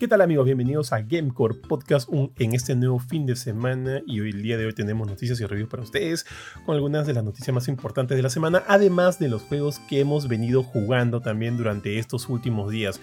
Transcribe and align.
¿Qué 0.00 0.08
tal 0.08 0.22
amigos? 0.22 0.46
Bienvenidos 0.46 0.94
a 0.94 1.02
Gamecore 1.02 1.56
Podcast 1.56 2.08
en 2.38 2.54
este 2.54 2.74
nuevo 2.74 2.98
fin 3.00 3.26
de 3.26 3.36
semana 3.36 4.00
y 4.06 4.20
hoy 4.20 4.30
el 4.30 4.42
día 4.42 4.56
de 4.56 4.64
hoy 4.64 4.72
tenemos 4.72 5.06
noticias 5.06 5.38
y 5.42 5.44
reviews 5.44 5.68
para 5.68 5.82
ustedes 5.82 6.24
con 6.64 6.74
algunas 6.74 7.06
de 7.06 7.12
las 7.12 7.22
noticias 7.22 7.54
más 7.54 7.68
importantes 7.68 8.16
de 8.16 8.22
la 8.22 8.30
semana, 8.30 8.62
además 8.66 9.18
de 9.18 9.28
los 9.28 9.42
juegos 9.42 9.78
que 9.90 10.00
hemos 10.00 10.26
venido 10.26 10.62
jugando 10.62 11.20
también 11.20 11.58
durante 11.58 11.98
estos 11.98 12.30
últimos 12.30 12.70
días. 12.70 12.98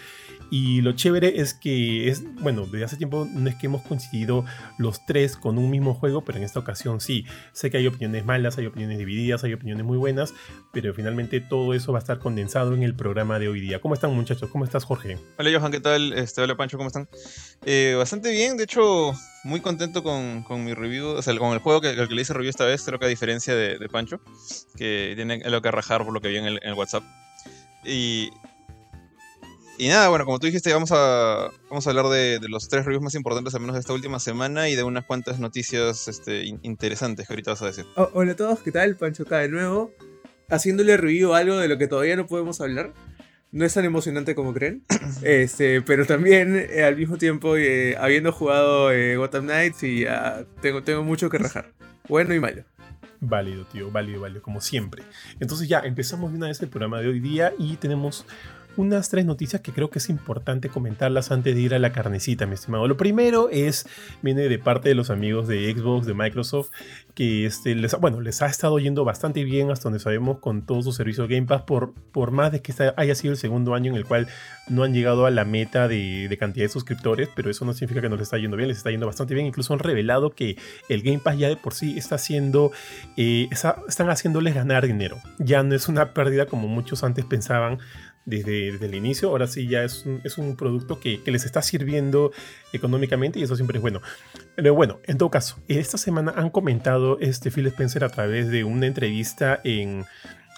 Y 0.49 0.81
lo 0.81 0.93
chévere 0.93 1.39
es 1.39 1.53
que 1.53 2.07
es, 2.09 2.23
bueno, 2.41 2.65
desde 2.65 2.85
hace 2.85 2.97
tiempo 2.97 3.27
no 3.31 3.47
es 3.47 3.55
que 3.55 3.67
hemos 3.67 3.83
coincidido 3.83 4.43
los 4.79 5.05
tres 5.05 5.35
con 5.37 5.59
un 5.59 5.69
mismo 5.69 5.93
juego, 5.93 6.23
pero 6.23 6.39
en 6.39 6.45
esta 6.45 6.59
ocasión 6.59 6.99
sí. 6.99 7.25
Sé 7.51 7.69
que 7.69 7.77
hay 7.77 7.85
opiniones 7.85 8.25
malas, 8.25 8.57
hay 8.57 8.65
opiniones 8.65 8.97
divididas, 8.97 9.43
hay 9.43 9.53
opiniones 9.53 9.85
muy 9.85 9.97
buenas, 9.97 10.33
pero 10.73 10.95
finalmente 10.95 11.41
todo 11.41 11.75
eso 11.75 11.91
va 11.91 11.99
a 11.99 12.01
estar 12.01 12.17
condensado 12.17 12.73
en 12.73 12.81
el 12.81 12.95
programa 12.95 13.37
de 13.37 13.49
hoy 13.49 13.59
día. 13.59 13.81
¿Cómo 13.81 13.93
están 13.93 14.15
muchachos? 14.15 14.49
¿Cómo 14.49 14.63
estás 14.63 14.83
Jorge? 14.83 15.19
Hola 15.37 15.51
Johan, 15.53 15.71
¿qué 15.71 15.79
tal? 15.79 16.13
Este, 16.13 16.41
hola 16.41 16.55
Pancho, 16.55 16.77
¿cómo 16.77 16.86
están? 16.87 17.07
Eh, 17.65 17.95
bastante 17.97 18.31
bien, 18.31 18.57
de 18.57 18.63
hecho, 18.63 19.13
muy 19.43 19.61
contento 19.61 20.03
con, 20.03 20.43
mi 20.63 20.73
review, 20.73 21.07
o 21.07 21.21
sea, 21.21 21.37
con 21.37 21.53
el 21.53 21.59
juego 21.59 21.81
que, 21.81 21.95
que 21.95 22.15
le 22.15 22.21
hice 22.21 22.33
review 22.33 22.49
esta 22.49 22.65
vez, 22.65 22.83
creo 22.83 22.99
que 22.99 23.05
a 23.05 23.09
diferencia 23.09 23.55
de, 23.55 23.87
Pancho, 23.89 24.19
que 24.75 25.13
tiene 25.15 25.39
lo 25.49 25.61
que 25.61 25.71
rajar 25.71 26.03
por 26.03 26.13
lo 26.13 26.21
que 26.21 26.29
vi 26.29 26.37
en 26.37 26.45
el, 26.45 26.59
en 26.61 26.69
el 26.69 26.73
WhatsApp. 26.73 27.03
Y, 27.83 28.29
y 29.79 29.89
nada, 29.89 30.09
bueno, 30.09 30.25
como 30.25 30.39
tú 30.39 30.47
dijiste, 30.47 30.73
vamos 30.73 30.91
a, 30.91 31.51
vamos 31.69 31.85
a 31.85 31.89
hablar 31.91 32.07
de, 32.07 32.39
los 32.49 32.67
tres 32.67 32.83
reviews 32.83 33.03
más 33.03 33.13
importantes, 33.13 33.53
al 33.53 33.61
menos 33.61 33.75
de 33.75 33.81
esta 33.81 33.93
última 33.93 34.19
semana, 34.19 34.69
y 34.69 34.75
de 34.75 34.83
unas 34.83 35.05
cuantas 35.05 35.39
noticias 35.39 36.07
este, 36.07 36.45
interesantes 36.63 37.27
que 37.27 37.33
ahorita 37.33 37.51
vas 37.51 37.61
a 37.61 37.67
decir. 37.67 37.85
Oh, 37.95 38.09
hola 38.13 38.31
a 38.31 38.35
todos, 38.35 38.59
¿qué 38.59 38.71
tal? 38.71 38.95
Pancho 38.95 39.23
acá 39.23 39.37
de 39.39 39.49
nuevo, 39.49 39.93
haciéndole 40.49 40.97
review 40.97 41.33
a 41.33 41.39
algo 41.39 41.57
de 41.57 41.67
lo 41.67 41.77
que 41.77 41.87
todavía 41.87 42.15
no 42.15 42.25
podemos 42.25 42.59
hablar. 42.59 42.93
No 43.51 43.65
es 43.65 43.73
tan 43.73 43.85
emocionante 43.85 44.35
como 44.35 44.53
creen, 44.53 44.83
este, 45.23 45.81
pero 45.81 46.05
también 46.05 46.55
eh, 46.55 46.83
al 46.83 46.97
mismo 46.97 47.17
tiempo, 47.17 47.55
eh, 47.55 47.95
habiendo 47.97 48.31
jugado 48.31 48.91
eh, 48.91 49.15
Gotham 49.15 49.45
Knights, 49.45 49.83
y 49.83 50.05
tengo, 50.61 50.83
tengo 50.83 51.03
mucho 51.03 51.29
que 51.29 51.37
rajar, 51.37 51.71
bueno 52.09 52.33
y 52.33 52.39
malo. 52.39 52.63
Válido, 53.19 53.65
tío, 53.65 53.89
válido, 53.89 54.21
válido, 54.21 54.41
como 54.41 54.61
siempre. 54.61 55.03
Entonces 55.39 55.67
ya 55.67 55.79
empezamos 55.79 56.31
de 56.31 56.37
una 56.37 56.47
vez 56.47 56.61
el 56.61 56.69
programa 56.69 56.99
de 57.01 57.07
hoy 57.07 57.19
día 57.19 57.53
y 57.57 57.77
tenemos 57.77 58.25
unas 58.77 59.09
tres 59.09 59.25
noticias 59.25 59.61
que 59.61 59.73
creo 59.73 59.89
que 59.89 59.99
es 59.99 60.09
importante 60.09 60.69
comentarlas 60.69 61.31
antes 61.31 61.55
de 61.55 61.61
ir 61.61 61.73
a 61.73 61.79
la 61.79 61.91
carnecita, 61.91 62.45
mi 62.45 62.53
estimado. 62.53 62.87
Lo 62.87 62.95
primero 62.95 63.49
es, 63.51 63.87
viene 64.21 64.43
de 64.43 64.59
parte 64.59 64.89
de 64.89 64.95
los 64.95 65.09
amigos 65.09 65.47
de 65.47 65.73
Xbox, 65.73 66.05
de 66.05 66.13
Microsoft, 66.13 66.69
que 67.13 67.45
este, 67.45 67.75
les, 67.75 67.99
bueno, 67.99 68.21
les 68.21 68.41
ha 68.41 68.45
estado 68.45 68.79
yendo 68.79 69.03
bastante 69.03 69.43
bien 69.43 69.71
hasta 69.71 69.85
donde 69.85 69.99
sabemos 69.99 70.39
con 70.39 70.65
todo 70.65 70.81
su 70.83 70.91
servicio 70.91 71.27
Game 71.27 71.47
Pass, 71.47 71.63
por, 71.63 71.93
por 72.11 72.31
más 72.31 72.51
de 72.51 72.61
que 72.61 72.73
haya 72.95 73.15
sido 73.15 73.33
el 73.33 73.37
segundo 73.37 73.73
año 73.73 73.91
en 73.91 73.97
el 73.97 74.05
cual 74.05 74.27
no 74.69 74.83
han 74.83 74.93
llegado 74.93 75.25
a 75.25 75.31
la 75.31 75.45
meta 75.45 75.87
de, 75.87 76.35
cantidad 76.39 76.65
de 76.65 76.69
suscriptores, 76.69 77.29
pero 77.35 77.49
eso 77.49 77.65
no 77.65 77.73
significa 77.73 78.01
que 78.01 78.09
no 78.09 78.15
les 78.15 78.23
está 78.23 78.37
yendo 78.37 78.57
bien, 78.57 78.69
les 78.69 78.77
está 78.77 78.91
yendo 78.91 79.07
bastante 79.07 79.33
bien. 79.33 79.47
Incluso 79.47 79.73
han 79.73 79.79
revelado 79.79 80.31
que 80.31 80.57
el 80.89 81.01
Game 81.01 81.19
Pass 81.19 81.37
ya 81.37 81.49
de 81.49 81.55
por 81.55 81.73
sí 81.73 81.97
está 81.97 82.15
haciendo, 82.15 82.71
eh, 83.15 83.47
están 83.51 84.09
haciéndoles 84.09 84.53
ganar 84.53 84.85
dinero. 84.85 85.17
Ya 85.39 85.63
no 85.63 85.73
es 85.73 85.87
una 85.87 86.13
pérdida 86.13 86.45
como 86.45 86.67
muchos 86.67 87.03
antes 87.03 87.25
pensaban 87.25 87.79
desde, 88.27 88.67
el 88.67 88.93
inicio. 88.93 89.29
Ahora 89.29 89.47
sí 89.47 89.67
ya 89.67 89.83
es 89.83 90.05
un, 90.05 90.21
es 90.23 90.37
un 90.37 90.55
producto 90.55 90.99
que, 90.99 91.21
les 91.25 91.45
está 91.45 91.61
sirviendo 91.61 92.31
económicamente 92.73 93.39
y 93.39 93.43
eso 93.43 93.55
siempre 93.55 93.77
es 93.77 93.81
bueno. 93.81 94.01
Pero 94.55 94.75
bueno, 94.75 94.99
en 95.05 95.17
todo 95.17 95.31
caso, 95.31 95.57
esta 95.67 95.97
semana 95.97 96.33
han 96.35 96.51
comentado 96.51 97.17
este 97.19 97.49
Phil 97.49 97.67
Spencer 97.67 98.03
a 98.03 98.09
través 98.09 98.49
de 98.49 98.63
una 98.63 98.85
entrevista 98.85 99.59
en, 99.63 100.05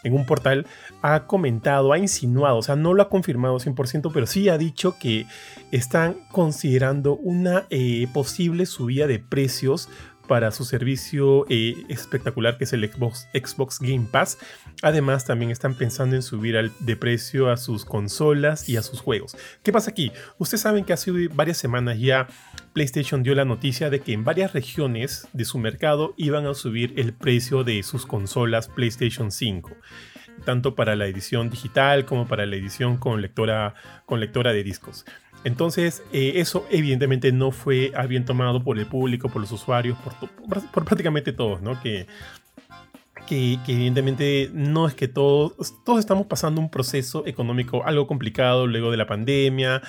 un 0.04 0.26
portal, 0.26 0.66
ha 1.02 1.28
comentado, 1.28 1.92
ha 1.92 1.98
insinuado, 1.98 2.58
o 2.58 2.62
sea, 2.62 2.78
no 2.78 2.94
lo 2.94 3.04
ha 3.04 3.10
confirmado 3.10 3.58
100%, 3.58 4.12
pero 4.14 4.26
sí 4.26 4.48
ha 4.48 4.58
dicho 4.58 4.96
que 4.98 5.26
están 5.72 6.16
considerando 6.32 7.18
una 7.18 7.66
eh, 7.70 8.08
posible 8.14 8.66
subida 8.66 9.08
de 9.08 9.20
precios 9.20 9.90
para 10.30 10.52
su 10.52 10.64
servicio 10.64 11.48
eh, 11.50 11.74
espectacular 11.90 12.60
que 12.60 12.66
es 12.66 12.74
el 12.74 12.88
Xbox, 12.88 13.80
Game 13.82 14.08
Pass. 14.10 14.38
Además, 14.84 15.26
también 15.26 15.50
están 15.50 15.74
pensando 15.74 16.16
en 16.16 16.22
subir 16.22 16.72
de 16.80 16.96
precio 16.96 17.50
a 17.50 17.58
sus 17.58 17.84
consolas 17.84 18.70
y 18.70 18.78
a 18.78 18.84
sus 18.84 19.02
juegos. 19.02 19.36
¿Qué 19.64 19.72
pasa 19.72 19.90
aquí? 19.90 20.12
Ustedes 20.38 20.62
saben 20.62 20.86
que 20.86 20.94
hace 20.94 21.12
varias 21.30 21.58
semanas 21.58 22.00
ya 22.00 22.28
PlayStation 22.74 23.24
dio 23.24 23.34
la 23.34 23.44
noticia 23.44 23.90
de 23.90 24.02
que 24.02 24.14
en 24.14 24.24
varias 24.24 24.54
regiones 24.54 25.28
de 25.34 25.46
su 25.46 25.58
mercado 25.58 26.14
iban 26.16 26.46
a 26.46 26.54
subir 26.54 26.94
el 26.98 27.12
precio 27.12 27.64
de 27.64 27.82
sus 27.82 28.06
consolas 28.06 28.68
PlayStation 28.68 29.32
5 29.32 29.72
tanto 30.46 30.74
para 30.74 30.96
la 30.96 31.06
edición 31.06 31.50
digital 31.50 32.06
como 32.06 32.26
para 32.26 32.46
la 32.46 32.56
edición 32.56 32.96
con 32.96 33.22
lectora, 33.22 33.74
con 34.06 34.22
lectora 34.22 34.54
de 34.54 34.64
discos. 34.64 35.06
Entonces, 35.44 36.04
eh, 36.12 36.34
eso 36.36 36.66
evidentemente 36.70 37.32
no 37.32 37.52
fue 37.52 37.92
bien 38.08 38.26
tomado 38.26 38.64
por 38.64 38.78
el 38.78 38.86
público, 38.86 39.30
por 39.30 39.42
los 39.42 39.52
usuarios, 39.52 39.98
por, 40.00 40.86
prácticamente 40.86 41.32
todos, 41.32 41.62
¿no? 41.62 41.82
Que, 41.82 42.08
que, 43.28 43.60
evidentemente 43.68 44.50
no 44.54 44.88
es 44.88 44.96
que 44.96 45.08
todos, 45.08 45.76
todos 45.86 46.00
estamos 46.00 46.28
pasando 46.28 46.60
un 46.60 46.70
proceso 46.70 47.26
económico 47.28 47.86
algo 47.86 48.08
complicado 48.08 48.68
luego 48.68 48.92
de 48.92 48.98
la 48.98 49.08
pandemia. 49.08 49.82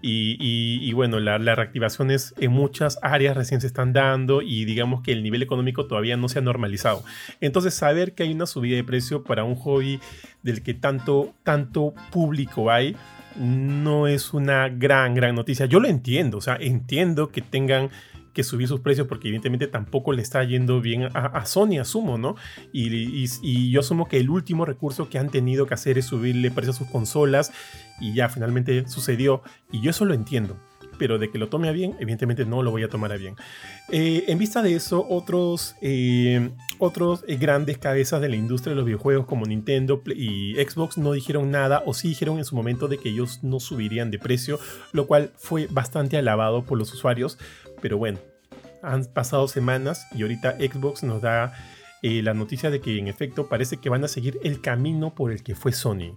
Y, 0.00 0.92
bueno, 0.92 1.18
las 1.18 1.40
reactivaciones 1.40 2.32
en 2.38 2.52
muchas 2.52 3.00
áreas 3.02 3.36
recién 3.36 3.60
se 3.60 3.66
están 3.66 3.92
dando 3.92 4.42
y 4.42 4.64
digamos 4.64 5.02
que 5.02 5.10
el 5.10 5.24
nivel 5.24 5.42
económico 5.42 5.86
todavía 5.86 6.16
no 6.16 6.28
se 6.28 6.38
ha 6.38 6.42
normalizado. 6.42 7.02
Entonces, 7.40 7.74
saber 7.74 8.14
que 8.14 8.22
hay 8.22 8.32
una 8.32 8.46
subida 8.46 8.76
de 8.76 8.84
precio 8.84 9.24
para 9.24 9.42
un 9.42 9.56
hobby 9.56 9.98
del 10.44 10.62
que 10.62 10.72
tanto, 10.74 11.34
tanto 11.42 11.94
público 12.12 12.70
hay, 12.70 12.94
no 13.36 14.06
es 14.06 14.32
una 14.34 14.68
gran, 14.68 15.14
gran 15.14 15.34
noticia. 15.34 15.66
Yo 15.66 15.80
lo 15.80 15.88
entiendo, 15.88 16.38
o 16.38 16.40
sea, 16.40 16.56
entiendo 16.60 17.30
que 17.30 17.42
tengan 17.42 17.90
que 18.32 18.44
subir 18.44 18.68
sus 18.68 18.80
precios 18.80 19.08
porque 19.08 19.28
evidentemente 19.28 19.66
tampoco 19.66 20.12
le 20.12 20.22
está 20.22 20.44
yendo 20.44 20.80
bien 20.80 21.08
a, 21.12 21.44
Sony, 21.44 21.80
asumo, 21.80 22.18
¿no? 22.18 22.36
Y, 22.72 23.26
y, 23.42 23.70
yo 23.70 23.80
asumo 23.80 24.06
que 24.06 24.18
el 24.18 24.30
último 24.30 24.64
recurso 24.64 25.08
que 25.08 25.18
han 25.18 25.30
tenido 25.30 25.66
que 25.66 25.74
hacer 25.74 25.98
es 25.98 26.04
subirle 26.04 26.50
precios 26.50 26.76
a 26.76 26.78
sus 26.78 26.88
consolas 26.88 27.52
y 28.00 28.14
ya 28.14 28.28
finalmente 28.28 28.86
sucedió 28.86 29.42
y 29.72 29.80
yo 29.80 29.90
eso 29.90 30.04
lo 30.04 30.14
entiendo 30.14 30.56
pero 30.98 31.18
de 31.18 31.30
que 31.30 31.38
lo 31.38 31.48
tome 31.48 31.68
a 31.68 31.72
bien, 31.72 31.96
evidentemente 31.98 32.44
no 32.44 32.62
lo 32.62 32.70
voy 32.70 32.82
a 32.82 32.88
tomar 32.88 33.12
a 33.12 33.16
bien. 33.16 33.36
Eh, 33.90 34.24
en 34.28 34.38
vista 34.38 34.62
de 34.62 34.74
eso, 34.74 35.06
otros, 35.08 35.76
eh, 35.80 36.50
otros 36.78 37.24
eh, 37.26 37.36
grandes 37.36 37.78
cabezas 37.78 38.20
de 38.20 38.28
la 38.28 38.36
industria 38.36 38.72
de 38.72 38.76
los 38.76 38.84
videojuegos 38.84 39.26
como 39.26 39.46
Nintendo 39.46 40.02
y 40.14 40.54
Xbox 40.56 40.98
no 40.98 41.12
dijeron 41.12 41.50
nada 41.50 41.82
o 41.86 41.94
sí 41.94 42.08
dijeron 42.08 42.38
en 42.38 42.44
su 42.44 42.56
momento 42.56 42.88
de 42.88 42.98
que 42.98 43.10
ellos 43.10 43.40
no 43.42 43.60
subirían 43.60 44.10
de 44.10 44.18
precio, 44.18 44.58
lo 44.92 45.06
cual 45.06 45.32
fue 45.36 45.68
bastante 45.70 46.18
alabado 46.18 46.64
por 46.64 46.78
los 46.78 46.92
usuarios, 46.92 47.38
pero 47.80 47.98
bueno, 47.98 48.18
han 48.82 49.04
pasado 49.06 49.48
semanas 49.48 50.06
y 50.14 50.22
ahorita 50.22 50.56
Xbox 50.58 51.02
nos 51.02 51.22
da 51.22 51.52
la 52.02 52.32
noticia 52.32 52.70
de 52.70 52.80
que 52.80 52.96
en 52.96 53.08
efecto 53.08 53.48
parece 53.48 53.78
que 53.78 53.88
van 53.88 54.04
a 54.04 54.08
seguir 54.08 54.38
el 54.44 54.60
camino 54.60 55.14
por 55.14 55.32
el 55.32 55.42
que 55.42 55.56
fue 55.56 55.72
Sony 55.72 56.16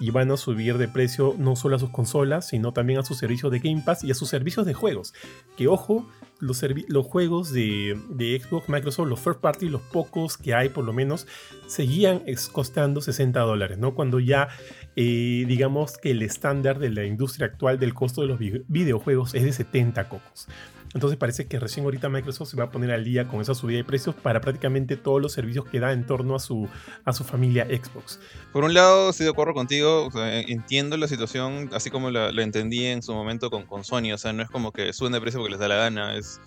y 0.00 0.10
van 0.10 0.30
a 0.30 0.36
subir 0.36 0.78
de 0.78 0.88
precio 0.88 1.34
no 1.38 1.54
solo 1.54 1.76
a 1.76 1.78
sus 1.78 1.90
consolas, 1.90 2.48
sino 2.48 2.72
también 2.72 2.98
a 2.98 3.04
sus 3.04 3.18
servicios 3.18 3.52
de 3.52 3.58
Game 3.60 3.82
Pass 3.84 4.02
y 4.02 4.10
a 4.10 4.14
sus 4.14 4.28
servicios 4.28 4.66
de 4.66 4.74
juegos. 4.74 5.12
Que 5.56 5.68
ojo, 5.68 6.08
los, 6.40 6.58
juegos 7.06 7.52
de, 7.52 8.40
Xbox, 8.42 8.68
Microsoft, 8.68 9.08
los 9.08 9.20
first 9.20 9.40
party, 9.40 9.68
los 9.68 9.82
pocos 9.82 10.38
que 10.38 10.54
hay 10.54 10.70
por 10.70 10.84
lo 10.84 10.92
menos, 10.92 11.26
seguían 11.66 12.22
costando 12.50 13.02
60 13.02 13.38
dólares, 13.40 13.78
¿no? 13.78 13.94
Cuando 13.94 14.20
ya 14.20 14.48
eh, 14.96 15.44
digamos 15.46 15.98
que 15.98 16.12
el 16.12 16.22
estándar 16.22 16.78
de 16.78 16.90
la 16.90 17.04
industria 17.04 17.46
actual 17.46 17.78
del 17.78 17.94
costo 17.94 18.22
de 18.22 18.28
los 18.28 18.38
videojuegos 18.38 19.34
es 19.34 19.44
de 19.44 19.52
70 19.52 20.08
cocos. 20.08 20.48
Entonces 20.92 21.18
parece 21.18 21.46
que 21.46 21.60
recién 21.60 21.84
ahorita 21.84 22.08
Microsoft 22.08 22.50
se 22.50 22.56
va 22.56 22.64
a 22.64 22.70
poner 22.70 22.90
al 22.90 23.04
día 23.04 23.28
con 23.28 23.40
esa 23.40 23.54
subida 23.54 23.76
de 23.76 23.84
precios 23.84 24.14
para 24.14 24.40
prácticamente 24.40 24.96
todos 24.96 25.22
los 25.22 25.32
servicios 25.32 25.64
que 25.66 25.78
da 25.78 25.92
en 25.92 26.04
torno 26.04 26.34
a 26.34 26.40
su, 26.40 26.68
a 27.04 27.12
su 27.12 27.22
familia 27.22 27.66
Xbox. 27.66 28.18
Por 28.52 28.64
un 28.64 28.74
lado, 28.74 29.10
estoy 29.10 29.24
de 29.24 29.30
acuerdo 29.30 29.54
contigo, 29.54 30.10
entiendo 30.16 30.96
la 30.96 31.06
situación 31.06 31.70
así 31.72 31.90
como 31.90 32.10
la, 32.10 32.30
entendí 32.42 32.86
en 32.86 33.02
su 33.02 33.14
momento 33.14 33.50
con, 33.50 33.66
con 33.66 33.84
Sony, 33.84 34.12
o 34.12 34.18
sea, 34.18 34.32
no 34.32 34.42
es 34.42 34.50
como 34.50 34.72
que 34.72 34.92
suben 34.92 35.12
de 35.12 35.20
precio 35.20 35.38
porque 35.38 35.52
les 35.52 35.60
da 35.60 35.68
la 35.68 35.76
gana, 35.76 36.16
es 36.16 36.40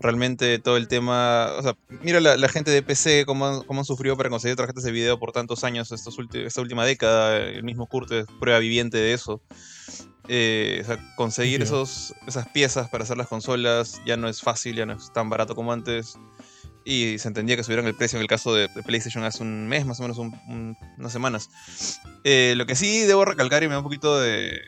realmente 0.00 0.58
todo 0.58 0.76
el 0.76 0.88
tema, 0.88 1.52
o 1.56 1.62
sea, 1.62 1.76
mira 2.02 2.20
la, 2.20 2.48
gente 2.48 2.70
de 2.70 2.82
PC 2.82 3.24
cómo, 3.24 3.62
cómo, 3.64 3.80
han 3.80 3.84
sufrido 3.84 4.16
para 4.16 4.30
conseguir 4.30 4.56
tarjetas 4.56 4.82
de 4.82 4.92
video 4.92 5.18
por 5.18 5.32
tantos 5.32 5.62
años, 5.64 5.92
esta 5.92 6.60
última 6.60 6.84
década, 6.84 7.38
el 7.38 7.62
mismo 7.62 7.86
Kurt 7.86 8.10
es 8.12 8.26
prueba 8.40 8.58
viviente 8.58 8.98
de 8.98 9.12
eso. 9.12 9.40
Eh, 10.28 10.84
conseguir 11.16 11.62
esos, 11.62 12.14
esas 12.26 12.48
piezas 12.48 12.88
para 12.88 13.04
hacer 13.04 13.16
las 13.16 13.28
consolas 13.28 14.00
ya 14.04 14.16
no 14.16 14.28
es 14.28 14.40
fácil, 14.40 14.76
ya 14.76 14.86
no 14.86 14.94
es 14.94 15.12
tan 15.12 15.30
barato 15.30 15.54
como 15.54 15.72
antes. 15.72 16.18
Y 16.84 17.18
se 17.18 17.28
entendía 17.28 17.56
que 17.56 17.64
subieron 17.64 17.86
el 17.86 17.96
precio 17.96 18.16
en 18.16 18.22
el 18.22 18.28
caso 18.28 18.54
de, 18.54 18.68
PlayStation 18.68 19.24
hace 19.24 19.42
un 19.42 19.66
mes, 19.66 19.84
más 19.86 19.98
o 19.98 20.02
menos 20.02 20.18
unas 20.18 21.12
semanas. 21.12 21.50
Eh, 22.22 22.54
lo 22.56 22.66
que 22.66 22.76
sí 22.76 23.00
debo 23.00 23.24
recalcar 23.24 23.62
y 23.64 23.66
me 23.66 23.72
da 23.72 23.78
un 23.78 23.84
poquito 23.84 24.20
de, 24.20 24.60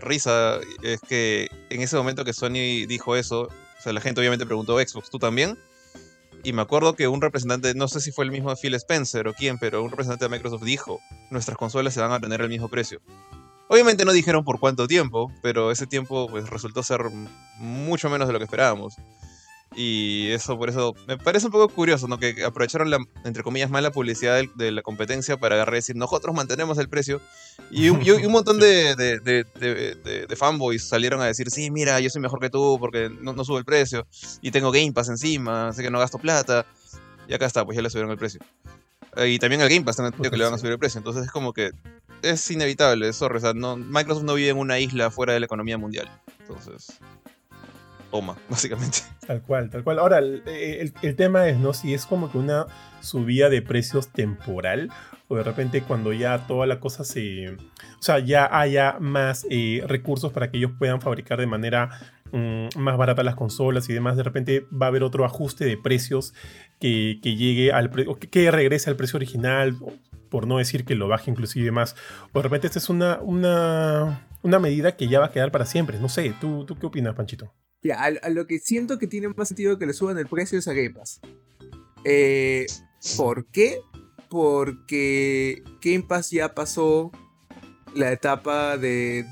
risa 0.00 0.58
es 0.82 1.00
que 1.00 1.48
en 1.70 1.80
ese 1.80 1.96
momento 1.96 2.24
que 2.24 2.32
Sony 2.32 2.86
dijo 2.88 3.14
eso, 3.14 3.42
o 3.42 3.82
sea, 3.82 3.92
la 3.92 4.00
gente 4.00 4.20
obviamente 4.20 4.46
preguntó 4.46 4.78
Xbox, 4.78 5.10
¿tú 5.10 5.18
también? 5.18 5.56
Y 6.42 6.52
me 6.52 6.62
acuerdo 6.62 6.94
que 6.94 7.08
un 7.08 7.20
representante, 7.20 7.74
no 7.74 7.86
sé 7.88 8.00
si 8.00 8.10
fue 8.12 8.24
el 8.24 8.30
mismo 8.30 8.54
Phil 8.56 8.74
Spencer 8.74 9.28
o 9.28 9.34
quién, 9.34 9.58
pero 9.58 9.82
un 9.82 9.90
representante 9.90 10.24
de 10.24 10.28
Microsoft 10.28 10.64
dijo, 10.64 11.00
nuestras 11.30 11.56
consolas 11.56 11.94
se 11.94 12.00
van 12.00 12.12
a 12.12 12.20
tener 12.20 12.40
el 12.40 12.48
mismo 12.48 12.68
precio. 12.68 13.00
Obviamente 13.68 14.04
no 14.04 14.12
dijeron 14.12 14.44
por 14.44 14.60
cuánto 14.60 14.86
tiempo, 14.86 15.32
pero 15.42 15.70
ese 15.70 15.86
tiempo 15.86 16.28
pues 16.28 16.48
resultó 16.48 16.82
ser 16.82 17.02
mucho 17.58 18.08
menos 18.08 18.28
de 18.28 18.32
lo 18.32 18.38
que 18.38 18.44
esperábamos. 18.44 18.96
Y 19.74 20.30
eso, 20.30 20.56
por 20.56 20.70
eso, 20.70 20.94
me 21.06 21.18
parece 21.18 21.46
un 21.46 21.52
poco 21.52 21.68
curioso, 21.68 22.06
¿no? 22.08 22.18
Que 22.18 22.44
aprovecharon 22.44 22.88
la, 22.88 22.98
entre 23.24 23.42
comillas, 23.42 23.68
mala 23.68 23.90
publicidad 23.90 24.42
de, 24.54 24.70
la 24.70 24.80
competencia 24.80 25.36
para 25.36 25.56
agarrar 25.56 25.74
y 25.74 25.78
decir, 25.78 25.96
nosotros 25.96 26.34
mantenemos 26.34 26.78
el 26.78 26.88
precio. 26.88 27.20
Y 27.70 27.90
un, 27.90 27.98
un 27.98 28.32
montón 28.32 28.58
de, 28.60 28.94
de, 28.94 29.44
de, 30.26 30.36
fanboys 30.36 30.88
salieron 30.88 31.20
a 31.20 31.26
decir, 31.26 31.50
sí, 31.50 31.70
mira, 31.70 32.00
yo 32.00 32.08
soy 32.08 32.22
mejor 32.22 32.40
que 32.40 32.48
tú 32.48 32.78
porque 32.80 33.10
no, 33.20 33.34
no 33.34 33.44
subo 33.44 33.58
el 33.58 33.64
precio. 33.64 34.06
Y 34.40 34.50
tengo 34.50 34.70
Game 34.70 34.92
Pass 34.92 35.08
encima, 35.08 35.68
así 35.68 35.82
que 35.82 35.90
no 35.90 35.98
gasto 35.98 36.18
plata. 36.18 36.64
Y 37.28 37.34
acá 37.34 37.46
está, 37.46 37.64
pues 37.64 37.76
ya 37.76 37.82
le 37.82 37.90
subieron 37.90 38.12
el 38.12 38.18
precio. 38.18 38.40
Eh, 39.16 39.30
y 39.30 39.38
también 39.38 39.60
al 39.60 39.68
Game 39.68 39.84
Pass 39.84 39.96
también 39.96 40.30
que 40.30 40.36
le 40.36 40.44
van 40.44 40.54
a 40.54 40.58
subir 40.58 40.72
el 40.72 40.78
precio. 40.78 40.98
Entonces 40.98 41.24
es 41.24 41.30
como 41.30 41.52
que 41.52 41.72
es 42.22 42.50
inevitable, 42.50 43.12
sorry. 43.12 43.38
O 43.38 43.40
sea, 43.40 43.54
Microsoft 43.54 44.24
no 44.24 44.34
vive 44.34 44.50
en 44.50 44.58
una 44.58 44.78
isla 44.78 45.10
fuera 45.10 45.32
de 45.32 45.40
la 45.40 45.46
economía 45.46 45.78
mundial. 45.78 46.08
Entonces, 46.40 46.98
toma, 48.10 48.36
básicamente. 48.48 48.98
Tal 49.26 49.42
cual, 49.42 49.70
tal 49.70 49.84
cual. 49.84 49.98
Ahora, 49.98 50.18
el, 50.18 51.14
tema 51.16 51.48
es, 51.48 51.58
¿no? 51.58 51.72
Si 51.72 51.94
es 51.94 52.06
como 52.06 52.30
que 52.30 52.38
una 52.38 52.66
subida 53.00 53.48
de 53.48 53.62
precios 53.62 54.08
temporal 54.08 54.90
o 55.28 55.36
de 55.36 55.42
repente 55.42 55.82
cuando 55.82 56.12
ya 56.12 56.46
toda 56.46 56.66
la 56.66 56.80
cosa 56.80 57.04
se... 57.04 57.50
O 57.50 58.02
sea, 58.02 58.20
ya 58.20 58.48
haya 58.58 58.96
más 59.00 59.46
eh, 59.50 59.82
recursos 59.86 60.32
para 60.32 60.50
que 60.50 60.58
ellos 60.58 60.72
puedan 60.78 61.00
fabricar 61.00 61.40
de 61.40 61.46
manera 61.46 61.90
mm, 62.30 62.78
más 62.78 62.96
barata 62.96 63.24
las 63.24 63.34
consolas 63.34 63.88
y 63.88 63.92
demás, 63.92 64.16
de 64.16 64.22
repente 64.22 64.66
va 64.70 64.86
a 64.86 64.88
haber 64.90 65.02
otro 65.02 65.24
ajuste 65.24 65.64
de 65.64 65.76
precios 65.76 66.32
que, 66.78 67.18
llegue 67.22 67.72
al 67.72 67.90
precio, 67.90 68.16
que 68.18 68.50
regrese 68.50 68.90
al 68.90 68.96
precio 68.96 69.16
original, 69.16 69.76
por 70.36 70.46
no 70.46 70.58
decir 70.58 70.84
que 70.84 70.94
lo 70.94 71.08
baje 71.08 71.30
inclusive 71.30 71.70
más. 71.70 71.96
O 72.34 72.40
de 72.40 72.42
repente 72.42 72.66
esta 72.66 72.78
es 72.78 72.90
una, 72.90 73.20
una, 73.22 74.28
una 74.42 74.58
medida 74.58 74.94
que 74.94 75.08
ya 75.08 75.18
va 75.18 75.26
a 75.28 75.32
quedar 75.32 75.50
para 75.50 75.64
siempre. 75.64 75.98
No 75.98 76.10
sé, 76.10 76.34
¿tú, 76.38 76.66
tú 76.66 76.78
qué 76.78 76.84
opinas, 76.84 77.14
Panchito? 77.14 77.54
Ya, 77.82 78.02
a, 78.02 78.28
lo 78.28 78.46
que 78.46 78.58
siento 78.58 78.98
que 78.98 79.06
tiene 79.06 79.28
más 79.28 79.48
sentido 79.48 79.78
que 79.78 79.86
le 79.86 79.94
suban 79.94 80.18
el 80.18 80.26
precio 80.26 80.58
es 80.58 80.68
a 80.68 80.74
Game 80.74 80.90
Pass. 80.90 81.22
Eh, 82.04 82.66
¿Por 83.16 83.46
qué? 83.46 83.78
Porque 84.28 85.62
Game 85.80 86.02
Pass 86.02 86.30
ya 86.32 86.54
pasó 86.54 87.12
la 87.94 88.12
etapa 88.12 88.76
de, 88.76 89.24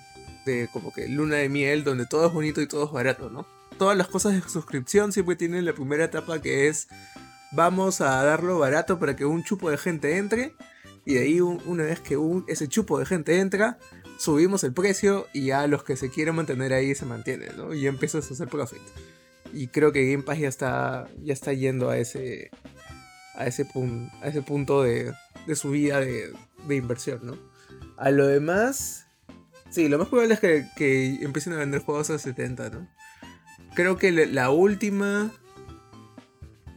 de 0.47 0.71
como 0.73 0.91
que 0.91 1.07
luna 1.07 1.37
de 1.37 1.50
miel, 1.50 1.85
donde 1.85 2.07
todo 2.07 2.29
es 2.29 2.33
bonito 2.33 2.62
y 2.62 2.67
todo 2.67 2.87
es 2.87 2.93
barato, 2.93 3.29
¿no? 3.29 3.47
Todas 3.77 3.99
las 3.99 4.09
cosas 4.09 4.33
de 4.33 4.49
suscripción 4.49 5.12
siempre 5.12 5.37
tienen 5.37 5.67
la 5.67 5.75
primera 5.75 6.05
etapa 6.05 6.41
que 6.41 6.69
es 6.69 6.89
vamos 7.53 8.00
a 8.00 8.25
darlo 8.25 8.59
barato 8.59 8.99
para 8.99 9.15
que 9.15 9.27
un 9.27 9.45
chupo 9.45 9.71
de 9.71 9.77
gente 9.77 10.17
entre. 10.17 10.55
Y 11.05 11.15
de 11.15 11.21
ahí 11.21 11.41
una 11.41 11.85
vez 11.85 12.01
que 12.01 12.19
ese 12.49 12.69
chupo 12.69 12.99
de 12.99 13.06
gente 13.06 13.39
entra, 13.39 13.79
subimos 14.19 14.65
el 14.65 14.73
precio 14.73 15.27
y 15.33 15.47
ya 15.47 15.67
los 15.67 15.85
que 15.85 15.97
se 15.97 16.11
quieren 16.11 16.35
mantener 16.35 16.73
ahí 16.73 16.95
se 16.95 17.05
mantienen, 17.05 17.56
¿no? 17.56 17.75
Y 17.75 17.87
empiezas 17.87 18.31
a 18.31 18.35
hacer 18.35 18.49
profit. 18.49 18.83
Y 19.53 19.69
creo 19.69 19.93
que 19.93 20.11
Game 20.11 20.23
Pass 20.23 20.39
ya 20.39 20.49
está, 20.49 21.09
ya 21.23 21.33
está 21.33 21.53
yendo 21.53 21.91
a 21.91 21.99
ese, 21.99 22.51
a 23.35 23.47
ese, 23.47 23.67
a 24.23 24.29
ese 24.29 24.43
punto 24.43 24.83
de, 24.83 25.12
de 25.47 25.56
subida 25.56 26.01
de, 26.01 26.33
de, 26.67 26.77
inversión, 26.77 27.21
¿no? 27.23 27.39
A 27.97 28.11
lo 28.11 28.27
demás, 28.27 29.07
sí, 29.71 29.89
lo 29.89 29.99
más 29.99 30.09
probable 30.09 30.35
es 30.35 30.41
que, 30.41 30.67
que 30.77 31.19
empiecen 31.23 31.53
a 31.53 31.57
vender 31.57 31.83
juegos 31.83 32.11
a 32.11 32.19
70, 32.19 32.71
¿no? 32.71 32.89
Creo 33.75 33.97
que 33.97 34.11
la 34.11 34.50
última 34.50 35.33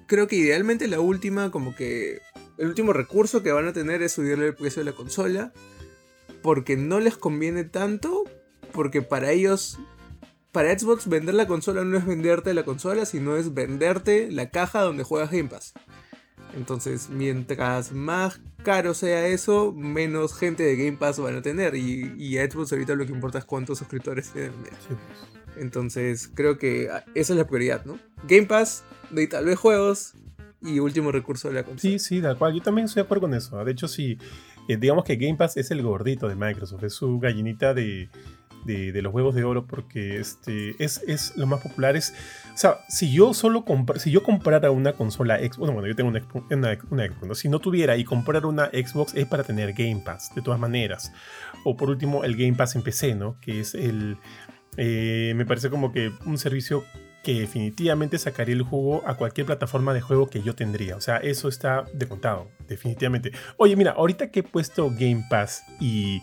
creo 0.07 0.27
que 0.27 0.37
idealmente 0.37 0.87
la 0.87 0.99
última, 0.99 1.51
como 1.51 1.75
que 1.75 2.21
el 2.57 2.67
último 2.67 2.93
recurso 2.93 3.43
que 3.43 3.51
van 3.51 3.67
a 3.67 3.73
tener 3.73 4.01
es 4.01 4.13
subirle 4.13 4.47
el 4.47 4.55
precio 4.55 4.83
de 4.83 4.91
la 4.91 4.95
consola. 4.95 5.53
Porque 6.41 6.77
no 6.77 6.99
les 6.99 7.17
conviene 7.17 7.63
tanto. 7.63 8.23
Porque 8.71 9.01
para 9.01 9.31
ellos, 9.31 9.79
para 10.51 10.77
Xbox, 10.77 11.07
vender 11.07 11.35
la 11.35 11.47
consola 11.47 11.83
no 11.83 11.97
es 11.97 12.05
venderte 12.05 12.53
la 12.53 12.63
consola, 12.63 13.05
sino 13.05 13.35
es 13.37 13.53
venderte 13.53 14.31
la 14.31 14.49
caja 14.49 14.81
donde 14.81 15.03
juegas 15.03 15.31
Game 15.31 15.49
Pass. 15.49 15.73
Entonces, 16.55 17.09
mientras 17.09 17.91
más 17.91 18.39
caro 18.63 18.93
sea 18.93 19.27
eso, 19.27 19.73
menos 19.73 20.33
gente 20.35 20.63
de 20.63 20.75
Game 20.75 20.97
Pass 20.97 21.19
van 21.19 21.35
a 21.35 21.41
tener. 21.41 21.75
Y, 21.75 22.37
a 22.37 22.49
Xbox 22.49 22.71
ahorita 22.71 22.95
lo 22.95 23.05
que 23.05 23.11
importa 23.11 23.39
es 23.39 23.45
cuántos 23.45 23.79
suscriptores 23.79 24.31
tienen. 24.31 24.53
Pues. 24.53 24.99
Entonces, 25.57 26.29
creo 26.33 26.57
que 26.57 26.89
esa 27.15 27.33
es 27.33 27.37
la 27.37 27.47
prioridad, 27.47 27.85
¿no? 27.85 27.99
Game 28.27 28.47
Pass, 28.47 28.83
de 29.09 29.27
tal 29.27 29.45
vez 29.45 29.57
juegos 29.57 30.13
y 30.67 30.79
último 30.79 31.11
recurso 31.11 31.47
de 31.47 31.55
la 31.55 31.63
consola. 31.63 31.79
Sí, 31.81 31.99
sí, 31.99 32.21
tal 32.21 32.37
cual. 32.37 32.53
Yo 32.53 32.61
también 32.61 32.85
estoy 32.85 33.01
de 33.01 33.05
acuerdo 33.05 33.21
con 33.21 33.33
eso. 33.33 33.63
De 33.63 33.71
hecho, 33.71 33.87
sí, 33.87 34.17
eh, 34.67 34.77
digamos 34.77 35.03
que 35.03 35.15
Game 35.15 35.35
Pass 35.35 35.57
es 35.57 35.71
el 35.71 35.81
gordito 35.81 36.27
de 36.27 36.35
Microsoft, 36.35 36.83
es 36.83 36.93
su 36.93 37.19
gallinita 37.19 37.73
de, 37.73 38.09
de, 38.67 39.01
los 39.01 39.13
huevos 39.13 39.33
de 39.33 39.43
oro 39.43 39.65
porque 39.65 40.19
este, 40.19 40.75
es, 40.83 41.01
es 41.07 41.35
lo 41.37 41.47
más 41.47 41.61
popular. 41.61 41.95
Es, 41.95 42.13
o 42.53 42.57
sea, 42.57 42.79
si 42.89 43.11
yo 43.11 43.33
solo 43.33 43.63
si 43.95 44.11
yo 44.11 44.23
comprara 44.23 44.69
una 44.71 44.93
consola 44.93 45.37
Xbox, 45.37 45.57
bueno, 45.57 45.73
bueno, 45.73 45.87
yo 45.87 45.95
tengo 45.95 46.09
una, 46.09 46.25
una, 46.49 47.07
Xbox, 47.07 47.39
si 47.39 47.49
no 47.49 47.59
tuviera 47.59 47.95
y 47.97 48.03
comprar 48.03 48.45
una 48.45 48.65
Xbox 48.67 49.15
es 49.15 49.25
para 49.25 49.43
tener 49.43 49.73
Game 49.73 50.01
Pass, 50.03 50.33
de 50.35 50.41
todas 50.41 50.59
maneras. 50.59 51.13
O 51.63 51.77
por 51.77 51.89
último, 51.89 52.23
el 52.23 52.35
Game 52.35 52.53
Pass 52.53 52.75
en 52.75 52.81
PC, 52.81 53.15
¿no? 53.15 53.39
Que 53.39 53.61
es 53.61 53.73
el... 53.73 54.17
Eh, 54.79 55.33
me 55.35 55.45
parece 55.45 55.71
como 55.71 55.91
que 55.91 56.11
un 56.25 56.37
servicio 56.37 56.83
que 57.27 57.41
definitivamente 57.41 58.17
sacaría 58.19 58.55
el 58.55 58.61
juego 58.61 59.03
a 59.05 59.15
cualquier 59.15 59.45
plataforma 59.45 59.93
de 59.93 59.99
juego 59.99 60.29
que 60.29 60.41
yo 60.41 60.55
tendría. 60.55 60.95
O 60.95 61.01
sea, 61.01 61.17
eso 61.17 61.49
está 61.49 61.83
de 61.91 62.07
contado, 62.07 62.47
definitivamente. 62.69 63.33
Oye, 63.57 63.75
mira, 63.75 63.91
ahorita 63.91 64.31
que 64.31 64.39
he 64.39 64.43
puesto 64.43 64.89
Game 64.91 65.25
Pass 65.29 65.65
y 65.81 66.21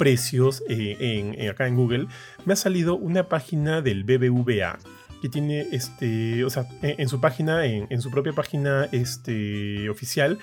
precios 0.00 0.64
eh, 0.68 0.96
en, 1.38 1.48
acá 1.48 1.68
en 1.68 1.76
Google, 1.76 2.08
me 2.44 2.54
ha 2.54 2.56
salido 2.56 2.96
una 2.96 3.28
página 3.28 3.82
del 3.82 4.02
BBVA 4.02 4.80
que 5.22 5.28
tiene 5.28 5.60
este, 5.70 6.44
o 6.44 6.50
sea, 6.50 6.66
en, 6.82 7.08
su 7.08 7.20
página, 7.20 7.64
en, 7.64 8.02
su 8.02 8.10
propia 8.10 8.32
página 8.32 8.88
este, 8.90 9.88
oficial, 9.90 10.40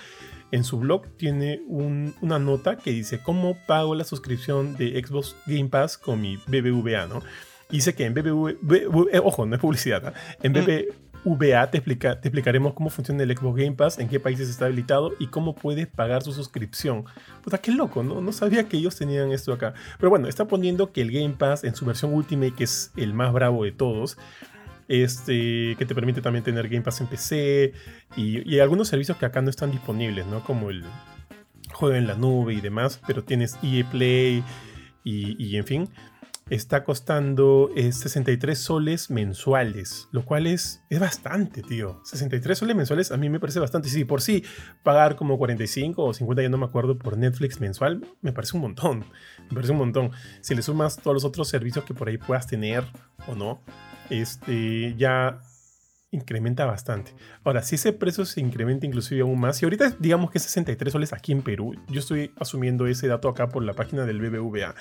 en 0.54 0.64
su 0.64 0.80
blog 0.80 1.08
tiene 1.18 1.60
una 1.68 2.40
nota 2.40 2.78
que 2.78 2.92
dice 2.92 3.20
cómo 3.22 3.58
pago 3.68 3.96
la 3.96 4.06
suscripción 4.06 4.78
de 4.78 5.04
Xbox 5.06 5.36
Game 5.46 5.68
Pass 5.68 5.98
con 5.98 6.22
mi 6.22 6.38
BBVA, 6.48 7.08
¿no? 7.08 7.22
Dice 7.70 7.94
que 7.94 8.06
en 8.06 8.14
BBVA, 8.14 8.52
eh, 9.12 9.22
ojo, 9.24 9.46
no 9.46 9.56
es 9.56 9.62
publicidad, 9.62 10.08
¿ah? 10.08 10.14
en 10.42 10.54
BBVA 10.54 11.70
te, 11.70 11.78
explica, 11.78 12.20
te 12.20 12.28
explicaremos 12.28 12.74
cómo 12.74 12.90
funciona 12.90 13.24
el 13.24 13.36
Xbox 13.36 13.58
Game 13.58 13.76
Pass, 13.76 14.00
en 14.00 14.08
qué 14.08 14.20
países 14.20 14.50
está 14.50 14.66
habilitado 14.66 15.14
y 15.20 15.28
cómo 15.28 15.56
puedes 15.56 15.88
pagar 15.88 16.24
su 16.24 16.34
suscripción. 16.34 17.06
Puta, 17.44 17.60
qué 17.60 17.72
loco, 17.72 18.04
¿no? 18.04 18.22
No 18.22 18.32
sabía 18.32 18.68
que 18.68 18.78
ellos 18.78 18.96
tenían 18.96 19.32
esto 19.32 19.54
acá. 19.54 19.74
Pero 19.98 20.10
bueno, 20.10 20.28
está 20.28 20.48
poniendo 20.48 20.92
que 20.92 21.02
el 21.02 21.12
Game 21.12 21.36
Pass 21.38 21.64
en 21.64 21.76
su 21.76 21.86
versión 21.86 22.14
Ultimate, 22.14 22.54
que 22.54 22.64
es 22.64 22.92
el 22.98 23.14
más 23.14 23.32
bravo 23.34 23.64
de 23.64 23.72
todos, 23.72 24.18
este, 24.88 25.76
que 25.78 25.86
te 25.86 25.94
permite 25.94 26.22
también 26.22 26.44
tener 26.44 26.68
Game 26.68 26.82
Pass 26.82 27.02
en 27.02 27.08
PC 27.08 27.74
y, 28.16 28.52
y 28.52 28.60
algunos 28.60 28.88
servicios 28.88 29.18
que 29.18 29.26
acá 29.26 29.42
no 29.42 29.52
están 29.52 29.72
disponibles, 29.72 30.26
¿no? 30.26 30.44
Como 30.44 30.72
el 30.72 30.84
juego 31.72 31.96
en 31.96 32.08
la 32.08 32.16
nube 32.16 32.56
y 32.56 32.62
demás, 32.62 33.00
pero 33.06 33.24
tienes 33.24 33.58
EA 33.62 33.88
Play 33.90 34.44
y, 35.04 35.36
y 35.44 35.58
en 35.58 35.66
fin 35.66 35.90
está 36.50 36.84
costando 36.84 37.70
63 37.76 38.58
eh, 38.58 38.62
soles 38.62 39.10
mensuales, 39.10 40.08
lo 40.12 40.26
cual 40.26 40.48
es, 40.48 40.82
es 40.90 41.00
bastante, 41.00 41.62
tío. 41.62 42.02
63 42.04 42.58
soles 42.58 42.76
mensuales 42.76 43.12
a 43.12 43.18
mí 43.18 43.30
me 43.30 43.40
parece 43.40 43.60
bastante. 43.60 43.90
Si 43.90 44.06
por 44.06 44.22
sí 44.22 44.44
pagar 44.84 45.16
como 45.16 45.38
45 45.38 46.04
o 46.04 46.14
50, 46.14 46.42
ya 46.42 46.50
no 46.50 46.58
me 46.58 46.66
acuerdo, 46.66 46.98
por 46.98 47.18
Netflix 47.18 47.60
mensual, 47.60 48.06
me 48.22 48.32
parece 48.32 48.56
un 48.56 48.62
montón. 48.62 49.06
Me 49.50 49.56
parece 49.56 49.72
un 49.72 49.80
montón. 49.80 50.12
Si 50.42 50.56
le 50.56 50.62
sumas 50.62 50.98
todos 50.98 51.14
los 51.14 51.26
otros 51.26 51.48
servicios 51.48 51.86
que 51.86 51.94
por 51.94 52.10
ahí 52.10 52.18
puedas 52.18 52.48
tener 52.48 52.84
o 53.28 53.36
no, 53.36 53.62
este, 54.10 54.96
ya 54.98 55.42
incrementa 56.12 56.66
bastante. 56.66 57.14
Ahora, 57.44 57.62
si 57.62 57.76
ese 57.76 57.94
precio 57.94 58.26
se 58.26 58.42
incrementa 58.42 58.88
inclusive 58.88 59.22
aún 59.22 59.40
más, 59.40 59.62
y 59.62 59.66
ahorita 59.66 59.96
digamos 60.00 60.32
que 60.32 60.40
es 60.40 60.44
63 60.46 60.92
soles 60.92 61.14
aquí 61.14 61.32
en 61.32 61.44
Perú, 61.44 61.76
yo 61.88 62.00
estoy 62.00 62.32
asumiendo 62.40 62.88
ese 62.88 63.08
dato 63.08 63.30
acá 63.30 63.50
por 63.50 63.64
la 63.64 63.74
página 63.74 64.06
del 64.06 64.20
BBVA 64.20 64.74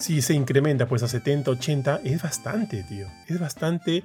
si 0.00 0.22
se 0.22 0.34
incrementa 0.34 0.88
pues 0.88 1.02
a 1.02 1.08
70, 1.08 1.50
80, 1.50 2.00
es 2.04 2.22
bastante, 2.22 2.82
tío. 2.82 3.06
Es 3.28 3.38
bastante 3.38 4.02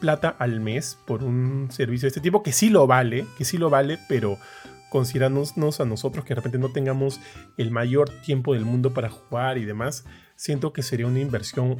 plata 0.00 0.28
al 0.38 0.60
mes 0.60 0.96
por 1.06 1.24
un 1.24 1.68
servicio 1.70 2.06
de 2.06 2.08
este 2.08 2.20
tipo, 2.20 2.42
que 2.42 2.52
sí 2.52 2.70
lo 2.70 2.86
vale, 2.86 3.26
que 3.36 3.44
sí 3.44 3.58
lo 3.58 3.68
vale, 3.68 3.98
pero 4.08 4.38
considerándonos 4.90 5.80
a 5.80 5.84
nosotros 5.84 6.24
que 6.24 6.30
de 6.30 6.36
repente 6.36 6.58
no 6.58 6.70
tengamos 6.70 7.20
el 7.56 7.70
mayor 7.70 8.08
tiempo 8.22 8.54
del 8.54 8.64
mundo 8.64 8.94
para 8.94 9.10
jugar 9.10 9.58
y 9.58 9.64
demás, 9.64 10.04
siento 10.36 10.72
que 10.72 10.82
sería 10.82 11.08
una 11.08 11.18
inversión, 11.18 11.76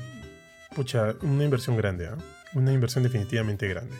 pucha, 0.75 1.14
una 1.23 1.45
inversión 1.45 1.76
grande, 1.76 2.07
¿eh? 2.07 2.11
una 2.54 2.73
inversión 2.73 3.04
definitivamente 3.04 3.68
grande. 3.68 3.95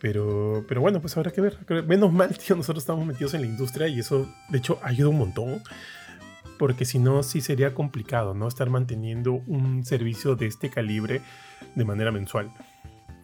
Pero, 0.00 0.64
pero 0.68 0.80
bueno, 0.80 1.00
pues 1.00 1.16
habrá 1.16 1.30
que 1.32 1.40
ver. 1.40 1.58
Menos 1.86 2.12
mal, 2.12 2.36
tío, 2.38 2.54
nosotros 2.54 2.82
estamos 2.82 3.04
metidos 3.04 3.34
en 3.34 3.40
la 3.40 3.46
industria 3.46 3.88
y 3.88 3.98
eso, 3.98 4.28
de 4.50 4.58
hecho, 4.58 4.78
ayuda 4.82 5.08
un 5.08 5.18
montón 5.18 5.62
porque 6.58 6.84
si 6.84 6.98
no, 6.98 7.22
sí 7.22 7.40
sería 7.40 7.74
complicado, 7.74 8.34
¿no? 8.34 8.48
Estar 8.48 8.70
manteniendo 8.70 9.34
un 9.46 9.84
servicio 9.84 10.36
de 10.36 10.46
este 10.46 10.70
calibre 10.70 11.20
de 11.74 11.84
manera 11.84 12.10
mensual. 12.10 12.50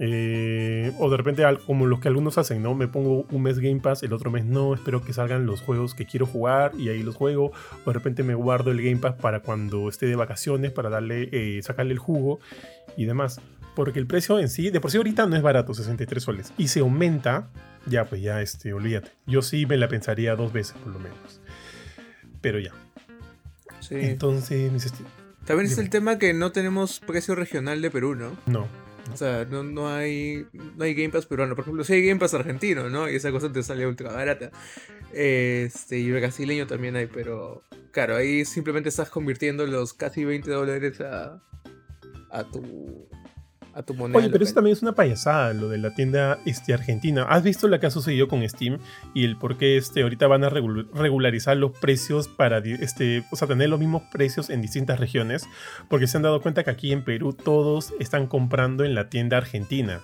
Eh, 0.02 0.92
o 0.98 1.10
de 1.10 1.16
repente, 1.18 1.44
como 1.66 1.86
los 1.86 2.00
que 2.00 2.08
algunos 2.08 2.38
hacen, 2.38 2.62
¿no? 2.62 2.74
Me 2.74 2.88
pongo 2.88 3.26
un 3.30 3.42
mes 3.42 3.58
Game 3.58 3.80
Pass, 3.80 4.02
el 4.02 4.14
otro 4.14 4.30
mes 4.30 4.46
no, 4.46 4.72
espero 4.72 5.04
que 5.04 5.12
salgan 5.12 5.44
los 5.44 5.60
juegos 5.60 5.94
que 5.94 6.06
quiero 6.06 6.24
jugar 6.24 6.72
y 6.78 6.88
ahí 6.88 7.02
los 7.02 7.16
juego. 7.16 7.52
O 7.84 7.90
de 7.90 7.92
repente 7.92 8.22
me 8.22 8.34
guardo 8.34 8.70
el 8.70 8.82
Game 8.82 8.96
Pass 8.96 9.16
para 9.16 9.40
cuando 9.40 9.90
esté 9.90 10.06
de 10.06 10.16
vacaciones, 10.16 10.72
para 10.72 10.88
darle, 10.88 11.28
eh, 11.32 11.62
sacarle 11.62 11.92
el 11.92 11.98
jugo 11.98 12.40
y 12.96 13.04
demás. 13.04 13.42
Porque 13.76 13.98
el 13.98 14.06
precio 14.06 14.38
en 14.38 14.48
sí, 14.48 14.70
de 14.70 14.80
por 14.80 14.90
sí 14.90 14.96
ahorita 14.96 15.26
no 15.26 15.36
es 15.36 15.42
barato, 15.42 15.74
63 15.74 16.22
soles. 16.22 16.52
Y 16.56 16.68
se 16.68 16.80
aumenta, 16.80 17.50
ya 17.86 18.06
pues 18.06 18.22
ya, 18.22 18.40
este, 18.40 18.72
olvídate. 18.72 19.10
Yo 19.26 19.42
sí 19.42 19.66
me 19.66 19.76
la 19.76 19.88
pensaría 19.88 20.34
dos 20.34 20.50
veces 20.50 20.78
por 20.78 20.94
lo 20.94 20.98
menos. 20.98 21.42
Pero 22.40 22.58
ya. 22.58 22.72
Sí. 23.90 23.96
Entonces, 23.96 24.72
mis 24.72 24.90
También 25.44 25.70
es 25.70 25.76
el 25.76 25.90
tema 25.90 26.18
que 26.18 26.32
no 26.32 26.52
tenemos 26.52 27.00
precio 27.00 27.34
regional 27.34 27.82
de 27.82 27.90
Perú, 27.90 28.14
¿no? 28.14 28.36
no. 28.46 28.66
O 29.12 29.16
sea, 29.16 29.44
no, 29.44 29.64
no 29.64 29.88
hay 29.88 30.46
no 30.76 30.84
hay 30.84 30.94
Game 30.94 31.10
Pass 31.10 31.26
peruano. 31.26 31.56
Por 31.56 31.64
ejemplo, 31.64 31.82
si 31.84 31.94
hay 31.94 32.06
Game 32.06 32.20
Pass 32.20 32.34
argentino, 32.34 32.88
¿no? 32.88 33.10
Y 33.10 33.16
esa 33.16 33.32
cosa 33.32 33.50
te 33.52 33.62
sale 33.62 33.86
ultra 33.86 34.12
barata. 34.12 34.52
Este, 35.12 35.98
y 35.98 36.12
brasileño 36.12 36.68
también 36.68 36.94
hay, 36.94 37.06
pero 37.06 37.64
claro, 37.90 38.14
ahí 38.16 38.44
simplemente 38.44 38.88
estás 38.88 39.10
convirtiendo 39.10 39.66
los 39.66 39.92
casi 39.92 40.24
20 40.24 40.48
dólares 40.50 41.00
a, 41.00 41.42
a 42.30 42.44
tu 42.44 43.08
a 43.74 43.82
tu 43.82 43.94
moneda. 43.94 44.18
Oye, 44.18 44.28
pero 44.30 44.44
eso 44.44 44.54
también 44.54 44.76
es 44.76 44.82
una 44.82 44.92
payasada, 44.92 45.52
lo 45.54 45.68
de 45.68 45.78
la 45.78 45.94
tienda 45.94 46.38
este, 46.44 46.74
argentina. 46.74 47.24
¿Has 47.28 47.42
visto 47.42 47.68
lo 47.68 47.78
que 47.80 47.86
ha 47.86 47.90
sucedido 47.90 48.28
con 48.28 48.46
Steam 48.48 48.78
y 49.14 49.24
el 49.24 49.36
por 49.36 49.56
qué 49.58 49.76
este, 49.76 50.02
ahorita 50.02 50.26
van 50.26 50.44
a 50.44 50.50
regu- 50.50 50.86
regularizar 50.92 51.56
los 51.56 51.72
precios 51.78 52.28
para 52.28 52.58
este, 52.58 53.24
o 53.30 53.36
sea, 53.36 53.48
tener 53.48 53.68
los 53.68 53.78
mismos 53.78 54.02
precios 54.12 54.50
en 54.50 54.62
distintas 54.62 54.98
regiones? 55.00 55.46
Porque 55.88 56.06
se 56.06 56.16
han 56.16 56.22
dado 56.22 56.40
cuenta 56.42 56.64
que 56.64 56.70
aquí 56.70 56.92
en 56.92 57.04
Perú 57.04 57.32
todos 57.32 57.92
están 58.00 58.26
comprando 58.26 58.84
en 58.84 58.94
la 58.94 59.08
tienda 59.08 59.36
argentina, 59.36 60.00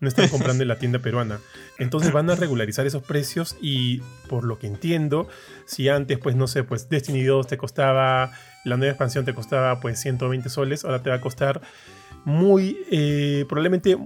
no 0.00 0.08
están 0.08 0.28
comprando 0.30 0.62
en 0.62 0.68
la 0.68 0.78
tienda 0.78 0.98
peruana. 1.00 1.38
Entonces 1.78 2.12
van 2.12 2.30
a 2.30 2.34
regularizar 2.36 2.86
esos 2.86 3.02
precios 3.02 3.56
y 3.60 4.00
por 4.28 4.44
lo 4.44 4.58
que 4.58 4.66
entiendo, 4.66 5.28
si 5.64 5.88
antes, 5.88 6.18
pues 6.18 6.36
no 6.36 6.46
sé, 6.46 6.64
pues 6.64 6.88
Destiny 6.88 7.22
2 7.24 7.46
te 7.46 7.56
costaba, 7.56 8.32
la 8.64 8.76
nueva 8.76 8.90
expansión 8.92 9.24
te 9.24 9.34
costaba 9.34 9.80
pues 9.80 9.98
120 10.00 10.48
soles, 10.48 10.84
ahora 10.84 11.02
te 11.02 11.10
va 11.10 11.16
a 11.16 11.20
costar 11.20 11.60
muy, 12.28 12.78
eh, 12.90 13.44
probablemente 13.48 13.98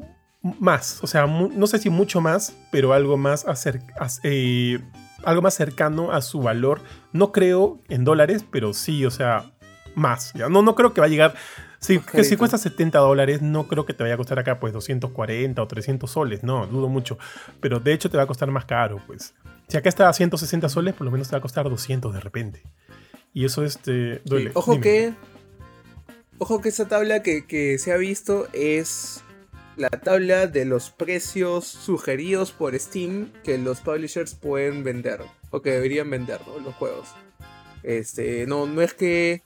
más, 0.43 1.03
o 1.03 1.07
sea, 1.07 1.27
no 1.27 1.67
sé 1.67 1.79
si 1.79 1.91
mucho 1.91 2.21
más, 2.21 2.57
pero 2.71 2.93
algo 2.93 3.17
más, 3.17 3.45
eh, 4.23 4.81
algo 5.25 5.43
más 5.43 5.55
cercano 5.55 6.13
a 6.13 6.23
su 6.23 6.41
valor. 6.41 6.81
No 7.13 7.33
creo 7.33 7.81
en 7.89 8.05
dólares, 8.05 8.45
pero 8.51 8.73
sí, 8.73 9.05
o 9.05 9.11
sea, 9.11 9.53
más. 9.95 10.33
¿ya? 10.35 10.49
No, 10.49 10.63
no 10.63 10.75
creo 10.75 10.93
que 10.93 11.01
va 11.01 11.07
a 11.07 11.11
llegar. 11.11 11.35
Si, 11.79 11.99
que 11.99 12.23
si 12.23 12.37
cuesta 12.37 12.59
70 12.59 12.99
dólares, 13.01 13.43
no 13.43 13.67
creo 13.67 13.85
que 13.85 13.93
te 13.93 14.05
vaya 14.05 14.15
a 14.15 14.17
costar 14.17 14.39
acá 14.39 14.61
pues 14.61 14.73
240 14.73 15.61
o 15.61 15.67
300 15.67 16.09
soles, 16.09 16.45
no, 16.45 16.67
dudo 16.69 16.89
mucho. 16.89 17.19
Pero 17.61 17.81
de 17.81 17.93
hecho 17.93 18.09
te 18.09 18.17
va 18.17 18.23
a 18.23 18.27
costar 18.27 18.51
más 18.51 18.65
caro, 18.65 19.01
pues. 19.07 19.35
Si 19.67 19.77
acá 19.77 19.89
está 19.89 20.09
a 20.09 20.13
160 20.13 20.69
soles, 20.69 20.95
por 20.95 21.05
lo 21.05 21.11
menos 21.11 21.29
te 21.29 21.33
va 21.33 21.39
a 21.39 21.43
costar 21.43 21.69
200 21.69 22.15
de 22.15 22.21
repente. 22.21 22.63
Y 23.35 23.45
eso 23.45 23.65
este, 23.65 24.21
duele. 24.25 24.53
Ojo 24.55 24.73
Dime. 24.73 24.83
que. 24.83 25.15
Ojo 26.43 26.61
que 26.61 26.71
esa 26.71 26.89
tabla 26.89 27.23
que, 27.23 27.77
se 27.79 27.93
ha 27.93 27.97
visto 27.97 28.49
es 28.53 29.23
la 29.77 29.91
tabla 29.91 30.49
de 30.49 30.65
los 30.65 30.91
precios 30.91 31.69
sugeridos 31.69 32.51
por 32.51 32.77
Steam 32.77 33.33
que 33.45 33.59
los 33.59 33.79
publishers 33.79 34.35
pueden 34.35 34.83
vender. 34.83 35.21
O 35.51 35.63
que 35.63 35.71
deberían 35.71 36.11
vender. 36.11 36.41
Los 36.65 36.75
juegos. 36.75 37.11
Este. 37.85 38.45
No, 38.49 38.67
no 38.67 38.83
es 38.83 38.93
que. 38.93 39.43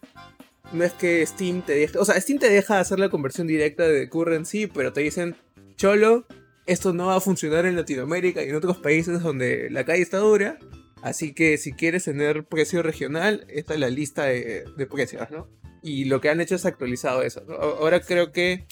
No 0.72 0.84
es 0.84 0.94
que 0.94 1.26
Steam 1.26 1.60
te 1.60 1.74
deje. 1.74 1.98
O 1.98 2.04
sea, 2.06 2.18
Steam 2.18 2.38
te 2.38 2.48
deja 2.48 2.80
hacer 2.80 2.98
la 2.98 3.10
conversión 3.10 3.46
directa 3.46 3.86
de 3.86 4.08
currency, 4.08 4.66
pero 4.66 4.94
te 4.94 5.02
dicen. 5.02 5.36
Cholo, 5.76 6.24
esto 6.64 6.94
no 6.94 7.08
va 7.08 7.16
a 7.16 7.20
funcionar 7.20 7.66
en 7.66 7.76
Latinoamérica 7.76 8.42
y 8.42 8.48
en 8.48 8.54
otros 8.54 8.78
países 8.78 9.22
donde 9.22 9.68
la 9.68 9.84
calle 9.84 10.00
está 10.00 10.16
dura. 10.16 10.58
Así 11.02 11.34
que 11.34 11.58
si 11.58 11.74
quieres 11.74 12.04
tener 12.04 12.44
precio 12.44 12.82
regional, 12.82 13.44
esta 13.50 13.74
es 13.74 13.80
la 13.80 13.90
lista 13.90 14.24
de 14.24 14.64
precios, 14.90 15.30
¿no? 15.30 15.46
Y 15.82 16.04
lo 16.06 16.20
que 16.20 16.28
han 16.30 16.40
hecho 16.40 16.54
es 16.56 16.66
actualizado 16.66 17.22
eso. 17.22 17.42
Ahora 17.60 18.00
creo 18.00 18.32
que 18.32 18.64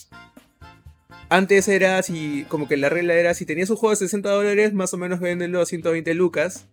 antes 1.28 1.68
era 1.68 2.02
si, 2.02 2.44
como 2.48 2.68
que 2.68 2.76
la 2.76 2.88
regla 2.88 3.14
era 3.14 3.34
si 3.34 3.46
tenías 3.46 3.70
un 3.70 3.76
juego 3.76 3.90
de 3.90 3.96
60 3.96 4.28
dólares, 4.30 4.72
más 4.72 4.92
o 4.94 4.98
menos 4.98 5.20
véndelo 5.20 5.60
a 5.60 5.66
120 5.66 6.14
lucas. 6.14 6.66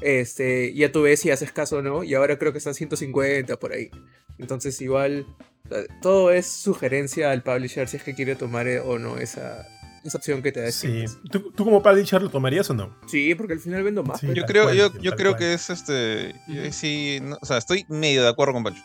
Este, 0.00 0.74
ya 0.74 0.90
tú 0.92 1.02
ves 1.02 1.20
si 1.20 1.30
haces 1.30 1.52
caso 1.52 1.78
o 1.78 1.82
no. 1.82 2.04
Y 2.04 2.14
ahora 2.14 2.38
creo 2.38 2.52
que 2.52 2.58
está 2.58 2.70
a 2.70 2.74
150 2.74 3.56
por 3.58 3.72
ahí. 3.72 3.90
Entonces 4.38 4.80
igual, 4.80 5.26
sea, 5.68 5.84
todo 6.02 6.30
es 6.32 6.46
sugerencia 6.46 7.30
al 7.30 7.42
publisher 7.42 7.88
si 7.88 7.96
es 7.98 8.02
que 8.02 8.14
quiere 8.14 8.34
tomar 8.36 8.66
eh, 8.66 8.80
o 8.80 8.98
no 8.98 9.16
esa, 9.18 9.66
esa 10.04 10.18
opción 10.18 10.42
que 10.42 10.50
te 10.50 10.60
da 10.60 10.72
Sí. 10.72 11.06
Steam. 11.06 11.22
¿Tú, 11.30 11.52
tú 11.52 11.64
como 11.64 11.82
publisher 11.82 12.20
lo 12.20 12.30
tomarías 12.30 12.68
o 12.70 12.74
no? 12.74 12.94
Sí, 13.06 13.34
porque 13.36 13.52
al 13.54 13.60
final 13.60 13.82
vendo 13.84 14.02
más. 14.02 14.20
Sí. 14.20 14.28
Yo 14.34 14.44
creo, 14.44 14.64
cual, 14.64 14.76
yo, 14.76 14.92
yo 14.98 15.12
creo 15.14 15.32
cual. 15.32 15.38
que 15.38 15.54
es 15.54 15.70
este. 15.70 16.34
sí, 16.72 17.20
no- 17.22 17.38
o 17.40 17.46
sea, 17.46 17.58
estoy 17.58 17.86
medio 17.88 18.22
de 18.24 18.28
acuerdo 18.28 18.54
con 18.54 18.64
Pancho. 18.64 18.82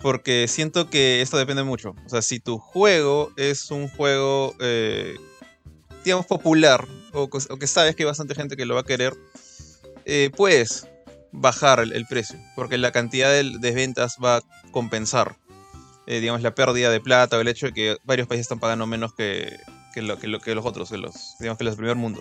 Porque 0.00 0.46
siento 0.48 0.88
que 0.90 1.22
esto 1.22 1.36
depende 1.36 1.64
mucho. 1.64 1.94
O 2.06 2.08
sea, 2.08 2.22
si 2.22 2.38
tu 2.38 2.58
juego 2.58 3.32
es 3.36 3.70
un 3.70 3.88
juego, 3.88 4.54
eh, 4.60 5.16
digamos, 6.04 6.26
popular, 6.26 6.86
o, 7.12 7.28
que 7.28 7.66
sabes 7.66 7.96
que 7.96 8.04
hay 8.04 8.06
bastante 8.06 8.34
gente 8.34 8.56
que 8.56 8.66
lo 8.66 8.74
va 8.74 8.82
a 8.82 8.84
querer, 8.84 9.14
eh, 10.04 10.30
puedes 10.36 10.86
bajar 11.32 11.80
el, 11.80 12.06
precio. 12.06 12.38
Porque 12.54 12.78
la 12.78 12.92
cantidad 12.92 13.30
de, 13.30 13.72
ventas 13.72 14.16
va 14.22 14.36
a 14.36 14.42
compensar, 14.70 15.36
eh, 16.06 16.20
digamos, 16.20 16.42
la 16.42 16.54
pérdida 16.54 16.90
de 16.90 17.00
plata 17.00 17.36
o 17.36 17.40
el 17.40 17.48
hecho 17.48 17.66
de 17.66 17.72
que 17.72 17.96
varios 18.04 18.28
países 18.28 18.44
están 18.44 18.60
pagando 18.60 18.86
menos 18.86 19.14
que, 19.14 19.58
que, 19.94 20.40
que 20.44 20.54
los 20.54 20.64
otros, 20.64 20.90
que 20.90 20.98
los, 20.98 21.36
digamos, 21.40 21.58
que 21.58 21.64
los 21.64 21.72
del 21.72 21.78
primer 21.78 21.96
mundo. 21.96 22.20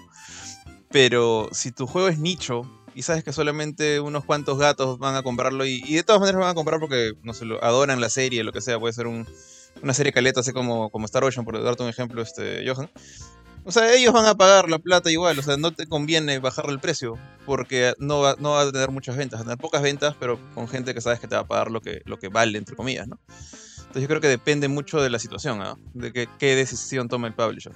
Pero 0.90 1.50
si 1.52 1.72
tu 1.72 1.86
juego 1.86 2.08
es 2.08 2.18
nicho 2.18 2.64
y 2.98 3.04
sabes 3.04 3.24
que 3.24 3.32
solamente 3.32 4.00
unos 4.00 4.26
cuantos 4.26 4.58
gatos 4.58 4.98
van 4.98 5.14
a 5.14 5.22
comprarlo 5.22 5.68
y, 5.68 5.82
de 5.82 6.02
todas 6.02 6.20
maneras 6.20 6.42
van 6.42 6.50
a 6.50 6.56
comprar 6.56 6.80
porque, 6.80 7.12
no 7.22 7.32
sé, 7.36 7.46
lo, 7.46 7.64
adoran 7.64 8.02
la 8.02 8.10
serie, 8.10 8.44
lo 8.44 8.52
que 8.52 8.60
sea, 8.60 8.80
puede 8.80 8.92
ser 8.92 9.06
un- 9.06 9.28
una 9.84 9.94
serie 9.94 10.12
caleta, 10.12 10.40
así 10.40 10.52
como, 10.52 10.90
como 10.90 11.06
Star 11.06 11.24
Ocean, 11.24 11.46
por 11.46 11.64
darte 11.64 11.84
un 11.84 11.90
ejemplo, 11.90 12.24
este, 12.24 12.68
Johan. 12.68 12.90
O 13.66 13.72
sea, 13.72 13.94
ellos 13.94 14.12
van 14.14 14.26
a 14.26 14.34
pagar 14.34 14.68
la 14.68 14.80
plata 14.80 15.12
igual, 15.12 15.38
o 15.38 15.44
sea, 15.44 15.58
no 15.58 15.72
te 15.76 15.86
conviene 15.86 16.40
bajarle 16.40 16.72
el 16.72 16.80
precio 16.80 17.20
porque 17.46 17.94
no 18.00 18.22
va, 18.22 18.36
no 18.40 18.52
va 18.54 18.62
a 18.62 18.72
tener 18.72 18.90
muchas 18.90 19.16
ventas, 19.16 19.40
va 19.40 19.42
a 19.42 19.46
tener 19.46 19.60
pocas 19.60 19.84
ventas, 19.84 20.16
pero 20.20 20.40
con 20.56 20.68
gente 20.68 20.96
que 20.96 21.02
sabes 21.02 21.20
que 21.20 21.28
te 21.28 21.36
va 21.36 21.42
a 21.42 21.48
pagar 21.48 21.70
lo 21.70 21.82
que, 21.82 22.02
lo 22.06 22.18
que 22.18 22.30
vale, 22.30 22.58
entre 22.58 22.76
comillas, 22.76 23.08
¿no? 23.08 23.20
Entonces 23.78 24.02
yo 24.02 24.08
creo 24.08 24.22
que 24.22 24.28
depende 24.28 24.70
mucho 24.70 25.04
de 25.04 25.12
la 25.12 25.20
situación, 25.20 25.62
¿ah? 25.62 25.78
De 25.94 26.28
qué 26.40 26.56
decisión 26.56 27.10
toma 27.10 27.28
el 27.28 27.36
publisher. 27.36 27.74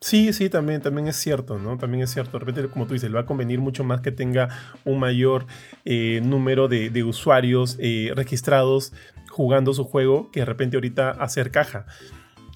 Sí, 0.00 0.32
sí, 0.32 0.50
también, 0.50 0.82
también 0.82 1.08
es 1.08 1.16
cierto, 1.16 1.58
¿no? 1.58 1.78
También 1.78 2.02
es 2.04 2.12
cierto. 2.12 2.32
De 2.38 2.44
repente, 2.44 2.68
como 2.68 2.86
tú 2.86 2.92
dices, 2.94 3.08
le 3.10 3.14
va 3.14 3.22
a 3.22 3.26
convenir 3.26 3.60
mucho 3.60 3.82
más 3.82 4.00
que 4.02 4.12
tenga 4.12 4.48
un 4.84 4.98
mayor 5.00 5.46
eh, 5.84 6.20
número 6.22 6.68
de, 6.68 6.90
de 6.90 7.02
usuarios 7.02 7.76
eh, 7.80 8.12
registrados 8.14 8.92
jugando 9.30 9.72
su 9.74 9.84
juego 9.84 10.30
que 10.30 10.40
de 10.40 10.46
repente 10.46 10.76
ahorita 10.76 11.10
hacer 11.10 11.50
caja. 11.50 11.86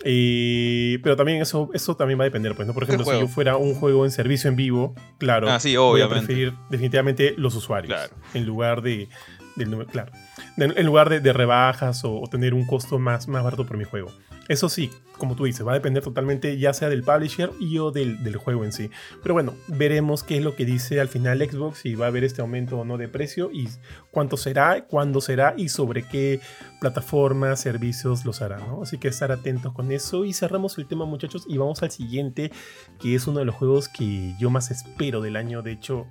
Eh, 0.05 0.99
pero 1.03 1.17
también 1.17 1.43
eso, 1.43 1.69
eso 1.75 1.95
también 1.97 2.19
va 2.19 2.25
a 2.25 2.27
depender, 2.27 2.55
pues, 2.55 2.67
¿no? 2.67 2.73
Por 2.75 2.85
ejemplo, 2.85 3.05
si 3.05 3.19
yo 3.21 3.29
fuera 3.29 3.57
un 3.57 3.75
juego 3.75 4.05
en 4.05 4.11
servicio 4.11 4.49
en 4.49 4.57
vivo, 4.57 4.95
claro, 5.19 5.51
Ah, 5.51 5.61
sí, 5.61 5.77
voy 5.77 6.01
a 6.01 6.09
preferir 6.09 6.55
definitivamente 6.71 7.35
los 7.37 7.55
usuarios 7.55 7.93
Claro. 7.95 8.15
en 8.35 8.47
lugar 8.47 8.83
de 8.83 9.09
del 9.57 9.69
número, 9.71 9.91
claro, 9.91 10.13
en 10.57 10.87
lugar 10.87 11.11
de, 11.11 11.21
de 11.21 11.33
rebajas 11.33 12.05
o, 12.05 12.21
o 12.21 12.27
tener 12.29 12.55
un 12.55 12.65
costo 12.67 12.99
más, 12.99 13.29
más 13.29 13.43
barato 13.45 13.67
por 13.67 13.77
mi 13.77 13.85
juego. 13.85 14.11
Eso 14.51 14.69
sí, 14.69 14.91
como 15.17 15.37
tú 15.37 15.45
dices, 15.45 15.65
va 15.65 15.71
a 15.71 15.75
depender 15.75 16.03
totalmente 16.03 16.59
ya 16.59 16.73
sea 16.73 16.89
del 16.89 17.05
publisher 17.05 17.53
y 17.61 17.79
o 17.79 17.93
del, 17.93 18.25
del 18.25 18.37
juego 18.37 18.65
en 18.65 18.73
sí. 18.73 18.91
Pero 19.23 19.33
bueno, 19.33 19.55
veremos 19.69 20.25
qué 20.25 20.39
es 20.39 20.43
lo 20.43 20.57
que 20.57 20.65
dice 20.65 21.01
al 21.01 21.07
final 21.07 21.39
Xbox, 21.39 21.79
si 21.79 21.95
va 21.95 22.07
a 22.07 22.09
haber 22.09 22.25
este 22.25 22.41
aumento 22.41 22.77
o 22.77 22.85
no 22.85 22.99
de 22.99 23.07
precio 23.07 23.51
y 23.53 23.69
cuánto 24.11 24.37
será, 24.37 24.87
cuándo 24.89 25.21
será 25.21 25.55
y 25.57 25.69
sobre 25.69 26.03
qué 26.03 26.41
plataformas, 26.81 27.61
servicios 27.61 28.25
los 28.25 28.43
hará, 28.43 28.59
¿no? 28.59 28.83
Así 28.83 28.99
que 28.99 29.07
estar 29.07 29.31
atentos 29.31 29.73
con 29.73 29.93
eso 29.93 30.25
y 30.25 30.33
cerramos 30.33 30.77
el 30.79 30.87
tema 30.89 31.05
muchachos 31.05 31.45
y 31.49 31.57
vamos 31.57 31.83
al 31.85 31.93
siguiente, 31.93 32.51
que 32.99 33.15
es 33.15 33.29
uno 33.29 33.39
de 33.39 33.45
los 33.45 33.55
juegos 33.55 33.89
que 33.89 34.35
yo 34.41 34.51
más 34.51 34.73
espero 34.73 35.21
del 35.21 35.37
año, 35.37 35.63
de 35.63 35.71
hecho... 35.73 36.07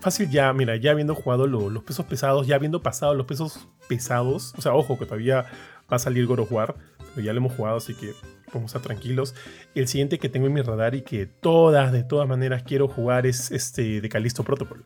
Fácil 0.00 0.30
ya, 0.30 0.52
mira, 0.52 0.76
ya 0.76 0.92
habiendo 0.92 1.14
jugado 1.14 1.46
lo- 1.46 1.70
los 1.70 1.82
pesos 1.82 2.06
pesados, 2.06 2.46
ya 2.46 2.54
habiendo 2.56 2.82
pasado 2.82 3.14
los 3.14 3.26
pesos 3.26 3.68
pesados, 3.88 4.54
o 4.56 4.60
sea, 4.62 4.74
ojo 4.74 4.98
que 4.98 5.06
todavía 5.06 5.46
va 5.90 5.96
a 5.96 5.98
salir 5.98 6.26
God 6.26 6.40
of 6.40 6.52
War, 6.52 6.74
pero 7.14 7.24
ya 7.24 7.32
lo 7.32 7.38
hemos 7.38 7.54
jugado, 7.54 7.78
así 7.78 7.94
que 7.94 8.12
vamos 8.52 8.74
a 8.74 8.78
estar 8.78 8.82
tranquilos. 8.82 9.34
El 9.74 9.88
siguiente 9.88 10.18
que 10.18 10.28
tengo 10.28 10.46
en 10.46 10.52
mi 10.52 10.62
radar 10.62 10.94
y 10.94 11.02
que 11.02 11.26
todas, 11.26 11.92
de 11.92 12.04
todas 12.04 12.28
maneras 12.28 12.62
quiero 12.62 12.88
jugar 12.88 13.26
es 13.26 13.50
este 13.50 14.00
de 14.00 14.08
Callisto 14.08 14.42
Protocol. 14.44 14.84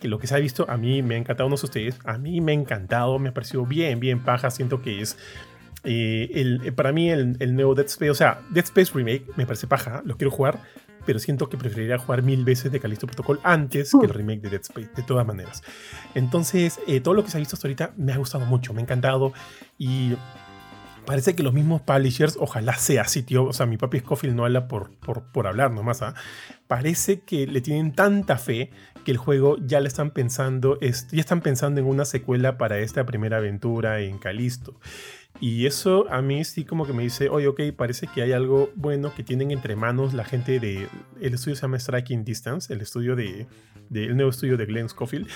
Que 0.00 0.08
lo 0.08 0.18
que 0.18 0.26
se 0.26 0.34
ha 0.34 0.38
visto, 0.38 0.66
a 0.68 0.76
mí 0.76 1.02
me 1.02 1.14
ha 1.14 1.18
encantado, 1.18 1.48
no 1.48 1.56
sé 1.56 1.66
ustedes, 1.66 1.98
a 2.04 2.18
mí 2.18 2.40
me 2.40 2.52
ha 2.52 2.54
encantado, 2.54 3.18
me 3.18 3.30
ha 3.30 3.34
parecido 3.34 3.64
bien, 3.66 4.00
bien 4.00 4.20
paja, 4.20 4.50
siento 4.50 4.82
que 4.82 5.00
es... 5.00 5.16
eh, 5.84 6.30
el, 6.34 6.72
para 6.74 6.92
mí 6.92 7.10
el, 7.10 7.36
el 7.40 7.54
nuevo 7.54 7.74
Dead 7.74 7.86
Space, 7.86 8.10
o 8.10 8.14
sea, 8.14 8.40
Dead 8.50 8.64
Space 8.64 8.92
Remake 8.92 9.24
me 9.36 9.46
parece 9.46 9.66
paja, 9.66 10.02
lo 10.04 10.16
quiero 10.16 10.30
jugar, 10.30 10.60
pero 11.06 11.18
siento 11.18 11.48
que 11.48 11.56
preferiría 11.56 11.96
jugar 11.98 12.22
mil 12.22 12.44
veces 12.44 12.70
de 12.72 12.80
Callisto 12.80 13.06
Protocol 13.06 13.40
antes 13.44 13.92
que 13.98 14.04
el 14.06 14.12
remake 14.12 14.40
de 14.42 14.50
Dead 14.50 14.60
Space, 14.62 14.90
de 14.94 15.02
todas 15.02 15.24
maneras. 15.26 15.62
Entonces, 16.14 16.80
eh, 16.86 17.00
todo 17.00 17.14
lo 17.14 17.24
que 17.24 17.30
se 17.30 17.38
ha 17.38 17.40
visto 17.40 17.56
hasta 17.56 17.68
ahorita 17.68 17.92
me 17.96 18.12
ha 18.12 18.16
gustado 18.18 18.44
mucho, 18.46 18.74
me 18.74 18.80
ha 18.80 18.82
encantado 18.82 19.32
y 19.78 20.14
parece 21.06 21.36
que 21.36 21.42
los 21.44 21.54
mismos 21.54 21.82
publishers, 21.82 22.36
ojalá 22.40 22.74
sea 22.76 23.02
así, 23.02 23.22
tío. 23.22 23.44
O 23.44 23.52
sea, 23.52 23.64
mi 23.66 23.76
papi 23.76 24.00
Scofield 24.00 24.34
no 24.34 24.44
habla 24.44 24.66
por, 24.68 24.90
por, 24.98 25.22
por 25.32 25.46
hablar 25.46 25.70
nomás. 25.70 26.02
¿ah? 26.02 26.14
Parece 26.66 27.20
que 27.20 27.46
le 27.46 27.60
tienen 27.60 27.92
tanta 27.92 28.38
fe 28.38 28.70
que 29.04 29.12
el 29.12 29.16
juego 29.16 29.56
ya 29.64 29.78
le 29.80 29.86
están 29.86 30.10
pensando, 30.10 30.78
es- 30.80 31.06
ya 31.12 31.20
están 31.20 31.40
pensando 31.42 31.80
en 31.80 31.86
una 31.86 32.04
secuela 32.04 32.58
para 32.58 32.78
esta 32.78 33.06
primera 33.06 33.36
aventura 33.36 34.00
en 34.00 34.18
Calisto. 34.18 34.80
Y 35.40 35.66
eso 35.66 36.06
a 36.10 36.22
mí 36.22 36.44
sí 36.44 36.64
como 36.64 36.86
que 36.86 36.92
me 36.92 37.02
dice, 37.02 37.28
oye, 37.28 37.46
ok, 37.46 37.60
parece 37.76 38.06
que 38.06 38.22
hay 38.22 38.32
algo 38.32 38.70
bueno 38.74 39.14
que 39.14 39.22
tienen 39.22 39.50
entre 39.50 39.76
manos 39.76 40.14
la 40.14 40.24
gente 40.24 40.58
de... 40.60 40.88
El 41.20 41.34
estudio 41.34 41.56
se 41.56 41.62
llama 41.62 41.78
Striking 41.78 42.24
Distance, 42.24 42.72
el 42.72 42.80
estudio 42.80 43.14
de... 43.16 43.46
de- 43.90 44.04
el 44.04 44.16
nuevo 44.16 44.30
estudio 44.30 44.56
de 44.56 44.64
Glenn 44.66 44.88
Scofield. 44.88 45.28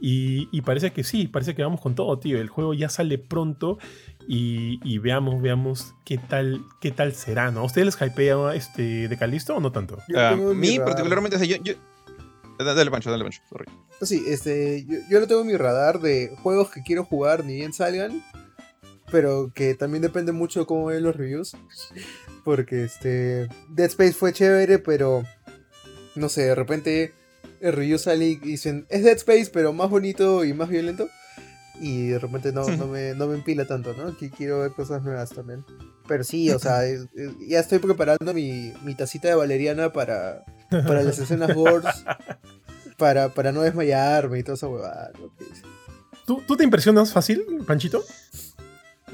Y, 0.00 0.48
y 0.50 0.60
parece 0.62 0.92
que 0.92 1.04
sí, 1.04 1.28
parece 1.28 1.54
que 1.54 1.62
vamos 1.62 1.80
con 1.80 1.94
todo, 1.94 2.18
tío. 2.18 2.38
El 2.40 2.48
juego 2.48 2.74
ya 2.74 2.88
sale 2.88 3.16
pronto 3.18 3.78
y, 4.26 4.80
y 4.82 4.98
veamos, 4.98 5.40
veamos 5.40 5.94
qué 6.04 6.18
tal, 6.18 6.64
qué 6.80 6.90
tal 6.90 7.14
será, 7.14 7.50
¿no? 7.50 7.60
¿A 7.60 7.64
ustedes 7.64 7.86
les 7.86 8.10
hypea 8.10 8.54
este, 8.54 9.08
de 9.08 9.16
Calisto 9.18 9.54
o 9.56 9.60
no 9.60 9.70
tanto? 9.72 9.98
Yo 10.08 10.18
A 10.20 10.34
mi 10.36 10.54
mí 10.54 10.78
radar- 10.78 10.84
particularmente, 10.86 11.36
o 11.36 11.38
sea, 11.38 11.48
yo, 11.48 11.62
yo- 11.62 11.74
Dale, 12.58 12.90
Pancho, 12.90 13.10
dale, 13.10 13.24
Pancho. 13.24 13.40
sorry. 13.48 13.66
Sí, 14.02 14.22
este, 14.28 14.84
yo, 14.84 14.98
yo 15.10 15.20
lo 15.20 15.26
tengo 15.26 15.40
en 15.40 15.46
mi 15.48 15.56
radar 15.56 16.00
de 16.00 16.36
juegos 16.42 16.70
que 16.70 16.82
quiero 16.82 17.04
jugar 17.04 17.44
ni 17.44 17.54
bien 17.56 17.72
salgan, 17.72 18.22
pero 19.10 19.52
que 19.54 19.74
también 19.74 20.02
depende 20.02 20.32
mucho 20.32 20.60
de 20.60 20.66
cómo 20.66 20.86
ven 20.86 21.02
los 21.02 21.16
reviews. 21.16 21.56
Porque 22.44 22.84
este, 22.84 23.48
Dead 23.70 23.88
Space 23.88 24.12
fue 24.12 24.32
chévere, 24.32 24.78
pero 24.78 25.24
no 26.14 26.28
sé, 26.28 26.42
de 26.42 26.54
repente 26.54 27.12
el 27.60 27.72
review 27.72 27.98
sale 27.98 28.26
y 28.26 28.36
dicen, 28.36 28.86
es 28.90 29.04
Dead 29.04 29.16
Space, 29.16 29.50
pero 29.52 29.72
más 29.72 29.90
bonito 29.90 30.44
y 30.44 30.52
más 30.52 30.68
violento. 30.68 31.08
Y 31.80 32.08
de 32.08 32.18
repente 32.18 32.52
no, 32.52 32.64
no, 32.68 32.86
me, 32.86 33.14
no 33.14 33.26
me 33.26 33.34
empila 33.34 33.66
tanto, 33.66 33.94
¿no? 33.94 34.16
Que 34.16 34.30
quiero 34.30 34.60
ver 34.60 34.70
cosas 34.72 35.02
nuevas 35.02 35.30
también. 35.30 35.64
Pero 36.06 36.22
sí, 36.22 36.50
o 36.50 36.58
sea, 36.58 36.82
ya 37.48 37.60
estoy 37.60 37.78
preparando 37.78 38.32
mi, 38.32 38.72
mi 38.84 38.94
tacita 38.94 39.28
de 39.28 39.34
valeriana 39.34 39.92
para, 39.92 40.44
para 40.70 41.02
las 41.02 41.18
escenas 41.18 41.52
gores, 41.54 42.04
para, 42.96 43.30
para 43.30 43.50
no 43.50 43.62
desmayarme 43.62 44.38
y 44.38 44.42
toda 44.42 44.54
esa 44.54 44.68
huevada. 44.68 45.10
¿Tú, 46.26 46.42
¿Tú 46.46 46.56
te 46.56 46.64
impresionas 46.64 47.12
fácil, 47.12 47.44
Panchito? 47.66 48.04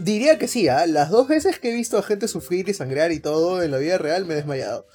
Diría 0.02 0.38
que 0.38 0.49
sí, 0.49 0.69
¿ah? 0.69 0.87
las 0.87 1.11
dos 1.11 1.28
veces 1.28 1.59
que 1.59 1.71
he 1.71 1.75
visto 1.75 1.99
a 1.99 2.02
gente 2.02 2.26
sufrir 2.28 2.69
y 2.69 2.75
sangrar 2.75 3.12
y 3.12 3.21
todo 3.21 3.62
en 3.62 3.71
la 3.71 3.78
vida 3.78 3.99
real 3.99 4.25
me 4.25 4.35
he 4.35 4.37
desmayado. 4.37 4.87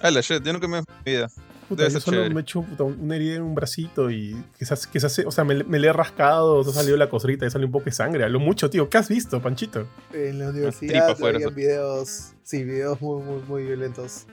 Ala, 0.00 0.20
shit, 0.20 0.42
yo 0.42 0.52
nunca 0.52 0.68
me 0.68 0.78
he 0.78 1.10
vida. 1.10 1.30
Puta, 1.68 1.88
yo 1.88 2.00
solo 2.00 2.18
chévere. 2.18 2.34
me 2.34 2.40
he 2.40 2.42
hecho 2.42 2.62
puta, 2.62 2.82
una 2.84 3.16
herida 3.16 3.36
en 3.36 3.42
un 3.42 3.54
bracito 3.54 4.10
y 4.10 4.36
quizás, 4.58 4.86
quizás, 4.86 5.18
o 5.24 5.30
sea, 5.30 5.44
me, 5.44 5.62
me 5.64 5.78
le 5.78 5.88
he 5.88 5.92
rascado, 5.92 6.62
se 6.64 6.70
ha 6.70 6.72
salido 6.74 6.96
la 6.96 7.08
costrita 7.08 7.46
y 7.46 7.50
sale 7.50 7.64
un 7.64 7.72
poco 7.72 7.86
de 7.86 7.92
sangre. 7.92 8.24
A 8.24 8.28
lo 8.28 8.40
mucho, 8.40 8.68
tío. 8.68 8.90
¿Qué 8.90 8.98
has 8.98 9.08
visto, 9.08 9.40
Panchito? 9.40 9.88
En 10.12 10.38
la 10.40 10.50
universidad 10.50 11.10
afuera, 11.10 11.36
había 11.36 11.46
eso. 11.46 11.54
videos, 11.56 12.32
sí, 12.42 12.64
videos 12.64 13.00
muy, 13.00 13.22
muy, 13.22 13.40
muy 13.48 13.62
violentos 13.64 14.26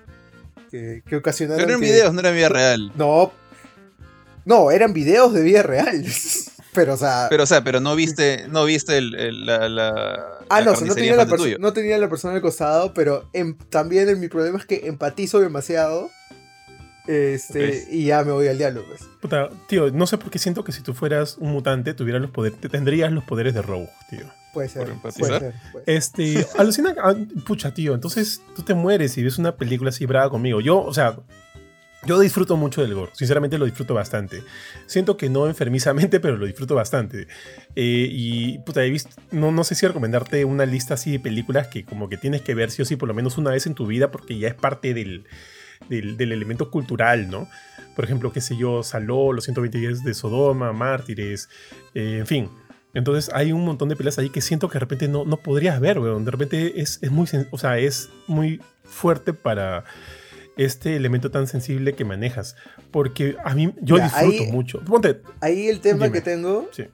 que, 0.69 1.01
que 1.07 1.15
ocasionaron 1.15 1.59
Pero 1.65 1.69
eran 1.77 1.81
que- 1.81 1.85
videos, 1.91 2.13
no 2.13 2.19
era 2.19 2.31
vida 2.31 2.49
real. 2.49 2.91
No, 2.95 3.31
no, 4.43 4.71
eran 4.71 4.91
videos 4.91 5.33
de 5.33 5.41
vida 5.43 5.63
real. 5.63 6.03
Pero, 6.73 6.93
o 6.93 6.97
sea, 6.97 7.27
Pero, 7.29 7.43
o 7.43 7.45
sea, 7.47 7.63
pero 7.63 7.79
no 7.79 7.95
viste, 7.95 8.45
no 8.49 8.63
viste 8.65 8.97
el, 8.97 9.15
el- 9.15 9.45
la, 9.45 9.67
la. 9.69 10.23
Ah, 10.49 10.59
la 10.59 10.65
no, 10.67 10.71
o 10.73 10.75
sea, 10.75 10.87
no 10.87 10.95
tenía, 10.95 11.15
la 11.15 11.25
no 11.59 11.73
tenía 11.73 12.09
persona 12.09 12.35
al 12.35 12.41
costado, 12.41 12.93
pero 12.93 13.27
em- 13.33 13.57
también 13.69 14.07
en 14.09 14.19
mi 14.19 14.27
problema 14.27 14.59
es 14.59 14.65
que 14.65 14.87
empatizo 14.87 15.39
demasiado. 15.39 16.09
Este, 17.07 17.87
y 17.89 18.05
ya 18.05 18.23
me 18.23 18.31
voy 18.31 18.47
al 18.47 18.57
diablo, 18.57 18.83
pues. 18.87 19.01
Puta, 19.19 19.49
tío, 19.67 19.89
no 19.91 20.05
sé 20.05 20.17
por 20.19 20.29
qué 20.29 20.37
siento 20.37 20.63
que 20.63 20.71
si 20.71 20.81
tú 20.83 20.93
fueras 20.93 21.37
un 21.39 21.51
mutante, 21.51 21.95
tuvieras 21.95 22.21
los 22.21 22.29
poderes, 22.31 22.59
te- 22.61 22.69
tendrías 22.69 23.11
los 23.11 23.23
poderes 23.23 23.55
de 23.55 23.61
Rogue, 23.63 23.89
tío. 24.11 24.25
Puede 24.53 24.69
ser, 24.69 24.85
Por 24.89 25.11
puede 25.11 25.15
empatizar. 25.15 25.39
ser. 25.39 25.53
puede 25.71 25.85
ser. 25.85 25.95
Este, 25.95 26.47
alucina, 26.59 26.95
ah, 27.01 27.15
pucha, 27.47 27.73
tío, 27.73 27.95
entonces 27.95 28.41
tú 28.55 28.61
te 28.61 28.75
mueres 28.75 29.17
y 29.17 29.23
ves 29.23 29.39
una 29.39 29.55
película 29.55 29.89
así 29.89 30.05
brava 30.05 30.29
conmigo. 30.29 30.61
Yo, 30.61 30.79
o 30.79 30.93
sea, 30.93 31.17
yo 32.05 32.19
disfruto 32.19 32.55
mucho 32.55 32.81
del 32.81 32.93
gore, 32.93 33.11
sinceramente 33.13 33.57
lo 33.57 33.65
disfruto 33.65 33.93
bastante. 33.93 34.43
Siento 34.85 35.17
que 35.17 35.29
no 35.29 35.47
enfermizamente, 35.47 36.19
pero 36.21 36.37
lo 36.37 36.45
disfruto 36.45 36.75
bastante. 36.75 37.27
Eh, 37.75 38.07
y, 38.09 38.59
puta, 38.59 38.83
he 38.83 38.89
visto, 38.89 39.09
no, 39.31 39.51
no 39.51 39.63
sé 39.63 39.75
si 39.75 39.85
recomendarte 39.85 40.45
una 40.45 40.65
lista 40.65 40.93
así 40.93 41.11
de 41.11 41.19
películas 41.19 41.67
que 41.67 41.83
como 41.83 42.09
que 42.09 42.17
tienes 42.17 42.41
que 42.41 42.55
ver 42.55 42.71
sí 42.71 42.81
o 42.81 42.85
sí 42.85 42.95
por 42.95 43.07
lo 43.07 43.13
menos 43.13 43.37
una 43.37 43.51
vez 43.51 43.67
en 43.67 43.75
tu 43.75 43.85
vida 43.85 44.11
porque 44.11 44.37
ya 44.37 44.47
es 44.47 44.55
parte 44.55 44.93
del, 44.93 45.25
del, 45.89 46.31
elemento 46.31 46.71
cultural, 46.71 47.29
¿no? 47.29 47.47
Por 47.95 48.05
ejemplo, 48.05 48.31
qué 48.31 48.39
sé 48.39 48.55
yo, 48.55 48.81
Saló, 48.83 49.33
los 49.33 49.43
120 49.43 49.77
días 49.77 50.03
de 50.03 50.13
Sodoma, 50.13 50.71
Mártires, 50.71 51.49
eh, 51.93 52.17
en 52.19 52.27
fin. 52.27 52.49
Entonces 52.93 53.29
hay 53.33 53.51
un 53.51 53.65
montón 53.65 53.89
de 53.89 53.95
peleas 53.95 54.17
ahí 54.17 54.29
que 54.29 54.41
siento 54.41 54.67
que 54.67 54.75
de 54.75 54.79
repente 54.79 55.07
no, 55.07 55.25
no 55.25 55.37
podrías 55.37 55.79
ver, 55.79 55.99
weón. 55.99 56.25
De 56.25 56.31
repente 56.31 56.81
es, 56.81 56.99
es 57.01 57.11
muy, 57.11 57.27
o 57.51 57.57
sea, 57.57 57.77
es 57.77 58.09
muy 58.25 58.61
fuerte 58.83 59.33
para 59.33 59.83
este 60.65 60.95
elemento 60.95 61.31
tan 61.31 61.47
sensible 61.47 61.93
que 61.93 62.05
manejas. 62.05 62.55
Porque 62.91 63.37
a 63.43 63.53
mí, 63.55 63.73
yo 63.81 63.97
Ya, 63.97 64.05
disfruto 64.05 64.43
ahí- 64.43 64.51
mucho. 64.51 64.79
Ponte, 64.85 65.21
Ahí 65.41 65.67
el 65.67 65.79
tema 65.79 66.05
Dime. 66.05 66.11
que 66.17 66.21
tengo. 66.21 66.67
Sí. 66.71 66.85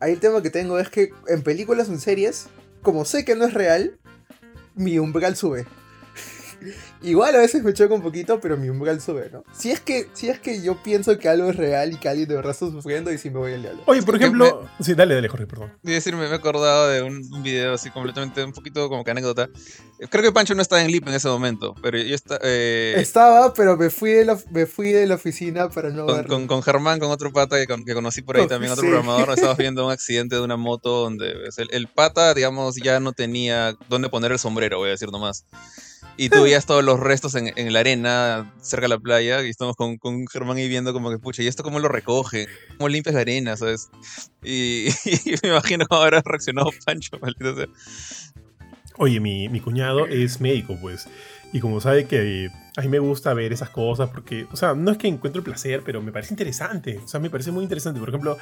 Ahí 0.00 0.12
el 0.12 0.20
tema 0.20 0.42
que 0.42 0.50
tengo 0.50 0.78
es 0.78 0.88
que 0.88 1.10
en 1.28 1.42
películas 1.42 1.88
o 1.88 1.92
en 1.92 2.00
series, 2.00 2.48
como 2.82 3.04
sé 3.04 3.24
que 3.24 3.34
no 3.36 3.44
es 3.44 3.54
real, 3.54 3.98
mi 4.74 4.98
umbral 4.98 5.36
sube. 5.36 5.64
Igual 7.02 7.34
a 7.34 7.38
veces 7.38 7.62
me 7.64 7.72
choca 7.72 7.94
un 7.94 8.02
poquito, 8.02 8.40
pero 8.40 8.56
mi 8.56 8.68
umbral 8.68 9.00
sube, 9.00 9.28
¿no? 9.32 9.42
Si 9.52 9.70
es 9.70 9.80
que, 9.80 10.08
si 10.12 10.28
es 10.28 10.38
que 10.38 10.62
yo 10.62 10.82
pienso 10.82 11.18
que 11.18 11.28
algo 11.28 11.50
es 11.50 11.56
real 11.56 11.92
y 11.92 11.96
que 11.96 12.08
alguien 12.08 12.28
de 12.28 12.36
verdad 12.36 12.52
está 12.52 12.66
sufriendo 12.70 13.12
y 13.12 13.18
si 13.18 13.30
me 13.30 13.38
voy 13.38 13.54
al 13.54 13.62
diablo. 13.62 13.82
oye, 13.86 14.02
por 14.02 14.14
ejemplo. 14.16 14.68
Sí, 14.80 14.94
dale, 14.94 15.14
dale, 15.14 15.28
Jorge, 15.28 15.46
perdón. 15.46 15.70
A 15.84 15.90
decirme, 15.90 16.26
me 16.26 16.30
he 16.32 16.34
acordado 16.34 16.88
de 16.88 17.02
un, 17.02 17.16
un 17.32 17.42
video 17.42 17.74
así 17.74 17.90
completamente, 17.90 18.44
un 18.44 18.52
poquito 18.52 18.88
como 18.88 19.02
que 19.04 19.10
anécdota. 19.10 19.48
Creo 20.10 20.22
que 20.24 20.32
Pancho 20.32 20.54
no 20.54 20.62
estaba 20.62 20.82
en 20.82 20.90
Lip 20.90 21.06
en 21.08 21.14
ese 21.14 21.28
momento, 21.28 21.74
pero 21.82 21.98
yo 21.98 22.14
estaba. 22.14 22.40
Estaba, 22.42 23.52
pero 23.54 23.76
me 23.76 23.90
fui 23.90 24.10
de 24.10 24.24
la, 24.24 24.38
me 24.50 24.66
fui 24.66 24.90
de 24.92 25.06
la 25.06 25.14
oficina 25.16 25.68
para 25.70 25.90
no 25.90 26.06
con, 26.06 26.16
verlo. 26.16 26.28
con, 26.28 26.46
con 26.46 26.62
Germán, 26.62 26.98
con 26.98 27.10
otro 27.10 27.32
pata 27.32 27.56
que, 27.58 27.66
con- 27.66 27.84
que 27.84 27.94
conocí 27.94 28.22
por 28.22 28.36
ahí 28.36 28.42
Oh, 28.46 28.48
también, 28.48 28.72
otro 28.72 28.82
sí. 28.84 28.88
programador, 28.90 29.30
estábamos 29.30 29.58
viendo 29.58 29.86
un 29.86 29.92
accidente 29.92 30.36
de 30.36 30.42
una 30.42 30.56
moto 30.56 31.02
donde 31.02 31.32
pues, 31.44 31.58
el, 31.58 31.68
el 31.72 31.86
pata, 31.88 32.34
digamos, 32.34 32.76
ya 32.76 32.98
no 33.00 33.12
tenía 33.12 33.76
dónde 33.88 34.08
poner 34.08 34.32
el 34.32 34.38
sombrero, 34.38 34.78
voy 34.78 34.88
a 34.88 34.92
decir 34.92 35.10
nomás. 35.10 35.44
Y 36.16 36.28
tú 36.28 36.42
veías 36.42 36.66
todos 36.66 36.84
los 36.92 37.00
restos 37.00 37.34
en, 37.34 37.52
en 37.56 37.72
la 37.72 37.80
arena, 37.80 38.52
cerca 38.60 38.84
de 38.84 38.90
la 38.90 38.98
playa, 38.98 39.42
y 39.42 39.48
estamos 39.48 39.76
con, 39.76 39.96
con 39.96 40.26
Germán 40.28 40.58
ahí 40.58 40.68
viendo 40.68 40.92
como 40.92 41.10
que, 41.10 41.18
pucha, 41.18 41.42
¿y 41.42 41.46
esto 41.46 41.62
cómo 41.62 41.78
lo 41.78 41.88
recoge? 41.88 42.46
¿Cómo 42.76 42.88
limpias 42.88 43.14
la 43.14 43.22
arena, 43.22 43.56
sabes? 43.56 43.90
Y, 44.42 44.88
y 45.04 45.34
me 45.42 45.48
imagino 45.48 45.86
cómo 45.86 46.02
habrá 46.02 46.22
reaccionado 46.24 46.70
Pancho, 46.84 47.18
maldito 47.20 47.56
sea. 47.56 47.66
Oye, 48.98 49.20
mi, 49.20 49.48
mi 49.48 49.60
cuñado 49.60 50.06
es 50.06 50.40
médico, 50.40 50.76
pues. 50.80 51.08
Y 51.52 51.60
como 51.60 51.80
sabe 51.80 52.06
que 52.06 52.50
a 52.76 52.80
mí 52.82 52.88
me 52.88 52.98
gusta 52.98 53.32
ver 53.32 53.52
esas 53.52 53.70
cosas, 53.70 54.10
porque, 54.10 54.46
o 54.52 54.56
sea, 54.56 54.74
no 54.74 54.90
es 54.90 54.98
que 54.98 55.08
encuentro 55.08 55.42
placer, 55.42 55.82
pero 55.84 56.02
me 56.02 56.12
parece 56.12 56.34
interesante. 56.34 57.00
O 57.02 57.08
sea, 57.08 57.20
me 57.20 57.30
parece 57.30 57.52
muy 57.52 57.62
interesante. 57.62 58.00
Por 58.00 58.10
ejemplo, 58.10 58.36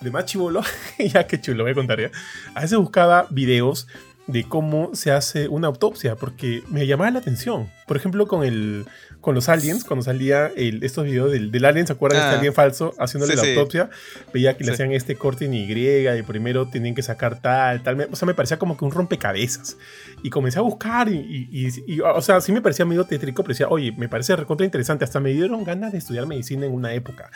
de 0.00 0.10
más 0.10 0.24
chivolo, 0.24 0.62
ya 0.98 1.26
que 1.26 1.40
chulo, 1.40 1.64
voy 1.64 1.72
a 1.72 1.74
contar 1.74 2.00
ya. 2.00 2.10
A 2.54 2.62
veces 2.62 2.78
buscaba 2.78 3.26
videos 3.30 3.86
de 4.26 4.44
cómo 4.44 4.90
se 4.94 5.10
hace 5.10 5.48
una 5.48 5.66
autopsia, 5.66 6.14
porque 6.14 6.62
me 6.68 6.86
llamaba 6.86 7.10
la 7.10 7.18
atención. 7.18 7.68
Por 7.88 7.96
ejemplo, 7.96 8.26
con 8.28 8.44
el 8.44 8.86
con 9.20 9.34
los 9.34 9.50
aliens, 9.50 9.84
cuando 9.84 10.02
salía 10.02 10.46
el- 10.56 10.82
estos 10.82 11.04
videos 11.04 11.30
del, 11.30 11.50
del 11.50 11.64
alien, 11.66 11.86
¿se 11.86 11.92
acuerdan 11.92 12.20
este 12.22 12.34
Ah. 12.36 12.38
alien 12.38 12.54
falso 12.54 12.94
haciéndole 12.98 13.32
Sí, 13.32 13.36
la 13.38 13.44
sí. 13.44 13.50
autopsia? 13.50 13.90
Veía 14.32 14.56
que 14.56 14.64
le 14.64 14.68
Sí. 14.68 14.74
hacían 14.74 14.92
este 14.92 15.14
corte 15.16 15.44
en 15.44 15.52
Y 15.52 15.70
y 15.70 16.22
primero 16.22 16.68
tenían 16.70 16.94
que 16.94 17.02
sacar 17.02 17.38
tal, 17.42 17.82
tal. 17.82 18.08
O 18.10 18.16
sea, 18.16 18.24
me 18.24 18.32
parecía 18.32 18.58
como 18.58 18.78
que 18.78 18.84
un 18.86 18.92
rompecabezas. 18.92 19.76
Y 20.22 20.30
comencé 20.30 20.58
a 20.58 20.62
buscar 20.62 21.10
y, 21.10 21.18
y- 21.18 21.48
y- 21.68 21.94
y, 21.96 22.00
o 22.00 22.22
sea, 22.22 22.40
sí 22.40 22.50
me 22.52 22.62
parecía 22.62 22.86
medio 22.86 23.04
tétrico, 23.04 23.42
pero 23.42 23.52
decía, 23.52 23.68
oye, 23.68 23.92
me 23.92 24.08
parece 24.08 24.34
recontra 24.36 24.64
interesante. 24.64 25.04
Hasta 25.04 25.20
me 25.20 25.32
dieron 25.32 25.64
ganas 25.64 25.92
de 25.92 25.98
estudiar 25.98 26.26
medicina 26.26 26.64
en 26.64 26.72
una 26.72 26.94
época. 26.94 27.30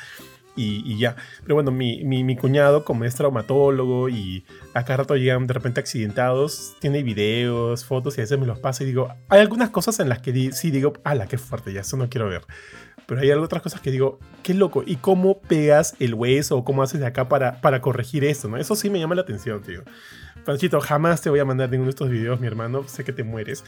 Y, 0.57 0.83
y 0.91 0.99
ya. 0.99 1.17
Pero 1.43 1.57
bueno, 1.57 1.71
mi, 1.73 2.05
mi, 2.05 2.23
mi 2.23 2.37
cuñado, 2.37 2.85
como 2.85 3.05
es 3.05 3.15
traumatólogo 3.17 4.09
y 4.09 4.45
a 4.73 4.85
cada 4.85 4.99
rato 4.99 5.17
llegan 5.17 5.47
de 5.49 5.55
repente 5.55 5.81
accidentados, 5.81 6.77
tiene 6.81 7.03
videos, 7.03 7.85
fotos 7.85 8.17
y 8.17 8.21
a 8.21 8.25
veces 8.25 8.39
me 8.39 8.47
los 8.47 8.59
pasa 8.61 8.85
y 8.85 8.87
digo, 8.87 9.09
hay 9.29 9.41
algunas 9.41 9.71
cosas 9.71 9.99
en 10.01 10.09
las 10.09 10.21
que 10.21 10.33
di- 10.33 10.53
sí 10.53 10.71
digo, 10.71 10.93
ala, 11.03 11.27
qué 11.27 11.39
fuerte, 11.39 11.73
ya 11.73 11.81
eso 11.81 11.97
no 11.97 12.09
quiero 12.09 12.29
ver. 12.29 12.43
Pero 13.07 13.21
hay 13.21 13.31
otras 13.33 13.63
cosas 13.63 13.81
que 13.81 13.91
digo, 13.91 14.19
qué 14.43 14.55
loco, 14.55 14.83
¿y 14.87 14.97
cómo 14.97 15.41
pegas 15.41 15.95
el 15.99 16.15
hueso 16.15 16.57
o 16.57 16.65
cómo 16.65 16.83
haces 16.83 17.01
de 17.01 17.07
acá 17.07 17.29
para, 17.29 17.61
para 17.61 17.81
corregir 17.81 18.25
esto? 18.25 18.49
¿no? 18.49 18.57
Eso 18.57 18.77
sí 18.77 18.89
me 18.91 18.99
llama 19.01 19.15
la 19.17 19.23
atención, 19.23 19.61
tío. 19.61 19.83
Panchito, 20.45 20.81
jamás 20.81 21.21
te 21.21 21.31
voy 21.31 21.41
a 21.41 21.45
mandar 21.45 21.69
ninguno 21.69 21.87
de 21.87 21.91
estos 21.91 22.09
videos, 22.11 22.39
mi 22.41 22.47
hermano, 22.47 22.87
sé 22.87 23.03
que 23.05 23.13
te 23.13 23.25
mueres, 23.25 23.65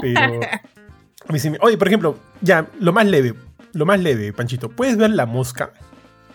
pero... 0.00 0.40
a 1.28 1.32
mí 1.32 1.38
sí 1.38 1.50
me- 1.50 1.58
Oye, 1.60 1.76
por 1.76 1.86
ejemplo, 1.88 2.18
ya, 2.40 2.66
lo 2.80 2.92
más 2.92 3.06
leve, 3.06 3.34
lo 3.74 3.84
más 3.86 4.00
leve, 4.00 4.32
Panchito, 4.32 4.70
¿puedes 4.70 4.96
ver 4.96 5.10
la 5.10 5.26
mosca? 5.26 5.72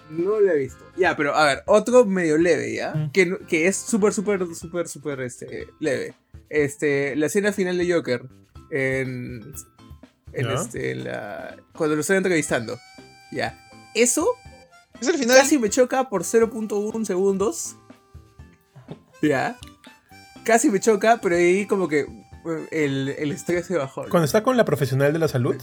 No 0.09 0.39
lo 0.39 0.51
he 0.51 0.57
visto. 0.59 0.83
Ya, 0.97 1.15
pero 1.17 1.35
a 1.35 1.45
ver, 1.45 1.63
otro 1.65 2.05
medio 2.05 2.37
leve, 2.37 2.73
¿ya? 2.75 2.93
Mm. 2.93 3.11
Que, 3.11 3.25
no- 3.25 3.39
que 3.39 3.67
es 3.67 3.75
súper, 3.75 4.13
súper, 4.13 4.45
súper, 4.55 4.87
súper 4.87 5.21
este, 5.21 5.67
leve. 5.79 6.13
Este, 6.49 7.15
la 7.15 7.25
escena 7.25 7.51
final 7.51 7.77
de 7.77 7.91
Joker. 7.91 8.23
En. 8.71 9.53
En 10.33 10.47
¿Ya? 10.47 10.53
este, 10.53 10.91
en 10.91 11.03
la. 11.05 11.57
Cuando 11.75 11.95
lo 11.95 12.01
están 12.01 12.17
entrevistando. 12.17 12.77
Ya. 13.31 13.57
Eso 13.95 14.27
Es 15.01 15.07
el 15.07 15.17
final. 15.17 15.37
casi 15.37 15.57
me 15.57 15.69
choca 15.69 16.09
por 16.09 16.23
0.1 16.23 17.05
segundos. 17.05 17.75
Ya. 19.21 19.57
casi 20.43 20.69
me 20.69 20.79
choca, 20.79 21.19
pero 21.21 21.35
ahí 21.35 21.65
como 21.65 21.87
que 21.87 22.01
eh, 22.01 22.67
el, 22.71 23.09
el 23.17 23.31
estrés 23.31 23.65
se 23.65 23.75
bajó. 23.77 24.03
¿no? 24.03 24.09
Cuando 24.09 24.25
está 24.25 24.43
con 24.43 24.55
la 24.57 24.65
profesional 24.65 25.11
de 25.13 25.19
la 25.19 25.27
salud. 25.27 25.55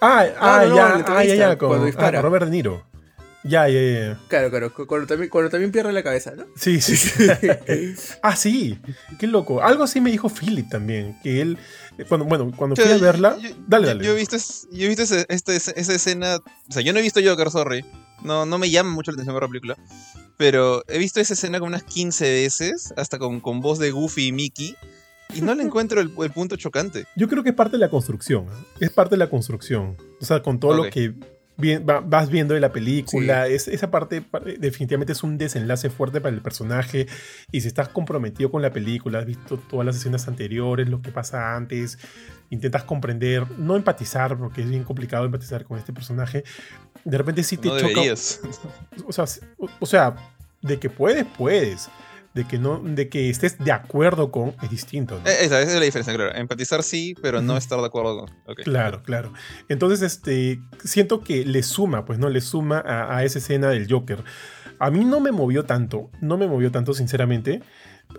Ah, 0.00 0.24
ah, 0.38 0.64
no, 0.64 0.68
no, 0.70 0.76
ya, 0.76 1.04
ah, 1.08 1.24
ya, 1.24 1.34
ya, 1.34 1.58
con, 1.58 1.68
cuando 1.68 1.86
ah, 1.98 2.12
con 2.12 2.22
Robert 2.22 2.44
De 2.46 2.50
Niro. 2.50 2.86
Ya, 3.46 3.68
ya, 3.68 3.80
ya. 3.80 4.20
Claro, 4.28 4.48
claro, 4.50 4.72
cu- 4.72 4.86
cuando 4.86 5.06
también, 5.06 5.28
cuando 5.28 5.50
también 5.50 5.70
pierde 5.70 5.92
la 5.92 6.02
cabeza, 6.02 6.32
¿no? 6.34 6.44
Sí, 6.56 6.80
sí, 6.80 6.96
sí. 6.96 7.10
ah, 8.22 8.36
sí. 8.36 8.78
Qué 9.18 9.26
loco. 9.26 9.62
Algo 9.62 9.84
así 9.84 10.00
me 10.00 10.10
dijo 10.10 10.30
Philip 10.30 10.68
también. 10.70 11.18
Que 11.22 11.42
él, 11.42 11.58
eh, 11.98 12.04
cuando, 12.08 12.24
bueno, 12.26 12.50
cuando 12.56 12.74
fui 12.74 12.90
a 12.90 12.96
verla. 12.96 13.36
yo- 13.38 13.50
dale, 13.68 13.84
yo- 13.86 13.88
dale. 13.94 14.04
Yo 14.04 14.12
he 14.12 14.16
visto, 14.16 14.36
yo 14.72 14.86
he 14.86 14.88
visto 14.88 15.02
ese- 15.02 15.26
este- 15.28 15.56
esa 15.56 15.72
escena. 15.94 16.36
O 16.68 16.72
sea, 16.72 16.82
yo 16.82 16.92
no 16.94 16.98
he 16.98 17.02
visto 17.02 17.20
Joker, 17.22 17.50
sorry. 17.50 17.84
No, 18.22 18.46
no 18.46 18.56
me 18.58 18.70
llama 18.70 18.90
mucho 18.90 19.10
la 19.10 19.16
atención 19.16 19.34
ver 19.34 19.42
la 19.42 19.48
película. 19.48 19.76
Pero 20.38 20.82
he 20.88 20.98
visto 20.98 21.20
esa 21.20 21.34
escena 21.34 21.58
como 21.58 21.68
unas 21.68 21.82
15 21.84 22.24
veces, 22.30 22.94
hasta 22.96 23.18
con, 23.18 23.40
con 23.40 23.60
voz 23.60 23.78
de 23.78 23.90
Goofy 23.90 24.28
y 24.28 24.32
Mickey. 24.32 24.74
Y 25.34 25.42
no 25.42 25.54
le 25.54 25.62
encuentro 25.64 26.00
el, 26.00 26.12
el 26.18 26.30
punto 26.30 26.56
chocante. 26.56 27.04
Yo 27.14 27.28
creo 27.28 27.42
que 27.42 27.50
es 27.50 27.54
parte 27.54 27.72
de 27.76 27.80
la 27.80 27.90
construcción. 27.90 28.46
¿ah? 28.50 28.64
Es 28.80 28.88
parte 28.90 29.16
de 29.16 29.18
la 29.18 29.28
construcción. 29.28 29.96
O 30.20 30.24
sea, 30.24 30.40
con 30.42 30.58
todo 30.58 30.74
lo 30.74 30.90
que 30.90 31.12
va- 31.56 32.00
vas 32.00 32.30
viendo 32.30 32.54
de 32.54 32.60
la 32.60 32.72
película, 32.72 33.46
es, 33.46 33.68
esa 33.68 33.90
parte 33.90 34.20
pa- 34.22 34.40
definitivamente 34.40 35.12
es 35.12 35.22
un 35.22 35.38
desenlace 35.38 35.88
fuerte 35.90 36.20
para 36.20 36.34
el 36.34 36.42
personaje. 36.42 37.06
Y 37.52 37.60
si 37.60 37.68
estás 37.68 37.88
comprometido 37.88 38.50
con 38.50 38.60
la 38.62 38.72
película, 38.72 39.20
has 39.20 39.26
visto 39.26 39.56
todas 39.58 39.86
las 39.86 39.96
escenas 39.96 40.26
anteriores, 40.28 40.88
lo 40.88 41.00
que 41.00 41.12
pasa 41.12 41.54
antes, 41.54 41.98
intentas 42.50 42.84
comprender, 42.84 43.46
no 43.58 43.76
empatizar, 43.76 44.36
porque 44.36 44.62
es 44.62 44.68
bien 44.68 44.84
complicado 44.84 45.24
empatizar 45.24 45.64
con 45.64 45.78
este 45.78 45.92
personaje. 45.92 46.44
De 47.04 47.18
repente 47.18 47.42
sí 47.42 47.56
te 47.56 47.68
No 47.68 47.78
choca. 47.78 48.00
sea, 49.12 49.24
o 49.80 49.86
sea, 49.86 50.16
de 50.62 50.78
que 50.78 50.90
puedes, 50.90 51.24
puedes. 51.38 51.88
De 52.34 52.44
que 52.44 52.58
no, 52.58 52.80
de 52.84 53.08
que 53.08 53.30
estés 53.30 53.58
de 53.58 53.70
acuerdo 53.70 54.32
con 54.32 54.54
es 54.62 54.68
distinto. 54.70 55.20
¿no? 55.22 55.30
Eh, 55.30 55.36
Esa, 55.42 55.60
esa 55.62 55.72
es 55.72 55.78
la 55.78 55.84
diferencia, 55.84 56.12
claro. 56.14 56.34
Empatizar 56.34 56.82
sí, 56.82 57.14
pero 57.22 57.40
no 57.40 57.56
estar 57.56 57.78
de 57.78 57.86
acuerdo 57.86 58.26
con. 58.46 58.54
Claro, 58.64 59.02
claro. 59.04 59.32
Entonces, 59.68 60.02
este, 60.02 60.60
siento 60.82 61.20
que 61.20 61.44
le 61.44 61.62
suma, 61.62 62.04
pues, 62.04 62.18
¿no? 62.18 62.28
Le 62.28 62.40
suma 62.40 62.78
a, 62.84 63.16
a 63.16 63.24
esa 63.24 63.38
escena 63.38 63.68
del 63.68 63.86
Joker. 63.90 64.24
A 64.80 64.90
mí 64.90 65.04
no 65.04 65.20
me 65.20 65.30
movió 65.30 65.64
tanto, 65.64 66.10
no 66.20 66.36
me 66.36 66.48
movió 66.48 66.72
tanto, 66.72 66.92
sinceramente. 66.92 67.62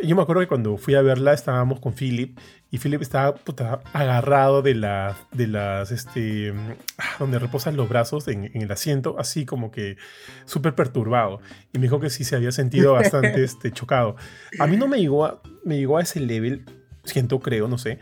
Yo 0.04 0.16
me 0.16 0.22
acuerdo 0.22 0.42
que 0.42 0.48
cuando 0.48 0.78
fui 0.78 0.96
a 0.96 1.02
verla 1.02 1.34
estábamos 1.34 1.80
con 1.80 1.94
Philip 1.94 2.38
y 2.72 2.80
Philip 2.80 3.02
estaba 3.02 3.36
puta, 3.36 3.82
agarrado 3.94 4.62
de, 4.62 4.76
la, 4.76 5.16
de 5.32 5.48
las, 5.48 5.92
este, 5.92 6.54
ah, 6.98 7.16
donde 7.20 7.40
reposan 7.40 7.78
los 7.78 7.88
brazos 7.88 8.28
en, 8.28 8.52
en 8.54 8.62
el 8.62 8.72
asiento, 8.72 9.16
así 9.18 9.46
como 9.46 9.72
que 9.72 9.98
súper 10.46 10.76
perturbado. 10.76 11.40
Y 11.74 11.80
me 11.80 11.84
dijo 11.84 12.00
que 12.00 12.10
sí 12.10 12.24
se 12.24 12.36
había 12.36 12.52
sentido 12.52 12.94
bastante 12.94 13.44
este, 13.46 13.72
chocado. 13.72 14.16
A 14.60 14.68
mí 14.68 14.78
no 14.78 14.88
me 14.88 15.00
llegó 15.00 15.26
a, 15.26 15.42
me 15.64 15.78
llegó 15.78 15.98
a 15.98 16.02
ese 16.02 16.20
level, 16.20 16.66
siento, 17.04 17.40
creo, 17.40 17.68
no 17.68 17.78
sé. 17.78 18.00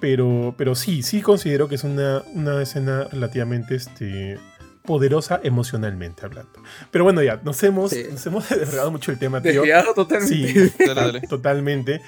Pero, 0.00 0.54
pero 0.58 0.74
sí, 0.74 1.02
sí 1.02 1.22
considero 1.22 1.68
que 1.68 1.76
es 1.76 1.84
una, 1.84 2.22
una 2.34 2.60
escena 2.60 3.04
relativamente 3.04 3.74
este, 3.76 4.38
poderosa 4.84 5.40
emocionalmente 5.42 6.26
hablando. 6.26 6.62
Pero 6.90 7.04
bueno, 7.04 7.22
ya, 7.22 7.40
nos 7.42 7.62
hemos, 7.62 7.90
Sí. 7.90 8.04
nos 8.10 8.24
hemos 8.26 8.48
desregado 8.50 8.90
mucho 8.90 9.10
el 9.12 9.18
tema, 9.18 9.40
tío. 9.40 9.62
Totalmente. 9.94 10.34
Sí, 10.68 10.72
Dale, 10.78 10.94
dale. 10.94 11.20
totalmente. 11.22 12.02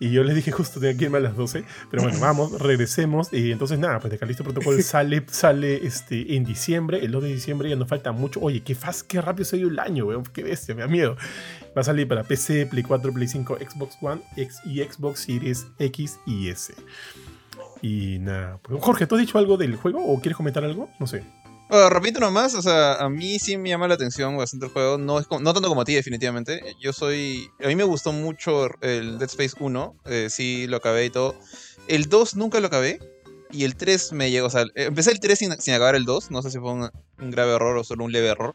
Y 0.00 0.10
yo 0.10 0.24
les 0.24 0.34
dije 0.34 0.50
justo 0.50 0.80
tenía 0.80 0.96
que 0.96 1.04
irme 1.04 1.18
a 1.18 1.20
las 1.20 1.36
12. 1.36 1.64
Pero 1.90 2.02
bueno, 2.02 2.18
vamos, 2.18 2.60
regresemos. 2.60 3.32
Y 3.32 3.52
entonces 3.52 3.78
nada, 3.78 4.00
pues 4.00 4.10
de 4.10 4.18
Calisto 4.18 4.42
Protocol 4.42 4.82
sale, 4.82 5.24
sale 5.30 5.86
este, 5.86 6.34
en 6.34 6.44
diciembre, 6.44 7.04
el 7.04 7.12
2 7.12 7.22
de 7.22 7.28
diciembre, 7.28 7.68
ya 7.70 7.76
nos 7.76 7.88
falta 7.88 8.10
mucho. 8.10 8.40
Oye, 8.40 8.62
qué 8.62 8.74
fast, 8.74 9.06
qué 9.06 9.20
rápido 9.20 9.44
se 9.44 9.56
ido 9.56 9.68
el 9.68 9.78
año, 9.78 10.06
weón. 10.06 10.24
Qué 10.24 10.42
bestia, 10.42 10.74
me 10.74 10.82
da 10.82 10.88
miedo. 10.88 11.16
Va 11.76 11.82
a 11.82 11.84
salir 11.84 12.08
para 12.08 12.24
PC, 12.24 12.66
Play 12.66 12.82
4, 12.82 13.12
Play 13.12 13.28
5, 13.28 13.58
Xbox 13.70 13.96
One 14.00 14.20
X 14.36 14.60
y 14.64 14.82
Xbox 14.82 15.20
Series 15.20 15.66
X 15.78 16.18
y 16.26 16.48
S. 16.48 16.74
Y 17.80 18.18
nada, 18.18 18.58
pues, 18.62 18.82
Jorge, 18.82 19.06
¿tú 19.06 19.14
has 19.14 19.20
dicho 19.20 19.38
algo 19.38 19.56
del 19.56 19.76
juego 19.76 20.04
o 20.04 20.20
quieres 20.20 20.36
comentar 20.36 20.64
algo? 20.64 20.90
No 20.98 21.06
sé. 21.06 21.22
Bueno, 21.68 21.90
repito 21.90 22.18
nomás, 22.20 22.54
o 22.54 22.62
sea, 22.62 22.94
a 22.94 23.08
mí 23.10 23.38
sí 23.38 23.58
me 23.58 23.68
llama 23.68 23.88
la 23.88 23.94
atención 23.94 24.36
bastante 24.36 24.66
el 24.66 24.72
juego. 24.72 24.96
No, 24.96 25.18
es 25.18 25.26
como- 25.26 25.40
no 25.42 25.52
tanto 25.52 25.68
como 25.68 25.82
a 25.82 25.84
ti, 25.84 25.94
definitivamente. 25.94 26.62
Yo 26.80 26.92
soy. 26.94 27.50
A 27.62 27.66
mí 27.68 27.76
me 27.76 27.84
gustó 27.84 28.12
mucho 28.12 28.68
el 28.80 29.18
Dead 29.18 29.28
Space 29.28 29.54
1. 29.60 29.94
eh, 30.06 30.28
sí, 30.30 30.66
lo 30.66 30.78
acabé 30.78 31.04
y 31.06 31.10
todo. 31.10 31.34
El 31.86 32.08
2 32.08 32.36
nunca 32.36 32.60
lo 32.60 32.68
acabé. 32.68 32.98
Y 33.50 33.64
el 33.64 33.76
3 33.76 34.12
me 34.12 34.30
llegó. 34.30 34.46
O 34.46 34.50
sea, 34.50 34.64
empecé 34.74 35.10
el 35.10 35.20
3 35.20 35.38
sin, 35.38 35.58
sin 35.60 35.74
acabar 35.74 35.94
el 35.94 36.04
2. 36.04 36.30
No 36.30 36.42
sé 36.42 36.50
si 36.50 36.58
fue 36.58 36.70
un, 36.72 36.90
un 37.18 37.30
grave 37.30 37.54
error 37.54 37.76
o 37.76 37.84
solo 37.84 38.04
un 38.04 38.12
leve 38.12 38.28
error. 38.28 38.54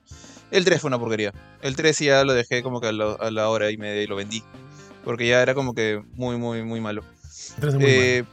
El 0.52 0.66
3 0.66 0.82
fue 0.82 0.88
una 0.88 1.00
porquería. 1.00 1.34
El 1.62 1.76
3 1.76 1.98
ya 2.00 2.24
lo 2.24 2.34
dejé 2.34 2.62
como 2.64 2.80
que 2.82 2.88
a, 2.88 2.92
la- 2.92 3.14
a 3.14 3.32
la 3.32 3.50
hora 3.50 3.70
y 3.72 3.78
media 3.78 4.02
y 4.04 4.08
lo 4.08 4.16
vendí. 4.16 4.44
Porque 5.04 5.28
ya 5.28 5.42
era 5.42 5.54
como 5.56 5.74
que 5.76 6.02
muy, 6.14 6.38
muy, 6.38 6.64
muy 6.64 6.80
malo. 6.80 7.04
Entonces, 7.56 7.80
muy 7.80 7.90
Eh, 7.90 8.24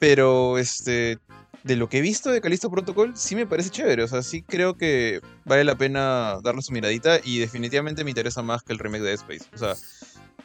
pero 0.00 0.58
este 0.58 1.18
de 1.64 1.76
lo 1.76 1.88
que 1.88 1.98
he 1.98 2.00
visto 2.00 2.30
de 2.30 2.40
Callisto 2.40 2.70
Protocol 2.70 3.16
sí 3.16 3.34
me 3.34 3.46
parece 3.46 3.70
chévere, 3.70 4.02
o 4.02 4.08
sea, 4.08 4.22
sí 4.22 4.42
creo 4.42 4.76
que 4.76 5.20
vale 5.44 5.64
la 5.64 5.76
pena 5.76 6.38
darle 6.42 6.62
su 6.62 6.72
miradita 6.72 7.20
y 7.22 7.38
definitivamente 7.38 8.04
me 8.04 8.10
interesa 8.10 8.42
más 8.42 8.62
que 8.62 8.72
el 8.72 8.78
remake 8.78 9.02
de 9.02 9.10
Dead 9.10 9.20
Space. 9.20 9.44
O 9.54 9.58
sea, 9.58 9.74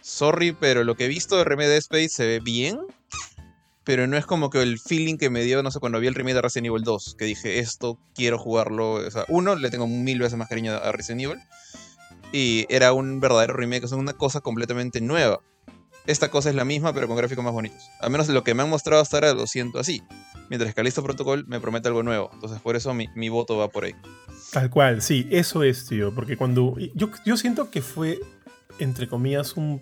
sorry, 0.01 0.53
pero 0.53 0.83
lo 0.83 0.95
que 0.95 1.05
he 1.05 1.07
visto 1.07 1.37
de 1.37 1.43
remake 1.43 1.67
de 1.67 1.73
Dead 1.73 1.79
Space 1.79 2.09
se 2.09 2.25
ve 2.25 2.39
bien, 2.39 2.79
pero 3.83 4.07
no 4.07 4.17
es 4.17 4.25
como 4.25 4.49
que 4.49 4.61
el 4.61 4.79
feeling 4.79 5.17
que 5.17 5.29
me 5.29 5.43
dio, 5.43 5.61
no 5.61 5.71
sé, 5.71 5.79
cuando 5.79 5.99
vi 5.99 6.07
el 6.07 6.15
remake 6.15 6.35
de 6.35 6.41
Resident 6.41 6.67
Evil 6.67 6.83
2, 6.83 7.15
que 7.17 7.25
dije, 7.25 7.59
esto 7.59 7.99
quiero 8.15 8.37
jugarlo, 8.39 8.93
o 8.93 9.11
sea, 9.11 9.25
uno, 9.27 9.55
le 9.55 9.69
tengo 9.69 9.87
mil 9.87 10.19
veces 10.19 10.37
más 10.37 10.49
cariño 10.49 10.73
a 10.73 10.91
Resident 10.91 11.21
Evil, 11.21 11.39
y 12.31 12.65
era 12.69 12.93
un 12.93 13.19
verdadero 13.19 13.53
remake, 13.53 13.83
o 13.83 13.87
sea, 13.87 13.97
una 13.97 14.13
cosa 14.13 14.41
completamente 14.41 15.01
nueva 15.01 15.41
esta 16.05 16.29
cosa 16.29 16.49
es 16.49 16.55
la 16.55 16.65
misma, 16.65 16.93
pero 16.93 17.07
con 17.07 17.15
gráficos 17.15 17.43
más 17.43 17.53
bonitos. 17.53 17.89
Al 17.99 18.09
menos 18.09 18.27
lo 18.29 18.43
que 18.43 18.53
me 18.53 18.63
han 18.63 18.69
mostrado 18.69 19.01
hasta 19.01 19.17
ahora 19.17 19.33
lo 19.33 19.47
siento 19.47 19.79
así. 19.79 20.03
Mientras 20.49 20.69
que 20.69 20.75
Callisto 20.75 21.01
Protocol 21.03 21.45
me 21.47 21.59
promete 21.59 21.87
algo 21.87 22.03
nuevo. 22.03 22.29
Entonces, 22.33 22.59
por 22.59 22.75
eso 22.75 22.93
mi, 22.93 23.07
mi 23.15 23.29
voto 23.29 23.57
va 23.57 23.69
por 23.69 23.85
ahí. 23.85 23.95
Tal 24.51 24.69
cual, 24.69 25.01
sí, 25.01 25.27
eso 25.31 25.63
es, 25.63 25.85
tío. 25.87 26.13
Porque 26.13 26.37
cuando. 26.37 26.75
Yo, 26.93 27.09
yo 27.25 27.37
siento 27.37 27.71
que 27.71 27.81
fue, 27.81 28.19
entre 28.79 29.07
comillas, 29.07 29.55
un, 29.55 29.81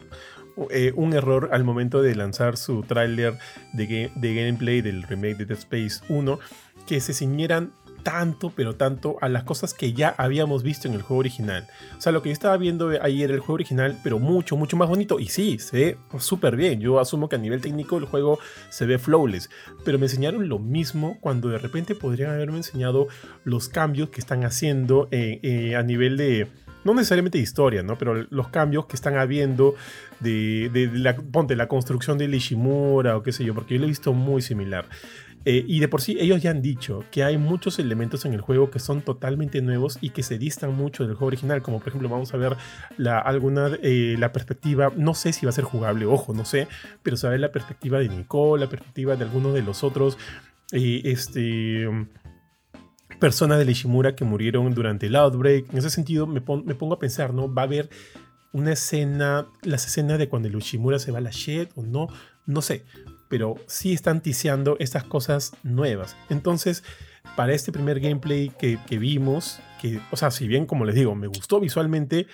eh, 0.69 0.93
un 0.95 1.13
error 1.13 1.49
al 1.51 1.63
momento 1.63 2.01
de 2.01 2.15
lanzar 2.15 2.57
su 2.57 2.84
tráiler 2.84 3.38
de, 3.73 4.12
de 4.15 4.36
gameplay 4.36 4.81
del 4.81 5.03
remake 5.03 5.38
de 5.38 5.45
Dead 5.45 5.57
Space 5.57 6.01
1, 6.10 6.39
que 6.86 7.01
se 7.01 7.13
ciñeran 7.13 7.73
tanto, 8.04 8.52
pero 8.56 8.76
tanto 8.76 9.18
a 9.22 9.30
las 9.30 9.44
cosas 9.44 9.74
que 9.74 9.94
ya 9.94 10.14
habíamos 10.18 10.64
visto 10.64 10.88
en 10.88 10.94
el 10.94 11.02
juego 11.02 11.20
original. 11.20 11.68
O 11.98 12.02
sea, 12.02 12.12
lo 12.12 12.22
que 12.22 12.30
yo 12.30 12.34
estaba 12.34 12.58
viendo 12.58 12.90
ayer 13.02 13.32
el 13.32 13.40
juego 13.40 13.54
original, 13.54 13.98
pero 14.04 14.20
mucho, 14.20 14.58
mucho 14.58 14.78
más 14.78 14.90
bonito. 14.90 15.20
Y 15.20 15.28
sí, 15.28 15.60
se 15.60 15.78
ve 15.78 15.98
súper 16.20 16.56
bien. 16.56 16.80
Yo 16.80 17.00
asumo 17.00 17.30
que 17.30 17.36
a 17.36 17.40
nivel 17.40 17.62
técnico 17.62 17.98
el 17.98 18.06
juego 18.06 18.40
se 18.70 18.86
ve 18.86 18.98
flawless. 18.98 19.50
Pero 19.84 20.00
me 20.00 20.06
enseñaron 20.06 20.48
lo 20.50 20.60
mismo 20.60 21.18
cuando 21.20 21.50
de 21.50 21.58
repente 21.58 21.96
podrían 21.96 22.32
haberme 22.32 22.58
enseñado 22.58 23.08
los 23.44 23.70
cambios 23.70 24.10
que 24.10 24.22
están 24.22 24.44
haciendo 24.44 25.08
eh, 25.12 25.40
eh, 25.44 25.76
a 25.76 25.84
nivel 25.84 26.18
de, 26.18 26.48
no 26.84 26.94
necesariamente 26.94 27.38
de 27.38 27.44
historia, 27.44 27.84
¿no? 27.84 27.98
Pero 27.98 28.26
los 28.30 28.50
cambios 28.50 28.86
que 28.86 28.96
están 28.96 29.18
habiendo 29.18 29.76
de 30.20 30.90
la, 30.94 31.16
ponte, 31.16 31.56
la 31.56 31.68
construcción 31.68 32.18
de 32.18 32.26
Ishimura 32.26 33.18
o 33.18 33.24
qué 33.24 33.32
sé 33.32 33.44
yo, 33.44 33.54
porque 33.54 33.76
yo 33.76 33.80
lo 33.80 33.86
he 33.86 33.90
visto 33.90 34.14
muy 34.14 34.42
similar. 34.42 34.86
Eh, 35.43 35.63
y 35.67 35.80
de 35.80 35.88
por 35.88 36.01
sí 36.01 36.17
ellos 36.19 36.41
ya 36.41 36.51
han 36.51 36.62
dicho 36.62 37.04
que 37.10 37.23
hay 37.23 37.38
muchos 37.38 37.80
elementos 37.80 38.25
en 38.25 38.34
el 38.34 38.41
juego 38.41 38.69
que 38.69 38.77
son 38.77 39.01
totalmente 39.01 39.62
nuevos 39.62 39.97
y 39.99 40.12
que 40.12 40.21
se 40.21 40.38
distan 40.38 40.75
mucho 40.75 41.04
del 41.04 41.15
juego 41.15 41.27
original, 41.27 41.63
como 41.63 41.80
por 41.80 41.88
ejemplo 41.89 42.10
vamos 42.10 42.34
a 42.34 42.38
ver 42.38 42.58
la, 42.97 43.17
alguna, 43.17 43.71
eh, 43.82 44.15
la 44.19 44.32
perspectiva, 44.32 44.91
no 44.95 45.15
sé 45.15 45.34
si 45.34 45.45
va 45.45 45.49
a 45.49 45.54
ser 45.54 45.63
jugable, 45.63 46.06
ojo, 46.06 46.34
no 46.34 46.45
sé, 46.45 46.67
pero 47.01 47.17
se 47.17 47.25
va 47.25 47.30
a 47.30 47.32
ver 47.32 47.39
la 47.39 47.51
perspectiva 47.51 47.97
de 47.99 48.10
Nicole, 48.10 48.63
la 48.63 48.69
perspectiva 48.69 49.15
de 49.15 49.23
algunos 49.23 49.56
de 49.56 49.63
los 49.63 49.84
otros 49.84 50.17
eh, 50.71 51.01
este, 51.06 51.88
personas 53.19 53.65
de 53.65 53.71
Ishimura 53.71 54.15
que 54.15 54.25
murieron 54.25 54.73
durante 54.75 55.08
el 55.08 55.15
outbreak. 55.15 55.71
En 55.71 55.80
ese 55.80 55.89
sentido 55.89 56.27
me, 56.27 56.41
me 56.41 56.75
pongo 56.75 56.93
a 56.93 56.99
pensar, 56.99 57.34
¿no? 57.34 57.51
Va 57.51 57.63
a 57.63 57.65
haber 57.65 57.89
una 58.54 58.73
escena, 58.73 59.47
las 59.63 59.88
escenas 59.88 60.19
de 60.19 60.30
cuando 60.30 60.49
el 60.49 60.56
Ishimura 60.56 60.99
se 60.99 61.12
va 61.12 61.17
a 61.17 61.21
la 61.21 61.32
shed 61.32 61.69
o 61.75 61.84
no, 61.84 62.08
no 62.45 62.62
sé, 62.62 62.86
pero 63.32 63.56
sí 63.65 63.94
están 63.94 64.22
tiseando 64.22 64.76
estas 64.80 65.06
cosas 65.06 65.54
nuevas. 65.63 66.17
Entonces, 66.30 66.84
para 67.38 67.54
este 67.54 67.72
primer 67.72 68.02
gameplay 68.02 68.50
que, 68.60 68.78
vimos, 69.00 69.62
que, 69.82 70.02
o 70.12 70.17
sea, 70.17 70.30
si 70.32 70.48
bien 70.48 70.65
como 70.65 70.84
les 70.86 70.96
digo, 70.96 71.15
me 71.15 71.28
gustó 71.28 71.62
visualmente, 71.62 72.28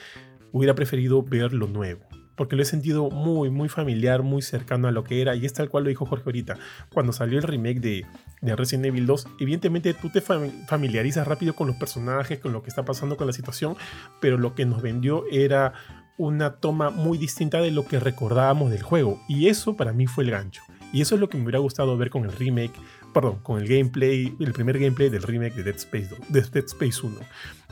hubiera 0.51 0.73
preferido 0.73 1.21
ver 1.21 1.53
lo 1.53 1.67
nuevo. 1.67 2.01
Porque 2.35 2.55
lo 2.55 2.63
he 2.63 2.65
sentido 2.65 3.09
muy, 3.11 3.49
muy 3.51 3.69
familiar, 3.69 4.23
muy 4.23 4.41
cercano 4.41 4.87
a 4.87 4.91
lo 4.91 5.03
que 5.03 5.21
era. 5.21 5.35
Y 5.35 5.45
es 5.45 5.53
tal 5.53 5.69
cual 5.69 5.83
lo 5.83 5.89
dijo 5.89 6.05
Jorge 6.05 6.23
ahorita. 6.25 6.57
Cuando 6.93 7.11
salió 7.13 7.37
el 7.37 7.43
remake 7.43 7.79
de, 7.79 8.05
de 8.41 8.55
Resident 8.55 8.85
Evil 8.87 9.05
2, 9.05 9.27
evidentemente 9.39 9.93
tú 9.93 10.09
te 10.09 10.21
fam- 10.23 10.65
familiarizas 10.67 11.27
rápido 11.27 11.53
con 11.55 11.67
los 11.67 11.75
personajes, 11.77 12.39
con 12.39 12.53
lo 12.53 12.61
que 12.63 12.69
está 12.69 12.85
pasando 12.85 13.17
con 13.17 13.27
la 13.27 13.33
situación. 13.33 13.75
Pero 14.19 14.37
lo 14.37 14.55
que 14.55 14.65
nos 14.65 14.81
vendió 14.81 15.25
era 15.31 15.73
una 16.17 16.55
toma 16.55 16.89
muy 16.89 17.17
distinta 17.19 17.59
de 17.59 17.69
lo 17.71 17.85
que 17.85 17.99
recordábamos 17.99 18.71
del 18.71 18.81
juego. 18.83 19.19
Y 19.27 19.47
eso 19.47 19.75
para 19.75 19.93
mí 19.93 20.07
fue 20.07 20.23
el 20.23 20.31
gancho. 20.31 20.61
Y 20.93 21.01
eso 21.01 21.15
es 21.15 21.21
lo 21.21 21.29
que 21.29 21.37
me 21.37 21.43
hubiera 21.43 21.59
gustado 21.59 21.97
ver 21.97 22.09
con 22.09 22.23
el 22.25 22.31
remake, 22.31 22.73
perdón, 23.13 23.39
con 23.43 23.61
el 23.61 23.67
gameplay, 23.67 24.35
el 24.39 24.53
primer 24.53 24.79
gameplay 24.79 25.09
del 25.09 25.23
remake 25.23 25.55
de 25.55 25.63
Dead 25.63 25.75
Space, 25.75 26.07
2 26.07 26.19
de 26.29 26.41
Dead 26.41 26.65
Space 26.65 27.05
1. 27.05 27.17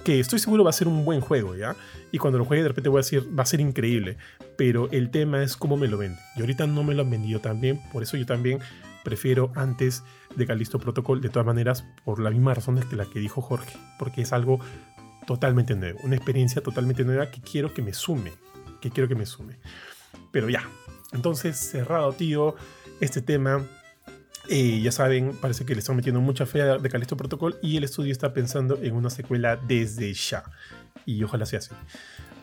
que 0.03 0.19
estoy 0.19 0.39
seguro 0.39 0.63
va 0.63 0.69
a 0.69 0.73
ser 0.73 0.87
un 0.87 1.05
buen 1.05 1.21
juego, 1.21 1.55
¿ya? 1.55 1.75
Y 2.11 2.17
cuando 2.17 2.37
lo 2.37 2.45
juegue 2.45 2.63
de 2.63 2.69
repente 2.69 2.89
voy 2.89 2.99
a 2.99 3.01
decir, 3.01 3.27
va 3.37 3.43
a 3.43 3.45
ser 3.45 3.61
increíble. 3.61 4.17
Pero 4.57 4.89
el 4.91 5.09
tema 5.09 5.41
es 5.43 5.57
cómo 5.57 5.77
me 5.77 5.87
lo 5.87 5.97
venden. 5.97 6.19
Y 6.35 6.41
ahorita 6.41 6.67
no 6.67 6.83
me 6.83 6.93
lo 6.93 7.01
han 7.01 7.09
vendido 7.09 7.39
tan 7.39 7.61
bien, 7.61 7.81
por 7.91 8.03
eso 8.03 8.17
yo 8.17 8.25
también 8.25 8.59
prefiero 9.03 9.51
antes 9.55 10.03
de 10.35 10.45
Callisto 10.45 10.79
Protocol, 10.79 11.21
de 11.21 11.29
todas 11.29 11.45
maneras, 11.45 11.85
por 12.03 12.19
las 12.19 12.33
mismas 12.33 12.57
razones 12.57 12.85
que 12.85 12.95
la 12.95 13.05
que 13.05 13.19
dijo 13.19 13.41
Jorge, 13.41 13.77
porque 13.97 14.23
es 14.23 14.33
algo 14.33 14.59
totalmente 15.25 15.75
nuevo, 15.75 15.99
una 16.03 16.15
experiencia 16.15 16.61
totalmente 16.61 17.03
nueva 17.03 17.31
que 17.31 17.41
quiero 17.41 17.73
que 17.73 17.81
me 17.81 17.93
sume, 17.93 18.33
que 18.81 18.89
quiero 18.89 19.07
que 19.07 19.15
me 19.15 19.25
sume. 19.25 19.57
Pero 20.31 20.49
ya, 20.49 20.67
entonces 21.13 21.57
cerrado, 21.57 22.11
tío, 22.13 22.55
este 23.01 23.21
tema 23.21 23.65
eh, 24.47 24.79
ya 24.81 24.91
saben, 24.91 25.35
parece 25.35 25.65
que 25.65 25.73
le 25.73 25.79
están 25.79 25.95
metiendo 25.95 26.21
mucha 26.21 26.45
fe 26.45 26.59
de 26.63 26.89
Callisto 26.89 27.17
Protocol 27.17 27.57
y 27.61 27.77
el 27.77 27.83
estudio 27.83 28.11
está 28.11 28.33
pensando 28.33 28.77
en 28.81 28.93
una 28.93 29.09
secuela 29.09 29.55
desde 29.55 30.13
ya. 30.13 30.43
Y 31.05 31.23
ojalá 31.23 31.45
sea 31.45 31.59
así. 31.59 31.71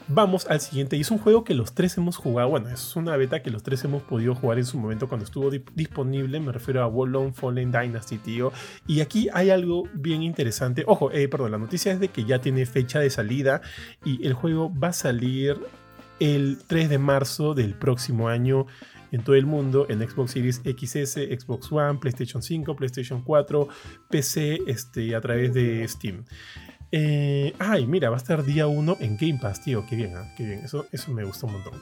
Vamos 0.08 0.46
al 0.48 0.60
siguiente. 0.60 0.96
Y 0.96 1.02
es 1.02 1.10
un 1.10 1.18
juego 1.18 1.44
que 1.44 1.54
los 1.54 1.74
tres 1.74 1.96
hemos 1.96 2.16
jugado. 2.16 2.48
Bueno, 2.48 2.68
es 2.68 2.96
una 2.96 3.16
beta 3.16 3.42
que 3.42 3.50
los 3.50 3.62
tres 3.62 3.84
hemos 3.84 4.02
podido 4.02 4.34
jugar 4.34 4.58
en 4.58 4.66
su 4.66 4.78
momento 4.78 5.08
cuando 5.08 5.24
estuvo 5.24 5.50
disponible. 5.50 6.40
Me 6.40 6.50
refiero 6.50 6.82
a 6.82 6.88
Wallon 6.88 7.34
Fallen 7.34 7.70
Dynasty, 7.70 8.18
tío. 8.18 8.52
Y 8.86 9.00
aquí 9.00 9.28
hay 9.32 9.50
algo 9.50 9.88
bien 9.94 10.22
interesante. 10.22 10.82
Ojo, 10.86 11.12
eh, 11.12 11.28
perdón, 11.28 11.52
la 11.52 11.58
noticia 11.58 11.92
es 11.92 12.00
de 12.00 12.08
que 12.08 12.24
ya 12.24 12.40
tiene 12.40 12.66
fecha 12.66 12.98
de 12.98 13.10
salida. 13.10 13.62
Y 14.04 14.26
el 14.26 14.34
juego 14.34 14.72
va 14.76 14.88
a 14.88 14.92
salir 14.92 15.56
el 16.18 16.58
3 16.66 16.88
de 16.88 16.98
marzo 16.98 17.54
del 17.54 17.74
próximo 17.74 18.28
año 18.28 18.66
en 19.12 19.22
todo 19.22 19.36
el 19.36 19.46
mundo 19.46 19.86
en 19.88 20.00
Xbox 20.00 20.32
Series 20.32 20.56
XS, 20.56 21.14
Xbox 21.40 21.70
One, 21.70 21.98
PlayStation 22.00 22.42
5, 22.42 22.74
PlayStation 22.74 23.22
4, 23.22 23.68
PC 24.10 24.62
este, 24.66 25.14
a 25.14 25.20
través 25.20 25.54
de 25.54 25.86
Steam. 25.86 26.24
Eh, 26.90 27.54
ay, 27.58 27.86
mira, 27.86 28.10
va 28.10 28.16
a 28.16 28.18
estar 28.18 28.44
día 28.44 28.66
1 28.66 28.96
en 29.00 29.16
Game 29.16 29.38
Pass, 29.40 29.62
tío. 29.62 29.84
Qué 29.88 29.96
bien, 29.96 30.16
¿eh? 30.16 30.32
qué 30.36 30.44
bien. 30.44 30.60
Eso, 30.64 30.86
eso 30.90 31.12
me 31.12 31.24
gustó 31.24 31.46
un 31.46 31.52
montón. 31.54 31.74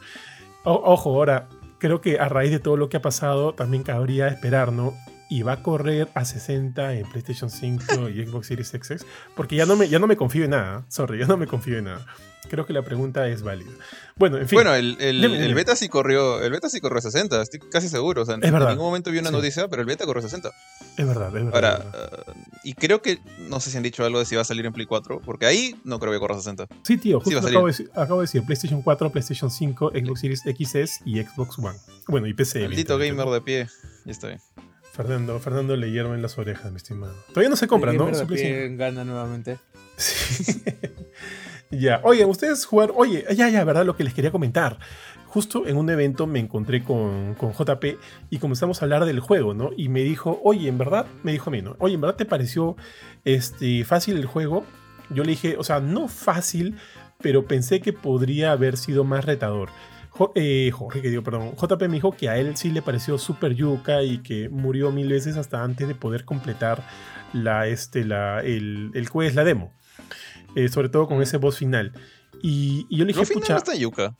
ojo, 0.64 1.10
ahora, 1.10 1.48
creo 1.78 2.00
que 2.00 2.18
a 2.18 2.28
raíz 2.28 2.50
de 2.50 2.60
todo 2.60 2.76
lo 2.76 2.88
que 2.88 2.98
ha 2.98 3.02
pasado, 3.02 3.54
también 3.54 3.82
cabría 3.82 4.28
esperar, 4.28 4.72
¿no? 4.72 4.94
Y 5.30 5.42
va 5.42 5.52
a 5.52 5.62
correr 5.62 6.08
a 6.14 6.24
60 6.24 6.94
en 6.94 7.08
PlayStation 7.08 7.48
5 7.48 8.08
y 8.10 8.26
Xbox 8.26 8.48
Series 8.48 8.74
X. 8.74 9.06
Porque 9.36 9.56
ya 9.56 9.64
no 9.64 9.76
me, 9.76 9.88
ya 9.88 9.98
no 9.98 10.06
me 10.06 10.16
confío 10.16 10.44
en 10.44 10.50
nada. 10.50 10.84
Sorry, 10.88 11.20
ya 11.20 11.26
no 11.26 11.36
me 11.36 11.46
confío 11.46 11.78
en 11.78 11.84
nada. 11.84 12.04
Creo 12.48 12.66
que 12.66 12.72
la 12.72 12.82
pregunta 12.82 13.28
es 13.28 13.42
válida. 13.42 13.70
Bueno, 14.16 14.38
en 14.38 14.48
fin. 14.48 14.56
Bueno, 14.56 14.74
el, 14.74 14.96
el, 15.00 15.54
beta 15.54 15.76
sí 15.76 15.88
corrió. 15.88 16.42
El 16.42 16.50
beta 16.50 16.68
sí 16.68 16.80
corrió 16.80 17.00
60, 17.00 17.42
estoy 17.42 17.60
casi 17.60 17.88
seguro. 17.88 18.22
O 18.22 18.26
sea, 18.26 18.34
en, 18.34 18.44
es 18.44 18.50
verdad. 18.50 18.70
ningún 18.70 18.86
momento 18.86 19.12
vi 19.12 19.18
una 19.18 19.30
noticia, 19.30 19.68
pero 19.68 19.82
el 19.82 19.86
beta 19.86 20.04
corrió 20.04 20.20
60. 20.20 20.50
Es 20.96 21.06
verdad, 21.06 21.28
es 21.28 21.44
verdad. 21.44 21.54
Ahora, 21.54 22.24
uh, 22.26 22.32
y 22.64 22.74
creo 22.74 23.02
que. 23.02 23.20
No 23.48 23.60
sé 23.60 23.70
si 23.70 23.76
han 23.76 23.84
dicho 23.84 24.04
algo 24.04 24.18
de 24.18 24.24
si 24.24 24.34
va 24.34 24.42
a 24.42 24.44
salir 24.44 24.66
en 24.66 24.72
Play 24.72 24.86
4, 24.86 25.20
porque 25.24 25.46
ahí 25.46 25.76
no 25.84 26.00
creo 26.00 26.12
que 26.12 26.18
corra 26.18 26.34
60. 26.34 26.66
Sí, 26.82 26.96
tío, 26.96 27.20
justo 27.20 27.38
acabo, 27.38 27.66
de 27.66 27.72
decir, 27.72 27.90
acabo, 27.94 28.20
de 28.20 28.24
decir, 28.24 28.42
PlayStation 28.44 28.82
4, 28.82 29.10
PlayStation 29.10 29.50
5, 29.50 29.92
Xbox 29.94 30.20
Series 30.20 30.40
XS 30.40 31.02
y 31.04 31.22
Xbox 31.22 31.58
One. 31.58 31.78
Bueno, 32.08 32.26
y 32.26 32.34
PC. 32.34 32.62
Maldito 32.62 32.98
gamer 32.98 33.28
de 33.28 33.40
pie. 33.42 33.68
Ya 34.04 34.12
está 34.12 34.26
bien. 34.28 34.40
Fernando, 34.92 35.38
Fernando 35.38 35.76
le 35.76 35.90
hierven 35.90 36.20
las 36.20 36.36
orejas, 36.38 36.70
mi 36.70 36.76
estimado. 36.76 37.14
Todavía 37.28 37.48
no 37.48 37.56
se 37.56 37.66
compra, 37.66 37.92
¿no? 37.92 38.10
Pie 38.26 38.76
gana 38.76 39.04
nuevamente. 39.04 39.58
Sí. 39.96 40.62
Ya, 41.70 42.00
oye, 42.02 42.24
ustedes 42.24 42.66
jugaron, 42.66 42.96
oye, 42.98 43.24
ya, 43.32 43.48
ya, 43.48 43.62
¿verdad? 43.62 43.86
Lo 43.86 43.94
que 43.94 44.02
les 44.02 44.12
quería 44.12 44.32
comentar. 44.32 44.78
Justo 45.26 45.68
en 45.68 45.76
un 45.76 45.88
evento 45.88 46.26
me 46.26 46.40
encontré 46.40 46.82
con, 46.82 47.34
con, 47.36 47.52
JP 47.52 47.84
y 48.28 48.38
comenzamos 48.38 48.82
a 48.82 48.84
hablar 48.84 49.04
del 49.04 49.20
juego, 49.20 49.54
¿no? 49.54 49.70
Y 49.76 49.88
me 49.88 50.00
dijo, 50.00 50.40
oye, 50.42 50.68
en 50.68 50.78
verdad, 50.78 51.06
me 51.22 51.30
dijo 51.30 51.48
a 51.48 51.52
mí, 51.52 51.62
¿no? 51.62 51.76
Oye, 51.78 51.94
¿en 51.94 52.00
verdad 52.00 52.16
te 52.16 52.24
pareció 52.24 52.76
este, 53.24 53.84
fácil 53.84 54.16
el 54.16 54.26
juego? 54.26 54.64
Yo 55.10 55.22
le 55.22 55.30
dije, 55.30 55.56
o 55.58 55.62
sea, 55.62 55.78
no 55.78 56.08
fácil, 56.08 56.76
pero 57.22 57.46
pensé 57.46 57.80
que 57.80 57.92
podría 57.92 58.50
haber 58.50 58.76
sido 58.76 59.04
más 59.04 59.24
retador. 59.24 59.68
Eh, 60.34 60.70
Jorge, 60.72 61.02
que 61.02 61.10
digo, 61.10 61.22
perdón, 61.22 61.54
JP 61.56 61.82
me 61.82 61.94
dijo 61.94 62.12
que 62.12 62.28
a 62.28 62.36
él 62.36 62.56
sí 62.56 62.70
le 62.70 62.82
pareció 62.82 63.16
súper 63.18 63.54
yuca 63.54 64.02
y 64.02 64.18
que 64.18 64.48
murió 64.48 64.92
mil 64.92 65.08
veces 65.08 65.36
hasta 65.36 65.62
antes 65.62 65.88
de 65.88 65.94
poder 65.94 66.24
completar 66.24 66.86
la, 67.32 67.66
este, 67.66 68.04
la, 68.04 68.40
el, 68.40 68.90
el 68.94 69.10
quest, 69.10 69.34
la 69.34 69.44
demo. 69.44 69.72
Eh, 70.54 70.68
sobre 70.68 70.88
todo 70.88 71.06
con 71.06 71.22
ese 71.22 71.36
boss 71.36 71.58
final. 71.58 71.92
Y, 72.42 72.86
yo 72.94 73.04
le 73.04 73.12
dije, 73.12 73.32
pucha. 73.32 73.56
Está 73.56 73.74
yuca. 73.74 74.14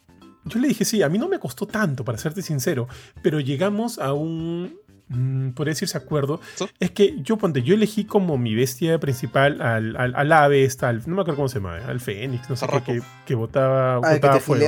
Yo 0.45 0.59
le 0.59 0.69
dije, 0.69 0.85
sí, 0.85 1.03
a 1.03 1.09
mí 1.09 1.19
no 1.19 1.29
me 1.29 1.39
costó 1.39 1.67
tanto, 1.67 2.05
para 2.05 2.17
serte 2.17 2.41
sincero, 2.43 2.89
pero 3.23 3.41
llegamos 3.41 3.99
a 3.99 4.15
un. 4.15 4.79
Mm, 5.09 5.51
podría 5.51 5.73
decirse 5.73 5.99
acuerdo. 5.99 6.41
Es 6.79 6.93
que 6.93 7.21
yo, 7.21 7.37
ponte, 7.37 7.63
yo 7.63 7.75
elegí 7.75 8.05
como 8.05 8.39
mi 8.39 8.55
bestia 8.55 8.99
principal 9.01 9.61
al, 9.61 9.97
al, 9.97 10.33
ave, 10.33 10.65
esta, 10.65 10.93
no 10.93 11.17
me 11.17 11.23
acuerdo 11.23 11.37
cómo 11.37 11.49
se 11.49 11.57
llama, 11.57 11.77
al 11.77 12.01
Fénix, 12.01 12.49
no 12.49 12.57
sé 12.57 12.67
qué, 12.69 12.81
que, 12.81 13.03
que 13.27 13.35
botaba, 13.35 13.97
ah, 13.97 14.15
botaba 14.15 14.41
fuego. 14.41 14.67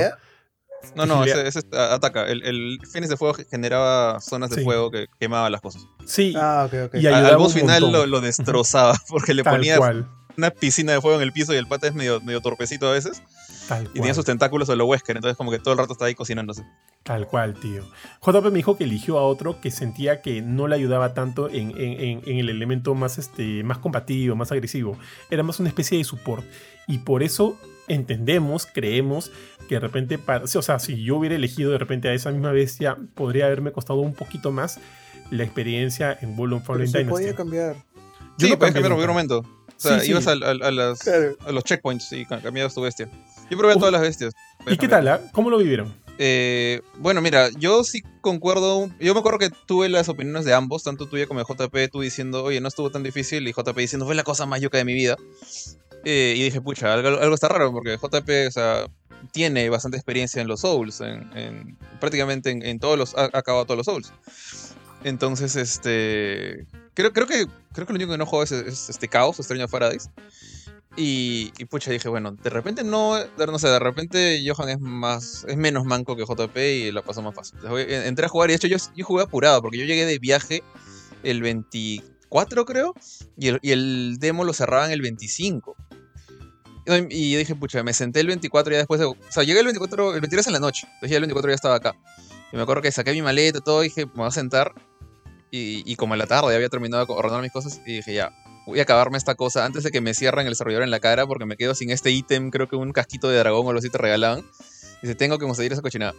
No, 0.95 1.05
no, 1.05 1.23
ese, 1.23 1.61
ataca. 1.71 2.27
El, 2.27 2.43
el, 2.43 2.79
Fénix 2.91 3.09
de 3.09 3.17
Fuego 3.17 3.35
generaba 3.49 4.19
zonas 4.19 4.49
de 4.49 4.63
fuego 4.63 4.91
que 4.91 5.07
quemaban 5.19 5.51
las 5.51 5.61
cosas. 5.61 5.85
Sí. 6.05 6.33
Ah, 6.37 6.67
ok, 6.67 6.87
ok. 6.87 6.95
Y 6.95 7.07
al 7.07 7.37
boss 7.37 7.53
final 7.53 7.91
lo, 7.91 8.05
lo, 8.05 8.21
destrozaba 8.21 8.95
porque 9.07 9.33
le 9.33 9.43
ponía 9.43 9.79
una 10.37 10.49
piscina 10.51 10.93
de 10.93 11.01
fuego 11.01 11.17
en 11.17 11.23
el 11.23 11.31
piso 11.31 11.53
y 11.53 11.57
el 11.57 11.67
pata 11.67 11.87
es 11.87 11.93
medio, 11.93 12.21
medio 12.21 12.41
torpecito 12.41 12.87
a 12.87 12.93
veces. 12.93 13.21
Tal 13.67 13.85
y 13.93 13.99
tiene 13.99 14.13
sus 14.13 14.25
tentáculos 14.25 14.67
de 14.67 14.75
lo 14.75 14.85
Wesker, 14.85 15.15
entonces 15.15 15.37
como 15.37 15.49
que 15.49 15.59
todo 15.59 15.73
el 15.73 15.77
rato 15.77 15.93
está 15.93 16.05
ahí 16.05 16.15
cocinándose. 16.15 16.63
Tal 17.03 17.27
cual, 17.27 17.53
tío. 17.53 17.83
JP 18.21 18.45
me 18.45 18.57
dijo 18.57 18.77
que 18.77 18.83
eligió 18.83 19.17
a 19.17 19.23
otro 19.23 19.61
que 19.61 19.71
sentía 19.71 20.21
que 20.21 20.41
no 20.41 20.67
le 20.67 20.75
ayudaba 20.75 21.13
tanto 21.13 21.49
en, 21.49 21.71
el 21.77 22.49
elemento 22.49 22.93
más, 22.93 23.17
este, 23.17 23.63
más 23.63 23.77
combativo, 23.77 24.35
más 24.35 24.51
agresivo. 24.51 24.97
Era 25.29 25.43
más 25.43 25.59
una 25.59 25.69
especie 25.69 25.97
de 25.97 26.03
support. 26.03 26.43
Y 26.87 26.99
por 26.99 27.23
eso 27.23 27.57
entendemos, 27.87 28.65
creemos 28.65 29.31
que 29.67 29.75
de 29.75 29.79
repente, 29.81 30.19
o 30.27 30.61
sea, 30.61 30.79
si 30.79 31.03
yo 31.03 31.17
hubiera 31.17 31.35
elegido 31.35 31.71
de 31.71 31.77
repente 31.77 32.09
a 32.09 32.13
esa 32.13 32.31
misma 32.31 32.51
bestia, 32.51 32.97
podría 33.13 33.45
haberme 33.45 33.71
costado 33.71 33.99
un 33.99 34.13
poquito 34.13 34.51
más 34.51 34.79
la 35.31 35.43
experiencia 35.43 36.17
en 36.21 36.35
Bull 36.35 36.61
Fallen 36.61 36.85
Dynasty. 36.85 37.09
podía 37.09 37.35
cambiar. 37.35 37.75
Yo 38.37 38.47
sí, 38.47 38.49
no 38.49 38.59
cambiar 38.59 38.77
en 38.77 38.91
cualquier 38.91 39.09
momento. 39.09 39.39
O 39.39 39.79
sea, 39.79 40.03
ibas 40.05 40.27
A, 40.27 40.35
los 40.35 41.63
checkpoints 41.63 42.11
y 42.13 42.25
cambiabas 42.25 42.73
tu 42.73 42.81
bestia. 42.81 43.09
Yo 43.49 43.57
probé 43.57 43.75
todas 43.75 43.91
las 43.91 44.01
bestias. 44.01 44.33
¿Y 44.67 44.77
qué 44.77 44.87
tal? 44.87 45.07
Ah? 45.07 45.21
¿Cómo 45.33 45.49
lo 45.49 45.57
vivieron? 45.57 45.93
Eh, 46.19 46.81
bueno, 46.99 47.21
mira, 47.21 47.49
yo 47.57 47.83
sí 47.83 48.03
concuerdo. 48.21 48.89
Yo 48.99 49.13
me 49.13 49.19
acuerdo 49.19 49.39
que 49.39 49.49
tuve 49.65 49.89
las 49.89 50.09
opiniones 50.09 50.45
de 50.45 50.53
ambos, 50.53 50.83
tanto 50.83 51.07
tuya 51.07 51.25
como 51.25 51.39
de 51.39 51.45
JP, 51.45 51.91
tú 51.91 52.01
diciendo, 52.01 52.43
oye, 52.43 52.61
no 52.61 52.67
estuvo 52.67 52.91
tan 52.91 53.03
difícil, 53.03 53.47
y 53.47 53.51
JP 53.51 53.75
diciendo, 53.75 54.05
fue 54.05 54.15
la 54.15 54.23
cosa 54.23 54.45
más 54.45 54.61
yuca 54.61 54.77
de 54.77 54.85
mi 54.85 54.93
vida. 54.93 55.17
Eh, 56.03 56.33
y 56.37 56.43
dije, 56.43 56.61
pucha, 56.61 56.93
algo, 56.93 57.33
está 57.33 57.47
raro, 57.47 57.71
porque 57.71 57.97
JP, 57.97 58.57
o 58.57 58.91
tiene 59.31 59.69
bastante 59.69 59.97
experiencia 59.97 60.41
en 60.41 60.47
los 60.47 60.61
Souls, 60.61 61.01
en, 61.01 61.77
prácticamente 61.99 62.51
en, 62.51 62.79
todos 62.79 62.97
los. 62.97 63.15
Ha, 63.15 63.25
acabado 63.33 63.65
todos 63.65 63.77
los 63.77 63.85
Souls. 63.85 64.13
Entonces, 65.03 65.55
este. 65.55 66.65
Creo, 66.93 67.13
creo, 67.13 67.25
que, 67.25 67.47
creo 67.71 67.87
que 67.87 67.93
lo 67.93 67.97
único 67.97 68.11
que 68.11 68.17
no 68.17 68.25
juego 68.25 68.43
es, 68.43 68.51
este 68.51 69.07
Caos, 69.07 69.39
Extraño 69.39 69.67
Paradise. 69.67 70.09
Y, 70.95 71.51
y, 71.57 71.65
pucha, 71.65 71.89
dije, 71.89 72.07
bueno, 72.07 72.33
de 72.33 72.49
repente 72.51 72.83
no, 72.83 73.17
no 73.37 73.59
sé, 73.59 73.67
de 73.67 73.79
repente 73.79 74.43
Johan 74.45 74.69
es 74.69 74.79
más, 74.79 75.43
es 75.47 75.57
menos 75.57 75.85
manco 75.85 76.15
que 76.15 76.23
JP 76.23 76.55
y 76.55 76.91
la 76.91 77.01
pasó 77.01 77.23
más 77.23 77.33
fácil. 77.33 77.57
Entré 77.89 78.27
a 78.27 78.29
jugar 78.29 78.49
y 78.49 78.53
de 78.53 78.57
hecho 78.57 78.67
yo, 78.67 78.77
yo 78.95 79.03
jugué 79.03 79.23
apurado 79.23 79.61
porque 79.63 79.79
yo 79.79 79.85
llegué 79.85 80.05
de 80.05 80.19
viaje 80.19 80.61
el 81.23 81.41
24 81.41 82.65
creo 82.65 82.93
y 83.37 83.47
el, 83.47 83.59
y 83.63 83.71
el 83.71 84.17
demo 84.19 84.43
lo 84.43 84.53
cerraban 84.53 84.91
el 84.91 85.01
25. 85.01 85.75
Y 86.85 87.31
yo 87.31 87.39
dije, 87.39 87.55
pucha, 87.55 87.81
me 87.83 87.93
senté 87.93 88.19
el 88.19 88.27
24 88.27 88.71
y 88.71 88.75
ya 88.75 88.77
después 88.79 88.99
de, 88.99 89.05
O 89.05 89.15
sea, 89.29 89.43
llegué 89.43 89.59
el 89.59 89.65
24, 89.65 90.15
el 90.15 90.21
23 90.21 90.47
en 90.47 90.53
la 90.53 90.59
noche. 90.59 90.85
Entonces 90.85 91.11
ya 91.11 91.17
el 91.17 91.21
24 91.21 91.51
ya 91.51 91.55
estaba 91.55 91.75
acá. 91.75 91.95
Y 92.51 92.55
me 92.55 92.63
acuerdo 92.63 92.81
que 92.81 92.91
saqué 92.91 93.11
mi 93.13 93.21
maleta 93.21 93.59
y 93.59 93.61
todo, 93.61 93.83
y 93.83 93.87
dije, 93.87 94.05
me 94.05 94.11
voy 94.13 94.27
a 94.27 94.31
sentar. 94.31 94.73
Y, 95.55 95.95
como 95.97 96.15
en 96.15 96.19
la 96.19 96.25
tarde 96.25 96.49
ya 96.49 96.55
había 96.55 96.69
terminado 96.69 97.05
de 97.05 97.13
ordenar 97.13 97.41
mis 97.43 97.51
cosas, 97.51 97.79
y 97.85 97.97
dije, 97.97 98.13
ya, 98.13 98.31
voy 98.65 98.79
a 98.79 98.83
acabarme 98.83 99.19
esta 99.19 99.35
cosa 99.35 99.65
antes 99.65 99.83
de 99.83 99.91
que 99.91 100.01
me 100.01 100.15
cierren 100.15 100.47
el 100.47 100.55
servidor 100.55 100.81
en 100.81 100.89
la 100.89 100.99
cara, 100.99 101.27
porque 101.27 101.45
me 101.45 101.57
quedo 101.57 101.75
sin 101.75 101.91
este 101.91 102.09
ítem, 102.09 102.49
creo 102.49 102.67
que 102.67 102.75
un 102.75 102.91
casquito 102.91 103.29
de 103.29 103.37
dragón 103.37 103.65
o 103.65 103.69
algo 103.69 103.79
así 103.79 103.89
te 103.89 103.99
regalaban. 103.99 104.39
Y 104.39 105.07
dice, 105.07 105.15
tengo 105.15 105.37
que 105.37 105.45
conseguir 105.45 105.71
esa 105.71 105.81
cochinada. 105.81 106.15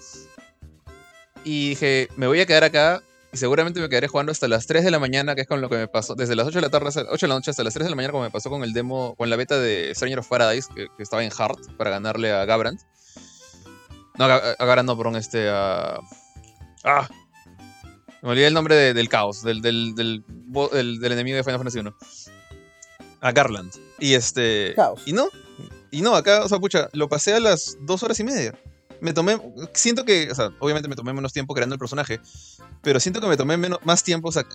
Y 1.45 1.71
dije, 1.71 2.09
me 2.17 2.27
voy 2.29 2.41
a 2.41 2.47
quedar 2.47 2.65
acá 2.65 3.03
y 3.35 3.37
seguramente 3.37 3.81
me 3.81 3.89
quedaré 3.89 4.07
jugando 4.07 4.31
hasta 4.31 4.47
las 4.47 4.69
3 4.69 4.85
de 4.85 4.93
la 4.93 5.01
mañana, 5.01 5.35
que 5.35 5.41
es 5.41 5.49
con 5.49 5.61
lo 5.61 5.69
que 5.69 5.75
me 5.75 5.89
pasó. 5.89 6.15
Desde 6.15 6.37
las 6.37 6.47
8 6.47 6.59
de 6.59 6.63
la 6.63 6.71
tarde, 6.71 6.89
8 6.89 7.27
de 7.27 7.29
la 7.29 7.35
noche 7.35 7.51
hasta 7.51 7.65
las 7.65 7.75
3 7.75 7.87
de 7.87 7.91
la 7.91 7.97
mañana, 7.97 8.13
como 8.13 8.23
me 8.23 8.31
pasó 8.31 8.49
con 8.49 8.63
el 8.63 8.73
demo, 8.73 9.17
con 9.17 9.29
la 9.29 9.35
beta 9.35 9.59
de 9.59 9.93
Stranger 9.93 10.21
of 10.21 10.29
Paradise, 10.29 10.69
que, 10.73 10.87
estaba 11.01 11.25
en 11.25 11.33
Heart 11.33 11.77
para 11.77 11.91
ganarle 11.91 12.31
a 12.31 12.45
Gabrand. 12.45 12.79
No, 14.19 14.27
a, 14.27 14.37
a 14.37 14.65
Gabrand 14.65 14.89
no, 14.89 14.97
perdón, 14.97 15.17
este, 15.17 15.49
a. 15.51 15.99
Ah. 16.85 17.09
Me 18.23 18.31
olvidé 18.31 18.47
el 18.47 18.55
nombre 18.55 18.95
del 18.95 19.09
caos, 19.09 19.43
del, 19.43 19.61
del, 19.61 19.97
del, 19.97 20.23
del, 21.01 21.13
enemigo 21.13 21.37
de 21.37 21.43
Final 21.43 21.59
Fantasy 21.59 21.81
1. 21.81 21.93
A 23.21 23.33
Garland. 23.33 23.73
Y 23.99 24.15
este. 24.15 24.75
Caos. 24.77 25.03
Y 25.07 25.13
no. 25.13 25.29
Y 25.91 26.03
no, 26.03 26.15
acá, 26.15 26.45
o 26.45 26.49
sea, 26.49 26.61
pucha, 26.61 26.89
lo 26.93 27.09
pasé 27.09 27.35
a 27.35 27.41
las 27.41 27.77
dos 27.81 28.05
horas 28.05 28.21
y 28.21 28.25
media. 28.25 28.55
Me 29.05 29.13
tomé. 29.13 29.39
Siento 29.75 30.07
que. 30.07 30.31
O 30.31 30.35
sea, 30.35 30.51
obviamente 30.61 30.89
me 30.89 30.97
tomé 30.97 31.13
menos 31.13 31.35
tiempo 31.35 31.53
creando 31.53 31.75
el 31.75 31.79
personaje. 31.79 32.21
Pero 32.81 32.99
siento 33.01 33.21
que 33.21 33.27
me 33.27 33.37
tomé 33.37 33.59
menos, 33.59 33.79
más 33.85 34.03
tiempo. 34.03 34.29
O 34.29 34.33
sea, 34.33 34.47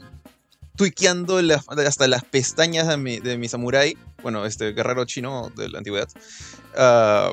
tuiqueando 0.75 1.39
hasta 1.85 2.07
las 2.07 2.23
pestañas 2.23 2.87
de 2.87 2.97
mi, 2.97 3.19
de 3.19 3.37
mi 3.37 3.47
samurai, 3.47 3.95
bueno, 4.23 4.47
este 4.47 4.73
guerrero 4.73 5.05
chino 5.05 5.51
de 5.55 5.69
la 5.69 5.77
antigüedad, 5.77 6.09
ah, 6.75 7.31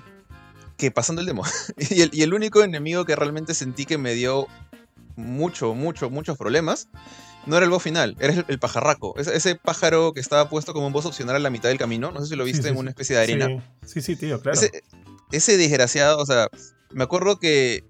que 0.76 0.90
pasando 0.90 1.22
el 1.22 1.26
demo. 1.26 1.42
y, 1.79 2.02
el, 2.02 2.11
y 2.12 2.20
el 2.20 2.35
único 2.35 2.62
enemigo 2.62 3.07
que 3.07 3.16
realmente 3.16 3.55
sentí 3.55 3.87
que 3.87 3.96
me 3.96 4.12
dio 4.12 4.46
mucho, 5.16 5.72
mucho, 5.72 6.11
muchos 6.11 6.37
problemas, 6.37 6.88
no 7.46 7.57
era 7.57 7.64
el 7.64 7.70
boss 7.70 7.83
final, 7.83 8.14
era 8.20 8.35
el, 8.35 8.44
el 8.46 8.59
pajarraco. 8.59 9.14
Ese, 9.16 9.35
ese 9.35 9.55
pájaro 9.55 10.12
que 10.12 10.20
estaba 10.20 10.50
puesto 10.50 10.74
como 10.74 10.88
un 10.88 10.92
boss 10.92 11.07
opcional 11.07 11.37
a 11.37 11.38
la 11.38 11.48
mitad 11.48 11.70
del 11.70 11.79
camino, 11.79 12.12
no 12.12 12.20
sé 12.20 12.26
si 12.26 12.37
lo 12.37 12.44
viste 12.44 12.61
sí, 12.61 12.68
en 12.68 12.74
sí. 12.74 12.81
una 12.81 12.90
especie 12.90 13.16
de 13.16 13.22
arena. 13.22 13.46
Sí, 13.87 13.94
sí, 13.94 14.02
sí, 14.02 14.16
tío, 14.16 14.38
claro. 14.38 14.59
Ese, 14.59 14.83
ese 15.33 15.57
desgraciado, 15.57 16.18
o 16.18 16.26
sea, 16.26 16.48
me 16.92 17.05
acuerdo 17.05 17.38
que. 17.38 17.85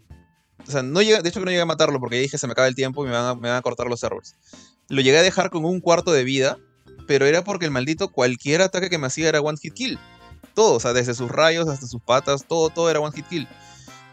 O 0.66 0.70
sea, 0.70 0.82
no 0.82 1.00
llegué- 1.02 1.22
de 1.22 1.28
hecho 1.28 1.40
que 1.40 1.44
no 1.44 1.50
llegué 1.50 1.62
a 1.62 1.66
matarlo 1.66 2.00
porque 2.00 2.16
dije 2.18 2.38
se 2.38 2.46
me 2.46 2.52
acaba 2.52 2.66
el 2.66 2.74
tiempo 2.74 3.04
y 3.04 3.08
me 3.08 3.12
van 3.14 3.24
a, 3.26 3.34
me 3.34 3.48
van 3.48 3.58
a 3.58 3.62
cortar 3.62 3.86
los 3.86 4.00
servers. 4.00 4.34
Lo 4.88 5.00
llegué 5.00 5.18
a 5.18 5.22
dejar 5.22 5.50
con 5.50 5.64
un 5.64 5.80
cuarto 5.80 6.12
de 6.12 6.24
vida, 6.24 6.58
pero 7.06 7.26
era 7.26 7.44
porque 7.44 7.66
el 7.66 7.70
maldito 7.70 8.08
cualquier 8.10 8.62
ataque 8.62 8.88
que 8.90 8.98
me 8.98 9.06
hacía 9.06 9.28
era 9.28 9.40
one 9.40 9.58
hit 9.60 9.74
kill. 9.74 9.98
Todo, 10.54 10.74
o 10.74 10.80
sea, 10.80 10.92
desde 10.92 11.14
sus 11.14 11.30
rayos 11.30 11.68
hasta 11.68 11.86
sus 11.86 12.00
patas, 12.02 12.46
todo, 12.48 12.70
todo 12.70 12.90
era 12.90 13.00
one 13.00 13.14
hit 13.14 13.26
kill. 13.28 13.48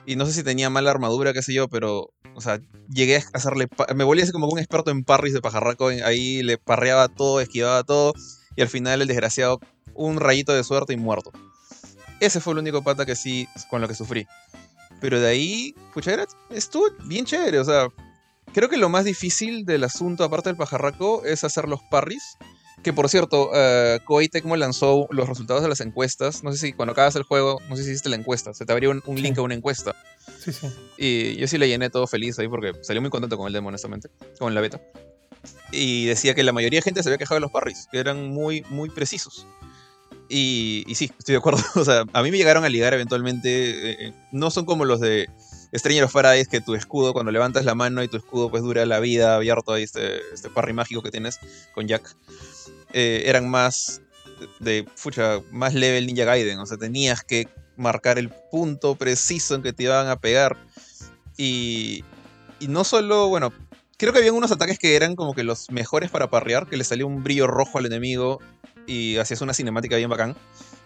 Y 0.06 0.16
no 0.16 0.26
sé 0.26 0.34
si 0.34 0.44
tenía 0.44 0.70
mala 0.70 0.92
armadura, 0.92 1.32
qué 1.32 1.42
sé 1.42 1.54
yo, 1.54 1.70
pero, 1.70 2.10
o 2.36 2.42
sea, 2.42 2.60
llegué 2.90 3.18
a 3.18 3.24
hacerle. 3.34 3.68
Me 3.96 4.04
volví 4.04 4.22
así 4.22 4.32
como 4.34 4.48
un 4.48 4.60
experto 4.60 4.92
en 4.92 5.04
parries 5.06 5.34
de 5.34 5.42
pajarraco. 5.42 5.88
Ahí 5.88 6.44
le 6.44 6.58
parreaba 6.58 7.08
todo, 7.08 7.40
esquivaba 7.40 7.84
todo. 7.84 8.14
Y 8.58 8.62
al 8.62 8.68
final 8.68 9.02
el 9.02 9.08
desgraciado, 9.08 9.60
un 9.96 10.20
rayito 10.20 10.54
de 10.54 10.64
suerte 10.66 10.92
y 10.94 10.98
muerto. 10.98 11.32
Ese 12.20 12.42
fue 12.42 12.54
el 12.54 12.60
único 12.60 12.84
pata 12.84 13.06
que 13.06 13.16
sí, 13.16 13.48
con 13.70 13.80
lo 13.82 13.88
que 13.88 13.96
sufrí. 13.96 14.28
Pero 15.04 15.20
de 15.20 15.28
ahí, 15.28 15.76
pucha, 15.94 16.14
era, 16.14 16.26
estuvo 16.50 16.86
bien 17.04 17.26
chévere. 17.26 17.60
O 17.60 17.66
sea, 17.66 17.90
creo 18.54 18.70
que 18.70 18.78
lo 18.78 18.88
más 18.88 19.04
difícil 19.04 19.66
del 19.66 19.84
asunto, 19.84 20.24
aparte 20.24 20.48
del 20.48 20.56
pajarraco, 20.56 21.26
es 21.26 21.44
hacer 21.44 21.68
los 21.68 21.82
parries. 21.92 22.24
Que 22.84 22.94
por 22.94 23.10
cierto, 23.10 23.50
uh, 23.52 24.00
Koei 24.06 24.30
Tecmo 24.30 24.56
lanzó 24.56 25.08
los 25.12 25.28
resultados 25.28 25.62
de 25.62 25.68
las 25.68 25.82
encuestas. 25.82 26.42
No 26.42 26.54
sé 26.54 26.58
si 26.58 26.72
cuando 26.72 26.94
acabas 26.94 27.18
el 27.18 27.24
juego, 27.24 27.60
no 27.68 27.76
sé 27.76 27.84
si 27.84 27.90
hiciste 27.90 28.08
la 28.08 28.16
encuesta. 28.16 28.54
Se 28.54 28.66
te 28.66 28.72
abrió 28.72 28.92
un, 28.92 29.04
un 29.06 29.18
Sí. 29.18 29.24
link 29.24 29.38
a 29.40 29.42
una 29.42 29.56
encuesta. 29.56 29.94
Sí, 30.40 30.54
sí. 30.54 30.68
Y 30.98 31.36
yo 31.36 31.50
sí 31.50 31.58
le 31.58 31.68
llené 31.68 31.90
todo 31.90 32.08
feliz 32.08 32.40
ahí 32.40 32.48
porque 32.48 32.72
salió 32.82 33.02
muy 33.02 33.12
contento 33.12 33.38
con 33.38 33.48
el 33.48 33.52
demo, 33.52 33.68
honestamente. 33.68 34.08
Con 34.40 34.56
la 34.56 34.62
beta. 34.62 34.80
Y 35.74 36.06
decía 36.06 36.34
que 36.34 36.44
la 36.44 36.54
mayoría 36.54 36.78
de 36.78 36.84
gente 36.84 37.04
se 37.04 37.10
había 37.10 37.18
quejado 37.18 37.36
de 37.36 37.42
los 37.42 37.52
parries, 37.52 37.90
que 37.92 38.00
eran 38.00 38.30
muy, 38.30 38.62
muy 38.70 38.90
precisos. 38.90 39.46
Y, 40.30 40.84
y 40.88 40.96
sí, 40.96 41.12
estoy 41.18 41.34
de 41.34 41.40
acuerdo. 41.40 41.62
O 41.76 41.86
sea, 41.86 42.06
a 42.14 42.24
mí 42.24 42.32
me 42.32 42.38
llegaron 42.38 42.64
a 42.64 42.70
ligar 42.70 42.94
eventualmente. 42.94 43.50
eh, 43.92 43.98
eh, 44.00 44.14
no 44.32 44.52
son 44.52 44.66
como 44.66 44.86
los 44.86 45.00
de 45.00 45.30
Stranger 45.76 46.06
of 46.06 46.14
Paradise, 46.14 46.50
que 46.50 46.62
tu 46.62 46.76
escudo, 46.76 47.14
cuando 47.14 47.32
levantas 47.32 47.66
la 47.66 47.76
mano 47.76 48.04
y 48.04 48.08
tu 48.08 48.18
escudo 48.18 48.50
pues 48.50 48.64
dura 48.64 48.86
la 48.86 49.00
vida 49.00 49.36
abierto 49.36 49.74
ahí, 49.74 49.84
este, 49.84 50.22
este 50.34 50.50
parry 50.50 50.74
mágico 50.74 51.02
que 51.02 51.12
tienes 51.12 51.40
con 51.74 51.88
Jack. 51.88 52.16
Eh, 52.94 53.24
eran 53.26 53.50
más 53.50 54.02
de, 54.60 54.86
fucha, 54.96 55.42
más 55.52 55.74
level 55.74 56.06
Ninja 56.06 56.26
Gaiden. 56.26 56.60
O 56.60 56.66
sea, 56.66 56.78
tenías 56.78 57.24
que 57.24 57.48
marcar 57.76 58.20
el 58.20 58.30
punto 58.52 58.96
preciso 58.96 59.56
en 59.56 59.64
que 59.64 59.74
te 59.74 59.84
iban 59.84 60.08
a 60.08 60.20
pegar. 60.20 60.58
Y, 61.38 62.04
y 62.60 62.68
no 62.68 62.84
solo, 62.84 63.28
bueno, 63.30 63.52
creo 63.98 64.14
que 64.14 64.20
habían 64.20 64.36
unos 64.36 64.52
ataques 64.52 64.78
que 64.78 64.96
eran 64.96 65.16
como 65.16 65.34
que 65.34 65.44
los 65.44 65.72
mejores 65.72 66.12
para 66.12 66.30
parrear, 66.30 66.68
que 66.68 66.78
le 66.78 66.84
salía 66.84 67.06
un 67.06 67.24
brillo 67.24 67.48
rojo 67.48 67.80
al 67.80 67.88
enemigo 67.88 68.40
y 68.88 69.18
hacías 69.18 69.42
una 69.42 69.54
cinemática 69.54 69.98
bien 69.98 70.10
bacán. 70.10 70.36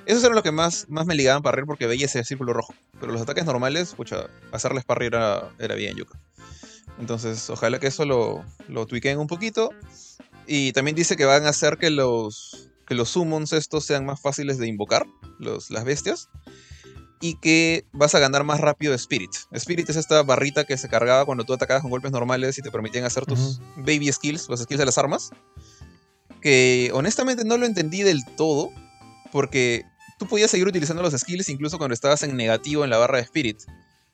Esos 0.05 0.23
eran 0.23 0.36
los 0.36 0.43
que 0.43 0.51
más, 0.51 0.86
más 0.88 1.05
me 1.05 1.15
ligaban 1.15 1.41
a 1.41 1.43
parrear 1.43 1.65
porque 1.65 1.86
veía 1.86 2.05
ese 2.05 2.23
círculo 2.23 2.53
rojo. 2.53 2.73
Pero 2.99 3.12
los 3.12 3.21
ataques 3.21 3.45
normales, 3.45 3.93
pucha, 3.93 4.27
hacerles 4.51 4.86
parrear 4.86 5.15
era, 5.15 5.49
era 5.60 5.75
bien 5.75 5.97
yuca. 5.97 6.17
Entonces, 6.99 7.49
ojalá 7.49 7.79
que 7.79 7.88
eso 7.88 8.05
lo, 8.05 8.43
lo 8.67 8.86
tweakeen 8.86 9.19
un 9.19 9.27
poquito. 9.27 9.69
Y 10.47 10.71
también 10.71 10.95
dice 10.95 11.17
que 11.17 11.25
van 11.25 11.45
a 11.45 11.49
hacer 11.49 11.77
que 11.77 11.89
los, 11.89 12.69
que 12.88 12.95
los 12.95 13.10
summons 13.10 13.51
estos 13.53 13.86
sean 13.86 14.05
más 14.05 14.21
fáciles 14.21 14.57
de 14.57 14.67
invocar, 14.67 15.05
los, 15.39 15.69
las 15.69 15.83
bestias. 15.83 16.29
Y 17.19 17.36
que 17.39 17.86
vas 17.91 18.15
a 18.15 18.19
ganar 18.19 18.43
más 18.43 18.62
rápido 18.62 18.93
Spirit. 18.93 19.31
Spirit 19.51 19.89
es 19.89 19.95
esta 19.95 20.23
barrita 20.23 20.65
que 20.65 20.77
se 20.77 20.88
cargaba 20.88 21.25
cuando 21.25 21.43
tú 21.43 21.53
atacabas 21.53 21.81
con 21.81 21.91
golpes 21.91 22.12
normales 22.12 22.57
y 22.57 22.62
te 22.62 22.71
permitían 22.71 23.05
hacer 23.05 23.25
tus 23.25 23.60
baby 23.75 24.12
skills, 24.12 24.47
los 24.47 24.62
skills 24.62 24.79
de 24.79 24.86
las 24.86 24.97
armas. 24.97 25.31
Que 26.41 26.91
honestamente 26.93 27.43
no 27.45 27.58
lo 27.58 27.65
entendí 27.65 28.04
del 28.04 28.26
todo. 28.36 28.71
Porque 29.32 29.86
tú 30.17 30.28
podías 30.28 30.52
seguir 30.52 30.67
utilizando 30.67 31.04
los 31.04 31.13
skills 31.13 31.50
incluso 31.50 31.78
cuando 31.78 31.93
estabas 31.93 32.23
en 32.23 32.36
negativo 32.36 32.84
en 32.84 32.89
la 32.89 32.97
barra 32.97 33.17
de 33.17 33.23
Spirit. 33.23 33.60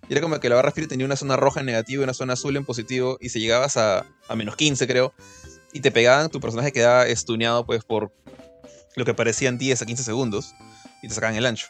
Y 0.10 0.12
era 0.12 0.22
como 0.22 0.40
que 0.40 0.50
la 0.50 0.56
barra 0.56 0.68
de 0.68 0.72
Spirit 0.72 0.90
tenía 0.90 1.06
una 1.06 1.16
zona 1.16 1.36
roja 1.38 1.62
en 1.62 1.66
negativo 1.66 2.02
y 2.02 2.04
una 2.04 2.14
zona 2.14 2.34
azul 2.34 2.56
en 2.58 2.66
positivo. 2.66 3.18
Y 3.22 3.30
si 3.30 3.40
llegabas 3.40 3.78
a, 3.78 4.06
a 4.28 4.36
menos 4.36 4.56
15, 4.56 4.88
creo, 4.88 5.14
y 5.72 5.80
te 5.82 5.92
pegaban, 5.92 6.30
tu 6.30 6.40
personaje 6.40 6.72
quedaba 6.72 7.08
estuneado 7.08 7.66
pues 7.66 7.84
por 7.84 8.14
lo 8.96 9.06
que 9.06 9.14
parecían 9.14 9.58
10 9.58 9.82
a 9.82 9.86
15 9.86 10.04
segundos. 10.04 10.54
Y 11.02 11.08
te 11.08 11.14
sacaban 11.14 11.36
el 11.36 11.46
ancho. 11.46 11.68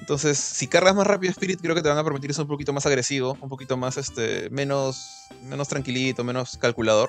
Entonces, 0.00 0.38
si 0.38 0.66
cargas 0.66 0.94
más 0.94 1.06
rápido 1.06 1.30
Spirit, 1.30 1.60
creo 1.60 1.74
que 1.74 1.82
te 1.82 1.88
van 1.88 1.98
a 1.98 2.04
permitir 2.04 2.34
ser 2.34 2.42
un 2.42 2.48
poquito 2.48 2.72
más 2.72 2.84
agresivo, 2.86 3.38
un 3.40 3.48
poquito 3.48 3.76
más, 3.76 3.96
este, 3.96 4.50
menos, 4.50 5.28
menos 5.44 5.68
tranquilito, 5.68 6.24
menos 6.24 6.56
calculador. 6.56 7.08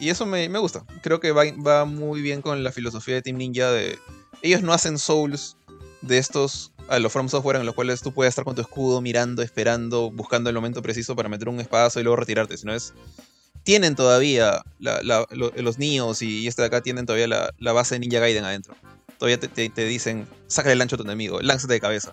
Y 0.00 0.08
eso 0.10 0.26
me, 0.26 0.48
me 0.48 0.58
gusta. 0.58 0.84
Creo 1.02 1.20
que 1.20 1.32
va, 1.32 1.44
va 1.66 1.84
muy 1.84 2.20
bien 2.22 2.42
con 2.42 2.62
la 2.64 2.72
filosofía 2.72 3.14
de 3.14 3.22
Team 3.22 3.36
Ninja 3.38 3.70
de... 3.70 3.98
Ellos 4.42 4.62
no 4.62 4.72
hacen 4.72 4.98
Souls 4.98 5.56
de 6.02 6.18
estos 6.18 6.72
a 6.88 6.98
los 6.98 7.12
From 7.12 7.28
Software 7.28 7.56
en 7.56 7.64
los 7.66 7.74
cuales 7.74 8.02
tú 8.02 8.12
puedes 8.12 8.30
estar 8.32 8.44
con 8.44 8.54
tu 8.54 8.60
escudo 8.60 9.00
mirando, 9.00 9.40
esperando, 9.42 10.10
buscando 10.10 10.50
el 10.50 10.56
momento 10.56 10.82
preciso 10.82 11.16
para 11.16 11.28
meter 11.28 11.48
un 11.48 11.60
espadazo 11.60 12.00
y 12.00 12.02
luego 12.02 12.16
retirarte, 12.16 12.56
sino 12.56 12.74
es... 12.74 12.92
Tienen 13.62 13.94
todavía 13.94 14.62
los 14.78 15.78
Nios 15.78 16.20
y 16.20 16.46
este 16.46 16.60
de 16.60 16.66
acá 16.66 16.82
tienen 16.82 17.06
todavía 17.06 17.26
la, 17.28 17.50
la 17.58 17.72
base 17.72 17.94
de 17.94 18.00
Ninja 18.00 18.18
Gaiden 18.18 18.44
adentro. 18.44 18.74
Todavía 19.18 19.40
te, 19.40 19.48
te- 19.48 19.70
te 19.70 19.86
dicen, 19.86 20.26
saca 20.48 20.70
el 20.70 20.82
ancho 20.82 20.96
a 20.96 20.98
tu 20.98 21.04
enemigo, 21.04 21.40
lánzate 21.40 21.72
de 21.72 21.80
cabeza. 21.80 22.12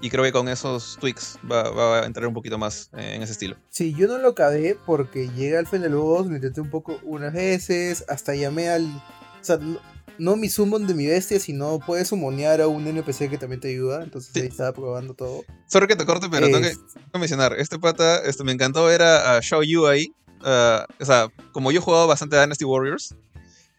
Y 0.00 0.10
creo 0.10 0.22
que 0.24 0.32
con 0.32 0.48
esos 0.48 0.98
tweaks 1.00 1.38
va, 1.50 1.70
va 1.70 2.00
a 2.00 2.06
entrar 2.06 2.26
un 2.26 2.34
poquito 2.34 2.58
más 2.58 2.90
eh, 2.96 3.14
en 3.14 3.22
ese 3.22 3.32
estilo. 3.32 3.56
Sí, 3.70 3.94
yo 3.94 4.06
no 4.08 4.18
lo 4.18 4.28
acabé 4.30 4.76
porque 4.84 5.28
llegué 5.30 5.56
al 5.56 5.66
final 5.66 5.94
boss, 5.94 6.26
lo 6.26 6.36
intenté 6.36 6.60
un 6.60 6.70
poco 6.70 7.00
unas 7.02 7.32
veces, 7.32 8.04
hasta 8.08 8.34
llamé 8.34 8.68
al... 8.68 8.84
O 8.84 9.44
sea, 9.46 9.56
no, 9.56 9.78
no 10.18 10.36
mi 10.36 10.48
summon 10.50 10.86
de 10.86 10.94
mi 10.94 11.06
bestia, 11.06 11.40
sino 11.40 11.78
puedes 11.78 12.08
summonear 12.08 12.60
a 12.60 12.68
un 12.68 12.86
NPC 12.86 13.30
que 13.30 13.38
también 13.38 13.60
te 13.60 13.68
ayuda, 13.68 14.02
entonces 14.02 14.32
Sí. 14.34 14.40
ahí 14.40 14.48
estaba 14.48 14.72
probando 14.72 15.14
todo. 15.14 15.44
Sorry 15.66 15.86
que 15.86 15.96
te 15.96 16.04
corte, 16.04 16.26
pero 16.30 16.46
tengo 16.46 16.60
que, 16.60 16.70
tengo 16.70 17.10
que 17.12 17.18
mencionar, 17.18 17.54
este 17.58 17.78
pata, 17.78 18.18
este, 18.18 18.44
me 18.44 18.52
encantó 18.52 18.84
ver 18.84 19.00
a, 19.02 19.36
a 19.36 19.42
Xiao 19.42 19.62
Yu 19.62 19.86
ahí. 19.86 20.12
ah, 20.42 20.86
o 21.00 21.04
sea, 21.06 21.28
como 21.52 21.72
yo 21.72 21.78
he 21.80 21.82
jugado 21.82 22.06
bastante 22.06 22.36
a 22.36 22.42
Dynasty 22.42 22.64
Warriors, 22.66 23.14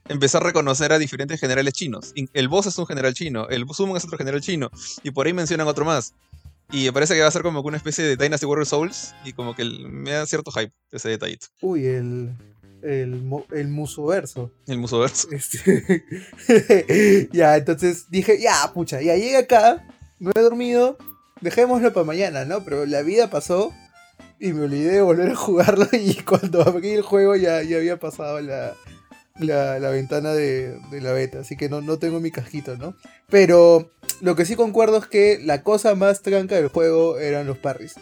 empecé 0.10 0.38
a 0.38 0.40
reconocer 0.42 0.92
a 0.94 1.00
diferentes 1.00 1.40
generales 1.40 1.74
chinos. 1.74 2.12
In- 2.16 2.30
El 2.34 2.48
boss 2.48 2.68
es 2.68 2.78
un 2.78 2.86
general 2.86 3.14
chino, 3.14 3.48
el 3.50 3.66
summon 3.74 3.98
es 3.98 4.06
otro 4.06 4.18
general 4.18 4.42
chino, 4.42 4.70
y 5.04 5.12
por 5.12 5.28
ahí 5.28 5.34
mencionan 5.34 5.68
otro 5.68 5.86
más. 5.86 6.14
Y 6.72 6.86
me 6.86 6.94
parece 6.94 7.14
que 7.16 7.22
va 7.22 7.28
a 7.28 7.32
ser 7.32 7.44
como 7.44 7.62
que 7.62 7.68
una 7.70 7.78
especie 7.78 8.04
de 8.04 8.18
Dynasty 8.18 8.46
Warriors 8.46 8.70
Souls, 8.70 9.16
y 9.24 9.34
como 9.34 9.56
que 9.56 9.64
me 9.66 10.12
da 10.12 10.26
cierto 10.26 10.52
hype 10.52 10.74
ese 10.92 11.10
detallito. 11.10 11.48
Uy, 11.62 11.86
el... 11.86 12.32
El, 12.84 13.24
el 13.54 13.68
musoverso. 13.70 14.52
El 14.68 14.78
Musoverso. 14.78 15.28
Este, 15.32 17.28
ya, 17.34 17.58
entonces 17.58 18.06
dije, 18.10 18.40
ya, 18.40 18.72
pucha, 18.74 19.02
ya 19.02 19.16
llegué 19.16 19.38
acá, 19.38 19.86
no 20.20 20.32
he 20.36 20.40
dormido, 20.42 20.98
dejémoslo 21.42 21.92
para 21.92 22.06
mañana, 22.06 22.46
¿no? 22.46 22.64
Pero 22.64 22.86
la 22.86 23.02
vida 23.02 23.30
pasó 23.30 23.74
y 24.40 24.54
me 24.54 24.66
olvidé 24.66 24.92
de 24.94 25.02
volver 25.02 25.32
a 25.32 25.36
jugarlo 25.36 25.88
y 25.92 26.14
cuando 26.16 26.62
abrí 26.62 26.92
el 26.92 27.02
juego 27.02 27.36
ya, 27.36 27.64
ya 27.64 27.78
había 27.78 28.00
pasado 28.00 28.40
la, 28.42 28.76
la, 29.40 29.80
la 29.80 29.90
ventana 29.90 30.34
de, 30.34 30.80
de 30.92 31.02
la 31.02 31.14
beta, 31.14 31.40
así 31.40 31.56
que 31.56 31.70
no, 31.70 31.82
no 31.82 32.00
tengo 32.00 32.20
mi 32.20 32.32
casquito, 32.32 32.78
¿no? 32.78 32.96
Pero 33.30 33.92
lo 34.22 34.36
que 34.36 34.46
sí 34.46 34.56
concuerdo 34.56 34.98
es 34.98 35.08
que 35.08 35.40
la 35.44 35.64
cosa 35.64 35.96
más 35.96 36.22
tranca 36.22 36.56
del 36.56 36.70
juego 36.70 37.20
eran 37.20 37.48
los 37.48 37.58
parries. 37.58 37.96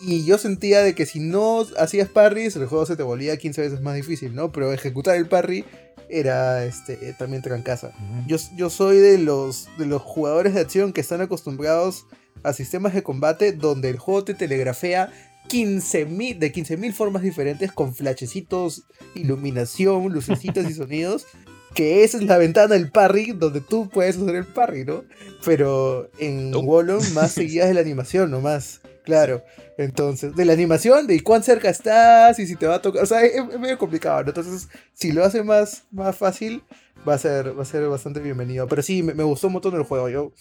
Y 0.00 0.24
yo 0.24 0.36
sentía 0.36 0.82
de 0.82 0.94
que 0.94 1.06
si 1.06 1.20
no 1.20 1.64
hacías 1.78 2.08
parries, 2.08 2.56
el 2.56 2.66
juego 2.66 2.84
se 2.84 2.96
te 2.96 3.02
volvía 3.02 3.36
15 3.36 3.60
veces 3.62 3.80
más 3.80 3.94
difícil, 3.94 4.34
¿no? 4.34 4.52
Pero 4.52 4.72
ejecutar 4.72 5.16
el 5.16 5.26
parry 5.26 5.64
era 6.10 6.64
este, 6.64 6.96
también 7.14 7.42
trancaza. 7.42 7.92
Yo, 8.26 8.36
yo 8.56 8.68
soy 8.68 8.98
de 8.98 9.18
los, 9.18 9.68
de 9.78 9.86
los 9.86 10.02
jugadores 10.02 10.54
de 10.54 10.60
acción 10.60 10.92
que 10.92 11.00
están 11.00 11.20
acostumbrados 11.20 12.06
a 12.42 12.52
sistemas 12.52 12.94
de 12.94 13.02
combate 13.02 13.52
donde 13.52 13.88
el 13.88 13.98
juego 13.98 14.24
te 14.24 14.34
telegrafea 14.34 15.10
15.000 15.48 16.38
de 16.38 16.52
15.000 16.52 16.92
formas 16.92 17.22
diferentes 17.22 17.72
con 17.72 17.94
flashecitos, 17.94 18.84
iluminación, 19.14 20.12
lucecitas 20.12 20.68
y 20.70 20.74
sonidos. 20.74 21.26
Que 21.74 22.04
esa 22.04 22.18
es 22.18 22.24
la 22.24 22.38
ventana 22.38 22.74
del 22.74 22.90
parry 22.90 23.32
donde 23.32 23.60
tú 23.60 23.88
puedes 23.88 24.16
hacer 24.16 24.36
el 24.36 24.46
parry, 24.46 24.84
¿no? 24.84 25.04
Pero 25.44 26.08
en 26.18 26.52
Nope. 26.52 26.66
Wallon 26.66 27.14
más 27.14 27.32
seguías 27.32 27.66
de 27.68 27.74
la 27.74 27.80
animación 27.80 28.30
nomás. 28.30 28.80
Claro. 29.04 29.42
Entonces, 29.76 30.34
de 30.36 30.44
la 30.44 30.52
animación, 30.52 31.06
de 31.06 31.20
cuán 31.22 31.42
cerca 31.42 31.68
estás 31.68 32.38
y 32.38 32.46
si 32.46 32.54
te 32.54 32.66
va 32.66 32.76
a 32.76 32.82
tocar. 32.82 33.02
O 33.02 33.06
sea, 33.06 33.22
es, 33.24 33.34
es 33.34 33.58
medio 33.58 33.76
complicado, 33.76 34.22
¿no? 34.22 34.28
Entonces, 34.28 34.68
si 34.92 35.10
lo 35.10 35.24
hace 35.24 35.42
más, 35.42 35.82
más 35.90 36.16
fácil, 36.16 36.62
va 37.08 37.14
a 37.14 37.18
ser, 37.18 37.56
va 37.58 37.62
a 37.62 37.66
ser 37.66 37.86
bastante 37.88 38.20
bienvenido. 38.20 38.66
Pero 38.68 38.82
sí, 38.82 39.02
me, 39.02 39.14
me 39.14 39.22
gustó 39.24 39.46
un 39.48 39.54
montón 39.54 39.74
el 39.74 39.82
juego. 39.82 40.08
Yo, 40.08 40.32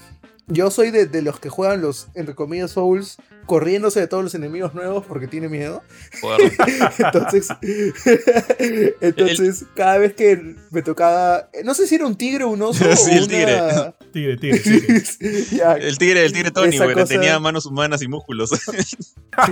yo 0.47 0.69
soy 0.71 0.91
de, 0.91 1.05
de 1.05 1.21
los 1.21 1.39
que 1.39 1.49
juegan 1.49 1.81
los, 1.81 2.07
entre 2.15 2.35
comillas, 2.35 2.71
Souls, 2.71 3.17
corriéndose 3.45 3.99
de 3.99 4.07
todos 4.07 4.23
los 4.23 4.35
enemigos 4.35 4.73
nuevos 4.73 5.05
porque 5.05 5.27
tiene 5.27 5.49
miedo. 5.49 5.81
Joder. 6.21 6.51
Entonces, 6.99 7.47
entonces 9.01 9.65
cada 9.75 9.97
vez 9.97 10.13
que 10.13 10.55
me 10.71 10.81
tocaba, 10.81 11.49
no 11.63 11.73
sé 11.73 11.87
si 11.87 11.95
era 11.95 12.05
un 12.05 12.15
tigre 12.15 12.43
o 12.43 12.49
un 12.49 12.61
oso 12.61 12.83
Sí, 12.95 13.11
o 13.11 13.17
el 13.17 13.27
tigre. 13.27 13.61
una- 13.61 13.91
Tigre, 14.13 14.37
tigre, 14.37 14.59
tigre. 14.59 15.03
Ya, 15.51 15.73
El 15.73 15.97
tigre, 15.97 16.25
el 16.25 16.33
tigre 16.33 16.51
Tony, 16.51 16.77
güey, 16.77 16.93
cosa- 16.93 17.05
tenía 17.07 17.39
manos 17.39 17.65
humanas 17.65 18.01
y 18.01 18.07
músculos. 18.07 18.49
sí. 18.51 19.51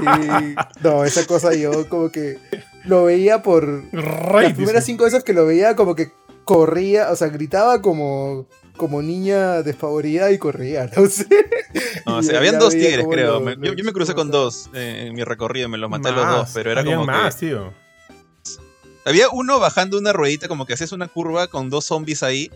No, 0.83 1.03
esa 1.03 1.25
cosa 1.25 1.53
yo 1.55 1.87
como 1.89 2.11
que 2.11 2.37
lo 2.85 3.05
veía 3.05 3.41
por 3.41 3.65
Ray, 3.91 4.43
las 4.49 4.53
primeras 4.53 4.83
dice. 4.83 4.91
cinco 4.93 5.03
veces 5.05 5.23
que 5.23 5.33
lo 5.33 5.45
veía 5.45 5.75
como 5.75 5.95
que 5.95 6.11
corría, 6.55 7.11
o 7.11 7.15
sea, 7.15 7.27
gritaba 7.29 7.81
como 7.81 8.47
como 8.77 9.01
niña 9.01 9.61
despavorida 9.61 10.31
y 10.31 10.37
corría, 10.39 10.89
no 10.97 11.07
sé. 11.07 11.27
No, 12.05 12.17
habían 12.37 12.57
dos 12.57 12.73
tigres, 12.73 13.05
creo. 13.09 13.33
lo- 13.33 13.41
Me- 13.41 13.55
lo- 13.55 13.65
yo, 13.65 13.73
yo 13.73 13.83
me 13.83 13.93
crucé 13.93 14.13
con 14.15 14.31
dos 14.31 14.69
eh, 14.73 15.05
en 15.07 15.13
mi 15.13 15.23
recorrido, 15.23 15.69
me 15.69 15.77
los 15.77 15.89
maté 15.89 16.09
a 16.09 16.11
los 16.13 16.27
dos, 16.27 16.39
Más, 16.41 16.51
pero 16.53 16.71
era 16.71 16.83
como 16.83 17.05
más, 17.05 17.35
que... 17.35 17.47
tío. 17.47 17.73
Había 19.05 19.29
uno 19.29 19.59
bajando 19.59 19.97
una 19.97 20.13
ruedita, 20.13 20.47
como 20.47 20.65
que 20.65 20.73
hacías 20.73 20.91
una 20.91 21.07
curva 21.07 21.47
con 21.47 21.69
dos 21.69 21.85
zombies 21.85 22.23
ahí. 22.23 22.51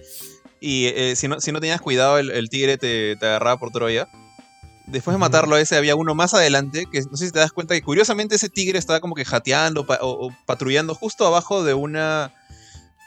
Y 0.59 0.85
eh, 0.87 1.15
si, 1.15 1.27
no, 1.27 1.39
si 1.41 1.51
no 1.51 1.59
tenías 1.59 1.81
cuidado, 1.81 2.17
el, 2.17 2.31
el 2.31 2.49
tigre 2.49 2.77
te, 2.77 3.15
te 3.17 3.25
agarraba 3.25 3.57
por 3.59 3.71
Troya. 3.71 4.07
Después 4.87 5.15
de 5.15 5.19
matarlo 5.19 5.55
a 5.55 5.61
ese, 5.61 5.75
había 5.75 5.95
uno 5.95 6.13
más 6.13 6.33
adelante, 6.35 6.85
que 6.91 7.01
no 7.01 7.17
sé 7.17 7.25
si 7.25 7.31
te 7.31 7.39
das 7.39 7.51
cuenta 7.51 7.73
que 7.73 7.81
curiosamente 7.81 8.35
ese 8.35 8.49
tigre 8.49 8.77
estaba 8.77 8.99
como 8.99 9.15
que 9.15 9.25
jateando 9.25 9.85
pa- 9.87 9.97
o, 10.01 10.27
o 10.27 10.31
patrullando 10.45 10.93
justo 10.93 11.25
abajo 11.25 11.63
de 11.63 11.73
una, 11.73 12.31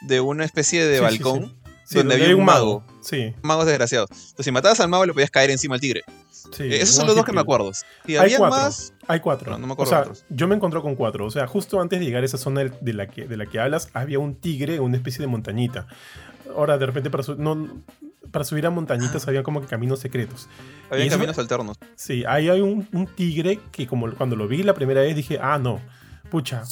de 0.01 0.19
una 0.21 0.45
especie 0.45 0.85
de 0.85 0.97
Sí, 0.97 1.01
balcón. 1.01 1.45
sí. 1.45 1.55
Sí, 1.85 1.97
donde 1.97 2.15
había 2.15 2.35
un 2.35 2.45
mago. 2.45 2.83
Sí, 3.01 3.33
Magos 3.41 3.65
desgraciados. 3.65 4.09
Entonces, 4.11 4.45
si 4.45 4.51
matabas 4.51 4.79
al 4.79 4.89
mago, 4.89 5.07
le 5.07 5.13
podías 5.13 5.31
caer 5.31 5.49
encima 5.49 5.73
al 5.73 5.81
tigre. 5.81 6.03
sí. 6.31 6.63
Eh, 6.65 6.81
esos 6.81 6.93
son 6.95 7.07
los 7.07 7.15
dos 7.15 7.25
que 7.25 7.31
me 7.31 7.41
acuerdo. 7.41 7.71
Y 8.05 8.11
Hay 8.11 8.17
había 8.19 8.37
cuatro. 8.37 8.57
más. 8.59 8.93
Hay 9.07 9.19
cuatro. 9.21 9.51
No, 9.53 9.57
no 9.57 9.65
me 9.65 9.71
o 9.71 9.73
acuerdo 9.73 9.89
sea, 9.89 10.01
otros. 10.01 10.23
yo 10.29 10.47
me 10.47 10.53
encontré 10.55 10.81
con 10.81 10.95
cuatro. 10.95 11.25
O 11.25 11.31
sea, 11.31 11.47
justo 11.47 11.81
antes 11.81 11.99
de 11.99 12.05
llegar 12.05 12.21
a 12.21 12.25
esa 12.27 12.37
zona 12.37 12.61
de 12.65 12.93
la 12.93 13.07
que, 13.07 13.25
de 13.27 13.37
la 13.37 13.47
que 13.47 13.59
hablas, 13.59 13.89
había 13.93 14.19
un 14.19 14.35
tigre 14.35 14.79
una 14.79 14.97
especie 14.97 15.21
de 15.21 15.27
montañita. 15.27 15.87
Ahora, 16.55 16.77
de 16.77 16.85
repente, 16.85 17.09
para, 17.09 17.23
su- 17.23 17.35
no, 17.37 17.67
para 18.29 18.45
subir 18.45 18.67
a 18.67 18.69
montañitas 18.69 19.27
había 19.27 19.41
como 19.41 19.59
que 19.61 19.65
caminos 19.65 19.99
secretos. 19.99 20.47
Había 20.91 21.09
caminos 21.09 21.39
alternos. 21.39 21.77
Sí, 21.95 22.23
ahí 22.27 22.49
hay 22.49 22.61
un, 22.61 22.87
un 22.93 23.07
tigre 23.07 23.59
que 23.71 23.87
como 23.87 24.11
cuando 24.13 24.35
lo 24.35 24.47
vi 24.47 24.61
la 24.61 24.75
primera 24.75 25.01
vez 25.01 25.15
dije, 25.15 25.39
ah, 25.41 25.57
no, 25.57 25.81
pucha, 26.29 26.63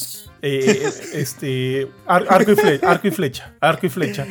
eh, 0.41 0.81
eh, 0.85 0.89
este, 1.13 1.87
ar- 2.05 2.25
arco, 2.29 2.51
y 2.51 2.55
flecha, 2.55 2.89
arco 2.89 3.07
y 3.07 3.11
flecha, 3.11 3.53
arco 3.59 3.85
y 3.85 3.89
flecha. 3.89 4.25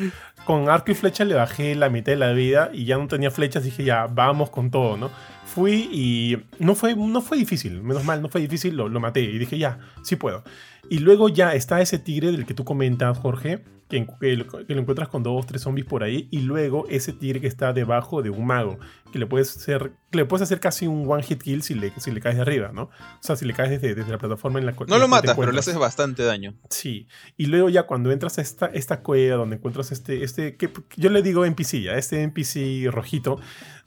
Con 0.44 0.68
arco 0.68 0.92
y 0.92 0.94
flecha 0.94 1.24
le 1.24 1.34
bajé 1.34 1.74
la 1.74 1.88
mitad 1.90 2.12
de 2.12 2.16
la 2.16 2.32
vida 2.32 2.70
y 2.72 2.84
ya 2.84 2.96
no 2.98 3.08
tenía 3.08 3.30
flechas, 3.32 3.64
dije, 3.64 3.82
ya, 3.82 4.06
vamos 4.06 4.50
con 4.50 4.70
todo, 4.70 4.96
¿no? 4.96 5.10
Fui 5.44 5.88
y 5.92 6.38
no 6.60 6.74
fue, 6.76 6.94
no 6.94 7.20
fue 7.20 7.36
difícil, 7.38 7.82
menos 7.82 8.04
mal, 8.04 8.22
no 8.22 8.28
fue 8.28 8.40
difícil, 8.40 8.76
lo, 8.76 8.88
lo 8.88 9.00
maté 9.00 9.22
y 9.22 9.38
dije, 9.38 9.58
ya, 9.58 9.78
sí 10.02 10.14
puedo. 10.14 10.44
Y 10.88 11.00
luego 11.00 11.28
ya 11.28 11.54
está 11.54 11.80
ese 11.80 11.98
tigre 11.98 12.30
del 12.30 12.46
que 12.46 12.54
tú 12.54 12.64
comentas, 12.64 13.18
Jorge, 13.18 13.64
que, 13.88 14.36
lo, 14.36 14.46
que 14.66 14.74
lo 14.74 14.80
encuentras 14.80 15.08
con 15.08 15.22
dos, 15.22 15.46
tres 15.46 15.62
zombies 15.62 15.86
por 15.86 16.02
ahí, 16.02 16.28
y 16.30 16.40
luego 16.40 16.86
ese 16.88 17.12
tigre 17.12 17.40
que 17.40 17.46
está 17.46 17.72
debajo 17.72 18.22
de 18.22 18.30
un 18.30 18.46
mago, 18.46 18.78
que 19.12 19.18
le 19.18 19.26
puedes 19.26 19.56
hacer, 19.56 19.92
que 20.10 20.18
le 20.18 20.24
puedes 20.24 20.42
hacer 20.42 20.58
casi 20.60 20.86
un 20.86 21.08
one 21.08 21.22
hit 21.22 21.42
kill 21.42 21.62
si 21.62 21.74
le, 21.74 21.92
si 21.98 22.10
le 22.10 22.20
caes 22.20 22.36
de 22.36 22.42
arriba, 22.42 22.70
¿no? 22.72 22.82
O 22.82 22.90
sea, 23.20 23.36
si 23.36 23.44
le 23.44 23.54
caes 23.54 23.70
desde, 23.70 23.94
desde 23.94 24.10
la 24.10 24.18
plataforma 24.18 24.58
en 24.58 24.66
la 24.66 24.72
cual 24.72 24.88
No 24.88 24.98
lo 24.98 25.08
matas, 25.08 25.36
pero 25.36 25.52
le 25.52 25.60
haces 25.60 25.76
bastante 25.76 26.24
daño. 26.24 26.54
Sí, 26.70 27.06
y 27.36 27.46
luego 27.46 27.68
ya 27.68 27.84
cuando 27.84 28.10
entras 28.10 28.38
a 28.38 28.42
esta, 28.42 28.66
esta 28.66 29.00
cueva 29.02 29.36
donde 29.36 29.56
encuentras 29.56 29.92
este, 29.92 30.24
este 30.24 30.56
que 30.56 30.70
yo 30.96 31.10
le 31.10 31.22
digo 31.22 31.44
NPC, 31.44 31.82
ya, 31.82 31.96
este 31.96 32.22
NPC 32.22 32.90
rojito, 32.90 33.40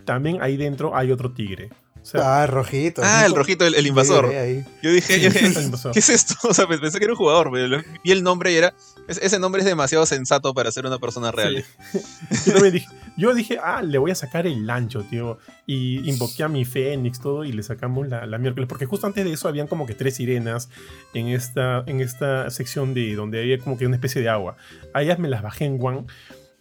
también 0.06 0.42
ahí 0.42 0.58
dentro 0.58 0.96
hay 0.96 1.12
otro 1.12 1.32
tigre. 1.34 1.70
O 2.02 2.06
sea, 2.06 2.44
Ah, 2.44 2.48
rojito. 2.48 3.02
Ah, 3.04 3.26
el 3.26 3.36
rojito, 3.36 3.66
el, 3.68 3.76
el 3.76 3.86
invasor. 3.86 4.28
Ahí. 4.28 4.64
Yo 4.82 4.92
dije, 4.92 5.16
Sí, 5.16 5.22
yo 5.22 5.30
dije, 5.34 5.46
el 5.48 5.66
invasor. 5.66 5.92
¿qué 5.92 6.00
es 6.00 6.10
esto? 6.10 6.36
O 6.50 6.54
sea, 6.54 6.66
pensé 6.66 6.98
que 6.98 7.04
era 7.04 7.14
un 7.14 7.18
jugador, 7.18 7.50
pero 7.52 7.82
vi 8.04 8.12
el 8.12 8.24
nombre 8.24 8.52
y 8.54 8.56
era. 8.56 8.74
Es- 9.10 9.18
Ese 9.22 9.40
nombre 9.40 9.60
es 9.62 9.66
demasiado 9.66 10.06
sensato 10.06 10.54
para 10.54 10.72
ser 10.72 10.86
una 10.86 10.98
persona 11.00 11.32
real. 11.32 11.64
Sí. 11.92 12.00
yo, 12.52 12.62
dije, 12.72 12.88
yo 13.18 13.34
dije, 13.34 13.58
ah, 13.64 13.82
le 13.82 13.98
voy 13.98 14.12
a 14.12 14.16
sacar 14.16 14.48
el 14.48 14.66
lancho, 14.66 15.04
tío. 15.04 15.38
Y 15.66 16.10
invoqué 16.10 16.44
a 16.44 16.48
mi 16.48 16.66
Fénix, 16.66 17.20
todo, 17.20 17.44
y 17.44 17.52
le 17.52 17.64
sacamos 17.64 18.08
la, 18.08 18.26
la 18.26 18.38
miércoles. 18.38 18.68
Porque 18.70 18.86
justo 18.86 19.06
antes 19.08 19.26
de 19.26 19.34
eso 19.34 19.48
habían 19.48 19.68
como 19.68 19.86
que 19.86 19.94
tres 19.94 20.16
sirenas 20.16 20.70
en 21.14 21.28
esta, 21.28 21.84
en 21.88 22.02
esta 22.02 22.50
sección 22.50 22.94
de 22.94 23.16
donde 23.16 23.40
había 23.40 23.60
como 23.60 23.78
que 23.78 23.86
una 23.86 23.96
especie 23.96 24.22
de 24.22 24.30
agua. 24.30 24.56
A 24.94 25.02
ellas 25.04 25.20
me 25.20 25.28
las 25.30 25.42
bajé 25.42 25.66
en 25.66 25.78
One. 25.82 26.06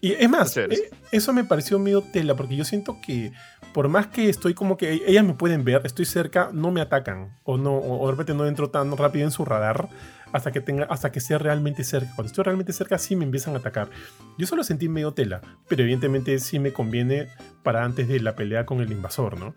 Y 0.01 0.13
es 0.13 0.31
más, 0.31 0.57
eh, 0.57 0.91
eso 1.11 1.33
me 1.33 1.43
pareció 1.43 1.77
medio 1.81 2.03
tela, 2.03 2.37
porque 2.37 2.55
yo 2.55 2.65
siento 2.65 2.99
que 3.05 3.33
por 3.75 3.89
más 3.89 4.07
que 4.07 4.29
estoy 4.29 4.55
como 4.55 4.77
que 4.77 4.93
ellas 5.07 5.25
me 5.25 5.35
pueden 5.35 5.65
ver, 5.65 5.83
estoy 5.85 6.05
cerca, 6.05 6.51
no 6.53 6.71
me 6.71 6.81
atacan. 6.81 7.37
O 7.43 7.59
no, 7.59 7.75
o, 7.75 8.01
o 8.01 8.07
de 8.07 8.13
repente 8.13 8.33
no 8.33 8.47
entro 8.47 8.71
tan 8.71 8.97
rápido 8.97 9.25
en 9.25 9.33
su 9.33 9.45
radar 9.45 9.89
hasta 10.33 10.53
que 10.53 10.61
tenga, 10.61 10.85
hasta 10.85 11.13
que 11.13 11.21
sea 11.21 11.39
realmente 11.39 11.85
cerca. 11.85 12.13
Cuando 12.15 12.29
estoy 12.29 12.45
realmente 12.45 12.73
cerca, 12.73 12.99
sí 12.99 13.17
me 13.17 13.25
empiezan 13.25 13.55
a 13.55 13.59
atacar. 13.59 13.89
Yo 14.37 14.47
solo 14.47 14.65
sentí 14.65 14.89
medio 14.89 15.13
tela, 15.13 15.41
pero 15.69 15.83
evidentemente 15.83 16.39
sí 16.39 16.59
me 16.59 16.73
conviene 16.73 17.29
para 17.63 17.85
antes 17.85 18.09
de 18.09 18.21
la 18.21 18.37
pelea 18.37 18.67
con 18.67 18.81
el 18.81 18.93
invasor, 18.93 19.39
¿no? 19.39 19.55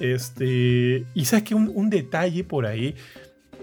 Este. 0.00 1.06
Y 1.14 1.24
sabes 1.24 1.44
que 1.44 1.54
un, 1.54 1.70
un 1.74 1.90
detalle 1.90 2.44
por 2.44 2.66
ahí. 2.66 2.94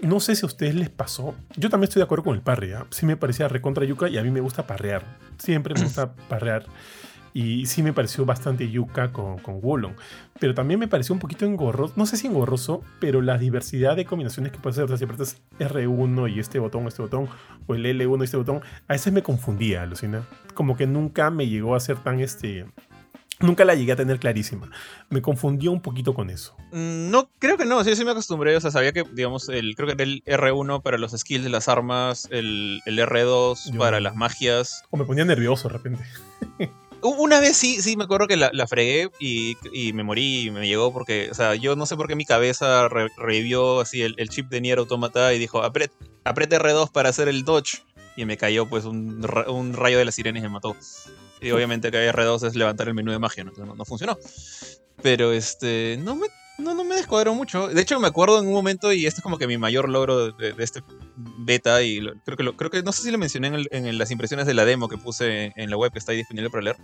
No 0.02 0.18
sé 0.18 0.34
si 0.34 0.44
a 0.44 0.46
ustedes 0.46 0.74
les 0.74 0.90
pasó. 0.90 1.36
Yo 1.56 1.70
también 1.70 1.84
estoy 1.88 2.00
de 2.00 2.04
acuerdo 2.04 2.24
con 2.24 2.34
el 2.34 2.42
parry. 2.42 2.72
¿ah? 2.72 2.86
Sí 2.90 3.06
me 3.06 3.16
parecía 3.16 3.46
recontra 3.46 3.84
yuca 3.84 4.08
y 4.08 4.18
a 4.18 4.22
mí 4.24 4.32
me 4.32 4.40
gusta 4.40 4.66
parrear. 4.66 5.04
Siempre 5.38 5.74
me 5.74 5.82
gusta 5.82 6.12
parrear. 6.28 6.66
Y 7.34 7.64
sí 7.66 7.82
me 7.82 7.92
pareció 7.94 8.26
bastante 8.26 8.70
yuca 8.70 9.10
con, 9.12 9.38
con 9.38 9.60
Wolong. 9.60 9.94
Pero 10.38 10.52
también 10.54 10.78
me 10.80 10.88
pareció 10.88 11.14
un 11.14 11.18
poquito 11.18 11.46
engorroso. 11.46 11.94
No 11.96 12.04
sé 12.04 12.16
si 12.18 12.26
engorroso, 12.26 12.82
pero 13.00 13.22
la 13.22 13.38
diversidad 13.38 13.96
de 13.96 14.04
combinaciones 14.04 14.52
que 14.52 14.58
puedes 14.58 14.76
hacer. 14.76 14.84
O 14.84 14.88
sea, 14.88 14.96
si 14.98 15.04
apretas 15.04 15.40
R1 15.58 16.34
y 16.34 16.40
este 16.40 16.58
botón, 16.58 16.86
este 16.88 17.00
botón, 17.02 17.28
o 17.66 17.74
el 17.74 17.86
L1 17.86 18.20
y 18.20 18.24
este 18.24 18.36
botón, 18.36 18.60
a 18.86 18.92
veces 18.92 19.12
me 19.12 19.22
confundía, 19.22 19.82
alucina. 19.82 20.26
Como 20.54 20.76
que 20.76 20.86
nunca 20.86 21.30
me 21.30 21.48
llegó 21.48 21.74
a 21.74 21.80
ser 21.80 21.96
tan 21.98 22.20
este. 22.20 22.66
Nunca 23.40 23.64
la 23.64 23.74
llegué 23.74 23.92
a 23.92 23.96
tener 23.96 24.20
clarísima. 24.20 24.70
Me 25.10 25.20
confundió 25.20 25.72
un 25.72 25.80
poquito 25.80 26.14
con 26.14 26.30
eso. 26.30 26.54
Mm, 26.70 27.10
No, 27.10 27.28
creo 27.40 27.56
que 27.56 27.64
no, 27.64 27.82
sí, 27.82 27.96
sí 27.96 28.04
me 28.04 28.12
acostumbré, 28.12 28.54
o 28.56 28.60
sea, 28.60 28.70
sabía 28.70 28.92
que, 28.92 29.02
digamos, 29.14 29.48
el, 29.48 29.74
creo 29.74 29.88
que 29.88 29.94
era 29.94 30.04
el 30.04 30.22
R1 30.26 30.80
para 30.82 30.96
los 30.96 31.10
skills 31.12 31.42
de 31.42 31.50
las 31.50 31.68
armas, 31.68 32.28
el, 32.30 32.80
el 32.86 32.98
R2 33.00 33.72
Yo- 33.72 33.78
para 33.80 34.00
las 34.00 34.14
magias. 34.14 34.84
O 34.90 34.96
me 34.96 35.04
ponía 35.04 35.24
nervioso 35.24 35.68
de 35.68 35.72
repente. 35.74 36.04
Una 37.02 37.40
vez 37.40 37.56
sí, 37.56 37.82
sí, 37.82 37.96
me 37.96 38.04
acuerdo 38.04 38.28
que 38.28 38.36
la, 38.36 38.50
la 38.52 38.66
fregué 38.66 39.10
y, 39.18 39.56
y 39.72 39.92
me 39.92 40.04
morí 40.04 40.46
y 40.46 40.50
me 40.50 40.66
llegó 40.66 40.92
porque, 40.92 41.28
o 41.30 41.34
sea, 41.34 41.54
yo 41.56 41.74
no 41.74 41.84
sé 41.86 41.96
por 41.96 42.06
qué 42.06 42.14
mi 42.14 42.24
cabeza 42.24 42.88
re- 42.88 43.08
revivió 43.16 43.80
así 43.80 44.02
el, 44.02 44.14
el 44.18 44.28
chip 44.28 44.48
de 44.48 44.60
Nier 44.60 44.78
Automata 44.78 45.34
y 45.34 45.38
dijo, 45.38 45.62
"Apret- 45.62 45.90
apriete 46.24 46.56
R2 46.58 46.90
para 46.92 47.08
hacer 47.08 47.28
el 47.28 47.44
dodge. 47.44 47.82
Y 48.16 48.24
me 48.26 48.36
cayó 48.36 48.68
pues 48.68 48.84
un, 48.84 49.26
un 49.48 49.72
rayo 49.72 49.96
de 49.98 50.04
las 50.04 50.14
sirenas 50.14 50.40
y 50.40 50.42
me 50.44 50.50
mató. 50.50 50.76
Y 51.40 51.50
obviamente 51.50 51.90
que 51.90 52.12
R2 52.12 52.46
es 52.46 52.54
levantar 52.54 52.86
el 52.88 52.94
menú 52.94 53.10
de 53.10 53.18
magia, 53.18 53.42
¿no? 53.42 53.52
No, 53.56 53.74
no 53.74 53.84
funcionó. 53.84 54.16
Pero 55.02 55.32
este, 55.32 55.98
no 56.00 56.14
me, 56.14 56.26
no, 56.58 56.74
no 56.74 56.84
me 56.84 56.94
descuadró 56.96 57.34
mucho. 57.34 57.68
De 57.68 57.80
hecho, 57.82 57.98
me 58.00 58.08
acuerdo 58.08 58.38
en 58.40 58.46
un 58.46 58.52
momento, 58.52 58.92
y 58.92 59.06
este 59.06 59.18
es 59.20 59.22
como 59.22 59.38
que 59.38 59.46
mi 59.46 59.58
mayor 59.58 59.88
logro 59.88 60.32
de- 60.32 60.52
de 60.52 60.64
este 60.64 60.82
beta, 61.16 61.82
y 61.82 62.00
lo- 62.00 62.14
creo, 62.24 62.36
que 62.36 62.42
lo, 62.42 62.56
creo 62.56 62.70
que, 62.70 62.82
no 62.82 62.92
sé 62.92 63.02
si 63.02 63.10
lo 63.10 63.18
mencioné 63.18 63.48
en, 63.48 63.54
el- 63.54 63.68
en 63.72 63.98
las 63.98 64.10
impresiones 64.10 64.46
de 64.46 64.54
la 64.54 64.64
demo 64.64 64.88
que 64.88 64.98
puse 64.98 65.52
en 65.56 65.70
la 65.70 65.76
web, 65.76 65.92
que 65.92 65.98
está 65.98 66.12
ahí 66.12 66.18
disponible 66.18 66.50
para 66.50 66.62
leer. 66.62 66.76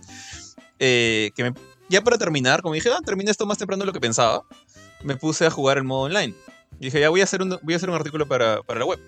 eh, 0.81 1.31
que 1.35 1.43
me- 1.43 1.53
ya 1.89 2.01
para 2.01 2.17
terminar, 2.17 2.61
como 2.61 2.73
dije, 2.73 2.89
ah, 2.89 2.99
terminé 3.05 3.31
esto 3.31 3.45
más 3.45 3.57
temprano 3.57 3.81
de 3.81 3.87
lo 3.87 3.91
que 3.93 3.99
pensaba, 3.99 4.43
me 5.03 5.17
puse 5.17 5.45
a 5.45 5.49
jugar 5.49 5.77
el 5.77 5.83
modo 5.83 6.03
online. 6.03 6.33
Y 6.79 6.85
dije, 6.85 7.01
ya 7.01 7.09
voy 7.09 7.19
a 7.19 7.25
hacer 7.25 7.41
un, 7.41 7.57
voy 7.61 7.73
a 7.73 7.77
hacer 7.77 7.89
un 7.89 7.95
artículo 7.97 8.27
para, 8.27 8.61
para 8.63 8.79
la 8.79 8.85
web. 8.85 8.99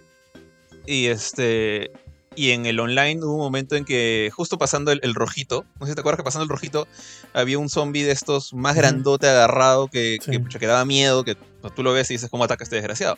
Y 0.85 1.05
este. 1.07 1.91
Y 2.33 2.51
en 2.51 2.65
el 2.65 2.79
online 2.79 3.19
hubo 3.23 3.33
un 3.33 3.39
momento 3.41 3.75
en 3.75 3.83
que, 3.83 4.31
justo 4.33 4.57
pasando 4.57 4.91
el, 4.91 5.01
el 5.03 5.13
rojito, 5.13 5.65
no 5.79 5.85
sé 5.85 5.91
si 5.91 5.95
te 5.95 5.99
acuerdas 6.01 6.17
que 6.17 6.23
pasando 6.23 6.43
el 6.43 6.49
rojito, 6.49 6.87
había 7.33 7.59
un 7.59 7.67
zombie 7.69 8.03
de 8.03 8.11
estos 8.11 8.53
más 8.53 8.75
grandote 8.75 9.27
agarrado 9.27 9.87
que, 9.89 10.17
Sí. 10.21 10.31
que, 10.57 10.67
daba 10.67 10.85
miedo, 10.85 11.25
que 11.25 11.35
tú 11.75 11.83
lo 11.83 11.91
ves 11.91 12.09
y 12.09 12.13
dices, 12.13 12.29
¿cómo 12.29 12.45
ataca 12.45 12.63
este 12.63 12.77
desgraciado? 12.77 13.17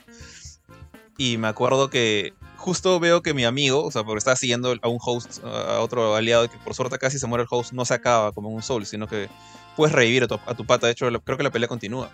Y 1.19 1.37
me 1.37 1.47
acuerdo 1.47 1.91
que 1.91 2.33
justo 2.57 2.99
veo 2.99 3.21
que 3.21 3.35
mi 3.35 3.45
amigo, 3.45 3.83
o 3.83 3.91
sea, 3.91 4.03
porque 4.03 4.17
estaba 4.17 4.35
siguiendo 4.35 4.73
a 4.81 4.87
un 4.87 4.97
host, 4.99 5.43
a 5.43 5.79
otro 5.81 6.15
aliado, 6.15 6.49
que 6.49 6.57
por 6.57 6.73
suerte 6.73 6.97
casi 6.97 7.19
se 7.19 7.27
muere 7.27 7.43
el 7.43 7.47
host, 7.51 7.71
no 7.71 7.85
se 7.85 7.93
acaba 7.93 8.31
como 8.31 8.49
en 8.49 8.55
un 8.55 8.63
soul, 8.63 8.87
sino 8.87 9.07
que 9.07 9.29
puedes 9.77 9.93
revivir 9.93 10.23
a 10.23 10.27
tu, 10.27 10.39
a 10.43 10.55
tu 10.55 10.65
pata. 10.65 10.87
De 10.87 10.93
hecho, 10.93 11.07
creo 11.23 11.37
que 11.37 11.43
la 11.43 11.51
pelea 11.51 11.67
continúa. 11.67 12.09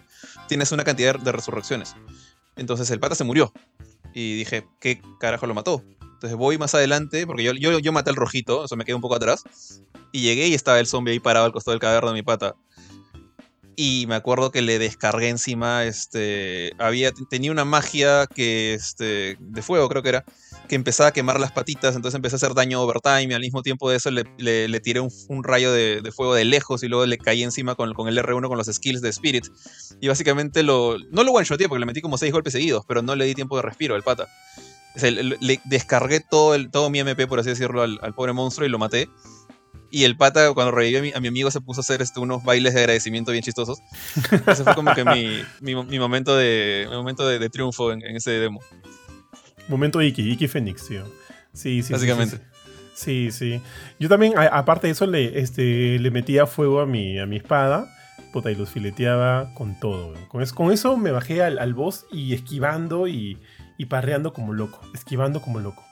Tienes 0.50 0.74
una 0.74 0.84
cantidad 0.84 1.18
de 1.18 1.32
resurrecciones. 1.32 1.96
Entonces 2.58 2.90
el 2.92 3.00
pata 3.00 3.16
se 3.16 3.24
murió. 3.24 3.54
Y 4.14 4.36
dije, 4.36 4.68
¿qué 4.82 5.02
carajo 5.18 5.48
lo 5.48 5.54
mató? 5.54 5.82
Entonces 6.20 6.38
voy 6.38 6.58
más 6.58 6.76
adelante, 6.76 7.26
porque 7.26 7.44
yo, 7.44 7.54
yo, 7.54 7.80
yo 7.80 7.94
maté 7.94 8.10
al 8.10 8.18
rojito, 8.18 8.60
o 8.60 8.68
sea, 8.68 8.76
me 8.78 8.84
quedé 8.84 8.94
un 8.94 9.00
poco 9.00 9.16
atrás. 9.16 9.46
Y 10.12 10.20
llegué 10.20 10.48
y 10.48 10.54
estaba 10.54 10.78
el 10.78 10.86
zombie 10.86 11.14
ahí 11.14 11.22
parado 11.22 11.46
al 11.46 11.54
costado 11.54 11.72
del 11.72 11.80
cadáver 11.80 12.04
de 12.10 12.14
mi 12.14 12.24
pata. 12.24 12.56
y 13.78 14.06
me 14.08 14.16
acuerdo 14.16 14.52
que 14.52 14.62
le 14.62 14.80
descargué 14.80 15.30
encima, 15.30 15.86
este, 15.86 16.74
había, 16.78 17.14
tenía 17.30 17.54
una 17.54 17.64
magia 17.64 18.28
que, 18.28 18.74
este, 18.74 19.38
de 19.40 19.62
fuego 19.62 19.88
creo 19.88 20.04
que 20.04 20.10
era, 20.10 20.26
que 20.68 20.76
empezaba 20.76 21.08
a 21.08 21.14
quemar 21.14 21.40
las 21.40 21.54
patitas, 21.54 21.96
entonces 21.96 22.18
empecé 22.18 22.36
a 22.36 22.38
hacer 22.38 22.54
daño 22.54 22.82
overtime 22.82 23.32
y 23.32 23.34
al 23.34 23.40
mismo 23.40 23.62
tiempo 23.62 23.90
de 23.90 23.96
eso 23.96 24.12
le, 24.12 24.26
le, 24.38 24.80
tiré 24.82 25.00
un, 25.00 25.44
rayo 25.46 25.72
de, 25.72 26.12
fuego 26.14 26.34
de 26.34 26.44
lejos 26.44 26.84
y 26.84 26.90
luego 26.90 27.06
le 27.06 27.18
caí 27.18 27.44
encima 27.44 27.76
con, 27.76 27.94
con, 27.94 28.10
el 28.10 28.18
R1 28.18 28.50
con 28.50 28.58
los 28.58 28.68
skills 28.68 29.02
de 29.02 29.08
Spirit. 29.08 29.46
Y 30.02 30.10
básicamente 30.10 30.64
lo, 30.64 30.98
no 31.12 31.24
lo 31.24 31.32
one-shoté 31.32 31.70
porque 31.70 31.80
le 31.80 31.86
metí 31.86 32.02
como 32.02 32.18
6 32.18 32.34
golpes 32.34 32.52
seguidos, 32.52 32.84
pero 32.86 33.02
no 33.02 33.16
le 33.16 33.24
di 33.24 33.34
tiempo 33.34 33.56
de 33.56 33.62
respiro 33.62 33.96
al 33.96 34.04
pata. 34.04 34.28
Le, 35.02 35.60
descargué 35.66 36.20
todo, 36.20 36.56
el, 36.56 36.72
todo 36.72 36.90
mi 36.90 37.00
MP, 37.00 37.28
por 37.28 37.40
así 37.40 37.50
decirlo, 37.50 37.82
al, 37.82 38.14
pobre 38.14 38.34
monstruo 38.34 38.68
y 38.68 38.70
lo 38.70 38.80
maté. 38.80 39.10
Y 39.92 40.04
el 40.04 40.16
pata, 40.18 40.54
cuando 40.54 40.72
revivió 40.72 41.00
a 41.16 41.20
mi, 41.20 41.28
amigo, 41.28 41.50
se 41.50 41.62
puso 41.62 41.80
a 41.80 41.84
hacer 41.84 42.02
este, 42.02 42.20
unos 42.20 42.44
bailes 42.44 42.76
de 42.76 42.82
agradecimiento 42.82 43.32
bien 43.32 43.44
chistosos. 43.44 43.80
Ese 44.46 44.64
fue 44.64 44.76
como 44.76 44.94
que 44.94 45.04
mi, 45.04 45.42
mi, 45.62 46.00
momento 46.00 46.38
de, 46.38 46.88
momento 46.92 47.28
de, 47.28 47.50
triunfo 47.50 47.92
en, 47.92 48.04
ese 48.04 48.32
demo. 48.32 48.60
Momento 49.68 50.02
Iki, 50.02 50.32
Iki 50.32 50.48
Phoenix, 50.48 50.88
tío. 50.88 51.04
Sí, 51.54 51.82
sí. 51.82 51.94
Básicamente. 51.94 52.40
Sí, 52.94 53.32
sí. 53.32 53.62
Yo 54.00 54.10
también, 54.10 54.34
aparte 54.38 54.88
de 54.88 54.94
eso, 54.94 55.08
le, 55.08 55.40
este, 55.40 55.98
le 55.98 56.12
metía 56.12 56.46
fuego 56.46 56.82
a 56.82 56.86
mi, 56.86 57.18
a 57.18 57.26
mi 57.26 57.38
espada. 57.38 57.88
Puta, 58.32 58.52
y 58.52 58.56
los 58.56 58.70
fileteaba 58.70 59.54
con 59.56 59.80
todo. 59.80 60.14
Con 60.28 60.44
eso, 60.44 60.54
con 60.54 60.72
eso 60.72 60.98
me 60.98 61.10
bajé 61.10 61.42
al, 61.42 61.58
al 61.58 61.74
boss 61.74 62.06
y 62.12 62.34
esquivando 62.34 63.08
y, 63.08 63.40
y 63.80 63.86
parreando 63.86 64.34
como 64.34 64.54
loco. 64.54 64.82
Esquivando 64.94 65.42
como 65.42 65.60
loco. 65.60 65.84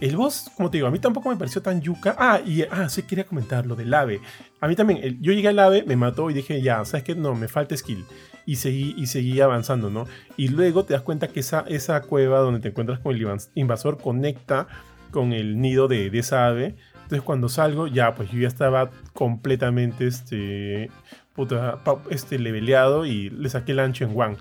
El 0.00 0.16
boss, 0.16 0.50
como 0.56 0.68
te 0.68 0.78
digo, 0.78 0.88
a 0.88 0.90
mí 0.90 0.98
tampoco 0.98 1.30
me 1.30 1.36
pareció 1.36 1.62
tan 1.62 1.80
yuca. 1.80 2.16
Ah, 2.18 2.40
y 2.44 2.62
ah, 2.62 2.88
sí 2.88 3.04
quería 3.04 3.24
comentar 3.24 3.64
lo 3.64 3.76
del 3.76 3.94
ave. 3.94 4.20
A 4.60 4.66
mí 4.66 4.74
también, 4.74 5.22
yo 5.22 5.32
llegué 5.32 5.46
al 5.46 5.58
ave, 5.60 5.84
me 5.86 5.94
mató 5.94 6.28
y 6.28 6.34
dije, 6.34 6.60
ya, 6.60 6.84
¿sabes 6.84 7.04
qué? 7.04 7.14
No, 7.14 7.36
me 7.36 7.46
falta 7.46 7.76
skill. 7.76 8.04
Y 8.44 8.56
seguí, 8.56 8.96
y 8.98 9.06
seguí 9.06 9.40
avanzando, 9.40 9.90
¿no? 9.90 10.08
Y 10.36 10.48
luego 10.48 10.84
te 10.84 10.94
das 10.94 11.02
cuenta 11.02 11.28
que 11.28 11.38
esa, 11.38 11.60
esa 11.68 12.02
cueva 12.02 12.40
donde 12.40 12.58
te 12.58 12.68
encuentras 12.70 12.98
con 12.98 13.14
el 13.14 13.38
invasor 13.54 13.98
conecta 13.98 14.66
con 15.12 15.32
el 15.32 15.60
nido 15.60 15.86
de, 15.86 16.08
esa 16.18 16.48
ave. 16.48 16.74
Entonces 16.94 17.22
cuando 17.22 17.48
salgo, 17.48 17.86
ya, 17.86 18.16
pues 18.16 18.28
yo 18.32 18.40
ya 18.40 18.48
estaba 18.48 18.90
completamente, 19.12 20.08
este, 20.08 20.90
puta, 21.32 21.78
este, 22.10 22.40
leveleado 22.40 23.06
y 23.06 23.30
le 23.30 23.48
saqué 23.48 23.70
el 23.70 23.78
ancho 23.78 24.04
en 24.04 24.20
one. 24.20 24.36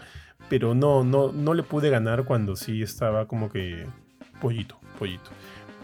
Pero 0.52 0.76
no, 0.76 1.06
no, 1.06 1.32
no 1.32 1.54
le 1.54 1.64
pude 1.64 1.90
ganar 1.90 2.26
cuando 2.26 2.58
sí 2.58 2.82
estaba 2.84 3.26
como 3.26 3.50
que 3.50 3.86
pollito, 4.42 4.78
pollito. 5.00 5.30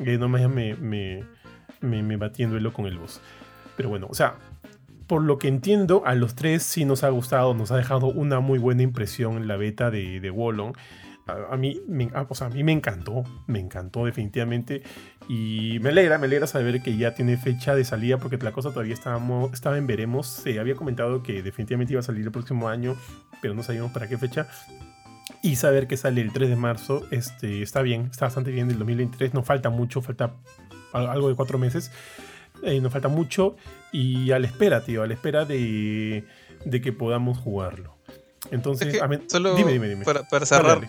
Eh, 0.01 0.17
no 0.17 0.27
me, 0.27 0.45
me, 0.49 0.75
me, 0.75 2.03
me 2.03 2.17
batí 2.17 2.43
en 2.43 2.69
con 2.71 2.85
el 2.85 2.97
boss. 2.97 3.21
Pero 3.77 3.87
bueno, 3.87 4.07
o 4.09 4.13
sea, 4.13 4.35
por 5.07 5.21
lo 5.21 5.37
que 5.37 5.47
entiendo, 5.47 6.03
a 6.05 6.15
los 6.15 6.35
tres 6.35 6.63
sí 6.63 6.83
nos 6.83 7.05
ha 7.05 7.09
gustado, 7.09 7.53
nos 7.53 7.71
ha 7.71 7.77
dejado 7.77 8.07
una 8.07 8.41
muy 8.41 8.59
buena 8.59 8.83
impresión 8.83 9.37
en 9.37 9.47
la 9.47 9.55
beta 9.55 9.89
de, 9.89 10.19
de 10.19 10.31
Wallon. 10.31 10.73
A, 11.27 11.57
mí, 11.57 11.81
me, 11.87 12.09
a, 12.13 12.27
a 12.27 12.49
mí 12.49 12.63
me 12.63 12.71
encantó, 12.71 13.23
me 13.47 13.59
encantó 13.59 14.05
definitivamente. 14.05 14.83
Y 15.27 15.79
me 15.81 15.89
alegra, 15.89 16.17
me 16.17 16.27
alegra 16.27 16.47
saber 16.47 16.81
que 16.81 16.95
ya 16.95 17.13
tiene 17.13 17.37
fecha 17.37 17.75
de 17.75 17.83
salida, 17.83 18.17
porque 18.17 18.37
la 18.37 18.51
cosa 18.51 18.69
todavía 18.69 18.93
estábamos, 18.93 19.51
estaba 19.53 19.77
en 19.77 19.87
veremos. 19.87 20.27
Se 20.27 20.59
había 20.59 20.75
comentado 20.75 21.23
que 21.23 21.41
definitivamente 21.41 21.93
iba 21.93 21.99
a 21.99 22.03
salir 22.03 22.23
el 22.23 22.31
próximo 22.31 22.69
año, 22.69 22.95
pero 23.41 23.53
no 23.53 23.63
sabíamos 23.63 23.91
para 23.91 24.07
qué 24.07 24.17
fecha. 24.17 24.47
Y 25.41 25.57
saber 25.57 25.87
que 25.87 25.97
sale 25.97 26.21
el 26.21 26.31
3 26.31 26.49
de 26.49 26.55
marzo 26.55 27.05
este, 27.11 27.61
está 27.61 27.81
bien, 27.81 28.07
está 28.11 28.25
bastante 28.25 28.51
bien 28.51 28.67
del 28.67 28.77
2023. 28.79 29.33
No 29.33 29.43
falta 29.43 29.69
mucho, 29.69 30.01
falta 30.01 30.33
algo 30.93 31.29
de 31.29 31.35
cuatro 31.35 31.57
meses. 31.57 31.91
Eh, 32.63 32.81
nos 32.81 32.91
falta 32.91 33.07
mucho 33.07 33.55
y 33.91 34.31
a 34.31 34.39
la 34.39 34.47
espera, 34.47 34.83
tío, 34.83 35.03
a 35.03 35.07
la 35.07 35.13
espera 35.13 35.45
de, 35.45 36.25
de 36.65 36.81
que 36.81 36.91
podamos 36.91 37.37
jugarlo. 37.37 37.97
Entonces, 38.51 38.99
solo 39.27 39.55
dime, 39.55 39.73
dime, 39.73 39.89
dime. 39.89 40.05
Para, 40.05 40.23
cerrar, 40.45 40.87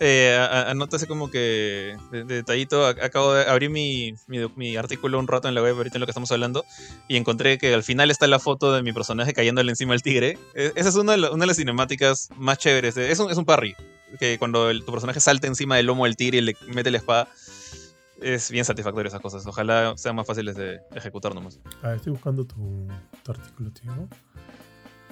eh, 0.00 0.36
anótase 0.68 1.06
como 1.06 1.30
que 1.30 1.96
de, 2.10 2.24
detallito, 2.24 2.86
acabo 2.86 3.32
de 3.32 3.46
abrir 3.46 3.70
mi, 3.70 4.14
mi, 4.26 4.76
artículo 4.76 5.18
un 5.18 5.26
rato 5.26 5.48
en 5.48 5.54
la 5.54 5.62
web 5.62 5.76
ahorita 5.76 5.96
en 5.96 6.00
lo 6.00 6.06
que 6.06 6.10
estamos 6.10 6.30
hablando 6.32 6.64
y 7.08 7.16
encontré 7.16 7.58
que 7.58 7.72
al 7.72 7.82
final 7.82 8.10
está 8.10 8.26
la 8.26 8.38
foto 8.38 8.72
de 8.72 8.82
mi 8.82 8.92
personaje 8.92 9.32
cayéndole 9.32 9.70
encima 9.70 9.94
al 9.94 10.02
tigre. 10.02 10.38
E, 10.54 10.72
esa 10.76 10.88
es 10.88 10.96
una 10.96 11.16
de, 11.16 11.28
una 11.30 11.42
de, 11.42 11.46
las 11.46 11.56
cinemáticas 11.56 12.28
más 12.36 12.58
chéveres. 12.58 12.96
Es 12.96 13.18
un, 13.18 13.30
es 13.30 13.36
un 13.36 13.44
parry, 13.44 13.74
que 14.18 14.38
cuando 14.38 14.70
tu 14.80 14.92
personaje 14.92 15.20
salta 15.20 15.46
encima 15.46 15.76
del 15.76 15.86
lomo 15.86 16.04
del 16.04 16.16
tigre 16.16 16.38
y 16.38 16.40
le 16.42 16.56
mete 16.68 16.90
la 16.90 16.98
espada, 16.98 17.28
es 18.20 18.50
bien 18.50 18.64
satisfactorio 18.64 19.08
esas 19.08 19.20
cosas. 19.20 19.46
Ojalá 19.46 19.94
sean 19.96 20.16
más 20.16 20.26
fáciles 20.26 20.56
de 20.56 20.80
ejecutar 20.94 21.34
nomás. 21.34 21.60
Ah, 21.82 21.94
estoy 21.94 22.12
buscando 22.12 22.44
tu, 22.46 22.86
artículo, 23.28 23.70
tío. 23.72 23.92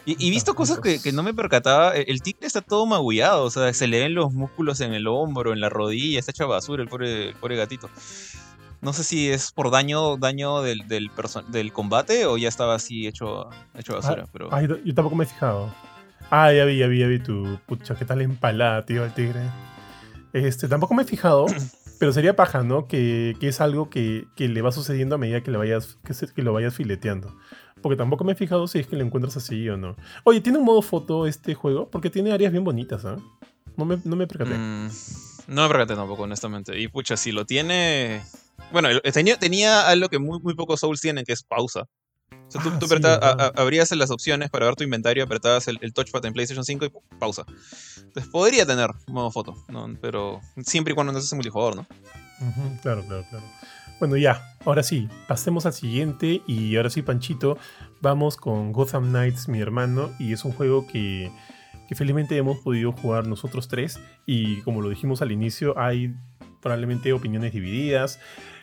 Y, 0.07 0.31
visto 0.31 0.55
cosas 0.55 0.81
que, 0.81 1.13
no 1.13 1.23
me 1.23 1.33
percataba, 1.33 1.95
el 1.95 2.21
tigre 2.21 2.47
está 2.47 2.61
todo 2.61 2.85
magullado, 2.85 3.45
o 3.45 3.51
sea, 3.51 3.73
se 3.73 3.87
le 3.87 4.01
ven 4.01 4.15
los 4.15 4.35
músculos 4.35 4.81
en 4.81 4.93
el 4.93 5.07
hombro, 5.07 5.55
en 5.55 5.61
la 5.61 5.71
rodilla, 5.71 6.19
está 6.19 6.31
hecho 6.31 6.47
basura 6.47 6.83
el 6.83 6.89
pobre, 6.89 7.35
pobre 7.41 7.57
gatito. 7.57 7.89
No 8.83 8.93
sé 8.93 9.03
si 9.03 9.31
es 9.31 9.51
por 9.51 9.71
daño, 9.71 10.19
daño 10.19 10.61
del, 10.61 10.87
del, 10.89 11.11
del 11.49 11.73
combate 11.73 12.27
o 12.27 12.37
ya 12.37 12.49
estaba 12.49 12.75
así 12.75 13.07
hecho, 13.07 13.49
hecho 13.75 13.95
basura. 13.95 14.25
Ah, 14.27 14.31
pero... 14.31 14.49
Ah, 14.53 14.61
yo, 14.63 14.77
tampoco 14.95 15.17
me 15.17 15.25
he 15.25 15.27
fijado. 15.27 15.75
Ah, 16.31 16.53
ya 16.53 16.67
vi, 16.67 16.77
ya 16.77 16.87
vi, 16.87 16.99
ya 16.99 17.07
vi 17.07 17.19
tu 17.19 17.59
pucha, 17.65 17.95
qué 17.95 18.05
tal 18.05 18.21
empalada, 18.21 18.85
tío, 18.85 19.07
el 19.07 19.15
tigre. 19.15 19.41
Este, 20.35 20.69
tampoco 20.69 20.93
me 20.93 21.05
he 21.05 21.07
fijado, 21.07 21.47
Pero 21.99 22.13
sería 22.13 22.37
paja, 22.37 22.63
¿no? 22.63 22.87
Que, 22.87 23.37
es 23.41 23.61
algo 23.61 23.89
que, 23.89 24.27
le 24.37 24.63
va 24.63 24.73
sucediendo 24.73 25.15
a 25.15 25.19
medida 25.19 25.43
que, 25.43 25.51
le 25.51 25.59
vayas, 25.59 25.99
que, 26.35 26.43
lo 26.43 26.53
vayas 26.53 26.75
fileteando. 26.75 27.35
Porque 27.85 27.99
tampoco 27.99 28.25
me 28.25 28.33
he 28.33 28.35
fijado 28.35 28.67
si 28.67 28.79
es 28.79 28.87
que 28.87 28.97
lo 28.97 29.05
encuentras 29.05 29.37
así 29.37 29.69
o 29.69 29.77
no. 29.77 29.95
Oye, 30.25 30.41
¿tiene 30.41 30.57
un 30.57 30.65
modo 30.65 30.81
foto 30.81 31.27
este 31.27 31.53
juego? 31.53 31.91
Porque 31.91 32.09
tiene 32.09 32.33
áreas 32.33 32.51
bien 32.51 32.65
bonitas, 32.65 33.05
¿ah? 33.05 33.19
No 33.77 33.85
me, 33.85 33.99
no 34.05 34.17
me 34.17 34.27
percaté. 34.27 34.55
Mm, 34.55 34.89
no 35.49 35.63
me 35.65 35.69
percaté 35.69 35.95
tampoco, 35.95 36.23
honestamente. 36.23 36.81
Y 36.81 36.89
pucha, 36.89 37.19
si 37.19 37.31
lo 37.31 37.45
tiene... 37.45 38.23
Bueno, 38.73 38.89
tenía, 39.13 39.37
tenía 39.37 39.87
algo 39.87 40.09
que 40.09 40.19
muy, 40.19 40.41
muy 40.41 40.55
pocos 40.55 40.81
Souls 40.81 41.03
tienen, 41.03 41.27
que 41.27 41.35
es 41.35 41.43
pausa. 41.43 41.83
O 42.49 42.51
sea, 42.51 42.63
tú, 42.63 42.87
ah, 43.05 43.53
abrías 43.55 43.91
las 43.93 44.11
opciones 44.11 44.49
para 44.49 44.65
ver 44.65 44.77
tu 44.77 44.85
inventario, 44.85 45.23
apretabas 45.23 45.69
el, 45.69 45.93
touchpad 45.93 46.25
en 46.25 46.33
PlayStation 46.33 46.65
5 46.65 46.87
y 46.87 47.19
pausa. 47.19 47.45
Entonces 47.99 48.33
podría 48.33 48.65
tener 48.65 48.93
modo 49.09 49.31
foto, 49.31 49.63
pero 50.01 50.41
siempre 50.65 50.93
y 50.93 50.95
cuando 50.95 51.13
no 51.13 51.19
estés 51.19 51.35
multijugador, 51.35 51.77
¿no? 51.77 51.87
claro, 52.81 53.05
claro, 53.05 53.27
claro. 53.29 53.45
Bueno, 54.05 54.19
ya, 54.19 54.55
ahora 54.67 54.83
sí, 54.83 55.09
pasemos 55.27 55.65
al 55.65 55.73
siguiente 55.73 56.43
y 56.47 56.77
ahora 56.77 56.91
sí, 56.91 57.01
Panchito, 57.01 57.57
vamos 58.03 58.37
con 58.37 58.71
Gotham 58.71 59.09
Knights, 59.09 59.49
mi 59.49 59.61
hermano, 59.61 60.11
y 60.19 60.35
es 60.35 60.45
un 60.45 60.53
juego 60.53 60.87
que, 60.87 61.31
que 61.89 61.95
felizmente 61.95 62.37
hemos 62.37 62.59
podido 62.59 62.93
jugar 62.93 63.27
nosotros 63.27 63.67
tres 63.67 63.99
y 64.27 64.61
como 64.61 64.83
lo 64.83 64.91
dijimos 64.91 65.23
al 65.23 65.33
inicio, 65.33 65.79
hay 65.79 66.15
probablemente 66.61 67.15
opiniones 67.15 67.55
divididas 67.55 68.21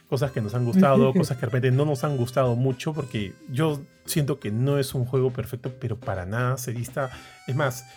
cosas 0.07 0.31
que 0.31 0.41
nos 0.41 0.53
han 0.53 0.63
gustado, 0.63 1.11
cosas 1.15 1.37
que 1.37 1.41
de 1.41 1.47
repente 1.47 1.71
no 1.71 1.85
nos 1.85 2.03
han 2.03 2.17
gustado 2.17 2.55
mucho, 2.55 2.93
porque 2.93 3.33
yo 3.49 3.81
siento 4.05 4.39
que 4.39 4.51
no 4.51 4.77
es 4.77 4.93
un 4.93 5.05
juego 5.05 5.33
perfecto, 5.33 5.73
pero 5.79 5.99
para 5.99 6.27
nada 6.27 6.57
se 6.57 6.71
dista. 6.71 7.09
Es 7.47 7.55
más, 7.55 7.87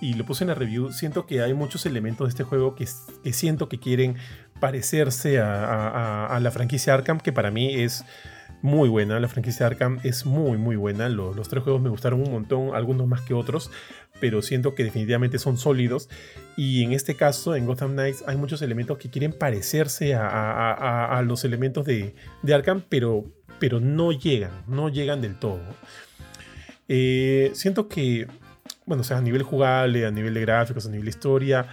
y 0.00 0.14
lo 0.14 0.24
puse 0.24 0.44
en 0.44 0.48
la 0.48 0.54
review, 0.54 0.92
siento 0.92 1.26
que 1.26 1.42
hay 1.42 1.54
muchos 1.54 1.86
elementos 1.86 2.26
de 2.26 2.30
este 2.30 2.44
juego 2.44 2.76
que, 2.76 2.86
que 3.24 3.32
siento 3.32 3.68
que 3.68 3.80
quieren 3.80 4.16
parecerse 4.60 5.40
a, 5.40 6.38
la 6.40 6.50
franquicia 6.50 6.94
Arkham, 6.94 7.18
que 7.20 7.32
para 7.32 7.50
mí 7.50 7.74
es 7.74 8.04
muy 8.62 8.88
buena. 8.88 9.20
La 9.20 9.28
franquicia 9.28 9.66
Arkham 9.66 10.00
es 10.04 10.24
muy, 10.24 10.56
muy 10.56 10.76
buena. 10.76 11.08
Los, 11.08 11.48
tres 11.48 11.62
juegos 11.62 11.82
me 11.82 11.90
gustaron 11.90 12.22
un 12.22 12.32
montón, 12.32 12.74
algunos 12.74 13.06
más 13.06 13.20
que 13.20 13.34
otros, 13.34 13.70
pero 14.20 14.42
siento 14.42 14.74
que 14.74 14.84
definitivamente 14.84 15.38
son 15.38 15.58
sólidos. 15.58 16.08
Y 16.56 16.82
en 16.82 16.92
este 16.92 17.14
caso, 17.14 17.56
en 17.56 17.66
Gotham 17.66 17.92
Knights, 17.92 18.24
hay 18.26 18.36
muchos 18.36 18.62
elementos 18.62 18.98
que 18.98 19.10
quieren 19.10 19.32
parecerse 19.32 20.14
a, 20.14 21.22
los 21.26 21.44
elementos 21.44 21.84
de, 21.84 22.14
de, 22.42 22.54
Arkham, 22.54 22.82
pero, 22.88 23.24
pero 23.58 23.80
no 23.80 24.12
llegan, 24.12 24.52
no 24.66 24.88
llegan 24.88 25.20
del 25.20 25.38
todo. 25.38 25.60
Eh, 26.88 27.50
siento 27.54 27.88
que, 27.88 28.26
bueno, 28.86 29.02
o 29.02 29.04
sea, 29.04 29.18
a 29.18 29.22
nivel 29.22 29.42
jugable, 29.42 30.06
a 30.06 30.10
nivel 30.10 30.34
de 30.34 30.40
gráficos, 30.40 30.86
a 30.86 30.90
nivel 30.90 31.04
de 31.04 31.10
historia, 31.10 31.66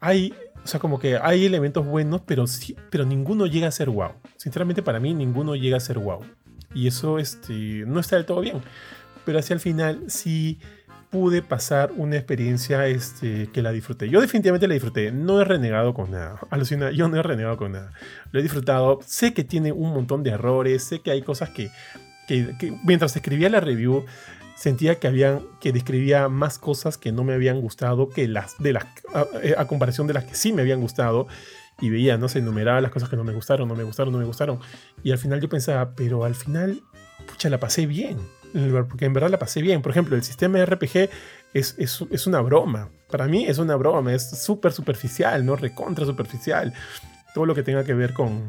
hay, 0.00 0.34
o 0.66 0.68
sea, 0.68 0.80
como 0.80 0.98
que 0.98 1.16
hay 1.16 1.46
elementos 1.46 1.86
buenos, 1.86 2.22
pero, 2.26 2.44
pero 2.90 3.04
ninguno 3.04 3.46
llega 3.46 3.68
a 3.68 3.70
ser 3.70 3.88
wow. 3.88 4.14
Sinceramente, 4.36 4.82
para 4.82 4.98
mí, 4.98 5.14
ninguno 5.14 5.54
llega 5.54 5.76
a 5.76 5.80
ser 5.80 6.00
wow. 6.00 6.26
Y 6.74 6.88
eso 6.88 7.20
este, 7.20 7.84
no 7.86 8.00
está 8.00 8.16
del 8.16 8.24
todo 8.24 8.40
bien. 8.40 8.62
Pero 9.24 9.38
hacia 9.38 9.54
el 9.54 9.60
final 9.60 10.02
sí 10.08 10.58
pude 11.08 11.40
pasar 11.40 11.92
una 11.96 12.16
experiencia 12.16 12.84
este, 12.88 13.48
que 13.52 13.62
la 13.62 13.70
disfruté. 13.70 14.08
Yo 14.08 14.20
definitivamente 14.20 14.66
la 14.66 14.74
disfruté. 14.74 15.12
No 15.12 15.40
he 15.40 15.44
renegado 15.44 15.94
con 15.94 16.10
nada. 16.10 16.40
Alucina, 16.50 16.90
yo 16.90 17.06
no 17.06 17.16
he 17.16 17.22
renegado 17.22 17.56
con 17.56 17.70
nada. 17.70 17.92
Lo 18.32 18.40
he 18.40 18.42
disfrutado. 18.42 18.98
Sé 19.06 19.34
que 19.34 19.44
tiene 19.44 19.70
un 19.70 19.94
montón 19.94 20.24
de 20.24 20.30
errores. 20.30 20.82
Sé 20.82 20.98
que 20.98 21.12
hay 21.12 21.22
cosas 21.22 21.50
que, 21.50 21.70
que, 22.26 22.76
mientras 22.84 23.14
escribía 23.14 23.48
la 23.50 23.60
review 23.60 24.04
sentía 24.56 24.98
que 24.98 25.06
habían 25.06 25.42
que 25.60 25.72
describía 25.72 26.28
más 26.28 26.58
cosas 26.58 26.98
que 26.98 27.12
no 27.12 27.24
me 27.24 27.34
habían 27.34 27.60
gustado 27.60 28.08
que 28.08 28.26
las 28.26 28.58
de 28.58 28.72
las 28.72 28.86
a, 29.14 29.26
eh, 29.42 29.54
comparación 29.68 30.06
de 30.06 30.14
las 30.14 30.24
que 30.24 30.34
sí 30.34 30.52
me 30.52 30.62
habían 30.62 30.80
gustado 30.80 31.28
y 31.80 31.90
veía 31.90 32.16
no 32.16 32.28
se 32.28 32.38
enumeraba 32.38 32.80
las 32.80 32.90
cosas 32.90 33.08
que 33.08 33.16
no 33.16 33.24
me 33.24 33.34
gustaron 33.34 33.68
no 33.68 33.74
me 33.74 33.84
gustaron 33.84 34.12
no 34.12 34.18
me 34.18 34.24
gustaron 34.24 34.58
y 35.02 35.12
al 35.12 35.18
final 35.18 35.40
yo 35.40 35.48
pensaba 35.48 35.94
pero 35.94 36.24
al 36.24 36.34
final 36.34 36.82
pucha 37.26 37.50
la 37.50 37.60
pasé 37.60 37.86
bien 37.86 38.18
porque 38.88 39.04
en 39.04 39.12
verdad 39.12 39.30
la 39.30 39.38
pasé 39.38 39.60
bien. 39.60 39.82
Por 39.82 39.92
ejemplo, 39.92 40.16
el 40.16 40.22
sistema 40.22 40.58
de 40.58 40.66
RPG 40.66 41.10
es, 41.54 41.74
es, 41.78 42.04
es 42.10 42.26
una 42.26 42.40
broma. 42.40 42.88
Para 43.10 43.26
mí 43.26 43.46
es 43.46 43.58
una 43.58 43.76
broma, 43.76 44.14
es 44.14 44.30
súper 44.30 44.72
superficial, 44.72 45.44
¿no? 45.44 45.56
Recontra 45.56 46.04
superficial. 46.04 46.72
Todo 47.34 47.46
lo 47.46 47.54
que 47.54 47.62
tenga 47.62 47.84
que 47.84 47.94
ver 47.94 48.12
con, 48.12 48.48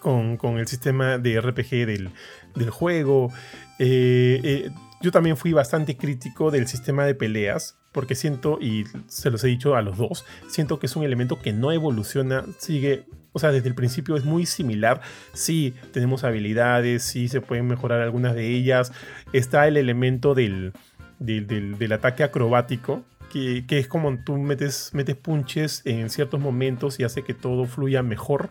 con, 0.00 0.36
con 0.36 0.58
el 0.58 0.66
sistema 0.66 1.18
de 1.18 1.40
RPG 1.40 1.86
del, 1.86 2.10
del 2.54 2.70
juego. 2.70 3.32
Eh, 3.78 4.40
eh, 4.42 4.70
yo 5.00 5.10
también 5.10 5.36
fui 5.36 5.52
bastante 5.52 5.96
crítico 5.96 6.50
del 6.50 6.66
sistema 6.66 7.04
de 7.04 7.14
peleas, 7.14 7.78
porque 7.92 8.14
siento, 8.14 8.58
y 8.60 8.84
se 9.06 9.30
los 9.30 9.42
he 9.44 9.48
dicho 9.48 9.74
a 9.74 9.82
los 9.82 9.96
dos, 9.96 10.24
siento 10.48 10.78
que 10.78 10.86
es 10.86 10.96
un 10.96 11.04
elemento 11.04 11.40
que 11.40 11.52
no 11.52 11.72
evoluciona, 11.72 12.44
sigue, 12.58 13.06
o 13.32 13.38
sea, 13.38 13.52
desde 13.52 13.68
el 13.68 13.74
principio 13.74 14.16
es 14.16 14.24
muy 14.24 14.46
similar. 14.46 15.00
Sí, 15.32 15.74
tenemos 15.92 16.24
habilidades, 16.24 17.02
sí 17.02 17.28
se 17.28 17.40
pueden 17.40 17.66
mejorar 17.66 18.00
algunas 18.00 18.34
de 18.34 18.48
ellas. 18.48 18.92
Está 19.32 19.68
el 19.68 19.76
elemento 19.76 20.34
del, 20.34 20.72
del, 21.18 21.92
ataque 21.92 22.24
acrobático, 22.24 23.04
que, 23.30 23.64
que, 23.66 23.78
es 23.78 23.88
como 23.88 24.18
tú 24.18 24.36
metes, 24.38 24.90
metes 24.94 25.16
punches 25.16 25.82
en 25.84 26.08
ciertos 26.08 26.40
momentos 26.40 26.98
y 26.98 27.04
hace 27.04 27.22
que 27.22 27.34
todo 27.34 27.66
fluya 27.66 28.02
mejor. 28.02 28.50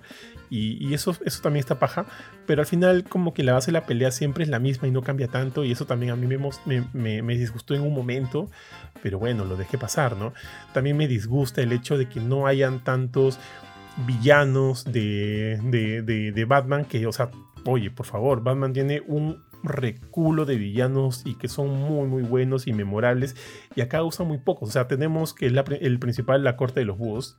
Y, 0.49 0.93
eso, 0.93 1.15
eso 1.25 1.41
también 1.41 1.61
está 1.61 1.79
paja. 1.79 2.05
Pero 2.45 2.61
al 2.61 2.67
final, 2.67 3.03
como 3.03 3.33
que 3.33 3.43
la 3.43 3.53
base 3.53 3.67
de 3.67 3.73
la 3.73 3.85
pelea 3.85 4.11
siempre 4.11 4.43
es 4.43 4.49
la 4.49 4.59
misma 4.59 4.87
y 4.87 4.91
no 4.91 5.01
cambia 5.01 5.27
tanto. 5.27 5.63
Y 5.63 5.71
eso 5.71 5.85
también 5.85 6.11
a 6.11 6.15
mí 6.15 6.27
me, 6.27 7.21
me, 7.21 7.37
disgustó 7.37 7.73
en 7.73 7.81
un 7.81 7.93
momento. 7.93 8.49
Pero 9.01 9.19
bueno, 9.19 9.45
lo 9.45 9.55
dejé 9.57 9.77
pasar, 9.77 10.15
¿no? 10.17 10.33
También 10.73 10.97
me 10.97 11.07
disgusta 11.07 11.61
el 11.61 11.71
hecho 11.71 11.97
de 11.97 12.07
que 12.07 12.19
no 12.19 12.47
hayan 12.47 12.83
tantos 12.83 13.39
villanos 14.05 14.83
de, 14.85 15.59
de, 15.63 16.31
de 16.31 16.45
Batman 16.45 16.85
que, 16.85 17.07
o 17.07 17.11
sea, 17.11 17.29
oye, 17.65 17.91
por 17.91 18.05
favor, 18.05 18.43
Batman 18.43 18.73
tiene 18.73 19.01
un 19.07 19.43
reculo 19.65 20.45
de 20.45 20.57
villanos 20.57 21.23
y 21.25 21.35
que 21.35 21.47
son 21.47 21.69
muy 21.79 22.07
muy 22.07 22.23
buenos 22.23 22.67
y 22.67 22.73
memorables 22.73 23.35
y 23.75 23.81
acá 23.81 24.03
usan 24.03 24.27
muy 24.27 24.37
pocos, 24.37 24.69
o 24.69 24.71
sea, 24.71 24.87
tenemos 24.87 25.33
que 25.33 25.47
el 25.47 25.99
principal, 25.99 26.43
la 26.43 26.55
corte 26.55 26.81
de 26.81 26.85
los 26.85 26.97
búhos, 26.97 27.37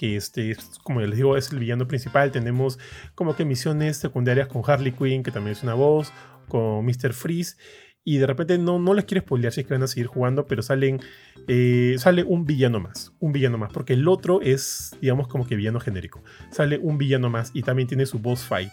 que 0.00 0.16
este, 0.16 0.56
como 0.82 1.02
les 1.02 1.14
digo, 1.14 1.36
es 1.36 1.52
el 1.52 1.58
villano 1.58 1.86
principal. 1.86 2.32
Tenemos 2.32 2.78
como 3.14 3.36
que 3.36 3.44
misiones 3.44 3.98
secundarias 3.98 4.48
con 4.48 4.62
Harley 4.66 4.92
Quinn, 4.92 5.22
que 5.22 5.30
también 5.30 5.52
es 5.52 5.62
una 5.62 5.74
voz, 5.74 6.10
con 6.48 6.86
Mr. 6.86 7.12
Freeze. 7.12 7.58
Y 8.02 8.16
de 8.16 8.26
repente 8.26 8.56
no, 8.56 8.78
no 8.78 8.94
les 8.94 9.04
quiero 9.04 9.20
spoilear 9.20 9.52
si 9.52 9.60
es 9.60 9.66
que 9.66 9.74
van 9.74 9.82
a 9.82 9.86
seguir 9.86 10.06
jugando, 10.06 10.46
pero 10.46 10.62
salen, 10.62 11.00
eh, 11.48 11.96
sale 11.98 12.24
un 12.24 12.46
villano 12.46 12.80
más. 12.80 13.12
Un 13.20 13.32
villano 13.32 13.58
más, 13.58 13.74
porque 13.74 13.92
el 13.92 14.08
otro 14.08 14.40
es, 14.40 14.96
digamos, 15.02 15.28
como 15.28 15.46
que 15.46 15.54
villano 15.54 15.80
genérico. 15.80 16.24
Sale 16.50 16.78
un 16.78 16.96
villano 16.96 17.28
más 17.28 17.50
y 17.52 17.62
también 17.62 17.86
tiene 17.86 18.06
su 18.06 18.18
boss 18.20 18.42
fight. 18.42 18.72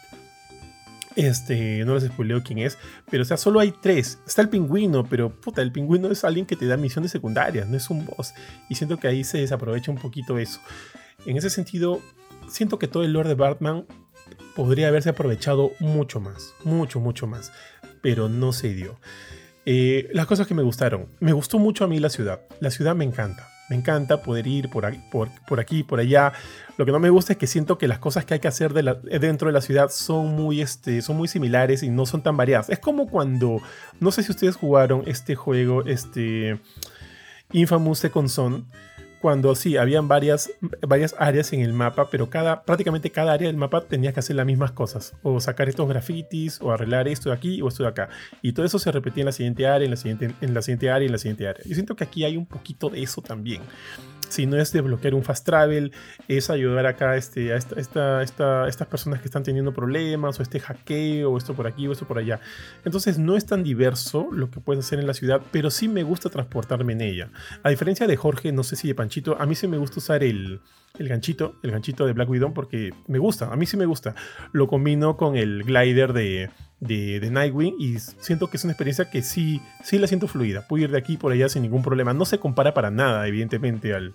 Este, 1.17 1.83
no 1.83 1.95
les 1.95 2.05
spoileo 2.05 2.41
quién 2.41 2.59
es, 2.59 2.77
pero 3.11 3.23
o 3.23 3.25
sea, 3.25 3.35
solo 3.35 3.59
hay 3.59 3.73
tres. 3.81 4.19
Está 4.25 4.43
el 4.43 4.49
pingüino, 4.49 5.03
pero 5.03 5.29
puta, 5.41 5.61
el 5.61 5.73
pingüino 5.73 6.09
es 6.09 6.23
alguien 6.23 6.45
que 6.45 6.55
te 6.55 6.67
da 6.67 6.77
misiones 6.77 7.11
secundarias, 7.11 7.67
no 7.67 7.75
es 7.75 7.89
un 7.89 8.05
boss. 8.05 8.33
Y 8.69 8.75
siento 8.75 8.97
que 8.97 9.09
ahí 9.09 9.25
se 9.25 9.39
desaprovecha 9.39 9.91
un 9.91 9.97
poquito 9.97 10.37
eso. 10.37 10.61
En 11.25 11.35
ese 11.35 11.49
sentido, 11.49 12.01
siento 12.47 12.79
que 12.79 12.87
todo 12.87 13.03
el 13.03 13.13
lore 13.13 13.29
de 13.29 13.35
Batman 13.35 13.85
podría 14.55 14.87
haberse 14.87 15.09
aprovechado 15.09 15.71
mucho 15.79 16.19
más, 16.19 16.53
mucho, 16.63 16.99
mucho 16.99 17.27
más, 17.27 17.51
pero 18.01 18.29
no 18.29 18.53
se 18.53 18.73
dio. 18.73 18.99
Eh, 19.65 20.09
las 20.13 20.27
cosas 20.27 20.47
que 20.47 20.53
me 20.53 20.63
gustaron, 20.63 21.07
me 21.19 21.33
gustó 21.33 21.59
mucho 21.59 21.83
a 21.83 21.87
mí 21.87 21.99
la 21.99 22.09
ciudad, 22.09 22.41
la 22.59 22.71
ciudad 22.71 22.95
me 22.95 23.03
encanta, 23.03 23.49
me 23.69 23.75
encanta 23.75 24.21
poder 24.21 24.47
ir 24.47 24.69
por, 24.69 24.85
aquí, 24.85 25.83
por, 25.83 25.99
allá. 25.99 26.33
Lo 26.77 26.85
que 26.85 26.91
no 26.91 26.99
me 26.99 27.09
gusta 27.09 27.33
es 27.33 27.39
que 27.39 27.47
siento 27.47 27.77
que 27.77 27.87
las 27.87 27.99
cosas 27.99 28.23
que 28.23 28.35
hay 28.35 28.39
que 28.39 28.47
hacer 28.47 28.73
dentro 28.73 29.47
de 29.47 29.53
la 29.53 29.61
ciudad 29.61 29.89
son 29.89 30.27
muy, 30.35 30.61
este, 30.61 31.01
son 31.01 31.17
muy 31.17 31.27
similares 31.27 31.83
y 31.83 31.89
no 31.89 32.05
son 32.05 32.23
tan 32.23 32.37
variadas. 32.37 32.69
Es 32.69 32.79
como 32.79 33.07
cuando, 33.09 33.61
no 33.99 34.11
sé 34.11 34.23
si 34.23 34.31
ustedes 34.31 34.55
jugaron 34.55 35.03
este 35.05 35.35
juego, 35.35 35.83
este 35.83 36.59
Infamous 37.51 37.99
Second 37.99 38.29
Son 38.29 38.67
cuando 39.21 39.55
sí, 39.55 39.77
habían 39.77 40.07
varias, 40.07 40.51
varias 40.81 41.15
áreas 41.17 41.51
en 41.53 41.61
el 41.61 41.73
mapa, 41.73 42.09
pero 42.09 42.29
cada, 42.29 42.63
prácticamente 42.63 43.11
cada 43.11 43.33
área 43.33 43.47
del 43.47 43.57
mapa 43.57 43.81
tenía 43.81 44.13
que 44.13 44.19
hacer 44.19 44.35
las 44.35 44.45
mismas 44.45 44.71
cosas, 44.71 45.13
o 45.23 45.39
sacar 45.39 45.69
estos 45.69 45.87
grafitis, 45.87 46.59
o 46.61 46.71
arreglar 46.71 47.07
esto 47.07 47.29
de 47.29 47.35
aquí 47.35 47.61
o 47.61 47.67
esto 47.67 47.83
de 47.83 47.89
acá. 47.89 48.09
Y 48.41 48.53
todo 48.53 48.65
eso 48.65 48.79
se 48.79 48.91
repetía 48.91 49.21
en 49.21 49.27
la 49.27 49.31
siguiente 49.31 49.67
área, 49.67 49.85
en 49.85 49.91
la 49.91 49.97
siguiente, 49.97 50.33
en 50.41 50.53
la 50.53 50.61
siguiente 50.61 50.89
área, 50.89 51.05
en 51.05 51.11
la 51.11 51.17
siguiente 51.17 51.47
área. 51.47 51.63
Yo 51.65 51.73
siento 51.73 51.95
que 51.95 52.03
aquí 52.03 52.23
hay 52.23 52.37
un 52.37 52.45
poquito 52.45 52.89
de 52.89 53.01
eso 53.01 53.21
también 53.21 53.61
si 54.29 54.45
no 54.45 54.57
es 54.57 54.71
desbloquear 54.71 55.13
un 55.13 55.23
fast 55.23 55.45
travel, 55.45 55.91
es 56.27 56.49
ayudar 56.49 56.85
acá 56.85 57.15
este, 57.15 57.53
a 57.53 57.57
esta, 57.57 58.21
esta, 58.21 58.67
estas 58.67 58.87
personas 58.87 59.19
que 59.19 59.25
están 59.25 59.43
teniendo 59.43 59.73
problemas, 59.73 60.39
o 60.39 60.43
este 60.43 60.59
hackeo, 60.59 61.31
o 61.31 61.37
esto 61.37 61.53
por 61.53 61.67
aquí, 61.67 61.87
o 61.87 61.91
esto 61.91 62.07
por 62.07 62.17
allá. 62.17 62.39
Entonces 62.85 63.17
no 63.17 63.35
es 63.35 63.45
tan 63.45 63.63
diverso 63.63 64.27
lo 64.31 64.49
que 64.49 64.59
puedes 64.59 64.85
hacer 64.85 64.99
en 64.99 65.07
la 65.07 65.13
ciudad, 65.13 65.41
pero 65.51 65.69
sí 65.69 65.87
me 65.87 66.03
gusta 66.03 66.29
transportarme 66.29 66.93
en 66.93 67.01
ella. 67.01 67.29
A 67.63 67.69
diferencia 67.69 68.07
de 68.07 68.15
Jorge, 68.15 68.51
no 68.51 68.63
sé 68.63 68.75
si 68.75 68.87
de 68.87 68.95
Panchito, 68.95 69.37
a 69.39 69.45
mí 69.45 69.55
sí 69.55 69.67
me 69.67 69.77
gusta 69.77 69.99
usar 69.99 70.23
el, 70.23 70.59
el 70.99 71.07
ganchito, 71.07 71.55
el 71.63 71.71
ganchito 71.71 72.05
de 72.05 72.13
Black 72.13 72.29
Widow, 72.29 72.53
porque 72.53 72.93
me 73.07 73.19
gusta, 73.19 73.51
a 73.51 73.55
mí 73.55 73.65
sí 73.65 73.77
me 73.77 73.85
gusta. 73.85 74.15
Lo 74.51 74.67
combino 74.67 75.17
con 75.17 75.35
el 75.35 75.63
glider 75.63 76.13
de, 76.13 76.49
de, 76.79 77.29
Nightwing 77.29 77.75
y 77.79 77.99
siento 77.99 78.49
que 78.49 78.57
es 78.57 78.63
una 78.63 78.73
experiencia 78.73 79.09
que 79.09 79.21
sí, 79.21 79.61
sí 79.83 79.97
la 79.97 80.07
siento 80.07 80.27
fluida. 80.27 80.67
Puedo 80.67 80.83
ir 80.83 80.91
de 80.91 80.97
aquí 80.97 81.17
por 81.17 81.31
allá 81.31 81.49
sin 81.49 81.63
ningún 81.63 81.83
problema. 81.83 82.13
No 82.13 82.25
se 82.25 82.39
compara 82.39 82.73
para 82.73 82.91
nada, 82.91 83.27
evidentemente, 83.27 83.93
al, 83.93 84.13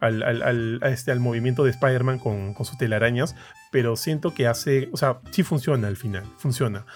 al, 0.00 0.80
este, 0.84 1.10
al 1.10 1.20
movimiento 1.20 1.64
de 1.64 1.70
Spider-Man 1.70 2.18
con, 2.18 2.54
con 2.54 2.66
sus 2.66 2.78
telarañas, 2.78 3.36
pero 3.70 3.96
siento 3.96 4.34
que 4.34 4.46
hace, 4.46 4.88
o 4.92 4.96
sea, 4.96 5.20
sí 5.30 5.42
funciona 5.42 5.88
al 5.88 5.96
final, 5.96 6.24
funciona. 6.38 6.86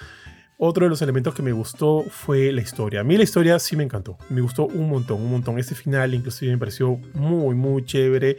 Otro 0.57 0.85
de 0.85 0.91
los 0.91 1.03
elementos 1.03 1.35
que 1.35 1.43
me 1.43 1.53
gustó 1.53 2.05
fue 2.09 2.53
la 2.53 2.63
historia. 2.63 3.01
A 3.01 3.05
mí 3.05 3.17
la 3.17 3.25
historia 3.25 3.59
sí 3.59 3.77
me 3.77 3.83
encantó. 3.83 4.17
Me 4.31 4.41
gustó 4.41 4.67
un 4.67 4.89
montón, 4.89 5.21
un 5.21 5.31
montón. 5.31 5.59
Este 5.59 5.75
final 5.75 6.15
inclusive 6.15 6.53
me 6.53 6.59
pareció 6.59 6.97
muy, 7.13 7.57
muy 7.57 7.85
chévere. 7.85 8.37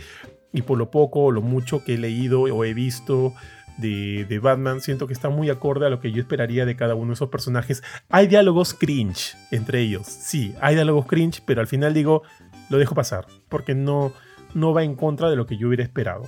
Y 0.56 0.64
por 0.64 0.80
lo 0.80 0.89
poco 0.89 1.26
o 1.26 1.32
lo 1.32 1.41
mucho 1.41 1.84
que 1.84 1.93
he 1.93 1.97
leído 1.97 2.43
o 2.43 2.64
he 2.64 2.74
visto 2.74 3.34
de, 3.78 4.39
Batman, 4.41 4.82
siento 4.82 5.08
que 5.08 5.14
está 5.14 5.30
muy 5.30 5.49
acorde 5.49 5.86
a 5.86 5.89
lo 5.89 5.99
que 5.99 6.12
yo 6.12 6.22
esperaría 6.22 6.66
de 6.66 6.76
cada 6.76 6.95
uno 6.95 7.08
de 7.08 7.14
esos 7.16 7.30
personajes. 7.30 7.84
Hay 8.10 8.28
diálogos 8.28 8.74
cringe 8.74 9.36
entre 9.51 9.82
ellos, 9.82 10.08
sí, 10.08 10.56
hay 10.62 10.76
diálogos 10.76 11.06
cringe, 11.06 11.41
pero 11.45 11.62
al 11.62 11.68
final 11.68 11.93
digo, 11.93 12.24
lo 12.70 12.78
dejo 12.78 12.95
pasar, 12.95 13.28
porque 13.49 13.76
no, 13.76 14.14
no 14.53 14.74
va 14.74 14.84
en 14.84 14.95
contra 14.95 15.30
de 15.30 15.36
lo 15.36 15.45
que 15.45 15.58
yo 15.58 15.68
hubiera 15.68 15.84
esperado. 15.84 16.24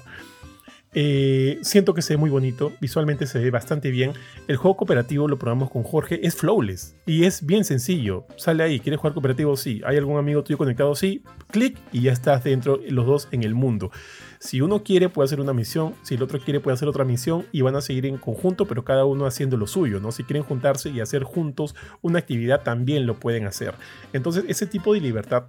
Eh, 0.99 1.59
siento 1.61 1.93
que 1.93 2.01
se 2.01 2.15
ve 2.15 2.17
muy 2.17 2.31
bonito, 2.31 2.73
visualmente 2.81 3.27
se 3.27 3.37
ve 3.37 3.51
bastante 3.51 3.91
bien. 3.91 4.13
El 4.47 4.57
juego 4.57 4.77
cooperativo 4.77 5.27
lo 5.27 5.37
probamos 5.37 5.69
con 5.69 5.83
Jorge, 5.83 6.25
es 6.25 6.35
flawless 6.35 6.95
y 7.05 7.25
es 7.25 7.45
bien 7.45 7.65
sencillo. 7.65 8.25
Sale 8.35 8.63
ahí, 8.63 8.79
¿quieres 8.79 8.99
jugar 8.99 9.13
cooperativo? 9.13 9.55
Sí. 9.57 9.79
¿Hay 9.85 9.95
algún 9.97 10.17
amigo 10.17 10.43
tuyo 10.43 10.57
conectado? 10.57 10.95
Sí. 10.95 11.21
Clic 11.51 11.77
y 11.91 12.01
ya 12.01 12.11
estás 12.11 12.43
dentro, 12.43 12.79
los 12.89 13.05
dos 13.05 13.27
en 13.29 13.43
el 13.43 13.53
mundo. 13.53 13.91
Si 14.39 14.59
uno 14.61 14.83
quiere 14.83 15.07
puede 15.09 15.25
hacer 15.25 15.39
una 15.39 15.53
misión, 15.53 15.93
si 16.01 16.15
el 16.15 16.23
otro 16.23 16.39
quiere 16.39 16.59
puede 16.59 16.73
hacer 16.73 16.87
otra 16.87 17.05
misión 17.05 17.45
y 17.51 17.61
van 17.61 17.75
a 17.75 17.81
seguir 17.81 18.07
en 18.07 18.17
conjunto, 18.17 18.65
pero 18.65 18.83
cada 18.83 19.05
uno 19.05 19.27
haciendo 19.27 19.55
lo 19.55 19.67
suyo, 19.67 19.99
¿no? 19.99 20.11
Si 20.11 20.23
quieren 20.23 20.43
juntarse 20.43 20.89
y 20.89 20.99
hacer 20.99 21.23
juntos 21.23 21.75
una 22.01 22.17
actividad 22.17 22.63
también 22.63 23.05
lo 23.05 23.19
pueden 23.19 23.45
hacer. 23.45 23.75
Entonces 24.13 24.45
ese 24.47 24.65
tipo 24.65 24.95
de 24.95 25.01
libertad 25.01 25.45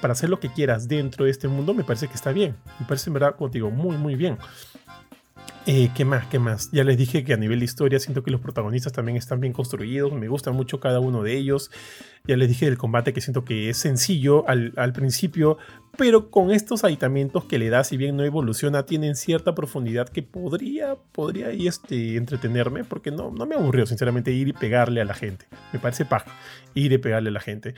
para 0.00 0.12
hacer 0.12 0.30
lo 0.30 0.40
que 0.40 0.52
quieras 0.52 0.88
dentro 0.88 1.24
de 1.24 1.30
este 1.30 1.48
mundo 1.48 1.74
me 1.74 1.84
parece 1.84 2.08
que 2.08 2.14
está 2.14 2.32
bien. 2.32 2.56
Me 2.80 2.86
parece 2.86 3.10
en 3.10 3.14
verdad, 3.14 3.36
como 3.36 3.50
digo, 3.50 3.70
muy 3.70 3.96
muy 3.96 4.14
bien. 4.14 4.38
Eh, 5.64 5.90
¿Qué 5.94 6.04
más? 6.04 6.26
¿Qué 6.26 6.40
más? 6.40 6.72
Ya 6.72 6.82
les 6.82 6.98
dije 6.98 7.22
que 7.22 7.34
a 7.34 7.36
nivel 7.36 7.60
de 7.60 7.66
historia 7.66 8.00
siento 8.00 8.24
que 8.24 8.32
los 8.32 8.40
protagonistas 8.40 8.92
también 8.92 9.16
están 9.16 9.40
bien 9.40 9.52
construidos, 9.52 10.12
me 10.12 10.26
gusta 10.26 10.50
mucho 10.50 10.80
cada 10.80 10.98
uno 10.98 11.22
de 11.22 11.36
ellos. 11.36 11.70
Ya 12.26 12.36
les 12.36 12.48
dije 12.48 12.66
del 12.66 12.78
combate 12.78 13.12
que 13.12 13.20
siento 13.20 13.44
que 13.44 13.70
es 13.70 13.76
sencillo 13.76 14.44
al, 14.48 14.92
principio, 14.92 15.58
pero 15.96 16.30
con 16.30 16.50
estos 16.50 16.82
aditamientos 16.82 17.44
que 17.44 17.58
le 17.58 17.68
da, 17.68 17.84
si 17.84 17.96
bien 17.96 18.16
no 18.16 18.24
evoluciona, 18.24 18.86
tienen 18.86 19.14
cierta 19.14 19.54
profundidad 19.54 20.08
que 20.08 20.24
podría, 20.24 20.96
podría 21.12 21.50
este, 21.50 22.16
entretenerme, 22.16 22.82
porque 22.82 23.12
no, 23.12 23.30
no 23.30 23.46
me 23.46 23.54
aburrió 23.54 23.86
sinceramente 23.86 24.32
ir 24.32 24.48
y 24.48 24.52
pegarle 24.52 25.00
a 25.00 25.04
la 25.04 25.14
gente. 25.14 25.46
Me 25.72 25.78
parece 25.78 26.04
paja 26.04 26.32
ir 26.74 26.90
y 26.90 26.98
pegarle 26.98 27.28
a 27.28 27.32
la 27.32 27.40
gente. 27.40 27.74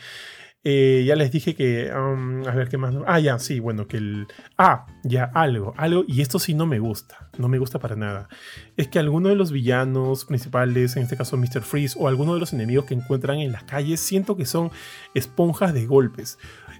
Eh, 0.64 1.04
ya 1.06 1.14
les 1.14 1.30
dije 1.30 1.54
que. 1.54 1.92
Um, 1.92 2.46
a 2.46 2.52
ver 2.52 2.68
qué 2.68 2.78
más. 2.78 2.94
Ah, 3.06 3.20
ya, 3.20 3.38
sí, 3.38 3.60
bueno, 3.60 3.86
que 3.86 3.98
el. 3.98 4.26
Ah, 4.56 4.86
ya, 5.02 5.30
algo, 5.34 5.74
algo. 5.76 6.04
Y 6.08 6.22
esto 6.22 6.38
sí 6.38 6.54
no 6.54 6.66
me 6.66 6.78
gusta. 6.78 7.28
No 7.36 7.48
me 7.48 7.58
gusta 7.58 7.78
para 7.78 7.96
nada. 7.96 8.28
Es 8.76 8.88
que 8.88 8.98
alguno 8.98 9.28
de 9.28 9.36
los 9.36 9.52
villanos 9.52 10.24
principales, 10.24 10.96
en 10.96 11.02
este 11.02 11.16
caso 11.16 11.36
Mr. 11.36 11.60
Freeze, 11.60 11.96
o 12.00 12.08
alguno 12.08 12.32
de 12.34 12.40
los 12.40 12.54
enemigos 12.54 12.86
que 12.86 12.94
encuentran 12.94 13.38
en 13.40 13.52
las 13.52 13.64
calles, 13.64 14.00
siento 14.00 14.36
que 14.36 14.46
son 14.46 14.70
esponjas 15.14 15.74
de 15.74 15.86
golpes. 15.86 16.38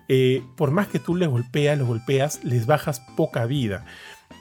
Eh, 0.08 0.42
por 0.56 0.70
más 0.70 0.88
que 0.88 0.98
tú 0.98 1.16
les 1.16 1.28
golpeas, 1.28 1.78
los 1.78 1.88
golpeas, 1.88 2.44
les 2.44 2.66
bajas 2.66 3.00
poca 3.16 3.46
vida. 3.46 3.84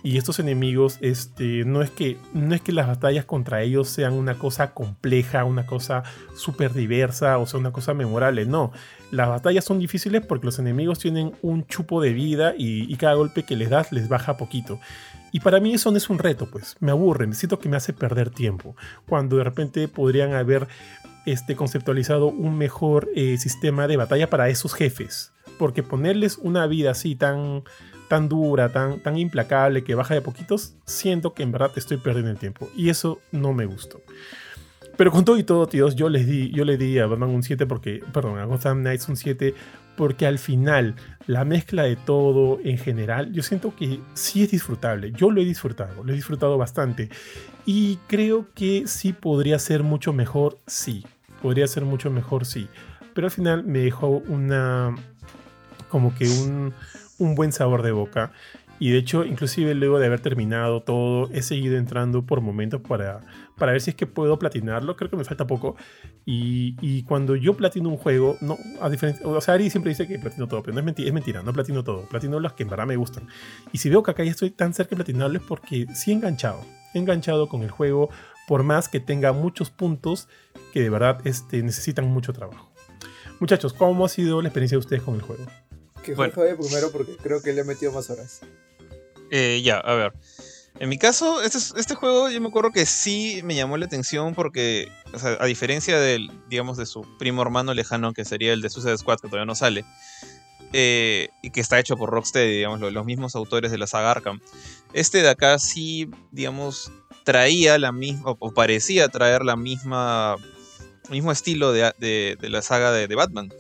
Y 0.06 0.18
estos 0.18 0.40
enemigos, 0.40 0.98
este, 1.00 1.64
no, 1.64 1.82
es 1.82 1.90
que, 1.90 2.18
no 2.34 2.54
es 2.54 2.60
que 2.60 2.74
las 2.74 2.88
batallas 2.88 3.24
contra 3.24 3.62
ellos 3.62 3.88
sean 3.88 4.12
una 4.14 4.38
cosa 4.38 4.74
compleja, 4.74 5.46
una 5.46 5.66
cosa 5.66 6.04
súper 6.36 6.74
diversa 6.74 7.38
o 7.38 7.46
sea 7.46 7.58
una 7.58 7.72
cosa 7.72 7.94
memorable, 7.94 8.46
no. 8.46 8.74
Las 9.12 9.30
batallas 9.30 9.64
son 9.64 9.80
difíciles 9.80 10.26
porque 10.26 10.46
los 10.46 10.60
enemigos 10.60 11.00
tienen 11.00 11.34
un 11.42 11.66
chupo 11.68 12.02
de 12.02 12.12
vida 12.12 12.54
y, 12.58 12.94
cada 12.98 13.14
golpe 13.14 13.44
que 13.44 13.56
les 13.56 13.70
das 13.70 13.94
les 13.94 14.10
baja 14.10 14.36
poquito. 14.36 14.78
Y 15.32 15.40
para 15.40 15.62
mí 15.62 15.74
eso 15.74 15.90
no 15.90 15.98
es 15.98 16.10
un 16.10 16.20
reto, 16.20 16.48
pues 16.52 16.76
me 16.82 16.92
aburre, 16.92 17.26
me 17.26 17.34
siento 17.34 17.60
que 17.60 17.70
me 17.70 17.78
hace 17.78 17.94
perder 17.94 18.30
tiempo. 18.30 18.76
Cuando 19.08 19.38
de 19.38 19.46
repente 19.46 19.88
podrían 19.88 20.34
haber 20.34 20.68
este, 21.26 21.56
conceptualizado 21.56 22.28
un 22.28 22.58
mejor 22.58 23.10
eh, 23.16 23.38
sistema 23.38 23.88
de 23.88 23.96
batalla 23.96 24.30
para 24.30 24.50
esos 24.50 24.74
jefes. 24.74 25.32
Porque 25.58 25.82
ponerles 25.82 26.38
una 26.38 26.68
vida 26.68 26.92
así 26.92 27.16
tan, 27.16 27.64
tan 28.14 28.30
dura, 28.30 28.72
tan, 28.72 29.00
tan 29.00 29.18
implacable, 29.18 29.84
que 29.84 29.96
baja 29.96 30.14
de 30.14 30.22
poquitos, 30.22 30.76
siento 30.86 31.34
que 31.34 31.42
en 31.42 31.52
verdad 31.52 31.72
estoy 31.76 31.98
perdiendo 31.98 32.30
el 32.30 32.38
tiempo. 32.38 32.70
Y 32.76 32.90
eso 32.90 33.20
no 33.32 33.54
me 33.54 33.66
gustó. 33.66 34.02
Pero 34.96 35.10
con 35.10 35.26
todo 35.26 35.40
y 35.40 35.44
todo, 35.44 35.66
tíos, 35.66 35.96
yo 35.96 36.10
les 36.10 36.28
di, 36.28 36.52
yo 36.52 36.64
le 36.64 36.78
di 36.78 37.00
a 37.00 37.08
Batman 37.08 37.32
un 37.32 37.42
7 37.42 37.66
porque, 37.66 38.04
perdón, 38.14 38.38
a 38.38 38.46
Gotham 38.46 38.82
Knights 38.82 39.10
un 39.10 39.18
7 39.18 39.56
porque 39.96 40.28
al 40.28 40.38
final 40.38 40.94
la 41.26 41.44
mezcla 41.44 41.86
de 41.86 41.96
todo 41.96 42.60
en 42.64 42.78
general, 42.78 43.34
yo 43.34 43.42
siento 43.42 43.76
que 43.76 44.00
sí 44.14 44.44
es 44.44 44.52
disfrutable. 44.52 45.12
Yo 45.12 45.32
lo 45.32 45.42
he 45.42 45.46
disfrutado, 45.46 46.04
lo 46.04 46.14
he 46.14 46.16
disfrutado 46.16 46.56
bastante. 46.60 47.10
Y 47.66 47.98
creo 48.06 48.46
que 48.54 48.84
sí 48.86 49.12
podría 49.12 49.58
ser 49.58 49.82
mucho 49.82 50.14
mejor, 50.14 50.60
sí. 50.68 51.04
Podría 51.42 51.66
ser 51.66 51.84
mucho 51.84 52.12
mejor, 52.12 52.46
sí. 52.46 52.68
Pero 53.16 53.26
al 53.26 53.32
final 53.32 53.64
me 53.64 53.80
dejó 53.80 54.22
una... 54.28 54.94
como 55.90 56.14
que 56.14 56.28
un, 56.30 56.74
un 57.24 57.36
buen 57.36 57.52
sabor 57.52 57.82
de 57.82 57.92
boca. 57.92 58.32
Y 58.80 58.92
de 58.92 58.98
hecho, 58.98 59.24
inclusive 59.24 59.76
luego 59.76 60.00
de 60.00 60.08
haber 60.08 60.20
terminado 60.20 60.82
todo, 60.82 61.30
he 61.32 61.42
seguido 61.42 61.78
entrando 61.78 62.26
por 62.26 62.42
momentos 62.42 62.82
para, 62.82 63.22
para 63.58 63.72
ver 63.72 63.82
si 63.82 63.92
es 63.92 63.96
que 63.96 64.08
puedo 64.08 64.38
platinarlo. 64.40 64.98
Creo 64.98 65.10
que 65.10 65.16
me 65.16 65.24
falta 65.24 65.48
poco. 65.48 65.76
Y, 66.26 66.76
y 66.82 67.04
cuando 67.04 67.36
yo 67.36 67.56
platino 67.56 67.88
un 67.90 67.98
juego, 67.98 68.36
no, 68.42 68.58
a 68.82 68.90
diferencia, 68.90 69.26
o 69.26 69.40
sea, 69.40 69.54
Ari 69.54 69.70
siempre 69.70 69.92
dice 69.92 70.08
que 70.08 70.20
platino 70.20 70.48
todo, 70.48 70.62
pero 70.64 70.74
no 70.74 70.80
es 70.80 70.86
mentira, 70.86 71.08
es 71.08 71.14
mentira, 71.14 71.44
no 71.44 71.54
platino 71.54 71.84
todo. 71.84 72.02
Platino 72.10 72.40
las 72.40 72.54
que 72.54 72.64
en 72.64 72.70
verdad 72.70 72.86
me 72.86 72.98
gustan. 72.98 73.28
Y 73.72 73.78
si 73.78 73.90
veo 73.90 74.04
que 74.04 74.12
acá 74.12 74.24
ya 74.24 74.32
estoy 74.32 74.50
tan 74.50 74.74
cerca 74.74 74.92
de 74.92 74.98
platinarlo 74.98 75.38
es 75.38 75.46
porque 75.46 75.86
sí 75.94 76.12
he 76.12 76.16
enganchado. 76.16 76.60
He 76.94 77.00
enganchado 77.00 77.48
con 77.48 77.64
el 77.64 77.72
juego, 77.72 78.10
por 78.48 78.64
más 78.64 78.90
que 78.90 79.00
tenga 79.00 79.32
muchos 79.32 79.70
puntos 79.70 80.28
que 80.74 80.82
de 80.82 80.90
verdad 80.90 81.20
este, 81.26 81.64
necesitan 81.64 82.06
mucho 82.08 82.34
trabajo. 82.34 82.74
Muchachos, 83.40 83.74
¿cómo 83.74 84.06
ha 84.06 84.10
sido 84.10 84.42
la 84.42 84.50
experiencia 84.50 84.76
de 84.76 84.80
ustedes 84.80 85.04
con 85.04 85.16
el 85.16 85.22
juego? 85.22 85.46
Que 86.04 86.14
Bueno. 86.16 86.34
Jorge 86.34 86.54
vaya 86.54 86.62
primero 86.62 86.92
porque 86.92 87.16
creo 87.18 87.42
que 87.42 87.54
le 87.54 87.62
he 87.62 87.64
metido 87.64 87.92
más 87.92 88.10
horas. 88.10 88.42
Eh, 89.32 89.62
ya, 89.64 89.78
a 89.78 89.96
ver. 89.96 90.14
En 90.80 90.90
mi 90.90 90.98
caso, 90.98 91.42
este, 91.42 91.58
es- 91.60 91.74
este 91.78 91.96
juego 91.96 92.30
yo 92.30 92.42
me 92.42 92.48
acuerdo 92.50 92.72
que 92.72 92.86
sí 92.86 93.42
me 93.44 93.56
llamó 93.56 93.78
la 93.78 93.86
atención 93.86 94.34
porque, 94.34 94.88
o 95.14 95.20
sea, 95.20 95.38
a 95.40 95.46
diferencia 95.46 96.00
del, 96.00 96.30
digamos, 96.50 96.78
de 96.78 96.86
su 96.88 97.06
primo 97.20 97.42
hermano 97.42 97.74
lejano, 97.74 98.12
que 98.14 98.26
sería 98.26 98.54
el 98.54 98.62
de 98.62 98.70
Suicide 98.70 98.98
Squad, 98.98 99.20
que 99.20 99.28
todavía 99.28 99.46
no 99.46 99.56
sale, 99.56 99.86
eh, 100.74 101.30
y 101.44 101.52
que 101.52 101.62
está 101.62 101.80
hecho 101.80 101.96
por 101.96 102.10
Rocksteady, 102.10 102.58
digamos, 102.58 102.80
lo- 102.80 102.90
los 102.90 103.06
mismos 103.06 103.36
autores 103.36 103.72
de 103.72 103.78
la 103.78 103.86
saga 103.88 104.12
Arkham, 104.12 104.42
este 104.94 105.22
de 105.22 105.30
acá 105.30 105.60
sí, 105.60 106.10
digamos, 106.32 106.92
traía 107.24 107.78
la 107.78 107.92
misma, 107.92 108.32
o- 108.32 108.38
o 108.40 108.52
parecía 108.54 109.08
traer 109.10 109.44
la 109.46 109.56
misma, 109.56 110.36
mismo 111.10 111.32
estilo 111.32 111.72
de, 111.72 111.94
de- 112.00 112.36
de 112.42 112.50
la 112.50 112.62
saga 112.64 112.92
de, 112.92 113.08
de 113.08 113.16
Batman. 113.16 113.54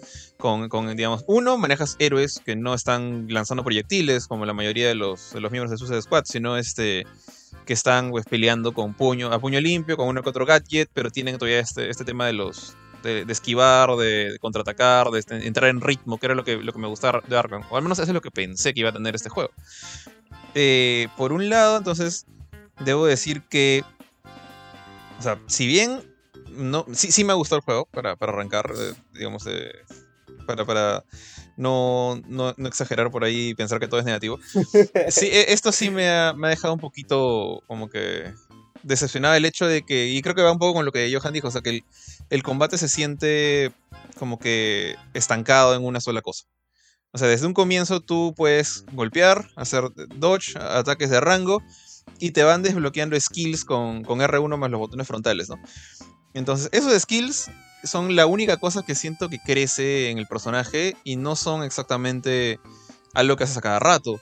Con, 0.43 0.67
con, 0.67 0.93
digamos, 0.93 1.23
uno, 1.25 1.57
manejas 1.57 1.95
héroes 1.99 2.41
que 2.43 2.57
no 2.57 2.73
están 2.73 3.27
lanzando 3.29 3.63
proyectiles 3.63 4.27
como 4.27 4.45
la 4.45 4.51
mayoría 4.51 4.89
de 4.89 4.93
los, 4.93 5.31
de 5.31 5.39
los 5.39 5.49
miembros 5.53 5.71
de 5.71 5.77
Suicide 5.77 6.01
Squad, 6.01 6.25
sino 6.25 6.57
este, 6.57 7.07
que 7.65 7.71
están 7.71 8.09
pues, 8.09 8.25
peleando 8.25 8.73
con 8.73 8.93
puño, 8.93 9.31
a 9.31 9.39
puño 9.39 9.61
limpio, 9.61 9.95
con 9.95 10.09
uno 10.09 10.21
que 10.21 10.27
otro 10.27 10.45
gadget, 10.45 10.89
pero 10.93 11.11
tienen 11.11 11.37
todavía 11.37 11.61
este, 11.61 11.89
este 11.89 12.03
tema 12.03 12.25
de 12.25 12.33
los 12.33 12.75
de, 13.03 13.23
de 13.23 13.31
esquivar, 13.31 13.95
de, 13.95 14.33
de 14.33 14.39
contraatacar, 14.39 15.11
de 15.11 15.19
este- 15.19 15.47
entrar 15.47 15.69
en 15.69 15.79
ritmo, 15.79 16.17
que 16.17 16.25
era 16.25 16.35
lo 16.35 16.43
que, 16.43 16.57
lo 16.57 16.73
que 16.73 16.79
me 16.79 16.87
gustaba 16.89 17.21
de 17.25 17.37
Arkham. 17.37 17.63
O 17.69 17.77
al 17.77 17.83
menos 17.83 17.99
eso 17.99 18.11
es 18.11 18.13
lo 18.13 18.19
que 18.19 18.29
pensé 18.29 18.73
que 18.73 18.81
iba 18.81 18.89
a 18.89 18.93
tener 18.93 19.15
este 19.15 19.29
juego. 19.29 19.51
Eh, 20.55 21.07
por 21.15 21.31
un 21.31 21.47
lado, 21.47 21.77
entonces, 21.77 22.25
debo 22.83 23.05
decir 23.05 23.43
que, 23.43 23.85
o 25.19 25.21
sea, 25.21 25.39
si 25.47 25.67
bien 25.67 26.01
no, 26.51 26.85
sí, 26.91 27.13
sí 27.13 27.23
me 27.23 27.31
gustado 27.33 27.59
el 27.59 27.63
juego 27.63 27.85
para, 27.85 28.17
para 28.17 28.33
arrancar, 28.33 28.73
eh, 28.77 28.93
digamos, 29.13 29.47
eh, 29.47 29.71
para, 30.43 30.65
para 30.65 31.03
no, 31.57 32.21
no, 32.27 32.53
no 32.57 32.67
exagerar 32.67 33.11
por 33.11 33.23
ahí 33.23 33.49
y 33.49 33.55
pensar 33.55 33.79
que 33.79 33.87
todo 33.87 33.99
es 33.99 34.05
negativo. 34.05 34.39
Sí, 35.09 35.27
e- 35.27 35.53
esto 35.53 35.71
sí 35.71 35.89
me 35.89 36.09
ha, 36.09 36.33
me 36.33 36.49
dejado 36.49 36.73
un 36.73 36.79
poquito 36.79 37.61
como 37.67 37.89
que 37.89 38.33
decepcionado 38.83 39.35
el 39.35 39.45
hecho 39.45 39.65
de 39.65 39.83
que, 39.83 40.07
y 40.07 40.21
creo 40.21 40.35
que 40.35 40.41
va 40.41 40.51
un 40.51 40.59
poco 40.59 40.73
con 40.73 40.85
lo 40.85 40.91
que 40.91 41.11
Johan 41.13 41.33
dijo, 41.33 41.47
o 41.47 41.51
sea, 41.51 41.61
que 41.61 41.69
el, 41.69 41.83
el 42.29 42.43
combate 42.43 42.77
se 42.77 42.89
siente 42.89 43.71
como 44.19 44.39
que 44.39 44.95
estancado 45.13 45.75
en 45.75 45.83
una 45.83 46.01
sola 46.01 46.21
cosa. 46.21 46.45
O 47.11 47.17
sea, 47.17 47.27
desde 47.27 47.45
un 47.45 47.53
comienzo 47.53 48.01
tú 48.01 48.33
puedes 48.35 48.85
golpear, 48.91 49.47
hacer 49.55 49.85
dodge, 50.15 50.57
ataques 50.57 51.09
de 51.09 51.19
rango, 51.19 51.61
y 52.19 52.31
te 52.31 52.43
van 52.43 52.63
desbloqueando 52.63 53.19
skills 53.19 53.65
con, 53.65 54.03
con 54.03 54.19
R1 54.19 54.57
más 54.57 54.69
los 54.69 54.79
botones 54.79 55.07
frontales, 55.07 55.49
¿no? 55.49 55.55
Entonces, 56.33 56.69
esos 56.71 56.99
skills 57.01 57.49
son 57.83 58.15
la 58.15 58.25
única 58.25 58.57
cosa 58.57 58.83
que 58.83 58.95
siento 58.95 59.29
que 59.29 59.39
crece 59.39 60.09
en 60.09 60.17
el 60.17 60.27
personaje 60.27 60.95
y 61.03 61.15
no 61.15 61.35
son 61.35 61.63
exactamente 61.63 62.59
algo 63.13 63.35
que 63.35 63.43
haces 63.43 63.57
a 63.57 63.61
cada 63.61 63.79
rato. 63.79 64.19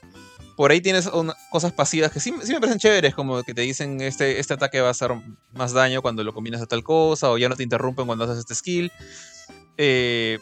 Por 0.57 0.71
ahí 0.71 0.81
tienes 0.81 1.07
una- 1.07 1.35
cosas 1.49 1.71
pasivas 1.71 2.11
que 2.11 2.19
sí, 2.19 2.33
sí 2.43 2.53
me 2.53 2.59
parecen 2.59 2.79
chéveres, 2.79 3.15
como 3.15 3.41
que 3.43 3.53
te 3.53 3.61
dicen 3.61 4.01
este, 4.01 4.39
este 4.39 4.53
ataque 4.53 4.81
va 4.81 4.89
a 4.89 4.91
hacer 4.91 5.11
más 5.53 5.73
daño 5.73 6.01
cuando 6.01 6.23
lo 6.23 6.33
combinas 6.33 6.61
a 6.61 6.65
tal 6.65 6.83
cosa, 6.83 7.31
o 7.31 7.37
ya 7.37 7.49
no 7.49 7.55
te 7.55 7.63
interrumpen 7.63 8.05
cuando 8.05 8.25
haces 8.25 8.39
este 8.39 8.55
skill. 8.55 8.91
Eh, 9.77 10.39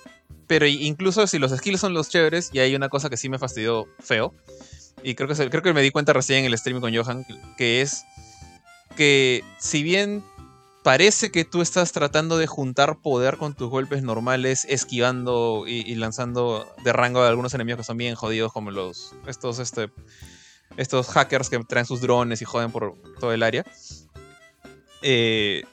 pero 0.48 0.66
incluso 0.66 1.28
si 1.28 1.38
los 1.38 1.52
skills 1.56 1.80
son 1.80 1.94
los 1.94 2.10
chéveres, 2.10 2.50
y 2.52 2.60
hay 2.60 2.76
una 2.76 2.90
cosa 2.90 3.10
que 3.10 3.18
sí 3.18 3.30
me 3.30 3.38
fastidió 3.38 3.88
feo, 4.00 4.34
y 5.04 5.16
creo 5.16 5.30
que, 5.30 5.50
creo 5.50 5.62
que 5.62 5.74
me 5.74 5.82
di 5.82 5.92
cuenta 5.92 6.12
recién 6.12 6.40
en 6.40 6.46
el 6.46 6.58
stream 6.58 6.82
con 6.82 6.94
Johan, 6.94 7.26
que 7.58 7.82
es 7.82 8.04
que 8.98 9.44
si 9.60 9.84
bien 9.84 10.24
parece 10.84 11.32
que 11.32 11.46
tú 11.46 11.62
estás 11.62 11.92
tratando 11.92 12.38
de 12.38 12.48
juntar 12.48 13.02
poder 13.02 13.38
con 13.38 13.54
tus 13.54 13.70
golpes 13.70 14.04
normales, 14.04 14.66
esquivando 14.70 15.66
y, 15.68 15.96
lanzando 15.96 16.68
de 16.84 16.94
rango 16.94 17.22
a 17.22 17.28
algunos 17.28 17.54
enemigos 17.54 17.80
que 17.80 17.84
son 17.86 17.98
bien 17.98 18.16
jodidos, 18.16 18.54
como 18.54 18.72
los 18.72 19.14
estos, 19.28 19.60
este, 19.60 19.92
estos 20.78 21.08
hackers 21.08 21.50
que 21.50 21.60
traen 21.60 21.86
sus 21.86 22.02
drones 22.02 22.42
y 22.42 22.46
joden 22.46 22.72
por 22.72 22.96
todo 23.20 23.34
el 23.34 23.44
área. 23.44 23.66
Eh, 25.02 25.64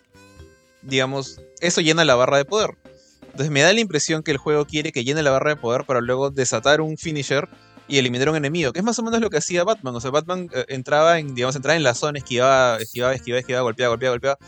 digamos, 0.82 1.40
eso 1.60 1.80
llena 1.80 2.04
la 2.04 2.14
barra 2.14 2.38
de 2.38 2.44
poder. 2.44 2.76
Entonces 3.22 3.50
me 3.50 3.60
da 3.60 3.72
la 3.72 3.80
impresión 3.80 4.22
que 4.22 4.30
el 4.30 4.38
juego 4.38 4.64
quiere 4.64 4.92
que 4.92 5.04
llene 5.04 5.22
la 5.22 5.30
barra 5.30 5.50
de 5.50 5.56
poder 5.56 5.84
para 5.84 6.00
luego 6.00 6.30
desatar 6.30 6.80
un 6.80 6.96
finisher 6.96 7.48
y 7.88 7.98
eliminar 7.98 8.28
un 8.30 8.36
enemigo, 8.36 8.72
que 8.72 8.80
es 8.80 8.84
más 8.84 8.98
o 8.98 9.02
menos 9.02 9.20
lo 9.20 9.30
que 9.30 9.36
hacía 9.36 9.62
Batman. 9.62 9.94
O 9.94 10.00
sea, 10.00 10.10
Batman 10.10 10.48
eh, 10.52 10.64
entraba 10.68 11.18
en, 11.18 11.34
digamos, 11.34 11.54
entraba 11.54 11.76
en 11.76 11.82
la 11.82 11.94
zona, 11.94 12.18
esquivaba, 12.18 12.78
esquivaba, 12.78 13.14
esquivaba, 13.14 13.40
esquivaba, 13.40 13.62
golpeaba, 13.62 13.90
golpeaba, 13.90 14.14
golpeaba. 14.14 14.38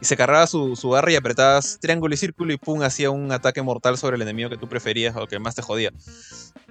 Y 0.00 0.04
se 0.04 0.16
cargaba 0.16 0.46
su, 0.46 0.76
su 0.76 0.90
barra 0.90 1.12
y 1.12 1.16
apretabas 1.16 1.78
triángulo 1.80 2.14
y 2.14 2.16
círculo 2.16 2.52
y 2.52 2.56
pum, 2.56 2.82
hacía 2.82 3.10
un 3.10 3.32
ataque 3.32 3.62
mortal 3.62 3.98
sobre 3.98 4.16
el 4.16 4.22
enemigo 4.22 4.48
que 4.48 4.56
tú 4.56 4.68
preferías 4.68 5.16
o 5.16 5.26
que 5.26 5.38
más 5.38 5.54
te 5.54 5.62
jodía. 5.62 5.92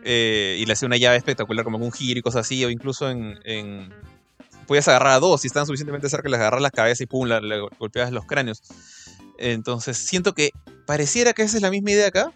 Eh, 0.04 0.58
y 0.60 0.66
le 0.66 0.74
hacía 0.74 0.86
una 0.86 0.98
llave 0.98 1.18
espectacular 1.18 1.66
como 1.66 1.78
un 1.78 1.92
giro 1.92 2.20
y 2.20 2.22
cosas 2.22 2.46
así, 2.46 2.64
o 2.64 2.70
incluso 2.70 3.10
en... 3.10 3.40
en... 3.44 3.94
Podías 4.66 4.88
agarrar 4.90 5.14
a 5.14 5.20
dos, 5.20 5.42
si 5.42 5.48
estaban 5.48 5.66
suficientemente 5.66 6.10
cerca, 6.10 6.28
les 6.28 6.42
agarras 6.42 6.62
las 6.62 6.72
cabezas 6.72 7.00
y 7.00 7.06
pum, 7.06 7.26
le 7.26 7.60
golpeabas 7.80 8.12
los 8.12 8.26
cráneos. 8.26 8.62
Entonces, 9.38 9.98
siento 9.98 10.34
que 10.34 10.52
pareciera 10.86 11.34
que 11.34 11.44
esa 11.44 11.58
es 11.58 11.64
la 11.64 11.72
misma 11.72 11.92
idea 11.92 12.08
acá, 12.08 12.34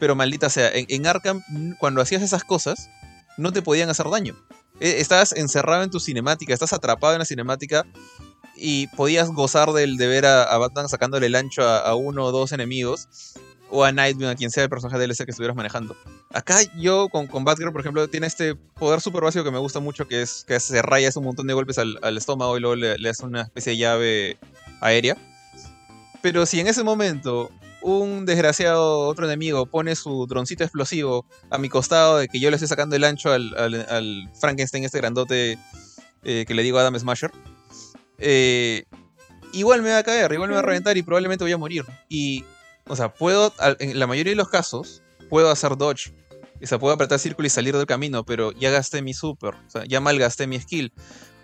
pero 0.00 0.16
maldita 0.16 0.50
sea, 0.50 0.70
en, 0.72 1.06
Arkham, 1.06 1.42
cuando 1.78 2.00
hacías 2.00 2.22
esas 2.22 2.42
cosas, 2.42 2.90
no 3.36 3.52
te 3.52 3.62
podían 3.62 3.90
hacer 3.90 4.08
daño. 4.08 4.36
Eh, 4.80 4.96
Estabas 4.98 5.32
encerrado 5.32 5.84
en 5.84 5.90
tu 5.90 6.00
cinemática, 6.00 6.52
estás 6.52 6.72
atrapado 6.72 7.12
en 7.12 7.20
la 7.20 7.24
cinemática 7.24 7.86
y 8.64 8.86
podías 8.86 9.28
gozar 9.30 9.72
del, 9.72 9.96
de 9.96 10.06
ver 10.06 10.24
a, 10.24 10.44
a 10.44 10.56
Batman 10.56 10.88
sacándole 10.88 11.26
el 11.26 11.34
ancho 11.34 11.62
a, 11.64 11.78
a 11.78 11.96
uno 11.96 12.24
o 12.26 12.30
dos 12.30 12.52
enemigos, 12.52 13.08
o 13.72 13.84
a 13.84 13.90
Nightwing, 13.90 14.28
a 14.28 14.36
quien 14.36 14.50
sea 14.50 14.62
el 14.62 14.68
personaje 14.68 14.98
DLC 14.98 15.24
que 15.24 15.30
estuvieras 15.32 15.56
manejando. 15.56 15.96
Acá 16.32 16.58
yo 16.76 17.08
con, 17.08 17.26
con 17.26 17.42
Batgirl, 17.42 17.72
por 17.72 17.80
ejemplo, 17.80 18.06
tiene 18.06 18.26
este 18.26 18.54
poder 18.54 19.00
súper 19.00 19.22
básico 19.22 19.44
que 19.44 19.50
me 19.50 19.58
gusta 19.58 19.80
mucho, 19.80 20.06
que 20.06 20.22
es 20.22 20.44
que 20.46 20.60
se 20.60 20.80
raya 20.80 21.10
un 21.16 21.24
montón 21.24 21.46
de 21.48 21.54
golpes 21.54 21.78
al, 21.78 22.16
estómago 22.16 22.56
y 22.56 22.60
luego 22.60 22.76
le, 22.76 23.08
hace 23.08 23.24
una 23.24 23.42
especie 23.42 23.72
de 23.72 23.78
llave 23.78 24.38
aérea. 24.80 25.16
Pero 26.20 26.46
si 26.46 26.60
en 26.60 26.68
ese 26.68 26.84
momento 26.84 27.50
un 27.80 28.26
desgraciado 28.26 29.00
otro 29.08 29.24
enemigo 29.24 29.66
pone 29.66 29.96
su 29.96 30.26
droncito 30.28 30.62
explosivo 30.62 31.26
a 31.50 31.58
mi 31.58 31.68
costado 31.68 32.18
de 32.18 32.28
que 32.28 32.38
yo 32.38 32.48
le 32.50 32.56
estoy 32.56 32.68
sacando 32.68 32.94
el 32.94 33.02
ancho 33.02 33.32
al, 33.32 33.56
al- 33.56 34.30
Frankenstein, 34.38 34.84
este 34.84 34.98
grandote 34.98 35.58
eh, 36.22 36.44
que 36.46 36.54
le 36.54 36.62
digo 36.62 36.78
Adam 36.78 36.96
Smasher, 36.96 37.32
eh, 38.22 38.84
igual 39.52 39.82
me 39.82 39.90
va 39.90 39.98
a 39.98 40.02
caer, 40.02 40.32
igual 40.32 40.48
me 40.48 40.54
va 40.54 40.60
a 40.60 40.64
reventar 40.64 40.96
y 40.96 41.02
probablemente 41.02 41.44
voy 41.44 41.52
a 41.52 41.58
morir. 41.58 41.84
Y, 42.08 42.44
o 42.86 42.96
sea, 42.96 43.12
puedo, 43.12 43.52
en 43.78 43.98
la 43.98 44.06
mayoría 44.06 44.32
de 44.32 44.36
los 44.36 44.48
casos, 44.48 45.02
puedo 45.28 45.50
hacer 45.50 45.76
dodge. 45.76 46.14
O 46.62 46.66
sea, 46.66 46.78
puedo 46.78 46.94
apretar 46.94 47.18
círculo 47.18 47.46
y 47.46 47.50
salir 47.50 47.76
del 47.76 47.86
camino, 47.86 48.24
pero 48.24 48.52
ya 48.52 48.70
gasté 48.70 49.02
mi 49.02 49.14
super, 49.14 49.54
o 49.54 49.70
sea, 49.70 49.84
ya 49.84 50.00
malgasté 50.00 50.46
mi 50.46 50.60
skill. 50.60 50.92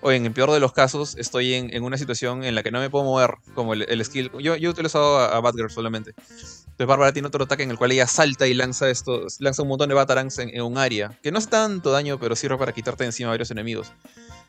O 0.00 0.12
en 0.12 0.26
el 0.26 0.32
peor 0.32 0.52
de 0.52 0.60
los 0.60 0.72
casos, 0.72 1.16
estoy 1.16 1.54
en, 1.54 1.74
en 1.74 1.82
una 1.82 1.98
situación 1.98 2.44
en 2.44 2.54
la 2.54 2.62
que 2.62 2.70
no 2.70 2.78
me 2.78 2.88
puedo 2.88 3.04
mover, 3.04 3.34
como 3.56 3.74
el, 3.74 3.84
el 3.88 4.04
skill. 4.04 4.30
Yo, 4.38 4.54
yo 4.54 4.68
he 4.68 4.72
utilizado 4.72 5.18
a, 5.18 5.36
a 5.36 5.40
Batgirl 5.40 5.70
solamente. 5.70 6.12
Entonces 6.16 6.86
Bárbara 6.86 7.12
tiene 7.12 7.26
otro 7.26 7.42
ataque 7.42 7.64
en 7.64 7.72
el 7.72 7.78
cual 7.78 7.90
ella 7.90 8.06
salta 8.06 8.46
y 8.46 8.54
lanza 8.54 8.88
esto, 8.88 9.26
lanza 9.40 9.62
un 9.62 9.68
montón 9.68 9.88
de 9.88 9.96
Batarangs 9.96 10.38
en, 10.38 10.50
en 10.50 10.62
un 10.62 10.78
área. 10.78 11.18
Que 11.20 11.32
no 11.32 11.38
hace 11.38 11.48
tanto 11.48 11.90
daño, 11.90 12.20
pero 12.20 12.36
sirve 12.36 12.56
para 12.56 12.72
quitarte 12.72 13.02
de 13.02 13.08
encima 13.08 13.30
varios 13.30 13.50
enemigos. 13.50 13.90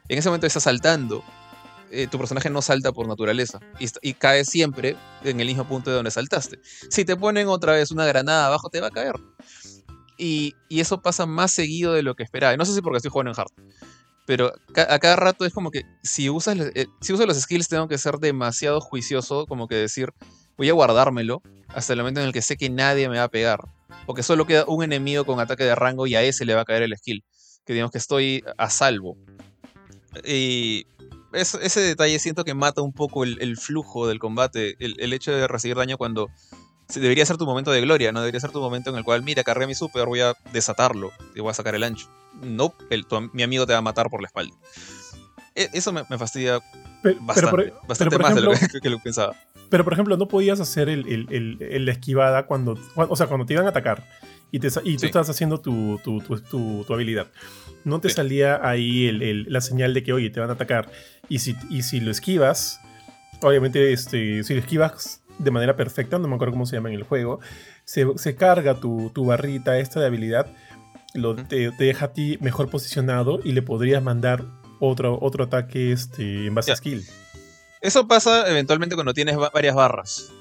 En 0.07 0.19
ese 0.19 0.29
momento 0.29 0.45
está 0.45 0.59
saltando. 0.59 1.23
Eh, 1.91 2.07
tu 2.07 2.17
personaje 2.17 2.49
no 2.49 2.61
salta 2.61 2.91
por 2.91 3.07
naturaleza 3.07 3.59
y, 3.79 4.13
cae 4.13 4.45
siempre 4.45 4.95
en 5.23 5.39
el 5.39 5.47
mismo 5.47 5.67
punto 5.67 5.89
de 5.89 5.95
donde 5.95 6.11
saltaste. 6.11 6.59
Si 6.89 7.05
te 7.05 7.15
ponen 7.15 7.47
otra 7.47 7.73
vez 7.73 7.91
una 7.91 8.05
granada 8.05 8.47
abajo, 8.47 8.69
te 8.69 8.81
va 8.81 8.87
a 8.87 8.91
caer. 8.91 9.15
Y, 10.17 10.55
y 10.67 10.81
eso 10.81 11.01
pasa 11.01 11.25
más 11.25 11.51
seguido 11.51 11.93
de 11.93 12.03
lo 12.03 12.15
que 12.15 12.23
esperaba. 12.23 12.55
No 12.57 12.65
sé 12.65 12.73
si 12.73 12.81
porque 12.81 12.97
estoy 12.97 13.11
jugando 13.11 13.31
en 13.31 13.39
hard. 13.39 13.51
Pero 14.29 14.53
a 14.75 14.99
cada 14.99 15.15
rato 15.15 15.43
es 15.43 15.53
como 15.53 15.71
que 15.71 15.85
si 16.03 16.29
usas, 16.29 16.55
eh, 16.75 16.85
si 17.01 17.13
usas 17.13 17.25
los 17.25 17.39
skills 17.39 17.67
tengo 17.67 17.87
que 17.87 17.97
ser 17.97 18.17
demasiado 18.17 18.79
juicioso, 18.79 19.47
como 19.47 19.67
que 19.67 19.73
decir, 19.73 20.13
voy 20.55 20.69
a 20.69 20.73
guardármelo 20.73 21.41
hasta 21.69 21.93
el 21.93 21.99
momento 21.99 22.19
en 22.19 22.27
el 22.27 22.33
que 22.33 22.43
sé 22.43 22.55
que 22.55 22.69
nadie 22.69 23.09
me 23.09 23.17
va 23.17 23.23
a 23.23 23.29
pegar. 23.29 23.59
Porque 24.05 24.21
solo 24.21 24.45
queda 24.45 24.65
un 24.67 24.83
enemigo 24.83 25.25
con 25.25 25.39
ataque 25.39 25.63
de 25.63 25.73
rango 25.73 26.05
y 26.05 26.13
a 26.13 26.21
ese 26.21 26.45
le 26.45 26.53
va 26.53 26.61
a 26.61 26.65
caer 26.65 26.83
el 26.83 26.95
skill. 26.95 27.23
Que 27.65 27.73
digamos 27.73 27.91
que 27.91 27.97
estoy 27.97 28.43
a 28.57 28.69
salvo. 28.69 29.17
Y 30.23 30.85
ese 31.33 31.81
detalle 31.81 32.19
siento 32.19 32.43
que 32.43 32.53
mata 32.53 32.81
un 32.81 32.93
poco 32.93 33.23
el, 33.23 33.57
flujo 33.57 34.07
del 34.07 34.19
combate. 34.19 34.75
El, 34.79 35.13
hecho 35.13 35.31
de 35.31 35.47
recibir 35.47 35.77
daño 35.77 35.97
cuando 35.97 36.29
debería 36.93 37.25
ser 37.25 37.37
tu 37.37 37.45
momento 37.45 37.71
de 37.71 37.81
gloria, 37.81 38.11
¿no? 38.11 38.19
Debería 38.19 38.39
ser 38.39 38.51
tu 38.51 38.59
momento 38.59 38.89
en 38.89 38.97
el 38.97 39.03
cual, 39.03 39.23
mira, 39.23 39.43
cargué 39.43 39.67
mi 39.67 39.75
super, 39.75 40.05
voy 40.05 40.21
a 40.21 40.33
desatarlo 40.53 41.11
y 41.35 41.41
voy 41.41 41.51
a 41.51 41.53
sacar 41.53 41.75
el 41.75 41.83
ancho. 41.83 42.09
No, 42.41 42.73
mi 43.33 43.43
amigo 43.43 43.65
te 43.65 43.73
va 43.73 43.79
a 43.79 43.83
matar 43.83 44.09
por 44.09 44.21
la 44.21 44.27
espalda. 44.27 44.55
E, 45.55 45.69
eso 45.73 45.91
me, 45.91 46.03
fastidia 46.17 46.59
bastante, 47.21 47.73
bastante 47.87 48.17
más 48.17 48.35
de 48.35 48.41
lo 48.41 48.51
que, 48.81 48.89
lo 48.89 48.99
pensaba. 48.99 49.35
Pero, 49.69 49.83
por 49.83 49.93
ejemplo, 49.93 50.17
no 50.17 50.27
podías 50.27 50.59
hacer 50.59 50.89
el, 50.89 51.85
la 51.85 51.91
esquivada 51.91 52.45
cuando, 52.45 52.77
O 52.95 53.15
sea, 53.15 53.27
cuando 53.27 53.45
te 53.45 53.53
iban 53.53 53.65
a 53.65 53.69
atacar 53.69 54.03
y, 54.51 54.59
te, 54.59 54.69
y 54.83 54.97
tú 54.97 55.05
estabas 55.05 55.29
haciendo 55.29 55.59
tu, 55.59 55.99
tu, 56.03 56.21
tu, 56.21 56.93
habilidad. 56.93 57.27
No 57.83 58.01
te 58.01 58.09
salía 58.09 58.59
ahí 58.67 59.11
la 59.47 59.61
señal 59.61 59.93
de 59.93 60.03
que, 60.03 60.13
oye, 60.13 60.29
te 60.29 60.39
van 60.39 60.49
a 60.49 60.53
atacar. 60.53 60.89
Y 61.29 61.39
si, 61.39 61.55
y 61.69 61.83
si 61.83 61.99
lo 61.99 62.11
esquivas, 62.11 62.81
obviamente, 63.41 63.93
este, 63.93 64.43
si 64.43 64.53
lo 64.53 64.59
esquivas 64.59 65.21
de 65.37 65.51
manera 65.51 65.75
perfecta, 65.75 66.19
no 66.19 66.27
me 66.27 66.35
acuerdo 66.35 66.53
cómo 66.53 66.65
se 66.65 66.75
llama 66.75 66.89
en 66.89 66.95
el 66.95 67.03
juego, 67.03 67.39
se, 67.85 68.05
se 68.17 68.35
carga 68.35 68.75
tu, 68.75 69.11
barrita 69.15 69.77
esta 69.79 69.99
de 69.99 70.07
habilidad 70.07 70.47
lo, 71.13 71.35
te, 71.35 71.71
deja 71.71 72.05
a 72.05 72.13
ti 72.13 72.37
mejor 72.41 72.69
posicionado 72.69 73.39
y 73.43 73.53
le 73.53 73.61
podrías 73.61 74.03
mandar 74.03 74.45
otro, 74.79 75.17
otro 75.21 75.45
ataque 75.45 75.91
este, 75.91 76.47
en 76.47 76.55
base 76.55 76.71
a 76.71 76.75
skill. 76.75 77.03
Eso 77.81 78.07
pasa 78.07 78.49
eventualmente 78.49 78.95
cuando 78.95 79.13
tienes 79.13 79.37
varias 79.37 79.75
barras. 79.75 80.31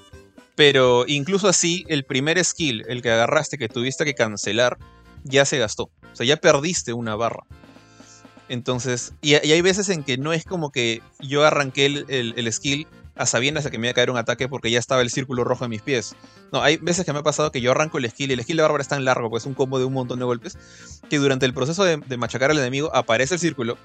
Pero 0.56 1.04
incluso 1.06 1.48
así, 1.48 1.84
el 1.88 2.04
primer 2.04 2.42
skill, 2.44 2.84
el 2.88 3.00
que 3.00 3.10
agarraste, 3.10 3.58
que 3.58 3.68
tuviste 3.68 4.04
que 4.04 4.14
cancelar, 4.14 4.76
ya 5.22 5.44
se 5.44 5.58
gastó. 5.58 5.84
O 6.12 6.16
sea, 6.16 6.26
ya 6.26 6.36
perdiste 6.36 6.92
una 6.92 7.14
barra. 7.14 7.44
Entonces, 8.48 9.12
y, 9.20 9.34
hay 9.34 9.60
veces 9.60 9.88
en 9.90 10.02
que 10.02 10.16
no 10.16 10.32
es 10.32 10.44
como 10.44 10.72
que 10.72 11.02
yo 11.20 11.44
arranqué 11.44 11.86
el, 11.86 12.52
skill 12.52 12.86
a 13.14 13.26
sabiendas 13.26 13.64
de 13.64 13.70
que 13.70 13.78
me 13.78 13.88
iba 13.88 13.90
a 13.90 13.94
caer 13.94 14.10
un 14.10 14.16
ataque 14.16 14.48
porque 14.48 14.70
ya 14.70 14.78
estaba 14.78 15.02
el 15.02 15.10
círculo 15.10 15.44
rojo 15.44 15.64
en 15.64 15.70
mis 15.70 15.82
pies. 15.82 16.14
No, 16.52 16.62
hay 16.62 16.78
veces 16.78 17.04
que 17.04 17.12
me 17.12 17.18
ha 17.18 17.22
pasado 17.22 17.52
que 17.52 17.60
yo 17.60 17.72
arranco 17.72 17.98
el 17.98 18.08
skill 18.10 18.30
y 18.30 18.34
el 18.34 18.42
skill 18.42 18.56
de 18.56 18.62
Bárbara 18.62 18.80
es 18.80 18.88
tan 18.88 19.04
largo, 19.04 19.28
pues 19.28 19.42
es 19.42 19.46
un 19.46 19.54
combo 19.54 19.78
de 19.78 19.84
un 19.84 19.92
montón 19.92 20.18
de 20.18 20.24
golpes, 20.24 20.56
que 21.10 21.18
durante 21.18 21.44
el 21.44 21.52
proceso 21.52 21.84
de, 21.84 22.16
machacar 22.16 22.50
al 22.50 22.58
enemigo 22.58 22.94
aparece 22.94 23.34
el 23.34 23.40
círculo, 23.40 23.76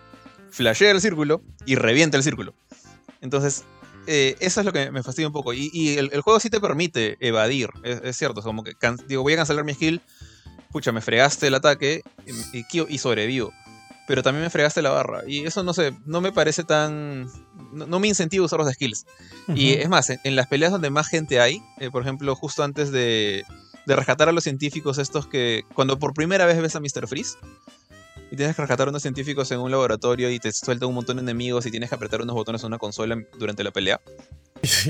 flashea 0.50 0.92
el 0.92 1.02
círculo 1.02 1.42
y 1.66 1.76
revienta 1.76 2.16
el 2.16 2.24
círculo. 2.24 2.54
Entonces, 3.20 3.66
eh, 4.08 4.36
eso 4.40 4.62
es 4.62 4.66
lo 4.66 4.72
que 4.72 4.92
me 4.92 5.04
fastidia 5.04 5.28
un 5.28 5.34
poco. 5.34 5.54
Y, 5.54 5.98
el, 5.98 6.10
juego 6.22 6.40
sí 6.40 6.50
te 6.50 6.62
permite 6.62 7.18
evadir, 7.20 7.70
es, 7.84 8.16
cierto. 8.16 8.40
Es 8.40 8.46
como 8.46 8.64
que 8.64 8.76
digo, 9.08 9.24
voy 9.24 9.34
a 9.34 9.38
cancelar 9.38 9.66
mi 9.66 9.74
skill, 9.74 10.02
pucha, 10.72 10.94
me 10.94 11.02
fregaste 11.02 11.48
el 11.48 11.56
ataque 11.56 12.02
y, 12.26 12.66
y 12.88 12.98
sobrevivo 12.98 13.52
pero 14.08 14.22
también 14.22 14.44
me 14.44 14.50
fregaste 14.50 14.82
la 14.82 14.90
barra. 14.90 15.22
Y 15.28 15.46
eso 15.46 15.64
no 15.64 15.74
sé, 15.74 15.96
no 16.06 16.22
me 16.22 16.32
parece 16.32 16.64
tan. 16.64 17.30
No, 17.72 18.00
me 18.00 18.08
incentiva 18.08 18.46
usar 18.46 18.60
los 18.60 18.72
skills. 18.72 19.06
Y 19.56 19.74
es 19.74 19.90
más, 19.90 20.10
en, 20.10 20.36
las 20.36 20.48
peleas 20.48 20.72
donde 20.72 20.90
más 20.90 21.08
gente 21.08 21.40
hay, 21.40 21.62
eh, 21.80 21.90
por 21.90 22.02
ejemplo, 22.02 22.36
justo 22.36 22.64
antes 22.64 22.92
de, 22.92 23.44
de, 23.86 23.96
rescatar 23.96 24.30
a 24.30 24.32
los 24.32 24.44
científicos, 24.44 24.98
estos 24.98 25.28
que. 25.28 25.64
Cuando 25.74 26.00
por 26.00 26.14
primera 26.14 26.46
vez 26.46 26.62
ves 26.62 26.76
a 26.76 26.80
Mr. 26.80 27.08
Freeze. 27.08 27.38
Y 28.32 28.36
tienes 28.36 28.56
que 28.56 28.64
rescatar 28.64 28.88
a 28.88 28.90
unos 28.90 29.04
científicos 29.04 29.52
en 29.52 29.60
un 29.60 29.70
laboratorio 29.70 30.32
y 30.32 30.40
te 30.40 30.52
sueltan 30.52 30.90
un 30.90 30.96
montón 30.96 31.18
de 31.18 31.22
enemigos 31.22 31.68
y 31.68 31.72
tienes 31.72 31.90
que 31.90 31.96
apretar 31.96 32.20
unos 32.20 32.34
botones 32.34 32.64
en 32.64 32.68
una 32.68 32.80
consola 32.80 33.16
durante 33.38 33.64
la 33.64 33.70
pelea. 33.70 34.02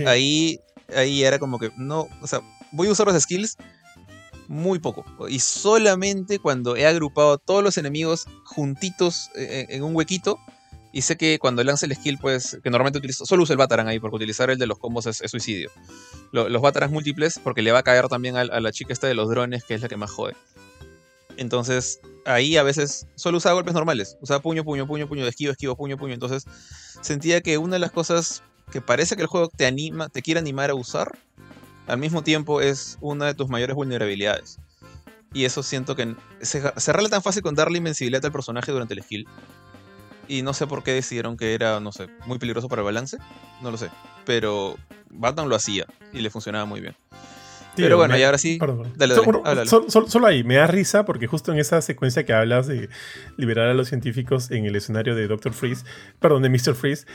Ahí, 0.07 0.61
ahí 0.95 1.23
era 1.23 1.39
como 1.39 1.59
que, 1.59 1.71
no, 1.75 2.07
o 2.21 2.27
sea, 2.27 2.39
voy 2.71 2.87
a 2.87 2.91
usar 2.91 3.07
los 3.07 3.21
skills, 3.21 3.57
muy 4.47 4.79
poco. 4.79 5.05
Y 5.27 5.39
solamente 5.39 6.39
cuando 6.39 6.75
he 6.75 6.85
agrupado 6.85 7.37
todos 7.37 7.63
los 7.63 7.77
enemigos 7.77 8.27
juntitos 8.43 9.29
eh, 9.35 9.67
en, 9.69 9.83
un 9.83 9.95
huequito. 9.95 10.39
Y 10.91 11.01
sé 11.01 11.17
que 11.17 11.39
cuando 11.39 11.63
lance 11.63 11.87
el 11.87 11.95
skill, 11.95 12.19
pues, 12.19 12.59
que 12.63 12.69
normalmente 12.69 12.99
utilizo, 12.99 13.25
solo 13.25 13.43
uso 13.43 13.53
el 13.53 13.57
Bataran 13.57 13.87
ahí, 13.87 13.99
porque 13.99 14.17
utilizar 14.17 14.51
el 14.51 14.59
de 14.59 14.67
los 14.67 14.77
combos 14.77 15.07
es, 15.07 15.23
suicidio. 15.25 15.71
los 16.31 16.61
Batarans 16.61 16.93
múltiples, 16.93 17.39
porque 17.43 17.63
le 17.63 17.71
va 17.71 17.79
a 17.79 17.83
caer 17.83 18.07
también 18.09 18.37
a, 18.37 18.43
la 18.43 18.71
chica 18.71 18.93
esta 18.93 19.07
de 19.07 19.15
los 19.15 19.27
drones, 19.27 19.63
que 19.63 19.73
es 19.73 19.81
la 19.81 19.87
que 19.87 19.97
más 19.97 20.11
jode. 20.11 20.35
Entonces, 21.35 21.99
ahí 22.25 22.57
a 22.57 22.63
veces 22.63 23.07
solo 23.15 23.37
usaba 23.37 23.55
golpes 23.55 23.73
normales. 23.73 24.17
Usaba 24.21 24.39
puño, 24.39 24.63
puño, 24.63 24.85
puño, 24.85 25.07
puño, 25.07 25.25
esquivo, 25.25 25.51
esquivo, 25.51 25.75
puño, 25.75 25.97
puño. 25.97 26.13
Entonces, 26.13 26.45
sentía 27.01 27.41
que 27.41 27.57
una 27.57 27.73
de 27.73 27.79
las 27.79 27.91
cosas 27.91 28.43
que 28.71 28.81
parece 28.81 29.15
que 29.15 29.21
el 29.21 29.27
juego 29.27 29.49
te 29.49 29.65
anima, 29.65 30.09
te 30.09 30.21
quiere 30.21 30.39
animar 30.39 30.69
a 30.69 30.75
usar, 30.75 31.17
al 31.87 31.97
mismo 31.97 32.23
tiempo 32.23 32.61
es 32.61 32.97
una 33.01 33.25
de 33.25 33.33
tus 33.33 33.49
mayores 33.49 33.75
vulnerabilidades. 33.75 34.59
Y 35.33 35.45
eso 35.45 35.63
siento 35.63 35.95
que 35.95 36.15
se, 36.41 36.61
se 36.75 36.93
tan 37.09 37.23
fácil 37.23 37.41
con 37.41 37.55
darle 37.55 37.79
invencibilidad 37.79 38.23
al 38.23 38.31
personaje 38.31 38.71
durante 38.71 38.93
el 38.93 39.01
skill. 39.01 39.27
Y 40.27 40.41
no 40.41 40.53
sé 40.53 40.67
por 40.67 40.83
qué 40.83 40.93
decidieron 40.93 41.37
que 41.37 41.53
era, 41.53 41.79
no 41.79 41.91
sé, 41.91 42.07
muy 42.25 42.37
peligroso 42.37 42.69
para 42.69 42.81
el 42.81 42.85
balance. 42.85 43.17
No 43.61 43.71
lo 43.71 43.77
sé. 43.77 43.89
Pero 44.25 44.77
Batman 45.09 45.49
lo 45.49 45.55
hacía 45.55 45.85
y 46.13 46.19
le 46.19 46.29
funcionaba 46.29 46.65
muy 46.65 46.81
bien. 46.81 46.95
Pero 47.75 47.97
bueno, 47.97 48.17
y 48.17 48.23
ahora 48.23 48.37
sí. 48.37 48.59
Dale, 48.95 49.15
dale, 49.15 49.65
solo 49.67 50.27
ahí, 50.27 50.43
me 50.43 50.55
da 50.55 50.67
risa 50.67 51.05
porque 51.05 51.27
justo 51.27 51.51
en 51.51 51.59
esa 51.59 51.81
secuencia 51.81 52.25
que 52.25 52.33
hablas 52.33 52.67
de 52.67 52.89
liberar 53.37 53.69
a 53.69 53.73
los 53.73 53.87
científicos 53.87 54.51
en 54.51 54.65
el 54.65 54.75
escenario 54.75 55.15
de 55.15 55.27
Dr. 55.27 55.53
Freeze, 55.53 55.85
perdón, 56.19 56.43
de 56.43 56.49
Mr. 56.49 56.75
Freeze, 56.75 57.05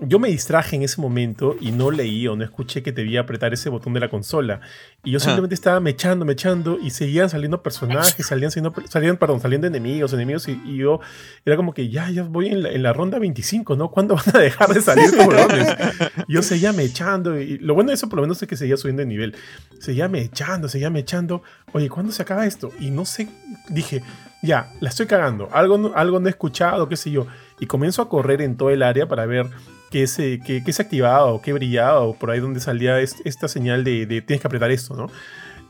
yo 0.00 0.18
me 0.18 0.28
distraje 0.28 0.76
en 0.76 0.82
ese 0.82 1.00
momento 1.00 1.56
y 1.58 1.72
no 1.72 1.90
leí 1.90 2.26
o 2.28 2.36
no 2.36 2.44
escuché 2.44 2.82
que 2.82 2.92
debía 2.92 3.20
apretar 3.20 3.54
ese 3.54 3.70
botón 3.70 3.94
de 3.94 4.00
la 4.00 4.08
consola. 4.08 4.60
Y 5.02 5.10
yo 5.12 5.20
simplemente 5.20 5.54
estaba 5.54 5.80
mechando, 5.80 6.24
mechando 6.24 6.78
y 6.78 6.90
seguían 6.90 7.30
saliendo 7.30 7.62
personajes, 7.62 8.14
salían, 8.26 8.50
saliendo, 8.50 8.74
salían, 8.88 9.16
perdón, 9.16 9.40
saliendo 9.40 9.66
enemigos, 9.66 10.12
enemigos 10.12 10.48
y, 10.48 10.76
yo 10.76 11.00
era 11.44 11.56
como 11.56 11.72
que 11.72 11.88
ya, 11.88 12.10
ya 12.10 12.24
voy 12.24 12.48
en 12.48 12.62
la, 12.62 12.70
en 12.70 12.82
la, 12.82 12.92
ronda 12.92 13.18
25, 13.18 13.76
¿no? 13.76 13.90
¿Cuándo 13.90 14.16
van 14.16 14.36
a 14.36 14.38
dejar 14.38 14.74
de 14.74 14.82
salir 14.82 15.06
yo 16.28 16.42
seguía 16.42 16.72
mechando 16.72 17.40
y 17.40 17.58
lo 17.58 17.74
bueno 17.74 17.88
de 17.88 17.94
eso 17.94 18.08
por 18.08 18.16
lo 18.16 18.22
menos 18.22 18.42
es 18.42 18.48
que 18.48 18.56
seguía 18.56 18.76
subiendo 18.76 19.00
de 19.00 19.06
nivel. 19.06 19.34
Seguía 19.78 20.05
mechando, 20.08 20.68
seguía 20.68 20.90
mechando. 20.90 21.42
Oye, 21.72 21.88
¿cuándo 21.88 22.12
se 22.12 22.22
acaba 22.22 22.46
esto? 22.46 22.72
Y 22.78 22.90
no 22.90 23.04
sé, 23.04 23.28
dije, 23.68 24.02
ya, 24.42 24.72
la 24.80 24.88
estoy 24.88 25.06
cagando. 25.06 25.48
Algo, 25.52 25.92
algo 25.94 26.20
no 26.20 26.26
he 26.26 26.30
escuchado, 26.30 26.88
qué 26.88 26.96
sé 26.96 27.10
yo. 27.10 27.26
Y 27.58 27.66
comienzo 27.66 28.02
a 28.02 28.08
correr 28.08 28.42
en 28.42 28.56
todo 28.56 28.70
el 28.70 28.82
área 28.82 29.08
para 29.08 29.26
ver 29.26 29.46
qué 29.90 30.06
se, 30.06 30.40
qué, 30.40 30.62
qué 30.64 30.72
se 30.72 30.82
activaba 30.82 31.26
o 31.26 31.40
qué 31.40 31.52
brillaba 31.52 32.00
o 32.00 32.14
por 32.14 32.30
ahí 32.30 32.40
donde 32.40 32.60
salía 32.60 33.00
esta 33.00 33.48
señal 33.48 33.84
de, 33.84 34.06
tienes 34.06 34.40
que 34.40 34.46
apretar 34.46 34.70
esto, 34.70 34.94
¿no? 34.94 35.10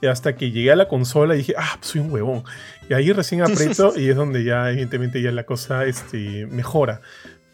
Hasta 0.08 0.36
que 0.36 0.50
llegué 0.50 0.70
a 0.70 0.76
la 0.76 0.88
consola 0.88 1.34
y 1.34 1.38
dije, 1.38 1.54
ah, 1.56 1.76
pues 1.78 1.92
soy 1.92 2.02
un 2.02 2.10
huevón. 2.12 2.44
Y 2.88 2.94
ahí 2.94 3.12
recién 3.12 3.42
aprieto 3.42 3.94
y 3.96 4.10
es 4.10 4.16
donde 4.16 4.44
ya, 4.44 4.70
evidentemente, 4.70 5.22
ya 5.22 5.32
la 5.32 5.44
cosa 5.44 5.84
este, 5.84 6.46
mejora. 6.46 7.00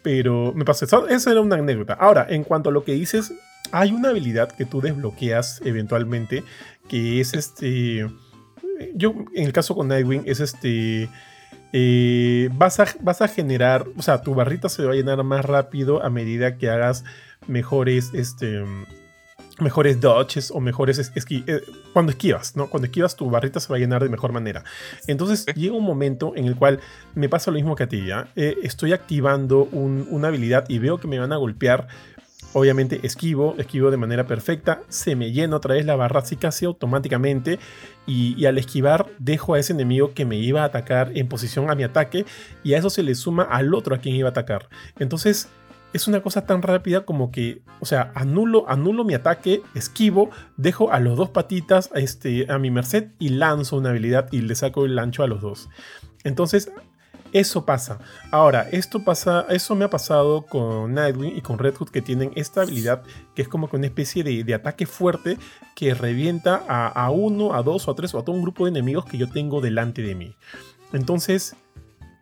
Pero 0.01 0.51
me 0.53 0.65
pasó 0.65 0.83
eso. 0.83 1.07
Esa 1.07 1.31
era 1.31 1.39
una 1.39 1.55
anécdota. 1.55 1.93
Ahora, 1.93 2.27
en 2.29 2.43
cuanto 2.43 2.69
a 2.69 2.73
lo 2.73 2.83
que 2.83 2.91
dices, 2.91 3.33
hay 3.71 3.91
una 3.91 4.09
habilidad 4.09 4.51
que 4.51 4.65
tú 4.65 4.81
desbloqueas 4.81 5.61
eventualmente 5.63 6.43
que 6.87 7.19
es 7.19 7.33
este. 7.33 8.07
Yo, 8.95 9.13
en 9.33 9.45
el 9.45 9.53
caso 9.53 9.75
con 9.75 9.87
Nightwing, 9.87 10.23
es 10.25 10.39
este. 10.39 11.09
Eh, 11.75 12.49
vas, 12.53 12.79
a, 12.79 12.85
vas 13.01 13.21
a 13.21 13.27
generar, 13.27 13.87
o 13.97 14.01
sea, 14.03 14.21
tu 14.21 14.35
barrita 14.35 14.69
se 14.69 14.85
va 14.85 14.91
a 14.91 14.95
llenar 14.95 15.23
más 15.23 15.43
rápido 15.43 16.03
a 16.03 16.09
medida 16.11 16.57
que 16.57 16.69
hagas 16.69 17.03
mejores, 17.47 18.11
este, 18.13 18.63
mejores 19.59 19.99
dodges 19.99 20.51
o 20.51 20.59
mejores 20.59 20.99
esqui 20.99 21.43
eh, 21.47 21.61
cuando 21.93 22.11
esquivas, 22.11 22.55
¿no? 22.55 22.69
Cuando 22.69 22.85
esquivas 22.85 23.15
tu 23.15 23.29
barrita 23.29 23.59
se 23.59 23.69
va 23.69 23.77
a 23.77 23.79
llenar 23.79 24.03
de 24.03 24.09
mejor 24.09 24.31
manera. 24.31 24.63
Entonces 25.07 25.45
llega 25.55 25.75
un 25.75 25.83
momento 25.83 26.33
en 26.35 26.45
el 26.45 26.55
cual 26.55 26.79
me 27.15 27.29
pasa 27.29 27.51
lo 27.51 27.55
mismo 27.55 27.75
que 27.75 27.83
a 27.83 27.87
ti, 27.87 28.05
¿ya? 28.05 28.27
Eh, 28.35 28.57
estoy 28.63 28.93
activando 28.93 29.63
una 29.63 30.27
habilidad 30.27 30.65
y 30.69 30.79
veo 30.79 30.99
que 30.99 31.07
me 31.07 31.19
van 31.19 31.33
a 31.33 31.37
golpear 31.37 31.87
Obviamente 32.53 32.99
esquivo, 33.03 33.55
esquivo 33.57 33.89
de 33.89 33.97
manera 33.97 34.27
perfecta, 34.27 34.83
se 34.87 35.15
me 35.15 35.31
llena 35.31 35.55
otra 35.55 35.73
vez 35.73 35.85
la 35.85 35.95
barra 35.95 36.19
así 36.19 36.35
casi 36.35 36.65
automáticamente 36.65 37.57
y, 38.05 38.45
al 38.45 38.59
esquivar 38.59 39.07
dejo 39.17 39.55
a 39.55 39.59
ese 39.59 39.73
enemigo 39.73 40.13
que 40.13 40.25
me 40.25 40.37
iba 40.37 40.61
a 40.61 40.65
atacar 40.65 41.11
en 41.15 41.27
posición 41.27 41.71
a 41.71 41.75
mi 41.75 41.83
ataque 41.83 42.25
y 42.63 42.73
a 42.73 42.77
eso 42.77 42.91
se 42.91 43.01
le 43.01 43.15
suma 43.15 43.43
al 43.43 43.73
otro 43.73 43.95
a 43.95 43.97
quien 43.97 44.15
iba 44.15 44.29
a 44.29 44.31
atacar. 44.31 44.69
Entonces 44.99 45.49
es 45.93 46.07
una 46.07 46.21
cosa 46.21 46.45
tan 46.45 46.61
rápida 46.61 47.05
como 47.05 47.31
que, 47.31 47.61
o 47.79 47.85
sea, 47.85 48.11
anulo, 48.13 48.69
anulo 48.69 49.03
mi 49.03 49.15
ataque, 49.15 49.61
esquivo, 49.73 50.29
dejo 50.57 50.91
a 50.91 50.99
los 50.99 51.17
dos 51.17 51.29
patitas 51.29 51.89
este, 51.95 52.51
a 52.51 52.59
mi 52.59 52.69
merced 52.69 53.09
y 53.19 53.29
lanzo 53.29 53.77
una 53.77 53.89
habilidad 53.89 54.27
y 54.31 54.41
le 54.41 54.53
saco 54.53 54.85
el 54.85 54.97
ancho 54.99 55.23
a 55.23 55.27
los 55.27 55.41
dos. 55.41 55.69
Entonces 56.23 56.71
Eso 57.33 57.65
pasa. 57.65 57.97
Ahora, 58.29 58.69
esto 58.71 59.03
pasa, 59.03 59.47
eso 59.49 59.73
me 59.73 59.85
ha 59.85 59.89
pasado 59.89 60.45
con 60.45 60.93
Nightwing 60.93 61.35
y 61.35 61.41
con 61.41 61.57
Red 61.57 61.75
Hood 61.75 61.89
que 61.89 62.03
tienen 62.03 62.31
esta 62.35 62.61
habilidad 62.61 63.01
que 63.33 63.41
es 63.41 63.47
como 63.47 63.69
que 63.69 63.75
una 63.75 63.87
especie 63.87 64.23
de, 64.23 64.53
ataque 64.53 64.85
fuerte 64.85 65.39
que 65.75 65.95
revienta 65.95 66.55
a, 66.55 67.09
uno, 67.09 67.55
a 67.55 67.63
dos 67.63 67.87
o 67.87 67.91
a 67.91 67.95
tres 67.95 68.13
o 68.13 68.19
a 68.19 68.23
todo 68.23 68.35
un 68.35 68.43
grupo 68.43 68.65
de 68.65 68.69
enemigos 68.69 69.05
que 69.05 69.17
yo 69.17 69.27
tengo 69.27 69.61
delante 69.61 70.03
de 70.03 70.13
mí. 70.13 70.35
Entonces, 70.93 71.55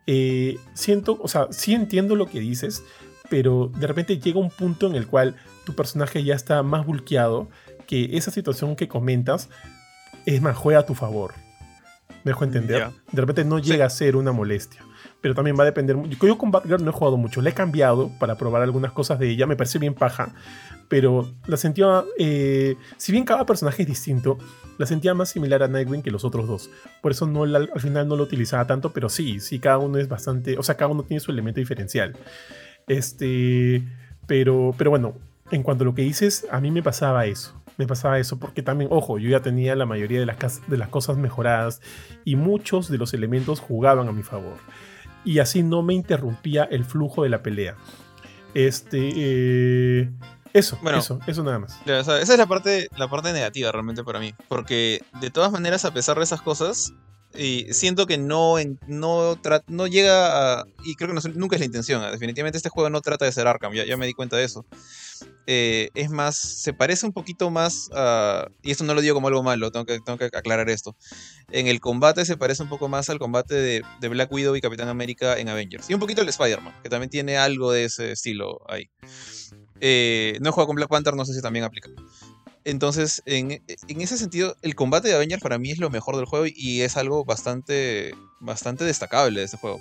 eh, 0.06 0.58
siento, 0.72 1.18
o 1.20 1.28
sea, 1.28 1.48
sí 1.50 1.74
entiendo 1.74 2.16
lo 2.16 2.26
que 2.26 2.40
dices, 2.40 2.82
pero 3.28 3.70
de 3.76 3.86
repente 3.86 4.18
llega 4.18 4.40
un 4.40 4.50
punto 4.50 4.86
en 4.86 4.94
el 4.94 5.06
cual 5.06 5.36
tu 5.64 5.74
personaje 5.74 6.24
ya 6.24 6.34
está 6.34 6.62
más 6.62 6.86
bulqueado 6.86 7.50
que 7.86 8.16
esa 8.16 8.30
situación 8.30 8.76
que 8.76 8.88
comentas 8.88 9.50
es 10.24 10.40
más, 10.40 10.56
juega 10.56 10.80
a 10.80 10.86
tu 10.86 10.94
favor. 10.94 11.34
¿Me 12.24 12.30
dejo 12.30 12.44
entender? 12.44 12.90
De 13.10 13.20
repente 13.20 13.44
no 13.44 13.58
llega 13.58 13.84
a 13.84 13.90
ser 13.90 14.16
una 14.16 14.32
molestia. 14.32 14.82
Pero 15.22 15.34
también 15.34 15.56
va 15.58 15.62
a 15.62 15.66
depender. 15.66 15.96
Yo 16.20 16.36
con 16.36 16.50
Batgirl 16.50 16.84
no 16.84 16.90
he 16.90 16.92
jugado 16.92 17.16
mucho. 17.16 17.40
Le 17.40 17.50
he 17.50 17.54
cambiado 17.54 18.10
para 18.18 18.36
probar 18.36 18.60
algunas 18.62 18.92
cosas 18.92 19.18
de 19.18 19.30
ella. 19.30 19.46
Me 19.46 19.56
parece 19.56 19.78
bien 19.78 19.94
paja. 19.94 20.34
Pero 20.88 21.32
la 21.46 21.56
sentía. 21.56 22.04
Eh, 22.18 22.76
si 22.98 23.12
bien 23.12 23.24
cada 23.24 23.46
personaje 23.46 23.82
es 23.82 23.88
distinto, 23.88 24.36
la 24.78 24.86
sentía 24.86 25.14
más 25.14 25.30
similar 25.30 25.62
a 25.62 25.68
Nightwing 25.68 26.02
que 26.02 26.10
los 26.10 26.24
otros 26.24 26.46
dos. 26.46 26.70
Por 27.00 27.12
eso 27.12 27.26
no, 27.26 27.44
al 27.44 27.80
final 27.80 28.08
no 28.08 28.16
lo 28.16 28.24
utilizaba 28.24 28.66
tanto. 28.66 28.92
Pero 28.92 29.08
sí, 29.08 29.40
sí, 29.40 29.60
cada 29.60 29.78
uno 29.78 29.98
es 29.98 30.08
bastante. 30.08 30.58
O 30.58 30.62
sea, 30.62 30.76
cada 30.76 30.90
uno 30.90 31.04
tiene 31.04 31.20
su 31.20 31.30
elemento 31.30 31.60
diferencial. 31.60 32.16
Este. 32.88 33.82
Pero, 34.26 34.74
pero 34.76 34.90
bueno, 34.90 35.14
en 35.50 35.62
cuanto 35.62 35.84
a 35.84 35.86
lo 35.86 35.94
que 35.94 36.02
dices, 36.02 36.46
a 36.50 36.60
mí 36.60 36.70
me 36.70 36.82
pasaba 36.82 37.26
eso 37.26 37.62
me 37.78 37.86
pasaba 37.86 38.18
eso, 38.18 38.38
porque 38.38 38.62
también, 38.62 38.90
ojo, 38.92 39.18
yo 39.18 39.30
ya 39.30 39.40
tenía 39.40 39.74
la 39.76 39.86
mayoría 39.86 40.20
de 40.20 40.26
las, 40.26 40.68
de 40.68 40.76
las 40.76 40.88
cosas 40.88 41.16
mejoradas 41.16 41.80
y 42.24 42.36
muchos 42.36 42.88
de 42.88 42.98
los 42.98 43.14
elementos 43.14 43.60
jugaban 43.60 44.08
a 44.08 44.12
mi 44.12 44.22
favor. 44.22 44.56
Y 45.24 45.38
así 45.38 45.62
no 45.62 45.82
me 45.82 45.94
interrumpía 45.94 46.64
el 46.64 46.84
flujo 46.84 47.22
de 47.22 47.28
la 47.28 47.42
pelea. 47.42 47.76
Este. 48.54 49.12
Eh, 49.14 50.10
eso, 50.52 50.78
bueno, 50.82 50.98
eso, 50.98 51.18
eso 51.26 51.42
nada 51.42 51.58
más. 51.58 51.78
esa 51.86 52.20
es 52.20 52.36
la 52.36 52.46
parte, 52.46 52.88
la 52.96 53.08
parte 53.08 53.32
negativa 53.32 53.72
realmente 53.72 54.04
para 54.04 54.20
mí. 54.20 54.34
Porque 54.48 55.02
de 55.20 55.30
todas 55.30 55.50
maneras, 55.50 55.84
a 55.84 55.94
pesar 55.94 56.18
de 56.18 56.24
esas 56.24 56.42
cosas, 56.42 56.92
y 57.34 57.66
siento 57.70 58.06
que 58.06 58.18
no, 58.18 58.56
no, 58.86 59.38
no 59.68 59.86
llega 59.86 60.60
a. 60.60 60.64
Y 60.84 60.96
creo 60.96 61.14
que 61.14 61.28
nunca 61.30 61.56
es 61.56 61.60
la 61.60 61.66
intención. 61.66 62.02
Definitivamente 62.10 62.58
este 62.58 62.68
juego 62.68 62.90
no 62.90 63.00
trata 63.00 63.24
de 63.24 63.32
ser 63.32 63.46
Arkham, 63.46 63.72
ya, 63.72 63.86
ya 63.86 63.96
me 63.96 64.06
di 64.06 64.12
cuenta 64.12 64.36
de 64.36 64.44
eso. 64.44 64.66
Eh, 65.46 65.90
es 65.94 66.10
más, 66.10 66.36
se 66.36 66.72
parece 66.72 67.04
un 67.04 67.12
poquito 67.12 67.50
más 67.50 67.90
a, 67.94 68.46
y 68.62 68.70
esto 68.70 68.84
no 68.84 68.94
lo 68.94 69.00
digo 69.00 69.14
como 69.14 69.28
algo 69.28 69.42
malo, 69.42 69.72
tengo 69.72 69.84
que, 69.84 69.98
tengo 70.00 70.18
que 70.18 70.26
aclarar 70.26 70.70
esto. 70.70 70.96
En 71.50 71.66
el 71.66 71.80
combate 71.80 72.24
se 72.24 72.36
parece 72.36 72.62
un 72.62 72.68
poco 72.68 72.88
más 72.88 73.10
al 73.10 73.18
combate 73.18 73.54
de, 73.54 74.08
Black 74.08 74.30
Widow 74.30 74.54
y 74.56 74.60
Capitán 74.60 74.88
América 74.88 75.38
en 75.38 75.48
Avengers. 75.48 75.90
Y 75.90 75.94
un 75.94 76.00
poquito 76.00 76.22
el 76.22 76.28
Spider-Man, 76.28 76.74
que 76.82 76.88
también 76.88 77.10
tiene 77.10 77.36
algo 77.36 77.72
de 77.72 77.84
ese 77.84 78.12
estilo 78.12 78.60
ahí. 78.68 78.88
Eh, 79.80 80.38
no 80.40 80.50
he 80.50 80.52
jugado 80.52 80.68
con 80.68 80.76
Black 80.76 80.88
Panther, 80.88 81.14
no 81.16 81.24
sé 81.24 81.34
si 81.34 81.42
también 81.42 81.64
aplica. 81.64 81.90
Entonces, 82.64 83.22
en, 83.26 83.62
ese 83.88 84.16
sentido, 84.16 84.56
el 84.62 84.76
combate 84.76 85.08
de 85.08 85.14
Avengers 85.14 85.42
para 85.42 85.58
mí 85.58 85.72
es 85.72 85.78
lo 85.78 85.90
mejor 85.90 86.16
del 86.16 86.26
juego 86.26 86.46
y 86.48 86.82
es 86.82 86.96
algo 86.96 87.24
bastante, 87.24 88.14
bastante 88.40 88.84
destacable 88.84 89.40
de 89.40 89.46
este 89.46 89.56
juego 89.56 89.80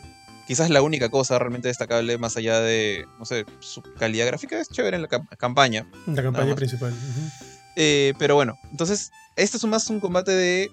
quizás 0.51 0.69
la 0.69 0.81
única 0.81 1.07
cosa 1.07 1.39
realmente 1.39 1.69
destacable 1.69 2.17
más 2.17 2.35
allá 2.35 2.59
de, 2.59 3.05
no 3.17 3.23
sé, 3.23 3.45
su 3.61 3.81
calidad 3.81 4.27
gráfica 4.27 4.59
es 4.59 4.67
chévere 4.67 4.97
en 4.97 5.03
la 5.03 5.07
campaña. 5.07 5.87
La 6.07 6.21
campaña 6.21 6.53
principal. 6.55 6.93
Eh, 7.77 8.13
pero 8.19 8.35
bueno, 8.35 8.59
entonces, 8.69 9.11
esto 9.37 9.55
es 9.55 9.63
más 9.63 9.89
un 9.89 10.01
combate 10.01 10.33
de, 10.33 10.69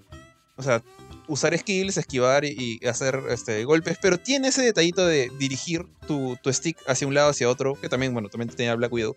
o 0.56 0.64
sea, 0.64 0.82
usar 1.28 1.56
skills, 1.56 1.96
esquivar 1.96 2.44
y, 2.44 2.84
hacer 2.88 3.22
este, 3.30 3.64
golpes, 3.64 3.98
pero 4.02 4.18
tiene 4.18 4.48
ese 4.48 4.62
detallito 4.62 5.06
de 5.06 5.30
dirigir 5.38 5.86
tu, 6.08 6.36
stick 6.48 6.76
hacia 6.88 7.06
un 7.06 7.14
lado, 7.14 7.30
hacia 7.30 7.48
otro, 7.48 7.80
que 7.80 7.88
también, 7.88 8.12
bueno, 8.12 8.28
también 8.28 8.48
tenía 8.48 8.74
Black 8.74 8.92
Widow, 8.92 9.16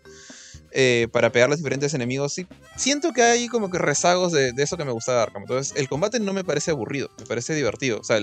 eh, 0.73 1.07
para 1.11 1.31
pegar 1.31 1.47
a 1.47 1.49
los 1.49 1.57
diferentes 1.57 1.95
enemigos. 1.95 2.33
Sí, 2.33 2.45
siento 2.77 3.13
que 3.13 3.23
hay 3.23 3.47
como 3.47 3.71
que 3.71 3.79
rezagos 3.79 4.31
de, 4.31 4.53
eso 4.57 4.77
que 4.77 4.85
me 4.85 4.91
gusta 4.91 5.13
de 5.13 5.21
Arkham. 5.21 5.41
Entonces, 5.41 5.75
el 5.75 5.89
combate 5.89 6.19
no 6.19 6.33
me 6.33 6.43
parece 6.43 6.69
aburrido, 6.69 7.09
me 7.17 7.25
parece 7.25 7.55
divertido. 7.55 7.99
O 7.99 8.03
sea, 8.03 8.19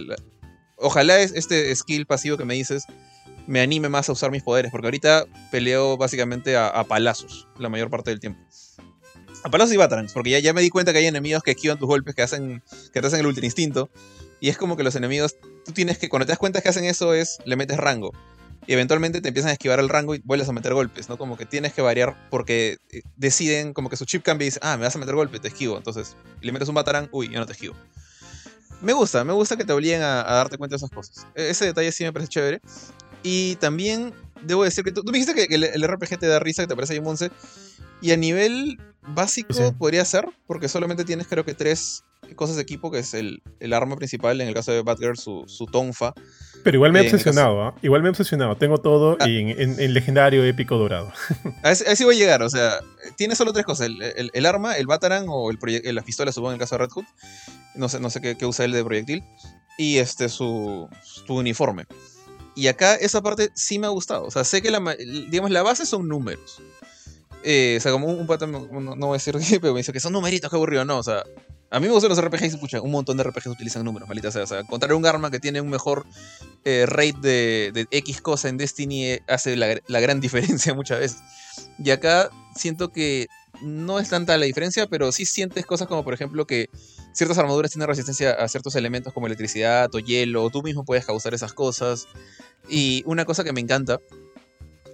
ojalá 0.78 1.20
este 1.20 1.74
skill 1.74 2.06
pasivo 2.06 2.36
que 2.36 2.44
me 2.44 2.54
dices 2.54 2.84
me 3.46 3.60
anime 3.60 3.88
más 3.88 4.08
a 4.08 4.12
usar 4.12 4.30
mis 4.30 4.42
poderes, 4.42 4.70
porque 4.70 4.86
ahorita 4.86 5.24
peleo 5.50 5.96
básicamente 5.96 6.56
a, 6.56 6.84
palazos 6.84 7.48
la 7.58 7.70
mayor 7.70 7.88
parte 7.88 8.10
del 8.10 8.20
tiempo. 8.20 8.40
A 9.42 9.50
palazos 9.50 9.72
y 9.72 9.78
batarans, 9.78 10.12
porque 10.12 10.30
ya, 10.30 10.38
ya 10.38 10.52
me 10.52 10.60
di 10.60 10.68
cuenta 10.68 10.92
que 10.92 10.98
hay 10.98 11.06
enemigos 11.06 11.42
que 11.42 11.52
esquivan 11.52 11.78
tus 11.78 11.88
golpes, 11.88 12.14
que 12.14 12.22
hacen 12.22 12.62
que 12.92 13.00
te 13.00 13.06
hacen 13.06 13.20
el 13.20 13.26
ultra 13.26 13.44
instinto, 13.46 13.88
y 14.40 14.50
es 14.50 14.58
como 14.58 14.76
que 14.76 14.82
los 14.82 14.94
enemigos, 14.96 15.36
tú 15.64 15.72
tienes 15.72 15.96
que, 15.96 16.10
cuando 16.10 16.26
te 16.26 16.32
das 16.32 16.38
cuenta 16.38 16.60
que 16.60 16.68
hacen 16.68 16.84
eso 16.84 17.14
es, 17.14 17.38
le 17.46 17.56
metes 17.56 17.78
rango. 17.78 18.12
Y 18.66 18.74
eventualmente 18.74 19.22
te 19.22 19.28
empiezan 19.28 19.48
a 19.48 19.52
esquivar 19.52 19.80
el 19.80 19.88
rango 19.88 20.14
y 20.14 20.20
vuelves 20.24 20.48
a 20.50 20.52
meter 20.52 20.74
golpes, 20.74 21.08
¿no? 21.08 21.16
Como 21.16 21.38
que 21.38 21.46
tienes 21.46 21.72
que 21.72 21.80
variar 21.80 22.28
porque 22.28 22.76
eh, 22.90 23.00
deciden, 23.16 23.72
como 23.72 23.88
que 23.88 23.96
su 23.96 24.04
chip 24.04 24.22
cambia 24.22 24.44
y 24.44 24.48
dice, 24.48 24.60
ah, 24.62 24.76
me 24.76 24.84
vas 24.84 24.94
a 24.94 24.98
meter 24.98 25.14
golpe, 25.14 25.40
te 25.40 25.48
esquivo. 25.48 25.78
Entonces, 25.78 26.16
le 26.42 26.52
metes 26.52 26.68
un 26.68 26.74
batarán, 26.74 27.08
uy, 27.10 27.30
yo 27.30 27.40
no 27.40 27.46
te 27.46 27.52
esquivo. 27.52 27.74
Me 28.80 28.92
gusta, 28.92 29.24
me 29.24 29.32
gusta 29.32 29.56
que 29.56 29.64
te 29.64 29.72
obliguen 29.72 30.02
a, 30.02 30.22
darte 30.22 30.56
cuenta 30.56 30.74
de 30.74 30.78
esas 30.78 30.90
cosas. 30.90 31.26
E, 31.34 31.50
ese 31.50 31.66
detalle 31.66 31.92
sí 31.92 32.04
me 32.04 32.12
parece 32.12 32.30
chévere. 32.30 32.60
Y 33.22 33.56
también 33.56 34.14
debo 34.42 34.64
decir 34.64 34.84
que 34.84 34.92
tú, 34.92 35.02
me 35.04 35.12
dijiste 35.18 35.34
que 35.34 35.54
el, 35.54 35.88
RPG 35.88 36.18
te 36.18 36.26
da 36.26 36.38
risa, 36.38 36.62
que 36.62 36.68
te 36.68 36.74
parece 36.74 36.98
un 36.98 37.04
Monse. 37.04 37.30
Y 38.00 38.12
a 38.12 38.16
nivel 38.16 38.78
básico 39.02 39.54
podría 39.76 40.04
ser, 40.04 40.28
porque 40.46 40.68
solamente 40.68 41.04
tienes 41.04 41.26
creo 41.26 41.44
que 41.44 41.54
tres 41.54 42.04
cosas 42.34 42.56
de 42.56 42.62
equipo, 42.62 42.90
que 42.90 42.98
es 42.98 43.14
el, 43.14 43.42
arma 43.72 43.96
principal, 43.96 44.40
en 44.40 44.48
el 44.48 44.54
caso 44.54 44.72
de 44.72 44.82
Batgirl, 44.82 45.16
su, 45.16 45.44
su 45.46 45.66
tonfa. 45.66 46.14
Pero 46.64 46.76
igual 46.76 46.92
me 46.92 47.00
he 47.00 47.02
obsesionado, 47.02 47.62
¿ah? 47.62 47.74
igual 47.82 48.02
me 48.02 48.08
he 48.08 48.10
obsesionado. 48.10 48.56
Tengo 48.56 48.78
todo 48.78 49.16
ah. 49.20 49.26
en, 49.28 49.94
legendario 49.94 50.44
épico 50.44 50.76
dorado. 50.76 51.12
A 51.62 51.72
ese, 51.72 52.04
voy 52.04 52.16
a 52.16 52.18
llegar, 52.18 52.42
o 52.42 52.50
sea, 52.50 52.80
tiene 53.16 53.34
solo 53.34 53.52
tres 53.52 53.64
cosas: 53.64 53.88
el, 53.88 54.46
arma, 54.46 54.76
el 54.76 54.86
Batarang 54.86 55.26
o 55.28 55.50
el 55.50 55.58
la 55.94 56.02
pistola, 56.02 56.32
supongo 56.32 56.50
en 56.50 56.54
el 56.54 56.60
caso 56.60 56.76
de 56.76 56.84
Red 56.84 56.90
Hood. 56.90 57.04
No 57.74 57.88
sé, 57.88 58.00
no 58.00 58.10
sé 58.10 58.20
qué, 58.20 58.46
usa 58.46 58.64
él 58.64 58.72
de 58.72 58.84
proyectil. 58.84 59.22
Y 59.76 59.98
este, 59.98 60.28
su, 60.28 60.88
su 61.02 61.34
uniforme. 61.34 61.86
Y 62.56 62.66
acá 62.66 62.96
esa 62.96 63.22
parte 63.22 63.50
sí 63.54 63.78
me 63.78 63.86
ha 63.86 63.90
gustado. 63.90 64.24
O 64.24 64.30
sea, 64.32 64.42
sé 64.42 64.60
que 64.60 64.72
la, 64.72 64.80
digamos, 65.30 65.52
la 65.52 65.62
base 65.62 65.86
son 65.86 66.08
números. 66.08 66.60
Eh, 67.44 67.76
o 67.78 67.80
sea, 67.80 67.92
como 67.92 68.08
un, 68.08 68.26
pata, 68.26 68.46
no, 68.46 68.66
voy 68.66 69.10
a 69.10 69.12
decir 69.12 69.36
qué, 69.38 69.60
pero 69.60 69.72
me 69.72 69.80
dice 69.80 69.92
que 69.92 70.00
son 70.00 70.12
numeritos, 70.12 70.50
qué 70.50 70.56
aburrido. 70.56 70.84
No, 70.84 70.98
o 70.98 71.02
sea, 71.02 71.22
a 71.70 71.80
mí 71.80 71.86
me 71.86 71.92
gustan 71.92 72.08
los 72.08 72.20
RPGs, 72.20 72.54
escucha, 72.54 72.80
un 72.80 72.90
montón 72.90 73.16
de 73.18 73.24
RPGs 73.24 73.48
utilizan 73.48 73.84
números, 73.84 74.08
maldita 74.08 74.30
sea. 74.30 74.44
O 74.44 74.46
sea, 74.46 74.60
encontrar 74.60 74.94
un 74.94 75.04
arma 75.04 75.30
que 75.30 75.38
tiene 75.38 75.60
un 75.60 75.68
mejor 75.68 76.06
eh, 76.64 76.86
rate 76.86 77.72
de, 77.72 77.86
X 77.90 78.22
cosa 78.22 78.48
en 78.48 78.56
Destiny 78.56 79.04
eh, 79.04 79.22
hace 79.28 79.56
la, 79.56 80.00
gran 80.00 80.20
diferencia 80.20 80.72
muchas 80.74 81.00
veces. 81.00 81.18
Y 81.78 81.90
acá 81.90 82.30
siento 82.54 82.90
que 82.90 83.26
no 83.60 83.98
es 83.98 84.08
tanta 84.08 84.38
la 84.38 84.46
diferencia, 84.46 84.86
pero 84.86 85.12
sí 85.12 85.26
sientes 85.26 85.66
cosas 85.66 85.88
como, 85.88 86.04
por 86.04 86.14
ejemplo, 86.14 86.46
que 86.46 86.70
ciertas 87.12 87.36
armaduras 87.38 87.70
tienen 87.70 87.88
resistencia 87.88 88.32
a 88.32 88.48
ciertos 88.48 88.74
elementos 88.74 89.12
como 89.12 89.26
electricidad 89.26 89.94
o 89.94 89.98
hielo, 89.98 90.48
tú 90.50 90.62
mismo 90.62 90.84
puedes 90.84 91.04
causar 91.04 91.34
esas 91.34 91.52
cosas. 91.52 92.06
Y 92.68 93.02
una 93.04 93.24
cosa 93.24 93.44
que 93.44 93.52
me 93.52 93.60
encanta, 93.60 93.98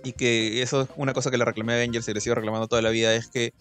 y 0.03 0.13
que 0.13 0.63
eso 0.63 0.83
es 0.83 0.89
una 0.97 1.13
cosa 1.13 1.31
que 1.31 1.39
le 1.39 1.45
reclamé 1.45 1.75
a 1.75 1.77
Avengers 1.77 2.09
y 2.09 2.15
le 2.15 2.21
sigo 2.21 2.35
reclamando 2.35 2.67
toda 2.67 2.83
la 2.83 2.91
vida, 2.91 3.15
es 3.15 3.29
que 3.29 3.53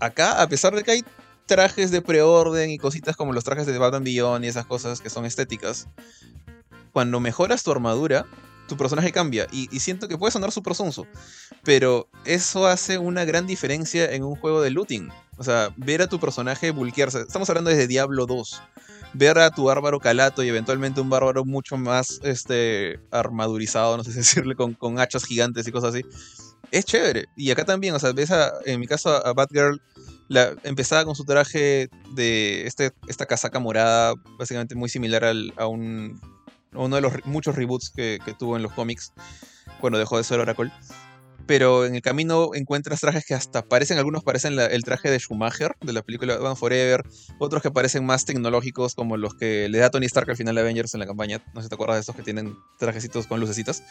acá, 0.00 0.40
a 0.40 0.48
pesar 0.48 0.74
de 0.74 0.82
que 0.82 0.90
hay 0.90 1.04
trajes 1.48 1.90
de 1.90 2.02
preorden 2.02 2.70
y 2.70 2.78
cositas 2.78 3.16
como 3.16 3.32
los 3.32 3.42
trajes 3.42 3.66
de 3.66 3.76
Batman 3.76 4.04
Beyond 4.04 4.44
y 4.44 4.48
esas 4.48 4.66
cosas 4.66 5.00
que 5.00 5.10
son 5.10 5.24
estéticas, 5.24 5.88
cuando 6.92 7.18
mejoras 7.18 7.64
tu 7.64 7.72
armadura, 7.72 8.26
tu 8.68 8.76
personaje 8.76 9.10
cambia. 9.10 9.48
Y, 9.50 9.66
siento 9.80 10.06
que 10.06 10.18
puede 10.18 10.30
sonar 10.30 10.52
súper 10.52 10.74
sonso, 10.74 11.06
pero 11.64 12.08
eso 12.24 12.66
hace 12.66 12.98
una 12.98 13.24
gran 13.24 13.46
diferencia 13.46 14.12
en 14.12 14.22
un 14.22 14.36
juego 14.36 14.60
de 14.60 14.70
looting. 14.70 15.08
O 15.38 15.42
sea, 15.42 15.70
ver 15.76 16.02
a 16.02 16.06
tu 16.08 16.20
personaje 16.20 16.70
bulkearse. 16.70 17.22
Estamos 17.22 17.48
hablando 17.48 17.70
desde 17.70 17.88
Diablo 17.88 18.26
2 18.26 18.62
ver 19.14 19.38
a 19.38 19.50
tu 19.50 19.64
bárbaro 19.64 20.00
calato 20.00 20.42
y 20.42 20.48
eventualmente 20.48 21.00
un 21.00 21.08
bárbaro 21.08 21.46
mucho 21.46 21.78
más 21.78 22.20
este, 22.24 23.00
armadurizado, 23.10 23.96
no 23.96 24.04
sé 24.04 24.12
decirle, 24.14 24.54
con, 24.54 24.74
con 24.74 25.00
hachas 25.00 25.24
gigantes 25.24 25.66
y 25.66 25.72
cosas 25.72 25.94
así. 25.94 26.04
Es 26.70 26.84
chévere. 26.84 27.24
Y 27.34 27.50
acá 27.50 27.64
también, 27.64 27.94
o 27.94 27.98
sea, 27.98 28.12
ves 28.12 28.30
a, 28.30 28.52
en 28.66 28.80
mi 28.80 28.86
caso 28.86 29.08
a 29.26 29.32
Batgirl, 29.32 29.80
la, 30.28 30.54
empezaba 30.62 31.04
con 31.04 31.14
su 31.14 31.24
traje 31.24 31.88
de 32.14 32.66
este, 32.66 32.92
esta 33.08 33.26
casaca 33.26 33.58
morada, 33.58 34.14
básicamente 34.38 34.74
muy 34.74 34.88
similar 34.88 35.24
al, 35.24 35.52
a, 35.56 35.66
un, 35.66 36.20
uno 36.74 36.96
de 36.96 37.02
los 37.02 37.12
muchos 37.24 37.56
reboots 37.56 37.90
que, 37.90 38.18
que 38.24 38.34
tuvo 38.34 38.56
en 38.56 38.62
los 38.62 38.72
cómics 38.72 39.12
cuando 39.80 39.98
dejó 39.98 40.18
de 40.18 40.24
ser 40.24 40.40
Oracle. 40.40 40.70
Pero 41.46 41.86
en 41.86 41.94
el 41.94 42.02
camino 42.02 42.50
encuentras 42.52 43.00
trajes 43.00 43.24
que 43.24 43.32
hasta 43.32 43.62
parecen, 43.62 43.96
algunos 43.96 44.22
parecen 44.22 44.58
el 44.58 44.84
traje 44.84 45.10
de 45.10 45.18
Schumacher, 45.18 45.76
de 45.80 45.94
la 45.94 46.02
película 46.02 46.34
Batman 46.34 46.58
Forever, 46.58 47.02
otros 47.38 47.62
que 47.62 47.70
parecen 47.70 48.04
más 48.04 48.26
tecnológicos, 48.26 48.94
como 48.94 49.16
los 49.16 49.32
que 49.32 49.66
le 49.70 49.78
da 49.78 49.88
Tony 49.88 50.04
Stark 50.04 50.28
al 50.28 50.36
final 50.36 50.56
de 50.56 50.60
Avengers 50.60 50.92
en 50.92 51.00
la 51.00 51.06
campaña, 51.06 51.42
no 51.54 51.62
sé 51.62 51.64
si 51.64 51.68
te 51.70 51.74
acuerdas 51.74 51.96
de 51.96 52.00
estos 52.00 52.16
que 52.16 52.22
tienen 52.22 52.54
trajecitos 52.78 53.26
con 53.26 53.40
lucecitas. 53.40 53.82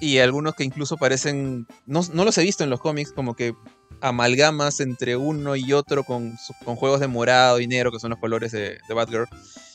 Y 0.00 0.18
algunos 0.18 0.54
que 0.54 0.64
incluso 0.64 0.96
parecen, 0.96 1.66
no, 1.86 2.02
no, 2.12 2.24
los 2.24 2.38
he 2.38 2.42
visto 2.42 2.62
en 2.62 2.70
los 2.70 2.80
cómics, 2.80 3.12
como 3.12 3.34
que 3.34 3.54
amalgamas 4.00 4.80
entre 4.80 5.16
uno 5.16 5.56
y 5.56 5.72
otro 5.72 6.04
con, 6.04 6.36
juegos 6.64 7.00
de 7.00 7.08
morado 7.08 7.60
y 7.60 7.66
negro, 7.66 7.90
que 7.90 7.98
son 7.98 8.10
los 8.10 8.18
colores 8.18 8.52
de, 8.52 8.78
Batgirl. 8.94 9.28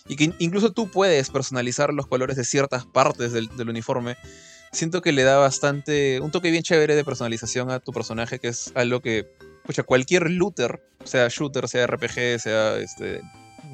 y 0.07 0.15
que 0.15 0.33
incluso 0.39 0.71
tú 0.71 0.89
puedes 0.89 1.29
personalizar 1.29 1.93
los 1.93 2.07
colores 2.07 2.37
de 2.37 2.43
ciertas 2.43 2.85
partes 2.85 3.31
del, 3.33 3.49
uniforme, 3.69 4.17
siento 4.71 5.01
que 5.01 5.11
le 5.11 5.23
da 5.23 5.37
bastante, 5.37 6.19
un 6.21 6.31
toque 6.31 6.51
bien 6.51 6.63
chévere 6.63 6.95
de 6.95 7.03
personalización 7.03 7.71
a 7.71 7.79
tu 7.79 7.91
personaje, 7.91 8.39
que 8.39 8.49
es 8.49 8.71
algo 8.75 9.01
que, 9.01 9.27
cualquier 9.85 10.31
looter, 10.31 10.81
sea 11.03 11.27
shooter, 11.29 11.67
sea 11.67 11.85
RPG, 11.85 12.39
sea 12.39 12.77
este, 12.77 13.21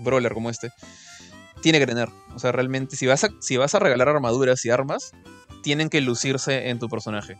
brawler 0.03 0.33
como 0.33 0.49
este, 0.49 0.71
tiene 1.61 1.79
que 1.79 1.87
tener. 1.87 2.09
O 2.35 2.39
sea, 2.39 2.51
realmente, 2.51 2.95
si 2.95 3.07
vas 3.07 3.25
si 3.39 3.57
vas 3.57 3.75
a 3.75 3.79
regalar 3.79 4.09
armaduras 4.09 4.63
y 4.65 4.69
armas, 4.69 5.13
tienen 5.63 5.89
que 5.89 6.01
lucirse 6.01 6.69
en 6.69 6.79
tu 6.79 6.89
personaje. 6.89 7.37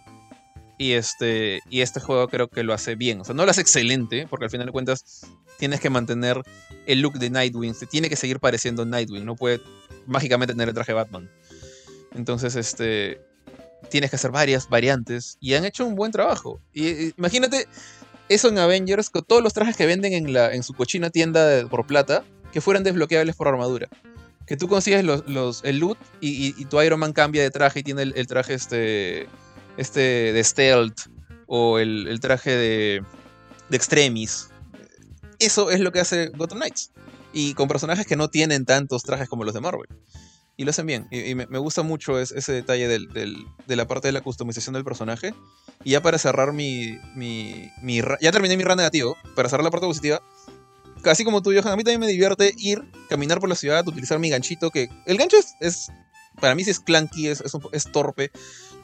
Y 0.78 0.94
este, 0.94 1.62
y 1.70 1.82
este 1.82 2.00
juego 2.00 2.28
creo 2.28 2.50
que 2.50 2.64
lo 2.64 2.74
hace 2.74 2.96
bien. 2.96 3.22
O 3.22 3.24
sea, 3.24 3.34
no 3.34 3.46
lo 3.46 3.52
hace 3.52 3.62
excelente, 3.62 4.28
porque 4.30 4.46
al 4.46 4.52
final 4.52 4.66
de 4.66 4.74
cuentas 4.74 5.26
tienes 5.58 5.80
que 5.80 5.90
mantener 5.90 6.42
el 6.86 7.02
look 7.02 7.14
de 7.14 7.30
Nightwing. 7.30 7.74
Se 7.74 7.86
tiene 7.86 8.10
que 8.10 8.16
seguir 8.16 8.40
pareciendo 8.40 8.86
Nightwing. 8.86 9.26
No 9.26 9.36
puede 9.36 9.62
mágicamente 10.06 10.54
tener 10.54 10.70
el 10.70 10.76
traje 10.76 10.94
Batman. 10.94 11.30
Entonces, 12.14 12.56
este. 12.56 13.22
Tienes 13.90 14.10
que 14.10 14.16
hacer 14.16 14.32
varias 14.32 14.68
variantes. 14.68 15.38
Y 15.40 15.54
han 15.54 15.64
hecho 15.64 15.86
un 15.86 15.96
buen 15.96 16.12
trabajo. 16.12 16.60
Y, 16.74 17.14
imagínate 17.18 17.68
eso 18.28 18.50
en 18.50 18.58
Avengers, 18.58 19.10
con 19.10 19.24
todos 19.24 19.44
los 19.44 19.54
trajes 19.54 19.78
que 19.78 19.86
venden 19.86 20.12
en, 20.14 20.34
la, 20.34 20.52
en 20.54 20.64
su 20.64 20.74
cochina 20.74 21.10
tienda 21.10 21.68
por 21.70 21.86
plata, 21.86 22.24
que 22.52 22.60
fueran 22.60 22.84
desbloqueables 22.84 23.36
por 23.36 23.48
armadura. 23.48 23.88
Que 24.48 24.58
tú 24.58 24.68
consigues 24.68 25.06
los, 25.06 25.64
el 25.64 25.80
loot 25.80 25.98
y, 26.20 26.66
tu 26.66 26.82
Iron 26.82 27.00
Man 27.00 27.14
cambia 27.14 27.44
de 27.44 27.52
traje 27.52 27.80
y 27.80 27.84
tiene 27.84 28.02
el 28.04 28.28
traje 28.28 28.56
este 28.56 29.28
este 29.78 30.34
de 30.34 30.44
stealth 30.44 31.02
o 31.48 31.80
el, 31.80 32.20
traje 32.22 32.52
de, 32.52 33.04
de 33.70 33.78
extremis. 33.78 34.50
Eso 35.40 35.70
es 35.70 35.80
lo 35.80 35.92
que 35.92 36.00
hace 36.00 36.30
Gotham 36.30 36.60
Knights. 36.60 36.92
Y 37.34 37.54
con 37.54 37.68
personajes 37.68 38.08
que 38.08 38.16
no 38.16 38.30
tienen 38.30 38.66
tantos 38.66 39.04
trajes 39.04 39.28
como 39.28 39.44
los 39.44 39.54
de 39.54 39.62
Marvel. 39.62 39.88
Y 40.58 40.64
lo 40.64 40.70
hacen 40.70 40.86
bien. 40.86 41.08
Y, 41.12 41.36
me, 41.36 41.46
gusta 41.58 41.84
mucho 41.84 42.18
ese 42.18 42.54
detalle 42.54 42.88
de 42.88 43.76
la 43.76 43.88
parte 43.88 44.08
de 44.08 44.14
la 44.14 44.22
customización 44.22 44.74
del 44.74 44.86
personaje. 44.86 45.34
Y 45.84 45.92
ya 45.92 46.02
para 46.02 46.18
cerrar 46.18 46.54
mi, 46.54 46.98
mi, 47.16 47.70
Ya 48.22 48.32
terminé 48.32 48.56
mi 48.56 48.64
run 48.64 48.78
negativo. 48.78 49.18
Para 49.36 49.50
cerrar 49.50 49.66
la 49.66 49.72
parte 49.72 49.88
positiva. 49.88 50.22
Casi 51.02 51.26
como 51.26 51.42
tú, 51.42 51.52
Johan, 51.52 51.74
a 51.74 51.76
mí 51.76 51.84
también 51.84 52.00
me 52.00 52.08
divierte 52.08 52.54
ir, 52.58 52.82
caminar 53.10 53.40
por 53.40 53.50
la 53.50 53.56
ciudad, 53.56 53.86
utilizar 53.86 54.18
mi 54.18 54.30
ganchito. 54.30 54.72
Que 54.72 54.88
el 55.06 55.18
gancho 55.18 55.36
es. 55.60 55.92
para 56.40 56.56
mí 56.56 56.64
sí 56.64 56.72
es 56.72 56.80
clunky, 56.80 57.28
es, 57.28 57.44
es 57.74 57.92
torpe 57.92 58.32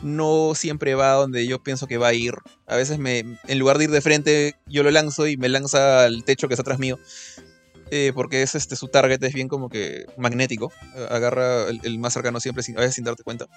no 0.01 0.53
siempre 0.55 0.95
va 0.95 1.13
donde 1.13 1.45
yo 1.47 1.63
pienso 1.63 1.87
que 1.87 1.97
va 1.97 2.09
a 2.09 2.13
ir. 2.13 2.33
A 2.67 2.75
veces 2.75 2.99
me, 2.99 3.19
en 3.19 3.59
lugar 3.59 3.77
de 3.77 3.85
ir 3.85 3.91
de 3.91 4.01
frente, 4.01 4.55
yo 4.67 4.83
lo 4.83 4.91
lanzo 4.91 5.27
y 5.27 5.37
me 5.37 5.49
lanza 5.49 6.05
al 6.05 6.23
techo 6.23 6.47
que 6.47 6.53
está 6.53 6.61
atrás 6.61 6.79
mío. 6.79 6.99
Eh, 7.93 8.13
porque 8.15 8.41
es 8.41 8.55
este 8.55 8.77
su 8.77 8.87
target 8.87 9.21
es 9.21 9.33
bien 9.33 9.49
como 9.49 9.69
que 9.69 10.05
magnético. 10.17 10.71
Agarra 11.09 11.67
el, 11.67 11.99
más 11.99 12.13
cercano 12.13 12.39
siempre, 12.39 12.63
a 12.75 12.79
veces 12.79 12.95
sin 12.95 13.03
darte 13.03 13.23
cuenta. 13.23 13.47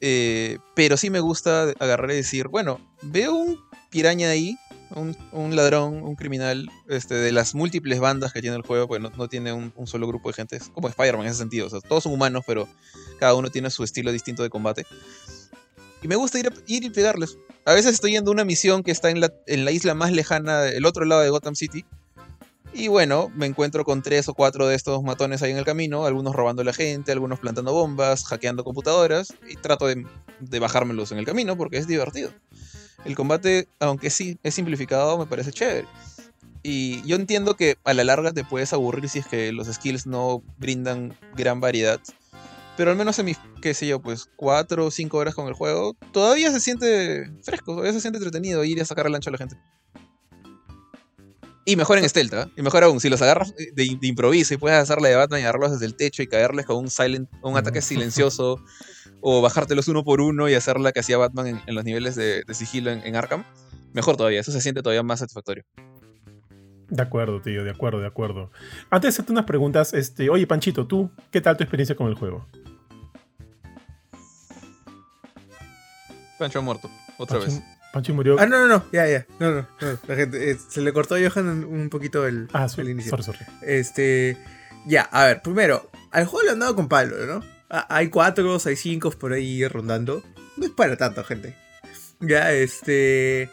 Eh, 0.00 0.58
pero 0.74 0.96
sí 0.96 1.10
me 1.10 1.20
gusta 1.20 1.72
agarrar 1.78 2.10
y 2.10 2.16
decir, 2.16 2.48
bueno, 2.48 2.80
veo 3.02 3.34
un 3.34 3.58
piraña 3.90 4.30
ahí, 4.30 4.58
un, 5.32 5.56
ladrón, 5.56 6.02
un 6.02 6.16
criminal, 6.16 6.68
este, 6.88 7.14
de 7.14 7.32
las 7.32 7.54
múltiples 7.54 8.00
bandas 8.00 8.32
que 8.32 8.40
tiene 8.40 8.56
el 8.56 8.62
juego, 8.62 8.88
pues 8.88 9.00
no, 9.00 9.28
tiene 9.28 9.52
un, 9.52 9.72
solo 9.86 10.06
grupo 10.06 10.30
de 10.30 10.34
gente, 10.34 10.56
es 10.56 10.68
como 10.68 10.88
Spider-Man 10.88 11.26
en 11.26 11.30
ese 11.30 11.38
sentido, 11.38 11.66
o 11.66 11.70
sea, 11.70 11.80
todos 11.80 12.02
son 12.04 12.12
humanos, 12.12 12.44
pero 12.46 12.68
cada 13.18 13.34
uno 13.34 13.50
tiene 13.50 13.70
su 13.70 13.84
estilo 13.84 14.12
distinto 14.12 14.42
de 14.42 14.50
combate. 14.50 14.86
Y 16.04 16.08
me 16.08 16.16
gusta 16.16 16.38
ir, 16.38 16.52
ir 16.66 16.84
y 16.84 16.90
pegarles. 16.90 17.38
A 17.64 17.72
veces 17.72 17.94
estoy 17.94 18.12
yendo 18.12 18.30
a 18.30 18.34
una 18.34 18.44
misión 18.44 18.82
que 18.82 18.90
está 18.90 19.08
en 19.08 19.20
la, 19.20 19.32
en 19.46 19.64
la 19.64 19.70
isla 19.70 19.94
más 19.94 20.12
lejana, 20.12 20.66
el 20.66 20.84
otro 20.84 21.06
lado 21.06 21.22
de 21.22 21.30
Gotham 21.30 21.54
City. 21.54 21.86
Y 22.74 22.88
bueno, 22.88 23.32
me 23.34 23.46
encuentro 23.46 23.84
con 23.84 24.02
tres 24.02 24.28
o 24.28 24.34
cuatro 24.34 24.66
de 24.66 24.74
estos 24.74 25.02
matones 25.02 25.42
ahí 25.42 25.52
en 25.52 25.56
el 25.56 25.64
camino, 25.64 26.04
algunos 26.04 26.34
robando 26.34 26.60
a 26.60 26.64
la 26.66 26.74
gente, 26.74 27.10
algunos 27.10 27.38
plantando 27.38 27.72
bombas, 27.72 28.26
hackeando 28.26 28.64
computadoras, 28.64 29.32
y 29.48 29.56
trato 29.56 29.86
de, 29.86 30.06
de 30.40 30.58
bajármelos 30.58 31.10
en 31.10 31.16
el 31.16 31.24
camino 31.24 31.56
porque 31.56 31.78
es 31.78 31.86
divertido. 31.86 32.30
El 33.06 33.16
combate, 33.16 33.66
aunque 33.80 34.10
sí 34.10 34.38
es 34.42 34.54
simplificado, 34.54 35.16
me 35.16 35.24
parece 35.24 35.52
chévere. 35.52 35.88
Y 36.62 37.02
yo 37.06 37.16
entiendo 37.16 37.56
que 37.56 37.76
a 37.82 37.94
la 37.94 38.04
larga 38.04 38.32
te 38.32 38.44
puedes 38.44 38.74
aburrir 38.74 39.08
si 39.08 39.20
es 39.20 39.26
que 39.26 39.52
los 39.52 39.68
skills 39.68 40.06
no 40.06 40.42
brindan 40.58 41.16
gran 41.34 41.60
variedad. 41.60 41.98
Pero 42.76 42.90
al 42.90 42.96
menos 42.96 43.18
en 43.18 43.26
mis, 43.26 43.38
qué 43.62 43.72
sé 43.72 43.86
yo, 43.86 44.00
pues 44.00 44.28
cuatro 44.36 44.86
o 44.86 44.90
cinco 44.90 45.18
horas 45.18 45.34
con 45.34 45.46
el 45.46 45.54
juego, 45.54 45.94
todavía 46.12 46.50
se 46.50 46.60
siente 46.60 47.30
fresco, 47.42 47.72
todavía 47.72 47.92
se 47.92 48.00
siente 48.00 48.18
entretenido 48.18 48.64
ir 48.64 48.80
a 48.80 48.84
sacar 48.84 49.06
el 49.06 49.14
ancho 49.14 49.30
a 49.30 49.32
la 49.32 49.38
gente. 49.38 49.56
Y 51.66 51.76
mejor 51.76 51.98
en 51.98 52.08
stealth, 52.08 52.34
¿eh? 52.34 52.46
Y 52.56 52.62
mejor 52.62 52.84
aún, 52.84 53.00
si 53.00 53.08
los 53.08 53.22
agarras 53.22 53.54
de, 53.56 53.98
improviso 54.02 54.52
y 54.52 54.56
puedes 54.58 54.78
hacerle 54.78 55.08
de 55.08 55.16
Batman 55.16 55.40
y 55.40 55.44
agarrarlos 55.44 55.72
desde 55.72 55.86
el 55.86 55.94
techo 55.94 56.22
y 56.22 56.26
caerles 56.26 56.66
con 56.66 56.76
un 56.76 56.90
silent, 56.90 57.30
un 57.42 57.56
ataque 57.56 57.80
silencioso, 57.80 58.62
o 59.22 59.40
bajártelos 59.40 59.88
uno 59.88 60.04
por 60.04 60.20
uno 60.20 60.48
y 60.48 60.54
hacer 60.54 60.78
la 60.78 60.92
que 60.92 61.00
hacía 61.00 61.16
Batman 61.16 61.62
en, 61.66 61.74
los 61.74 61.84
niveles 61.84 62.16
de, 62.16 62.44
sigilo 62.52 62.90
en, 62.90 63.00
en, 63.06 63.16
Arkham, 63.16 63.44
mejor 63.94 64.16
todavía, 64.16 64.40
eso 64.40 64.52
se 64.52 64.60
siente 64.60 64.82
todavía 64.82 65.02
más 65.02 65.20
satisfactorio. 65.20 65.64
De 66.94 67.02
acuerdo, 67.02 67.40
tío, 67.40 67.64
de 67.64 67.70
acuerdo, 67.70 67.98
de 67.98 68.06
acuerdo. 68.06 68.52
Antes 68.88 69.02
de 69.02 69.08
hacerte 69.08 69.32
unas 69.32 69.46
preguntas, 69.46 69.92
este, 69.94 70.30
oye 70.30 70.46
Panchito, 70.46 70.86
¿tú 70.86 71.10
qué 71.32 71.40
tal 71.40 71.56
tu 71.56 71.64
experiencia 71.64 71.96
con 71.96 72.06
el 72.06 72.14
juego? 72.14 72.46
Pancho 76.38 76.60
ha 76.60 76.62
muerto, 76.62 76.88
otra 77.18 77.40
vez. 77.40 77.60
Pancho 77.92 78.14
murió. 78.14 78.36
Ah, 78.38 78.46
no, 78.46 78.60
no, 78.60 78.68
no, 78.68 78.84
ya, 78.92 79.08
ya. 79.08 79.26
No, 79.40 79.50
no, 79.50 79.66
La 80.06 80.14
gente, 80.14 80.52
eh, 80.52 80.56
se 80.68 80.82
le 80.82 80.92
cortó 80.92 81.16
a 81.16 81.18
Johan 81.18 81.64
un 81.64 81.88
poquito 81.90 82.28
el, 82.28 82.48
ah, 82.52 82.68
el 82.76 82.88
inicio. 82.88 83.10
Sorry, 83.10 83.24
sorry. 83.24 83.40
Este. 83.62 84.36
Ya, 84.86 85.02
a 85.02 85.24
ver, 85.24 85.42
primero, 85.42 85.90
al 86.12 86.26
juego 86.26 86.44
le 86.44 86.52
han 86.52 86.60
dado 86.60 86.76
con 86.76 86.88
palo, 86.88 87.16
¿no? 87.26 87.44
Ah, 87.70 87.86
hay 87.88 88.08
cuatro, 88.08 88.56
hay 88.64 88.76
cinco 88.76 89.10
por 89.10 89.32
ahí 89.32 89.66
rondando. 89.66 90.22
No 90.56 90.64
es 90.64 90.70
para 90.70 90.96
tanto, 90.96 91.24
gente. 91.24 91.56
Ya, 92.20 92.52
este. 92.52 93.50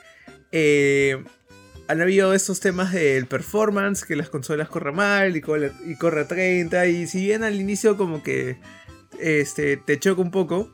Eh, 0.52 1.24
han 1.92 2.02
habido 2.02 2.34
estos 2.34 2.62
temas 2.62 2.94
del 2.94 3.28
performance, 3.28 4.06
que 4.06 4.16
las 4.16 4.30
consolas 4.30 4.70
corren 4.70 4.96
mal 4.96 5.36
y 5.36 5.42
corre, 5.42 5.74
y 5.86 5.96
corre 5.96 6.22
a 6.22 6.28
30. 6.28 6.88
Y 6.88 7.06
si 7.06 7.26
bien 7.26 7.44
al 7.44 7.60
inicio 7.60 7.98
como 7.98 8.24
que 8.24 8.58
este, 9.20 9.76
te 9.76 10.00
choca 10.00 10.22
un 10.22 10.32
poco, 10.32 10.72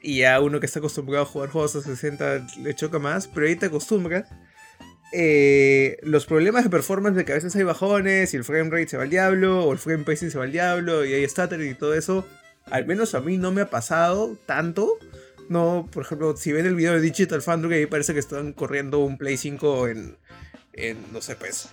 y 0.00 0.22
a 0.22 0.40
uno 0.40 0.60
que 0.60 0.66
está 0.66 0.78
acostumbrado 0.78 1.24
a 1.24 1.26
jugar 1.26 1.50
juegos 1.50 1.74
a 1.74 1.82
60 1.82 2.46
le 2.62 2.74
choca 2.74 3.00
más, 3.00 3.26
pero 3.26 3.46
ahí 3.46 3.56
te 3.56 3.66
acostumbras. 3.66 4.28
Eh, 5.12 5.98
los 6.02 6.24
problemas 6.24 6.62
de 6.62 6.70
performance 6.70 7.16
de 7.16 7.24
que 7.24 7.32
a 7.32 7.34
veces 7.34 7.56
hay 7.56 7.64
bajones 7.64 8.32
y 8.32 8.36
el 8.36 8.44
frame 8.44 8.70
rate 8.70 8.88
se 8.88 8.96
va 8.96 9.02
al 9.02 9.10
diablo, 9.10 9.64
o 9.64 9.72
el 9.72 9.78
frame 9.78 10.04
pacing 10.04 10.30
se 10.30 10.38
va 10.38 10.44
al 10.44 10.52
diablo, 10.52 11.04
y 11.04 11.12
hay 11.14 11.28
stuttering 11.28 11.72
y 11.72 11.74
todo 11.74 11.94
eso, 11.94 12.24
al 12.66 12.86
menos 12.86 13.16
a 13.16 13.20
mí 13.20 13.38
no 13.38 13.50
me 13.50 13.62
ha 13.62 13.70
pasado 13.70 14.36
tanto. 14.46 14.98
No, 15.48 15.88
por 15.90 16.04
ejemplo, 16.04 16.36
si 16.36 16.52
ven 16.52 16.64
el 16.64 16.76
video 16.76 16.92
de 16.92 17.00
Digital 17.00 17.42
Foundry, 17.42 17.74
ahí 17.74 17.86
parece 17.86 18.12
que 18.12 18.20
están 18.20 18.52
corriendo 18.52 19.00
un 19.00 19.18
Play 19.18 19.36
5 19.36 19.88
en, 19.88 20.16
en 20.72 20.98
no 21.12 21.20
sé, 21.20 21.36
pues, 21.36 21.68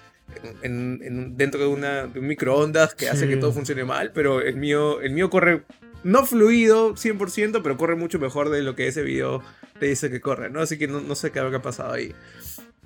en, 0.62 1.38
dentro 1.38 1.62
de, 1.62 1.68
una, 1.68 2.08
de 2.08 2.20
un 2.20 2.28
microondas 2.28 2.96
que 2.96 3.10
hace 3.10 3.28
que 3.28 3.38
todo 3.38 3.54
funcione 3.54 3.84
mal, 3.84 4.12
pero 4.14 4.42
el 4.42 4.58
mío, 4.58 5.02
el 5.02 5.12
mío 5.12 5.30
corre 5.30 5.64
no 6.04 6.26
fluido 6.26 6.96
100%, 6.96 7.62
pero 7.62 7.78
corre 7.78 7.96
mucho 7.96 8.20
mejor 8.20 8.50
de 8.50 8.62
lo 8.62 8.76
que 8.76 8.88
ese 8.88 9.04
video 9.04 9.44
te 9.80 9.88
dice 9.88 10.10
que 10.10 10.22
corre, 10.22 10.50
¿no? 10.50 10.62
Así 10.62 10.78
que 10.78 10.88
no, 10.88 11.16
sé 11.16 11.32
qué 11.32 11.40
ha 11.40 11.62
pasado 11.62 11.94
ahí. 11.94 12.14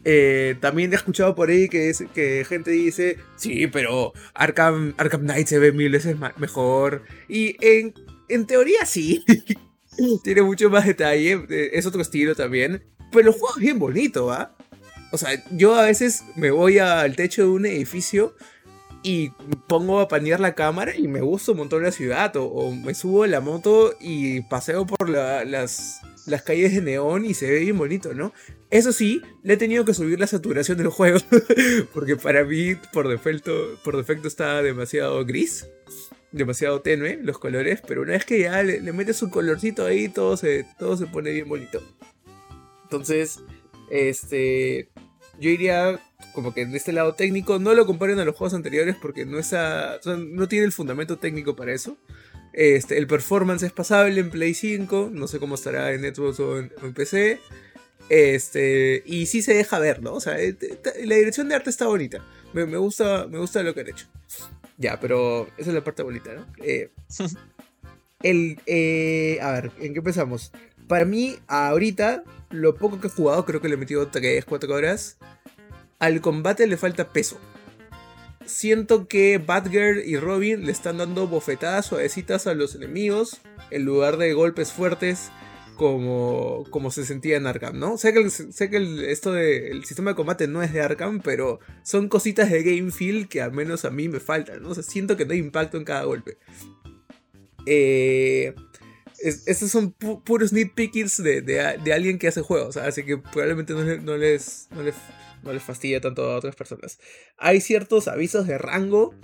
Eh, 0.04 0.56
también 0.60 0.92
he 0.92 0.96
escuchado 0.96 1.36
por 1.36 1.50
ahí 1.50 1.70
que, 1.70 1.90
es, 1.90 2.04
que 2.14 2.44
gente 2.48 2.72
dice, 2.72 3.18
sí, 3.36 3.68
pero 3.68 4.14
Arkham, 4.34 4.96
Arkham 4.98 5.22
Knight 5.22 5.48
se 5.48 5.60
ve 5.60 5.72
mil 5.72 5.92
veces 5.92 6.16
mejor. 6.38 7.04
Y 7.28 7.56
en, 7.62 7.94
en 8.30 8.46
teoría 8.46 8.86
sí. 8.86 9.24
Tiene 10.24 10.42
mucho 10.42 10.70
más 10.70 10.88
detalle, 10.88 11.46
eh, 11.50 11.72
es 11.74 11.86
otro 11.86 12.02
estilo 12.02 12.34
también. 12.34 12.84
Pero 13.12 13.30
el 13.30 13.34
juego 13.34 13.56
es 13.56 13.62
bien 13.62 13.78
bonito, 13.78 14.28
¿va? 14.28 14.56
O 15.12 15.18
sea, 15.18 15.44
yo 15.52 15.76
a 15.76 15.86
veces 15.86 16.24
me 16.36 16.52
voy 16.52 16.80
al 16.80 17.16
techo 17.16 17.44
de 17.44 17.50
un 17.50 17.66
edificio 17.66 18.34
y 19.04 19.30
pongo 19.68 20.00
a 20.00 20.08
panear 20.08 20.40
la 20.40 20.54
cámara 20.54 20.96
y 20.96 21.08
me 21.08 21.22
gusta 21.22 21.52
un 21.52 21.60
montón 21.60 21.84
la 21.84 21.92
ciudad. 21.92 22.34
O, 22.36 22.72
me 22.72 22.94
subo 22.94 23.26
en 23.26 23.32
la 23.32 23.42
moto 23.42 23.96
y 24.00 24.42
paseo 24.42 24.86
por 24.86 25.10
las, 25.10 26.02
las 26.26 26.42
calles 26.44 26.74
de 26.74 26.82
neón 26.82 27.26
y 27.26 27.34
se 27.34 27.50
ve 27.50 27.60
bien 27.60 27.78
bonito, 27.78 28.14
¿no? 28.14 28.34
Eso 28.70 28.94
sí, 28.94 29.22
le 29.44 29.56
he 29.56 29.58
tenido 29.58 29.84
que 29.86 29.94
subir 29.94 30.20
la 30.20 30.28
saturación 30.28 30.78
del 30.78 30.88
juego. 30.88 31.20
porque 31.94 32.16
para 32.16 32.44
mí, 32.44 32.76
por 32.94 33.08
defecto, 33.08 33.52
por 33.84 33.98
defecto 33.98 34.28
está 34.28 34.62
demasiado 34.62 35.26
gris. 35.26 35.68
Demasiado 36.32 36.82
tenue 36.82 37.20
los 37.22 37.38
colores. 37.38 37.82
Pero 37.86 38.04
una 38.04 38.14
vez 38.14 38.24
que 38.24 38.40
ya 38.40 38.64
le, 38.64 38.80
metes 38.94 39.22
un 39.24 39.30
colorcito 39.30 39.86
ahí, 39.86 40.08
todo 40.08 40.38
se, 40.38 40.66
todo 40.80 40.96
se 40.96 41.08
pone 41.08 41.32
bien 41.32 41.50
bonito. 41.50 41.82
Entonces, 42.84 43.40
este. 43.92 44.90
Yo 45.40 45.50
iría 45.50 46.00
como 46.34 46.54
que 46.54 46.62
en 46.62 46.76
este 46.76 46.94
lado 46.94 47.14
técnico, 47.14 47.60
no 47.60 47.74
lo 47.74 47.86
comparen 47.86 48.20
a 48.20 48.26
los 48.26 48.36
juegos 48.36 48.54
anteriores 48.54 48.96
porque 49.02 49.26
no, 49.26 49.40
no 50.18 50.48
tiene 50.48 50.66
el 50.66 50.72
fundamento 50.72 51.18
técnico 51.18 51.56
para 51.56 51.74
eso. 51.74 51.98
Este, 52.54 52.98
el 52.98 53.08
performance 53.08 53.64
es 53.64 53.72
pasable 53.72 54.20
en 54.20 54.30
Play 54.30 54.54
5, 54.54 55.10
no 55.14 55.28
sé 55.28 55.40
cómo 55.40 55.56
estará 55.56 55.94
en 55.94 56.04
Xbox 56.14 56.40
o 56.40 56.60
en, 56.60 56.94
PC. 56.94 57.40
Este, 58.10 59.04
y 59.06 59.26
sí 59.28 59.42
se 59.42 59.54
deja 59.54 59.80
ver, 59.80 60.02
¿no? 60.02 60.14
O 60.14 60.20
sea, 60.20 60.40
eh, 60.40 60.56
la 61.06 61.16
dirección 61.16 61.48
de 61.48 61.56
arte 61.56 61.70
está 61.70 61.88
bonita. 61.88 62.24
Me, 62.54 62.64
gusta, 62.78 63.28
me 63.28 63.38
gusta 63.38 63.64
lo 63.64 63.74
que 63.74 63.82
han 63.82 63.90
hecho. 63.90 64.08
Ya, 64.78 65.00
pero 65.00 65.48
esa 65.58 65.70
es 65.70 65.76
la 65.76 65.84
parte 65.84 66.04
bonita, 66.04 66.34
¿no? 66.34 66.46
Eh, 66.64 66.92
el, 68.24 68.60
eh, 68.66 69.40
a 69.42 69.54
ver, 69.54 69.72
¿en 69.80 69.94
qué 69.94 70.00
empezamos? 70.00 70.52
Para 70.88 71.06
mí, 71.06 71.38
ahorita, 71.48 72.24
lo 72.52 72.76
poco 72.76 73.00
que 73.00 73.08
he 73.08 73.10
jugado, 73.12 73.46
creo 73.46 73.62
que 73.62 73.68
le 73.68 73.76
he 73.76 73.78
metido 73.78 74.08
3, 74.08 74.46
4 74.46 74.74
horas. 74.74 75.18
Al 76.00 76.22
combate 76.22 76.68
le 76.68 76.78
falta 76.78 77.10
peso. 77.10 77.40
Siento 78.46 79.08
que 79.08 79.38
Batgirl 79.38 80.04
y 80.06 80.18
Robin 80.18 80.66
le 80.66 80.72
están 80.72 80.98
dando 80.98 81.28
bofetadas 81.28 81.86
suavecitas 81.86 82.48
a 82.48 82.54
los 82.54 82.76
enemigos 82.76 83.40
en 83.70 83.86
lugar 83.86 84.18
de 84.18 84.34
golpes 84.34 84.72
fuertes 84.72 85.32
como, 85.76 86.66
como 86.70 86.92
se 86.92 87.06
sentía 87.06 87.38
en 87.38 87.48
Arkham, 87.48 87.80
¿no? 87.80 87.98
Sé 87.98 88.14
que, 88.14 88.30
sé 88.30 88.70
que 88.70 88.78
el, 88.78 89.04
esto 89.06 89.32
del 89.32 89.84
sistema 89.86 90.12
de 90.12 90.16
combate 90.16 90.48
no 90.48 90.62
es 90.62 90.74
de 90.74 90.82
Arkham, 90.82 91.22
pero 91.22 91.60
son 91.84 92.08
cositas 92.08 92.52
de 92.52 92.62
game 92.64 92.92
feel 92.92 93.28
que 93.28 93.42
al 93.42 93.52
menos 93.52 93.86
a 93.86 93.90
mí 93.90 94.08
me 94.08 94.20
faltan, 94.20 94.62
¿no? 94.62 94.70
O 94.70 94.76
siento 94.76 95.18
que 95.18 95.26
no 95.26 95.34
hay 95.34 95.40
impacto 95.40 95.78
en 95.78 95.84
cada 95.84 96.04
golpe. 96.04 96.38
Eh, 97.66 98.54
es, 99.24 99.48
estos 99.48 99.72
son 99.72 99.92
pu 99.92 100.24
puros 100.24 100.54
nitpickings 100.54 101.22
de, 101.22 101.42
de, 101.42 101.78
de, 101.84 101.94
alguien 101.94 102.20
que 102.20 102.28
hace 102.28 102.42
juegos, 102.42 102.78
así 102.78 103.04
que 103.04 103.18
probablemente 103.18 103.74
no, 103.74 103.84
no, 103.84 104.18
les, 104.18 104.68
no, 104.72 104.84
les, 104.84 104.96
no 105.44 105.54
les 105.54 105.64
fastidia 105.64 106.02
tanto 106.02 106.24
a 106.24 106.38
otras 106.38 106.56
personas. 106.56 107.00
Hay 107.38 107.62
ciertos 107.62 108.08
avisos 108.08 108.48
de 108.48 108.58
rango 108.58 109.16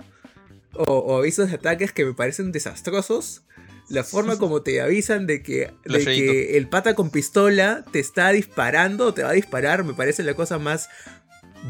o, 0.74 0.84
o 0.84 1.18
avisos 1.18 1.48
de 1.48 1.56
ataques 1.56 1.92
que 1.92 2.04
me 2.04 2.14
parecen 2.14 2.52
desastrosos 2.52 3.44
la 3.88 4.04
forma 4.04 4.36
como 4.36 4.62
te 4.62 4.80
avisan 4.80 5.26
de 5.26 5.42
que, 5.42 5.70
de 5.84 6.04
que 6.04 6.58
el 6.58 6.68
pata 6.68 6.94
con 6.94 7.10
pistola 7.10 7.84
te 7.90 8.00
está 8.00 8.30
disparando, 8.32 9.14
te 9.14 9.22
va 9.22 9.30
a 9.30 9.32
disparar, 9.32 9.82
me 9.82 9.94
parece 9.94 10.22
la 10.22 10.34
cosa 10.34 10.58
más 10.58 10.90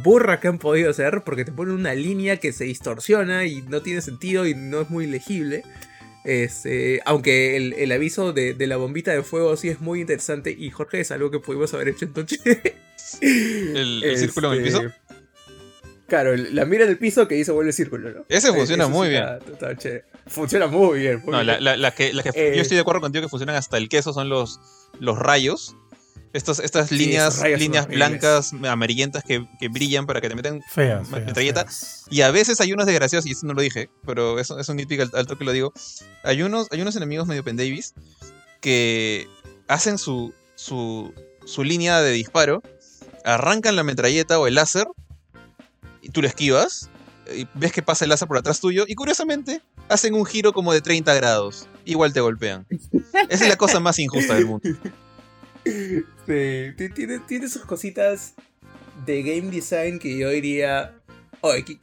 burra 0.02 0.40
que 0.40 0.48
han 0.48 0.58
podido 0.58 0.90
hacer, 0.90 1.22
porque 1.24 1.44
te 1.44 1.52
ponen 1.52 1.74
una 1.74 1.94
línea 1.94 2.38
que 2.38 2.52
se 2.52 2.64
distorsiona 2.64 3.44
y 3.44 3.62
no 3.62 3.82
tiene 3.82 4.00
sentido 4.00 4.46
y 4.46 4.54
no 4.54 4.80
es 4.80 4.90
muy 4.90 5.06
legible. 5.06 5.62
Este, 6.24 7.00
aunque 7.04 7.56
el, 7.56 7.72
el 7.74 7.92
aviso 7.92 8.32
de, 8.32 8.54
de, 8.54 8.66
la 8.66 8.76
bombita 8.76 9.12
de 9.12 9.22
fuego 9.22 9.56
sí 9.56 9.68
es 9.68 9.80
muy 9.80 10.00
interesante 10.00 10.50
y 10.50 10.70
Jorge 10.70 11.00
es 11.00 11.10
algo 11.10 11.30
que 11.30 11.38
pudimos 11.38 11.72
haber 11.74 11.88
hecho 11.88 12.04
entonces. 12.04 12.40
¿El, 13.20 14.02
el 14.04 14.18
círculo 14.18 14.52
en 14.52 14.58
el 14.58 14.64
piso? 14.64 14.82
Este, 14.82 15.08
Claro, 16.08 16.34
la 16.34 16.64
mira 16.64 16.86
del 16.86 16.96
piso 16.96 17.28
que 17.28 17.36
hizo 17.36 17.52
vuelve 17.52 17.70
círculo, 17.70 18.10
¿no? 18.10 18.24
Ese 18.30 18.50
funciona 18.50 18.88
muy 18.88 19.10
bien. 19.10 19.24
Está, 19.46 19.72
está 19.72 19.90
funciona 20.26 20.66
muy 20.66 21.00
bien. 21.00 21.20
Muy 21.22 21.32
no, 21.32 21.44
bien. 21.44 21.62
La, 21.62 21.76
la, 21.76 21.90
que, 21.90 22.06
eh, 22.06 22.52
yo 22.56 22.62
estoy 22.62 22.76
de 22.76 22.80
acuerdo 22.80 23.02
contigo 23.02 23.22
que 23.22 23.28
funcionan 23.28 23.56
hasta 23.56 23.76
el 23.76 23.90
queso 23.90 24.14
son 24.14 24.30
los, 24.30 24.58
los 25.00 25.18
rayos. 25.18 25.76
Estos, 26.32 26.58
estas 26.58 26.88
sí, 26.88 26.96
líneas, 26.96 27.42
líneas 27.42 27.86
blancas, 27.86 28.52
amarillentas 28.68 29.24
que, 29.24 29.46
que, 29.58 29.68
brillan 29.68 30.06
para 30.06 30.20
que 30.20 30.28
te 30.28 30.34
metan 30.34 30.60
feas, 30.68 31.08
metralleta. 31.08 31.62
Feas. 31.62 32.04
Y 32.10 32.20
a 32.20 32.30
veces 32.30 32.60
hay 32.60 32.72
unos 32.72 32.86
desgraciados, 32.86 33.26
y 33.26 33.32
eso 33.32 33.46
no 33.46 33.54
lo 33.54 33.62
dije, 33.62 33.88
pero 34.04 34.38
eso 34.38 34.58
es 34.58 34.68
un 34.68 34.76
nitpick 34.76 35.00
al, 35.00 35.10
alto 35.14 35.38
que 35.38 35.44
lo 35.44 35.52
digo. 35.52 35.72
Hay 36.24 36.42
unos, 36.42 36.68
hay 36.70 36.82
unos 36.82 36.96
enemigos 36.96 37.26
medio 37.26 37.44
pendavis 37.44 37.94
que 38.60 39.26
hacen 39.68 39.96
su, 39.96 40.34
su, 40.54 41.14
su 41.46 41.64
línea 41.64 42.02
de 42.02 42.12
disparo, 42.12 42.62
arrancan 43.24 43.76
la 43.76 43.82
metralleta 43.82 44.38
o 44.38 44.46
el 44.46 44.54
láser 44.54 44.86
y 46.02 46.10
tú 46.10 46.20
lo 46.20 46.28
esquivas, 46.28 46.90
y 47.34 47.46
ves 47.54 47.72
que 47.72 47.82
pasa 47.82 48.04
el 48.04 48.10
láser 48.10 48.28
por 48.28 48.36
atrás 48.36 48.60
tuyo, 48.60 48.84
y 48.86 48.94
curiosamente 48.94 49.62
hacen 49.88 50.14
un 50.14 50.26
giro 50.26 50.52
como 50.52 50.72
de 50.72 50.82
30 50.82 51.14
grados. 51.14 51.68
Igual 51.84 52.12
te 52.12 52.20
golpean. 52.20 52.66
Esa 53.30 53.44
es 53.44 53.48
la 53.48 53.56
cosa 53.56 53.80
más 53.80 53.98
injusta 53.98 54.34
del 54.34 54.46
mundo. 54.46 54.68
Sí, 55.64 56.04
tiene, 56.94 57.18
tiene 57.20 57.48
sus 57.48 57.64
cositas 57.64 58.34
de 59.06 59.22
game 59.22 59.50
design 59.50 59.98
que 59.98 60.16
yo 60.16 60.30
diría. 60.30 60.94
Oye, 61.40 61.78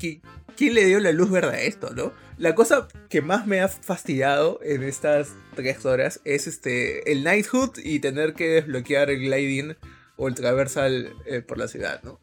¿quién 0.56 0.74
le 0.74 0.86
dio 0.86 1.00
la 1.00 1.12
luz 1.12 1.32
verde 1.32 1.56
a 1.56 1.62
esto, 1.62 1.92
no? 1.94 2.12
La 2.38 2.54
cosa 2.56 2.88
que 3.10 3.22
más 3.22 3.48
me 3.48 3.62
ha 3.62 3.68
fastidiado 3.68 4.60
en 4.62 4.84
estas 4.84 5.34
tres 5.56 5.86
horas 5.86 6.20
es 6.26 6.48
este 6.48 7.12
el 7.12 7.22
Knighthood 7.22 7.78
y 7.84 8.00
tener 8.00 8.34
que 8.34 8.48
desbloquear 8.50 9.10
el 9.10 9.20
gliding 9.20 9.78
o 10.18 10.28
el 10.28 10.36
traversal 10.36 11.14
eh, 11.26 11.42
por 11.42 11.58
la 11.58 11.68
ciudad, 11.68 12.02
¿no? 12.04 12.20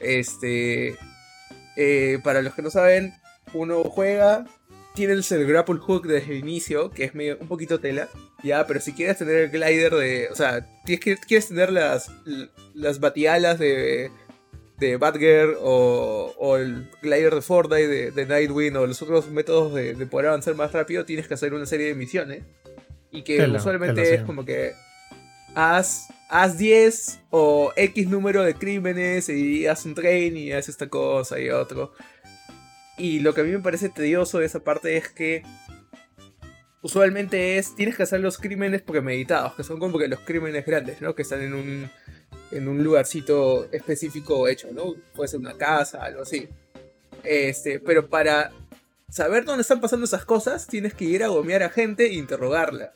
Este. 0.00 0.96
Eh, 1.76 2.18
para 2.24 2.42
los 2.42 2.54
que 2.54 2.62
no 2.62 2.70
saben, 2.70 3.14
uno 3.54 3.84
juega, 3.84 4.44
tienes 4.94 5.30
el 5.32 5.46
grapple 5.46 5.78
hook 5.78 6.06
desde 6.06 6.32
el 6.32 6.38
inicio, 6.38 6.90
que 6.90 7.04
es 7.04 7.12
un 7.14 7.48
poquito 7.48 7.80
tela, 7.80 8.08
ya, 8.42 8.66
pero 8.66 8.80
si 8.80 8.92
quieres 8.92 9.18
tener 9.18 9.36
el 9.36 9.50
glider 9.50 9.94
de, 9.94 10.28
o 10.30 10.34
sea, 10.34 10.66
quieres, 10.84 11.20
quieres 11.26 11.48
tener 11.48 11.72
las, 11.72 12.10
las 12.74 13.00
batialas 13.00 13.58
de, 13.58 14.10
de 14.78 14.96
Batgirl 14.96 15.56
o, 15.60 16.34
o, 16.38 16.56
el 16.56 16.90
glider 17.02 17.34
de 17.34 17.42
Fortnite 17.42 17.88
de, 17.88 18.10
de, 18.10 18.26
Nightwing 18.26 18.76
o 18.76 18.86
los 18.86 19.00
otros 19.02 19.28
métodos 19.30 19.74
de, 19.74 19.94
de, 19.94 20.06
poder 20.06 20.28
avanzar 20.28 20.54
más 20.54 20.72
rápido, 20.72 21.04
tienes 21.04 21.28
que 21.28 21.34
hacer 21.34 21.54
una 21.54 21.66
serie 21.66 21.88
de 21.88 21.94
misiones. 21.94 22.42
Y 23.12 23.22
que 23.22 23.44
usualmente 23.44 24.14
es 24.14 24.22
como 24.22 24.44
que 24.44 24.72
haz, 25.54 26.08
haz 26.28 26.58
10 26.58 27.20
o 27.30 27.72
X 27.76 28.08
número 28.08 28.42
de 28.44 28.54
crímenes 28.54 29.28
y 29.28 29.66
haz 29.66 29.84
un 29.84 29.94
train 29.94 30.36
y 30.36 30.52
haz 30.52 30.68
esta 30.68 30.88
cosa 30.88 31.40
y 31.40 31.50
otro. 31.50 31.92
Y 32.96 33.20
lo 33.20 33.34
que 33.34 33.40
a 33.40 33.44
mí 33.44 33.50
me 33.50 33.60
parece 33.60 33.88
tedioso 33.88 34.38
de 34.38 34.46
esa 34.46 34.60
parte 34.60 34.96
es 34.96 35.08
que 35.08 35.42
usualmente 36.82 37.58
es, 37.58 37.74
tienes 37.74 37.96
que 37.96 38.02
hacer 38.02 38.20
los 38.20 38.38
crímenes 38.38 38.82
premeditados, 38.82 39.54
que 39.54 39.64
son 39.64 39.78
como 39.78 39.98
que 39.98 40.08
los 40.08 40.20
crímenes 40.20 40.64
grandes, 40.64 41.00
¿no? 41.00 41.14
Que 41.14 41.22
están 41.22 41.42
en 41.42 41.54
un, 41.54 41.90
en 42.50 42.68
un 42.68 42.82
lugarcito 42.82 43.68
específico 43.72 44.48
hecho, 44.48 44.68
¿no? 44.72 44.94
Puede 45.14 45.28
ser 45.28 45.40
una 45.40 45.56
casa, 45.56 46.02
algo 46.02 46.22
así. 46.22 46.48
Este, 47.22 47.80
pero 47.80 48.08
para 48.08 48.52
saber 49.08 49.44
dónde 49.44 49.62
están 49.62 49.80
pasando 49.80 50.04
esas 50.04 50.24
cosas, 50.24 50.66
tienes 50.66 50.94
que 50.94 51.04
ir 51.04 51.24
a 51.24 51.28
gomear 51.28 51.62
a 51.62 51.70
gente 51.70 52.06
e 52.06 52.14
interrogarla 52.14 52.92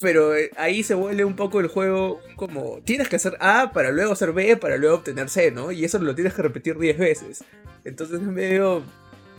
pero 0.00 0.34
eh, 0.34 0.50
ahí 0.56 0.82
se 0.82 0.94
vuelve 0.94 1.24
un 1.24 1.36
poco 1.36 1.60
el 1.60 1.68
juego 1.68 2.20
como 2.34 2.80
tienes 2.84 3.08
que 3.08 3.16
hacer 3.16 3.36
A 3.38 3.70
para 3.72 3.92
luego 3.92 4.12
hacer 4.12 4.32
B 4.32 4.56
para 4.56 4.78
luego 4.78 4.96
obtener 4.96 5.28
C, 5.28 5.50
¿no? 5.50 5.70
Y 5.70 5.84
eso 5.84 5.98
lo 5.98 6.14
tienes 6.14 6.34
que 6.34 6.42
repetir 6.42 6.78
10 6.78 6.98
veces. 6.98 7.44
Entonces 7.84 8.20
medio 8.20 8.82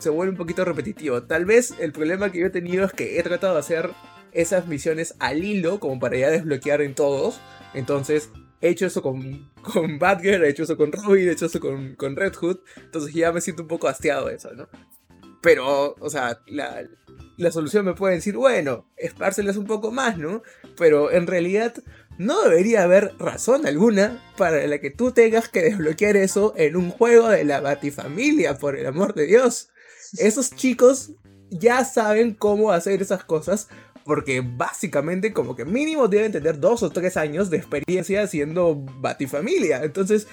se 0.01 0.09
vuelve 0.09 0.31
un 0.31 0.37
poquito 0.37 0.65
repetitivo. 0.65 1.23
Tal 1.23 1.45
vez 1.45 1.75
el 1.79 1.91
problema 1.91 2.31
que 2.31 2.39
yo 2.39 2.47
he 2.47 2.51
tenido 2.51 2.85
es 2.85 2.91
que 2.91 3.19
he 3.19 3.23
tratado 3.23 3.53
de 3.53 3.59
hacer 3.59 3.91
esas 4.31 4.67
misiones 4.67 5.15
al 5.19 5.43
hilo 5.43 5.79
como 5.79 5.99
para 5.99 6.17
ya 6.17 6.29
desbloquear 6.29 6.81
en 6.81 6.95
todos. 6.95 7.39
Entonces 7.73 8.29
he 8.61 8.69
hecho 8.69 8.87
eso 8.87 9.01
con, 9.01 9.51
con 9.61 9.99
Batgirl, 9.99 10.43
he 10.43 10.49
hecho 10.49 10.63
eso 10.63 10.75
con 10.75 10.91
Robin, 10.91 11.29
he 11.29 11.31
hecho 11.31 11.45
eso 11.45 11.59
con, 11.59 11.95
con 11.95 12.15
Red 12.15 12.33
Hood. 12.35 12.59
Entonces 12.77 13.13
ya 13.13 13.31
me 13.31 13.41
siento 13.41 13.61
un 13.61 13.67
poco 13.67 13.87
hastiado 13.87 14.27
de 14.27 14.35
eso, 14.35 14.53
¿no? 14.53 14.67
Pero, 15.41 15.95
o 15.99 16.09
sea, 16.09 16.39
la, 16.47 16.83
la 17.37 17.51
solución 17.51 17.85
me 17.85 17.93
puede 17.93 18.15
decir, 18.15 18.35
bueno, 18.35 18.87
espárselas 18.97 19.57
un 19.57 19.65
poco 19.65 19.91
más, 19.91 20.17
¿no? 20.17 20.43
Pero 20.77 21.11
en 21.11 21.27
realidad 21.27 21.73
no 22.17 22.43
debería 22.43 22.83
haber 22.83 23.13
razón 23.17 23.65
alguna 23.65 24.21
para 24.37 24.65
la 24.67 24.77
que 24.79 24.91
tú 24.91 25.11
tengas 25.11 25.49
que 25.49 25.63
desbloquear 25.63 26.17
eso 26.17 26.53
en 26.55 26.75
un 26.75 26.91
juego 26.91 27.29
de 27.29 27.43
la 27.43 27.61
Batifamilia, 27.61 28.57
por 28.57 28.77
el 28.77 28.85
amor 28.85 29.15
de 29.15 29.25
Dios. 29.25 29.70
Esos 30.17 30.51
chicos 30.51 31.11
ya 31.49 31.83
saben 31.85 32.33
cómo 32.33 32.71
hacer 32.71 33.01
esas 33.01 33.23
cosas 33.23 33.67
porque 34.03 34.41
básicamente 34.41 35.33
como 35.33 35.55
que 35.55 35.65
mínimo 35.65 36.07
deben 36.07 36.31
tener 36.31 36.59
dos 36.59 36.83
o 36.83 36.89
tres 36.89 37.17
años 37.17 37.49
de 37.49 37.57
experiencia 37.57 38.23
haciendo 38.23 38.75
Batifamilia. 38.99 39.83
Entonces, 39.83 40.27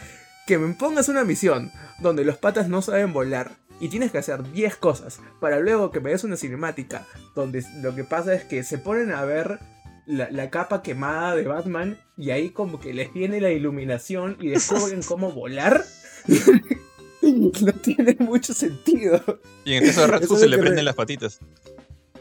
que 0.47 0.59
me 0.59 0.73
pongas 0.75 1.09
una 1.09 1.25
misión 1.25 1.71
donde 2.01 2.25
los 2.25 2.39
patas 2.39 2.69
no 2.69 2.81
saben 2.81 3.13
volar 3.13 3.53
y 3.81 3.89
tienes 3.89 4.11
que 4.11 4.19
hacer 4.19 4.51
10 4.51 4.77
cosas 4.77 5.21
para 5.41 5.61
luego 5.61 5.91
que 5.91 6.01
me 6.01 6.11
des 6.11 6.25
una 6.25 6.37
cinemática 6.37 7.07
donde 7.35 7.65
lo 7.83 7.95
que 7.95 8.05
pasa 8.05 8.35
es 8.35 8.45
que 8.45 8.65
se 8.65 8.79
ponen 8.79 9.13
a 9.13 9.25
ver 9.25 9.61
la, 10.07 10.31
la, 10.31 10.51
capa 10.51 10.83
quemada 10.83 11.37
de 11.37 11.45
Batman 11.45 11.99
y 12.17 12.31
ahí 12.31 12.51
como 12.51 12.81
que 12.81 12.95
les 12.95 13.13
viene 13.13 13.41
la 13.41 13.51
iluminación 13.51 14.39
y 14.41 14.49
descubren 14.49 15.03
cómo 15.07 15.33
volar. 15.33 15.85
no 17.62 17.73
tiene 17.73 18.16
mucho 18.19 18.55
sentido. 18.55 19.23
Y 19.65 19.74
en 19.74 19.82
el 19.82 19.89
caso 19.90 20.03
de 20.03 20.07
Red 20.19 20.27
se 20.27 20.49
le 20.49 20.59
prenden 20.59 20.85
las 20.85 20.95
patitas. 20.95 21.40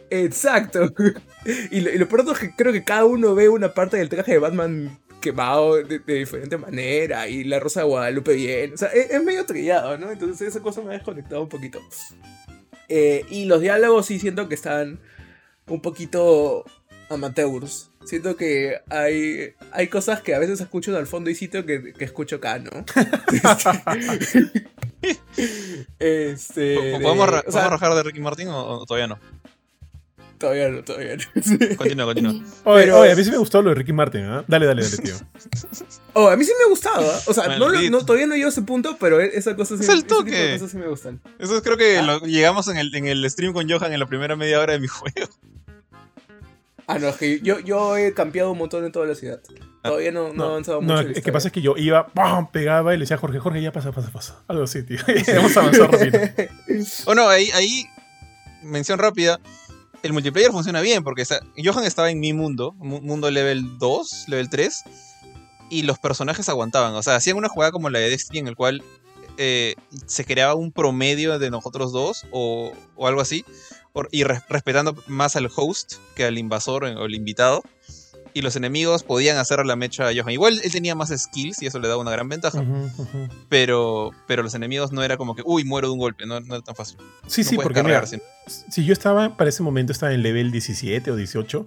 Exacto. 0.09 0.93
Y 1.71 1.79
lo, 1.79 1.91
y 1.91 1.97
lo 1.97 2.09
pronto 2.09 2.33
es 2.33 2.39
que 2.39 2.51
creo 2.51 2.73
que 2.73 2.83
cada 2.83 3.05
uno 3.05 3.33
ve 3.33 3.47
una 3.47 3.73
parte 3.73 3.95
del 3.95 4.09
traje 4.09 4.33
de 4.33 4.37
Batman 4.37 4.99
quemado 5.21 5.75
de, 5.75 5.99
de, 5.99 6.13
diferente 6.13 6.57
manera 6.57 7.29
y 7.29 7.45
la 7.45 7.57
Rosa 7.57 7.79
de 7.79 7.85
Guadalupe 7.85 8.35
bien. 8.35 8.73
O 8.73 8.77
sea, 8.77 8.89
es, 8.89 9.11
es, 9.11 9.23
medio 9.23 9.45
trillado, 9.45 9.97
¿no? 9.97 10.11
Entonces 10.11 10.49
esa 10.49 10.59
cosa 10.59 10.81
me 10.81 10.89
ha 10.89 10.97
desconectado 10.97 11.41
un 11.43 11.47
poquito. 11.47 11.79
Eh, 12.89 13.25
y 13.29 13.45
los 13.45 13.61
diálogos 13.61 14.07
sí 14.07 14.19
siento 14.19 14.49
que 14.49 14.55
están 14.55 14.99
un 15.67 15.81
poquito 15.81 16.65
amateurs. 17.09 17.91
Siento 18.05 18.35
que 18.35 18.81
hay, 18.89 19.53
hay 19.71 19.87
cosas 19.87 20.21
que 20.21 20.33
a 20.33 20.39
veces 20.39 20.59
escucho 20.61 20.95
al 20.97 21.07
fondo 21.07 21.29
y 21.29 21.35
sitio 21.35 21.65
que, 21.65 21.93
que 21.93 22.05
escucho 22.05 22.37
acá, 22.37 22.59
¿no? 22.59 22.71
este, 25.99 26.99
¿Podemos, 27.01 27.31
de, 27.31 27.43
o 27.47 27.51
sea, 27.51 27.65
arrojar 27.65 27.93
de 27.95 28.03
Ricky 28.03 28.19
Martin 28.19 28.47
o, 28.49 28.79
o 28.79 28.85
todavía 28.85 29.07
no? 29.07 29.19
Todavía 30.37 30.69
no, 30.69 30.83
todavía 30.83 31.17
no. 31.17 31.23
Continúa, 31.77 32.05
continúa. 32.05 32.33
Oye, 32.63 32.83
Pero... 32.83 32.99
oye, 32.99 33.11
a 33.11 33.15
mí 33.15 33.23
sí 33.23 33.31
me 33.31 33.37
gustó 33.37 33.61
lo 33.63 33.69
de 33.69 33.75
Ricky 33.75 33.91
Martin, 33.93 34.21
¿eh? 34.21 34.43
Dale, 34.47 34.67
dale, 34.67 34.83
dale, 34.83 34.97
tío. 34.97 35.15
Oh, 36.13 36.29
a 36.29 36.35
mí 36.35 36.43
sí 36.45 36.51
me 36.59 36.65
ha 36.65 36.69
gustado, 36.69 37.11
¿ah? 37.11 37.19
O 37.25 37.33
sea, 37.33 37.57
no, 37.57 37.69
no- 37.71 38.05
todavía 38.05 38.27
no 38.27 38.35
llego 38.35 38.47
a 38.47 38.51
ese 38.51 38.61
punto, 38.61 38.97
pero 38.99 39.19
e- 39.19 39.31
esa 39.33 39.55
cosa 39.55 39.75
sí, 39.77 39.83
Es 39.83 39.89
el 39.89 39.97
ese 39.99 40.03
tipo 40.07 40.23
de 40.23 40.31
toque. 40.31 40.53
cosas 40.53 40.71
sí 40.71 40.77
me 40.77 40.87
gustan. 40.87 41.19
Eso 41.39 41.61
creo 41.63 41.77
que 41.77 41.97
Ah. 41.97 42.01
lo- 42.03 42.19
llegamos 42.21 42.67
en 42.67 42.77
el, 42.77 42.93
en 42.93 43.07
el 43.07 43.27
stream 43.29 43.51
con 43.53 43.67
Johan 43.69 43.93
en 43.93 43.99
la 43.99 44.05
primera 44.05 44.35
media 44.35 44.59
hora 44.59 44.73
de 44.73 44.79
mi 44.79 44.87
juego. 44.87 45.27
Ah, 46.89 46.99
no, 46.99 47.09
es 47.09 47.17
que 47.17 47.41
yo, 47.41 47.59
yo 47.59 47.97
he 47.97 48.13
cambiado 48.13 48.51
un 48.51 48.57
montón 48.57 48.85
en 48.85 48.91
toda 48.93 49.05
la 49.05 49.13
ciudad. 49.15 49.41
Todavía 49.83 50.11
no, 50.11 50.31
no, 50.33 50.43
he 50.45 50.47
avanzado 50.47 50.81
no, 50.81 50.87
mucho. 50.87 50.99
en 51.01 51.11
la 51.11 51.17
es 51.17 51.23
que 51.23 51.31
pasa 51.33 51.49
es 51.49 51.53
que 51.53 51.61
yo 51.61 51.75
iba, 51.77 52.07
¡pam! 52.07 52.49
pegaba 52.49 52.93
y 52.93 52.97
le 52.97 53.01
decía 53.01 53.17
a 53.17 53.19
Jorge, 53.19 53.39
Jorge, 53.39 53.61
ya 53.61 53.71
pasa, 53.73 53.91
pasa, 53.91 54.09
pasa. 54.11 54.41
Algo 54.47 54.63
así, 54.63 54.83
tío. 54.83 54.97
Hemos 55.27 55.55
avanzado 55.57 55.87
rápido. 55.89 56.19
O 57.05 57.13
no, 57.15 57.27
ahí, 57.27 57.49
ahí, 57.53 57.85
mención 58.63 58.99
rápida. 58.99 59.39
El 60.03 60.13
multiplayer 60.13 60.51
funciona 60.51 60.79
bien 60.81 61.03
porque 61.03 61.23
está- 61.23 61.41
Johan 61.61 61.83
estaba 61.83 62.09
en 62.09 62.19
mi 62.19 62.31
mundo, 62.31 62.73
mu- 62.77 63.01
mundo 63.01 63.29
level 63.31 63.77
2, 63.79 64.25
level 64.29 64.49
3, 64.49 64.83
y 65.69 65.81
los 65.83 65.99
personajes 65.99 66.47
aguantaban. 66.47 66.93
O 66.95 67.03
sea, 67.03 67.15
hacían 67.15 67.35
una 67.35 67.49
jugada 67.49 67.71
como 67.71 67.89
la 67.89 67.99
de 67.99 68.09
Destiny 68.09 68.39
en 68.39 68.47
el 68.47 68.55
cual 68.55 68.81
eh, 69.37 69.75
se 70.05 70.23
creaba 70.23 70.55
un 70.55 70.71
promedio 70.71 71.37
de 71.39 71.49
nosotros 71.49 71.91
dos 71.91 72.25
o, 72.31 72.71
o 72.95 73.07
algo 73.07 73.19
así, 73.21 73.43
por- 73.97 74.09
y 74.11 74.23
res- 74.23 74.43
respetando 74.47 74.95
más 75.07 75.35
al 75.35 75.49
host 75.55 75.95
que 76.15 76.23
al 76.25 76.37
invasor 76.37 76.83
o 76.83 77.05
el 77.05 77.15
invitado. 77.15 77.63
Y 78.33 78.41
los 78.43 78.55
enemigos 78.55 79.01
podían 79.01 79.37
hacer 79.37 79.65
la 79.65 79.75
mecha 79.75 80.07
a 80.07 80.11
Johan. 80.15 80.29
Igual 80.29 80.61
él 80.63 80.71
tenía 80.71 80.93
más 80.93 81.09
skills 81.09 81.63
y 81.63 81.65
eso 81.65 81.79
le 81.79 81.87
daba 81.87 81.99
una 81.99 82.11
gran 82.11 82.29
ventaja. 82.29 82.63
Pero, 83.49 84.11
pero 84.27 84.43
los 84.43 84.53
enemigos 84.53 84.91
no 84.91 85.01
era 85.01 85.17
como 85.17 85.33
que, 85.35 85.41
uy, 85.43 85.63
muero 85.63 85.87
de 85.87 85.93
un 85.93 85.99
golpe. 85.99 86.27
No, 86.27 86.39
no 86.39 86.55
era 86.55 86.63
tan 86.63 86.75
fácil. 86.75 86.97
Sí, 87.25 87.41
No 87.41 87.49
sí, 87.49 87.55
porque 87.55 87.81
mira, 87.81 88.05
si 88.69 88.85
yo 88.85 88.93
estaba, 88.93 89.35
para 89.37 89.49
ese 89.49 89.63
momento 89.63 89.91
estaba 89.91 90.13
en 90.13 90.21
level 90.21 90.51
17 90.51 91.09
o 91.09 91.15
18 91.15 91.65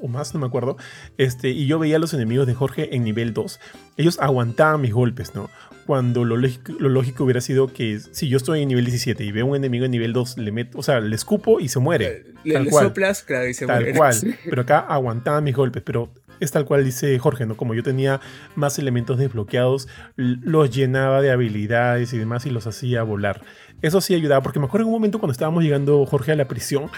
o- 0.00 0.08
más, 0.08 0.34
no 0.34 0.40
me 0.40 0.46
acuerdo, 0.46 0.76
este, 1.16 1.50
y 1.50 1.66
yo 1.66 1.78
veía 1.78 1.96
a 1.96 1.98
los 1.98 2.14
enemigos 2.14 2.46
de 2.46 2.54
Jorge 2.54 2.94
en 2.96 3.04
nivel 3.04 3.32
2. 3.34 3.60
Ellos 3.96 4.18
aguantaban 4.20 4.80
mis 4.80 4.92
golpes, 4.92 5.34
¿no? 5.34 5.50
Cuando 5.86 6.24
lo 6.24 6.36
lógico, 6.36 6.72
lo 6.78 6.90
lógico 6.90 7.24
hubiera 7.24 7.40
sido 7.40 7.72
que 7.72 7.98
si 8.12 8.28
yo 8.28 8.36
estoy 8.36 8.60
en 8.62 8.68
nivel 8.68 8.84
17 8.84 9.24
y 9.24 9.32
veo 9.32 9.46
un 9.46 9.56
enemigo 9.56 9.86
en 9.86 9.90
nivel 9.90 10.12
2, 10.12 10.36
le 10.36 10.52
meto, 10.52 10.78
o 10.78 10.82
sea, 10.82 11.00
le 11.00 11.16
escupo 11.16 11.60
y 11.60 11.68
se 11.68 11.78
muere. 11.78 12.26
Le, 12.44 12.52
tal 12.54 12.64
le 12.64 12.70
cual. 12.70 12.86
soplas, 12.88 13.22
claro, 13.22 13.48
y 13.48 13.54
se 13.54 13.66
Tal 13.66 13.80
muere. 13.84 13.96
cual. 13.98 14.14
Pero 14.44 14.62
acá 14.62 14.80
aguantaban 14.80 15.44
mis 15.44 15.56
golpes. 15.56 15.82
Pero 15.82 16.12
es 16.40 16.50
tal 16.52 16.66
cual 16.66 16.84
dice 16.84 17.18
Jorge, 17.18 17.46
¿no? 17.46 17.56
Como 17.56 17.74
yo 17.74 17.82
tenía 17.82 18.20
más 18.54 18.78
elementos 18.78 19.16
desbloqueados, 19.18 19.88
los 20.16 20.70
llenaba 20.70 21.22
de 21.22 21.30
habilidades 21.30 22.12
y 22.12 22.18
demás 22.18 22.44
y 22.44 22.50
los 22.50 22.66
hacía 22.66 23.02
volar. 23.02 23.40
Eso 23.80 24.00
sí 24.02 24.14
ayudaba, 24.14 24.42
porque 24.42 24.58
me 24.58 24.66
acuerdo 24.66 24.82
en 24.84 24.88
un 24.88 24.94
momento 24.94 25.18
cuando 25.20 25.32
estábamos 25.32 25.62
llegando, 25.64 26.04
Jorge, 26.04 26.32
a 26.32 26.36
la 26.36 26.48
prisión, 26.48 26.90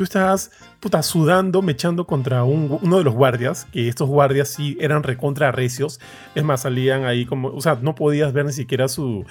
tú 0.00 0.04
estabas, 0.04 0.50
puta, 0.80 1.02
sudando, 1.02 1.60
mechando 1.60 2.06
contra 2.06 2.42
un 2.42 2.78
uno 2.80 2.96
de 2.96 3.04
los 3.04 3.12
guardias, 3.12 3.66
que 3.70 3.86
estos 3.86 4.08
guardias 4.08 4.48
sí 4.48 4.78
eran 4.80 5.02
recontra 5.02 5.52
recios. 5.52 6.00
Es 6.34 6.42
más, 6.42 6.62
salían 6.62 7.04
ahí 7.04 7.26
como, 7.26 7.48
o 7.48 7.60
sea, 7.60 7.78
no 7.82 7.94
podías 7.94 8.32
ver 8.32 8.46
ni 8.46 8.54
siquiera 8.54 8.88
su... 8.88 9.26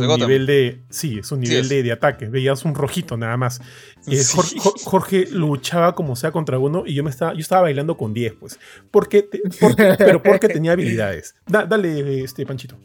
de 0.00 0.06
nivel 0.26 0.46
de 0.46 0.82
sí 0.90 1.20
su 1.22 1.36
nivel 1.36 1.68
de, 1.68 1.82
de 1.82 1.92
ataque 1.92 2.26
veías 2.26 2.64
un 2.64 2.74
rojito 2.74 3.16
nada 3.16 3.36
más 3.36 3.60
Sí. 4.02 4.16
Jorge, 4.36 4.56
Jor- 4.60 4.80
Jorge 4.84 5.26
luchaba 5.32 5.94
como 5.94 6.14
sea 6.14 6.30
contra 6.30 6.58
uno 6.58 6.84
y 6.86 6.92
yo 6.94 7.02
me 7.02 7.10
estaba, 7.10 7.32
yo 7.32 7.40
estaba 7.40 7.62
bailando 7.62 7.96
con 7.96 8.12
10, 8.14 8.34
pues. 8.34 8.58
Porque, 8.90 9.22
te- 9.22 9.40
porque- 9.60 9.94
pero 9.98 10.22
porque 10.22 10.48
tenía 10.48 10.72
habilidades. 10.72 11.34
Da- 11.46 11.64
dale, 11.66 12.22
este 12.22 12.44
Panchito. 12.46 12.76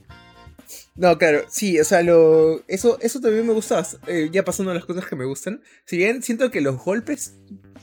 No, 0.96 1.18
claro, 1.18 1.46
sí, 1.50 1.80
o 1.80 1.86
sea, 1.86 2.04
lo, 2.04 2.64
eso, 2.68 3.00
eso 3.02 3.22
también 3.22 3.48
me 3.48 3.54
gusta, 3.54 3.86
eh, 4.08 4.30
ya 4.32 4.44
pasando 4.44 4.72
a 4.72 4.76
las 4.76 4.86
cosas 4.86 5.06
que 5.08 5.16
me 5.16 5.26
gustan. 5.26 5.62
Si 5.86 5.98
bien 5.98 6.22
siento 6.22 6.52
que 6.52 6.60
los 6.60 6.84
golpes 6.84 7.36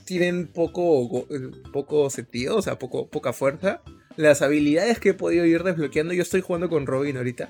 tienen 0.05 0.47
poco, 0.47 1.27
eh, 1.31 1.51
poco 1.73 2.11
sentido, 2.11 2.57
o 2.57 2.63
sea, 2.63 2.79
poco, 2.79 3.09
poca 3.09 3.33
fuerza, 3.33 3.83
las 4.17 4.43
habilidades 4.43 4.99
que 4.99 5.11
he 5.11 5.15
podido 5.15 5.47
ir 5.47 5.63
desbloqueando, 5.63 6.13
yo 6.13 6.23
estoy 6.23 6.43
jugando 6.43 6.69
con 6.69 6.87
Robin 6.87 7.17
ahorita, 7.17 7.49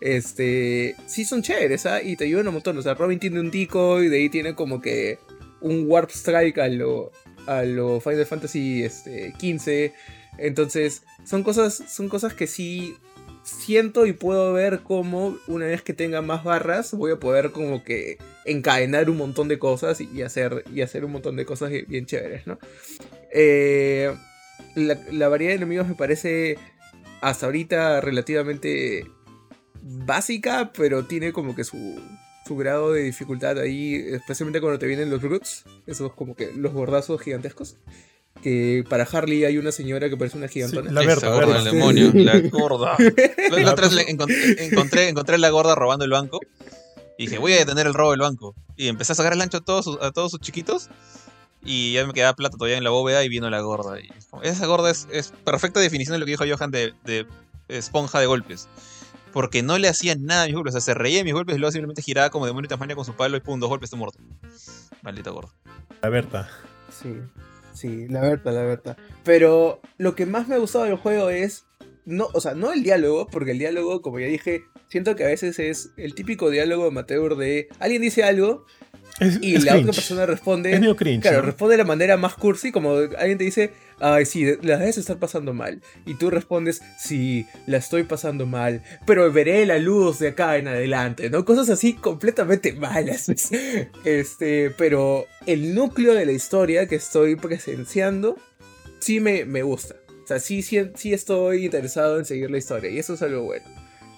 este, 0.00 0.96
sí 1.06 1.24
son 1.24 1.42
chéveres, 1.42 1.84
¿ah? 1.86 2.02
Y 2.02 2.16
te 2.16 2.24
ayudan 2.24 2.48
un 2.48 2.54
montón, 2.54 2.78
o 2.78 2.82
sea, 2.82 2.94
Robin 2.94 3.18
tiene 3.18 3.40
un 3.40 3.50
decoy, 3.50 4.08
de 4.08 4.16
ahí 4.16 4.28
tiene 4.30 4.54
como 4.54 4.80
que 4.80 5.18
un 5.60 5.84
Warp 5.86 6.10
Strike 6.10 6.58
a 6.58 6.68
lo, 6.68 7.12
a 7.46 7.62
lo 7.62 8.00
Final 8.00 8.26
Fantasy 8.26 8.84
este, 8.84 9.34
15, 9.38 9.92
entonces 10.38 11.02
son 11.24 11.42
cosas, 11.42 11.82
son 11.88 12.08
cosas 12.08 12.34
que 12.34 12.46
sí 12.46 12.96
siento 13.44 14.06
y 14.06 14.12
puedo 14.12 14.52
ver 14.52 14.80
cómo 14.82 15.36
una 15.46 15.66
vez 15.66 15.82
que 15.82 15.92
tenga 15.92 16.22
más 16.22 16.42
barras 16.42 16.92
voy 16.92 17.12
a 17.12 17.20
poder 17.20 17.50
como 17.50 17.84
que 17.84 18.18
encadenar 18.44 19.10
un 19.10 19.18
montón 19.18 19.48
de 19.48 19.58
cosas 19.58 20.00
y 20.00 20.22
hacer, 20.22 20.64
y 20.74 20.80
hacer 20.80 21.04
un 21.04 21.12
montón 21.12 21.36
de 21.36 21.44
cosas 21.44 21.70
bien- 21.86 22.06
chéveres, 22.06 22.46
¿no? 22.46 22.58
Eh, 23.32 24.14
la, 24.74 25.28
variedad 25.28 25.52
de 25.52 25.56
enemigos 25.56 25.86
me 25.86 25.94
parece 25.94 26.58
hasta 27.20 27.46
ahorita 27.46 28.00
relativamente 28.00 29.06
básica, 29.82 30.72
pero 30.76 31.04
tiene 31.04 31.32
como 31.32 31.54
que 31.54 31.64
su, 31.64 32.00
su 32.46 32.56
grado 32.56 32.92
de 32.92 33.02
dificultad 33.02 33.58
ahí, 33.58 33.94
especialmente 33.94 34.60
cuando 34.60 34.78
te 34.78 34.86
vienen 34.86 35.10
los 35.10 35.22
roots, 35.22 35.64
esos 35.86 36.12
como 36.14 36.34
que 36.34 36.52
los 36.52 36.72
gordazos 36.72 37.20
gigantescos. 37.20 37.76
Que 38.44 38.84
para 38.86 39.04
Harley 39.04 39.42
hay 39.46 39.56
una 39.56 39.72
señora 39.72 40.10
que 40.10 40.18
parece 40.18 40.36
una 40.36 40.48
gigantona. 40.48 40.92
La 40.92 41.00
Esa 41.00 41.08
Berta, 41.08 41.28
gorda 41.30 41.64
demonio, 41.64 42.10
la 42.12 42.38
gorda. 42.50 42.94
La, 43.50 43.58
la 43.62 43.72
otra 43.72 43.86
vez 43.88 43.94
le 43.94 44.06
encont- 44.06 44.60
encontré, 44.60 45.08
encontré 45.08 45.38
la 45.38 45.48
gorda 45.48 45.74
robando 45.74 46.04
el 46.04 46.10
banco. 46.10 46.40
Y 47.16 47.24
dije, 47.26 47.38
voy 47.38 47.54
a 47.54 47.56
detener 47.56 47.86
el 47.86 47.94
robo 47.94 48.10
del 48.10 48.20
banco. 48.20 48.54
Y 48.76 48.88
empecé 48.88 49.12
a 49.12 49.14
sacar 49.14 49.32
el 49.32 49.40
ancho 49.40 49.56
a 49.56 49.60
todos, 49.62 49.86
sus- 49.86 49.98
a 50.02 50.12
todos 50.12 50.30
sus 50.30 50.40
chiquitos. 50.40 50.90
Y 51.64 51.94
ya 51.94 52.06
me 52.06 52.12
quedaba 52.12 52.34
plata 52.36 52.58
todavía 52.58 52.76
en 52.76 52.84
la 52.84 52.90
bóveda 52.90 53.24
y 53.24 53.30
vino 53.30 53.48
la 53.48 53.60
gorda. 53.62 53.98
Y 53.98 54.10
esa 54.42 54.66
gorda 54.66 54.90
es, 54.90 55.08
es 55.10 55.32
perfecta 55.44 55.80
definición 55.80 56.12
de 56.12 56.18
lo 56.18 56.26
que 56.26 56.32
dijo 56.32 56.44
Johan 56.46 56.70
de, 56.70 56.92
de 57.06 57.26
esponja 57.68 58.20
de 58.20 58.26
golpes. 58.26 58.68
Porque 59.32 59.62
no 59.62 59.78
le 59.78 59.88
hacía 59.88 60.14
nada 60.16 60.42
a 60.42 60.46
mis 60.46 60.54
golpes. 60.54 60.74
O 60.74 60.80
sea, 60.80 60.84
se 60.84 60.92
reía 60.92 61.16
de 61.18 61.24
mis 61.24 61.32
golpes 61.32 61.56
y 61.56 61.58
luego 61.58 61.72
simplemente 61.72 62.02
giraba 62.02 62.28
como 62.28 62.44
demonio 62.44 62.68
de 62.68 62.72
Tasmania 62.74 62.94
con 62.94 63.06
su 63.06 63.14
palo 63.14 63.38
y 63.38 63.40
pum, 63.40 63.58
dos 63.58 63.70
golpes, 63.70 63.86
estoy 63.86 63.98
muerto. 64.00 64.18
Maldita 65.00 65.30
gorda. 65.30 65.48
La 66.02 66.10
Berta. 66.10 66.50
Sí, 66.90 67.16
sí, 67.74 68.08
la 68.08 68.20
verdad, 68.20 68.54
la 68.54 68.62
verdad. 68.62 68.96
Pero 69.22 69.80
lo 69.98 70.14
que 70.14 70.26
más 70.26 70.48
me 70.48 70.54
ha 70.54 70.58
gustado 70.58 70.84
del 70.84 70.96
juego 70.96 71.30
es. 71.30 71.66
No, 72.06 72.28
o 72.34 72.40
sea, 72.40 72.54
no 72.54 72.72
el 72.72 72.82
diálogo, 72.82 73.26
porque 73.28 73.52
el 73.52 73.58
diálogo, 73.58 74.02
como 74.02 74.20
ya 74.20 74.26
dije, 74.26 74.64
siento 74.88 75.16
que 75.16 75.24
a 75.24 75.28
veces 75.28 75.58
es 75.58 75.90
el 75.96 76.14
típico 76.14 76.50
diálogo 76.50 76.86
amateur 76.86 77.36
de 77.36 77.68
alguien 77.78 78.02
dice 78.02 78.24
algo 78.24 78.66
Es, 79.20 79.38
y 79.40 79.54
es 79.54 79.64
la 79.64 79.76
otra 79.76 79.92
persona 79.92 80.26
responde. 80.26 80.72
Es 80.72 80.80
medio 80.80 80.96
cringe. 80.96 81.22
Claro, 81.22 81.38
¿no? 81.38 81.46
responde 81.46 81.74
de 81.74 81.78
la 81.78 81.84
manera 81.84 82.16
más 82.16 82.34
cursi, 82.34 82.72
como 82.72 82.96
alguien 82.96 83.38
te 83.38 83.44
dice, 83.44 83.72
ay, 84.00 84.26
sí, 84.26 84.44
la 84.62 84.76
debes 84.76 84.98
estar 84.98 85.18
pasando 85.18 85.54
mal. 85.54 85.82
Y 86.04 86.14
tú 86.14 86.30
respondes, 86.30 86.82
sí, 86.98 87.46
la 87.66 87.78
estoy 87.78 88.02
pasando 88.02 88.46
mal, 88.46 88.82
pero 89.06 89.30
veré 89.32 89.64
la 89.66 89.78
luz 89.78 90.18
de 90.18 90.28
acá 90.28 90.56
en 90.56 90.66
adelante, 90.66 91.30
¿no? 91.30 91.44
Cosas 91.44 91.70
así 91.70 91.94
completamente 91.94 92.72
malas. 92.72 93.30
Este, 94.04 94.70
pero 94.70 95.26
el 95.46 95.74
núcleo 95.74 96.14
de 96.14 96.26
la 96.26 96.32
historia 96.32 96.86
que 96.86 96.96
estoy 96.96 97.36
presenciando, 97.36 98.36
sí 98.98 99.20
me, 99.20 99.44
me 99.44 99.62
gusta. 99.62 99.96
O 100.24 100.26
sea, 100.26 100.40
sí, 100.40 100.62
sí, 100.62 100.78
sí 100.94 101.12
estoy 101.12 101.66
interesado 101.66 102.18
en 102.18 102.24
seguir 102.24 102.50
la 102.50 102.58
historia, 102.58 102.90
y 102.90 102.98
eso 102.98 103.14
es 103.14 103.22
algo 103.22 103.42
bueno. 103.42 103.66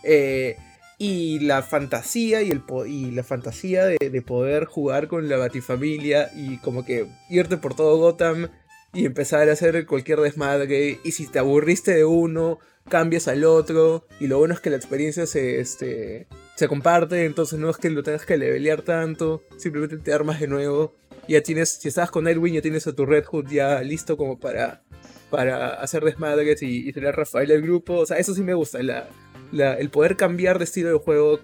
Eh, 0.03 0.57
y 0.99 1.41
la 1.41 1.63
fantasía 1.63 2.43
y, 2.43 2.51
el 2.51 2.61
po- 2.61 2.87
y 2.87 3.11
la 3.11 3.23
fantasía 3.23 3.85
de, 3.85 3.99
de 3.99 4.23
poder 4.23 4.65
jugar 4.65 5.09
con 5.09 5.29
la 5.29 5.37
Batifamilia 5.37 6.31
y 6.35 6.59
como 6.59 6.85
que 6.85 7.07
irte 7.29 7.57
por 7.59 7.75
todo 7.75 7.99
Gotham 7.99 8.49
y 8.95 9.05
empezar 9.05 9.49
a 9.49 9.53
hacer 9.53 9.85
cualquier 9.87 10.21
desmadre 10.21 11.01
y 11.05 11.13
si 11.13 11.27
te 11.27 11.39
aburriste 11.39 11.95
de 11.95 12.05
uno 12.07 12.59
cambias 12.89 13.29
al 13.29 13.45
otro 13.45 14.07
y 14.21 14.27
lo 14.29 14.39
bueno 14.39 14.55
es 14.55 14.61
que 14.61 14.71
la 14.71 14.77
experiencia 14.77 15.27
se, 15.27 15.61
este, 15.61 16.29
se 16.55 16.69
comparte 16.69 17.25
entonces 17.27 17.59
no 17.59 17.69
es 17.69 17.77
que 17.77 17.91
lo 17.91 18.03
tengas 18.03 18.25
que 18.25 18.37
levelear 18.39 18.83
tanto 18.83 19.43
simplemente 19.59 19.97
te 19.99 20.13
armas 20.13 20.41
de 20.41 20.47
nuevo. 20.47 20.95
Ya 21.29 21.43
tienes 21.43 21.71
si 21.71 21.89
estás 21.89 22.11
con 22.13 22.25
Nightwing 22.25 22.55
ya 22.55 22.63
tienes 22.63 22.87
a 22.87 22.95
tu 22.95 23.05
Red 23.05 23.25
Hood 23.25 23.49
ya 23.51 23.83
listo 23.83 24.17
como 24.17 24.39
para 24.39 24.83
para 25.29 25.75
hacer 25.75 26.05
desmadres 26.05 26.63
y, 26.63 26.89
y 26.89 26.93
tener 26.93 27.09
a 27.09 27.13
Rafael 27.17 27.51
el 27.51 27.61
grupo 27.63 27.95
o 27.95 28.07
sea 28.07 28.17
eso 28.19 28.33
sí 28.33 28.43
me 28.43 28.55
gusta 28.55 28.81
la, 28.83 29.09
el 29.53 29.91
poder 29.91 30.17
cambiar 30.17 30.59
de 30.59 30.65
estilo 30.65 30.91
de 30.91 30.99
juego 30.99 31.41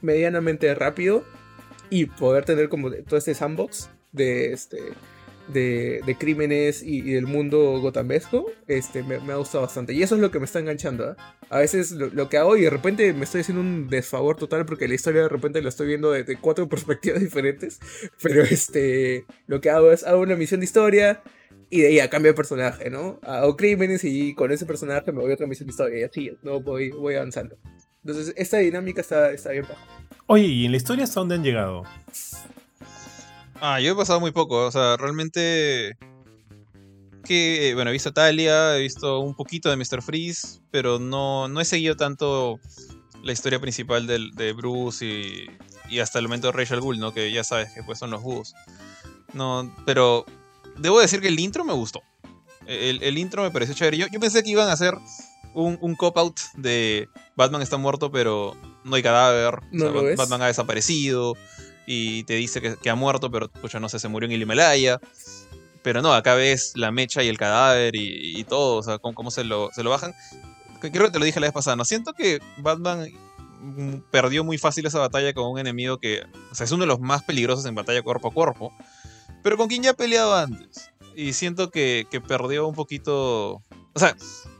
medianamente 0.00 0.74
rápido 0.74 1.24
y 1.90 2.06
poder 2.06 2.44
tener 2.44 2.68
como 2.68 2.90
de- 2.90 3.02
todo 3.02 3.18
este 3.18 3.34
sandbox 3.34 3.90
de 4.12 4.52
este 4.52 4.78
de, 5.48 6.00
de 6.06 6.14
crímenes 6.16 6.82
y, 6.82 7.00
del 7.02 7.26
mundo 7.26 7.80
gotambesco 7.80 8.46
este 8.68 9.02
me, 9.02 9.16
ha 9.16 9.36
gustado 9.36 9.64
bastante 9.64 9.92
y 9.92 10.02
eso 10.02 10.14
es 10.14 10.20
lo 10.20 10.30
que 10.30 10.38
me 10.38 10.44
está 10.44 10.60
enganchando 10.60 11.16
¿ah? 11.18 11.36
a 11.50 11.58
veces 11.58 11.90
lo, 11.90 12.08
lo 12.08 12.28
que 12.28 12.38
hago 12.38 12.56
y 12.56 12.62
de 12.62 12.70
repente 12.70 13.12
me 13.12 13.24
estoy 13.24 13.40
haciendo 13.40 13.60
un 13.60 13.88
desfavor 13.88 14.36
total 14.36 14.64
porque 14.64 14.86
la 14.86 14.94
historia 14.94 15.22
de 15.22 15.28
repente 15.28 15.60
la 15.60 15.68
estoy 15.68 15.88
viendo 15.88 16.12
desde 16.12 16.36
cuatro 16.36 16.68
perspectivas 16.70 17.20
diferentes 17.20 17.80
pero 18.22 18.42
este 18.42 19.24
lo 19.46 19.60
que 19.60 19.70
hago 19.70 19.90
es 19.90 20.04
hago 20.04 20.20
una 20.22 20.36
misión 20.36 20.60
de 20.60 20.64
historia 20.64 21.22
y 21.72 21.80
de 21.80 21.88
ahí 21.88 22.00
a 22.00 22.10
cambio 22.10 22.32
de 22.32 22.36
personaje, 22.36 22.90
¿no? 22.90 23.18
Hago 23.22 23.56
crímenes 23.56 24.04
y 24.04 24.34
con 24.34 24.52
ese 24.52 24.66
personaje 24.66 25.10
me 25.10 25.22
voy 25.22 25.30
a 25.30 25.34
otra 25.34 25.46
misión 25.46 25.66
de 25.66 25.70
historia 25.70 26.00
y 26.00 26.02
así, 26.02 26.30
¿no? 26.42 26.60
Voy, 26.60 26.90
voy 26.90 27.14
avanzando. 27.14 27.56
Entonces, 28.04 28.34
esta 28.36 28.58
dinámica 28.58 29.00
está, 29.00 29.32
está 29.32 29.52
bien 29.52 29.64
baja. 29.66 29.82
Oye, 30.26 30.44
¿y 30.44 30.66
en 30.66 30.72
la 30.72 30.76
historia 30.76 31.04
hasta 31.04 31.20
dónde 31.20 31.36
han 31.36 31.42
llegado? 31.42 31.84
Ah, 33.54 33.80
yo 33.80 33.92
he 33.92 33.96
pasado 33.96 34.20
muy 34.20 34.32
poco, 34.32 34.66
o 34.66 34.70
sea, 34.70 34.98
realmente 34.98 35.96
que, 37.24 37.72
bueno, 37.74 37.88
he 37.88 37.94
visto 37.94 38.12
Talia, 38.12 38.76
he 38.76 38.82
visto 38.82 39.20
un 39.20 39.34
poquito 39.34 39.70
de 39.70 39.76
Mr. 39.76 40.02
Freeze, 40.02 40.60
pero 40.70 40.98
no, 40.98 41.48
no 41.48 41.58
he 41.58 41.64
seguido 41.64 41.96
tanto 41.96 42.60
la 43.22 43.32
historia 43.32 43.60
principal 43.60 44.06
del, 44.06 44.32
de 44.32 44.52
Bruce 44.52 45.06
y, 45.06 45.46
y 45.88 46.00
hasta 46.00 46.18
el 46.18 46.26
momento 46.26 46.48
de 46.48 46.52
Rachel 46.52 46.80
Bull, 46.80 46.98
¿no? 46.98 47.14
Que 47.14 47.32
ya 47.32 47.44
sabes 47.44 47.72
que 47.72 47.82
pues 47.82 47.98
son 47.98 48.10
los 48.10 48.22
búhos. 48.22 48.54
No, 49.32 49.74
pero 49.86 50.26
debo 50.78 51.00
decir 51.00 51.20
que 51.20 51.28
el 51.28 51.38
intro 51.38 51.64
me 51.64 51.72
gustó. 51.72 52.02
El, 52.66 53.02
el 53.02 53.18
intro 53.18 53.42
me 53.42 53.50
pareció 53.50 53.74
chévere. 53.74 53.96
Yo, 53.96 54.06
yo 54.10 54.20
pensé 54.20 54.42
que 54.42 54.50
iban 54.50 54.68
a 54.68 54.72
hacer 54.72 54.94
un, 55.54 55.78
un 55.80 55.94
cop-out 55.94 56.38
de 56.54 57.08
Batman 57.36 57.62
está 57.62 57.76
muerto, 57.76 58.10
pero 58.10 58.56
no 58.84 58.96
hay 58.96 59.02
cadáver. 59.02 59.60
No 59.70 59.86
o 59.86 60.00
sea. 60.02 60.16
Batman 60.16 60.42
ha 60.42 60.46
desaparecido 60.46 61.36
y 61.86 62.24
te 62.24 62.34
dice 62.34 62.60
que, 62.60 62.76
que 62.76 62.90
ha 62.90 62.94
muerto, 62.94 63.30
pero 63.30 63.48
pucha, 63.50 63.80
no 63.80 63.88
sé, 63.88 63.98
se 63.98 64.08
murió 64.08 64.26
en 64.26 64.32
el 64.32 64.42
Himalaya. 64.42 65.00
Pero 65.82 66.00
no, 66.00 66.14
acá 66.14 66.34
ves 66.34 66.72
la 66.76 66.92
mecha 66.92 67.22
y 67.22 67.28
el 67.28 67.38
cadáver 67.38 67.96
y, 67.96 68.38
y 68.38 68.44
todo, 68.44 68.76
o 68.76 68.82
sea, 68.82 68.98
cómo, 68.98 69.14
cómo 69.14 69.30
se, 69.30 69.42
lo, 69.42 69.70
se 69.72 69.82
lo 69.82 69.90
bajan. 69.90 70.14
Creo 70.80 71.06
que 71.06 71.10
te 71.10 71.18
lo 71.18 71.24
dije 71.24 71.40
la 71.40 71.46
vez 71.46 71.54
pasada, 71.54 71.76
¿no? 71.76 71.84
Siento 71.84 72.12
que 72.12 72.40
Batman 72.58 73.08
mm, 73.60 73.96
perdió 74.10 74.44
muy 74.44 74.58
fácil 74.58 74.86
esa 74.86 75.00
batalla 75.00 75.32
con 75.32 75.50
un 75.50 75.58
enemigo 75.58 75.98
que, 75.98 76.22
o 76.50 76.54
sea, 76.54 76.64
es 76.64 76.72
uno 76.72 76.82
de 76.82 76.88
los 76.88 77.00
más 77.00 77.24
peligrosos 77.24 77.66
en 77.66 77.74
batalla 77.74 78.02
cuerpo 78.02 78.28
a 78.28 78.32
cuerpo, 78.32 78.72
pero 79.42 79.56
con 79.56 79.68
quien 79.68 79.82
ya 79.82 79.90
ha 79.90 79.94
peleado 79.94 80.34
antes. 80.34 80.90
Y 81.14 81.32
siento 81.34 81.70
que, 81.70 82.06
que 82.10 82.20
perdió 82.20 82.66
un 82.66 82.74
poquito, 82.74 83.62
o 83.92 83.98
sea, 83.98 84.16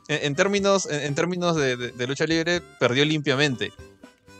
en, 0.08 0.34
términos, 0.34 0.86
en, 0.86 1.14
términos 1.14 1.56
de, 1.56 2.06
lucha 2.06 2.26
libre, 2.26 2.60
perdió 2.78 3.04
limpiamente. 3.04 3.72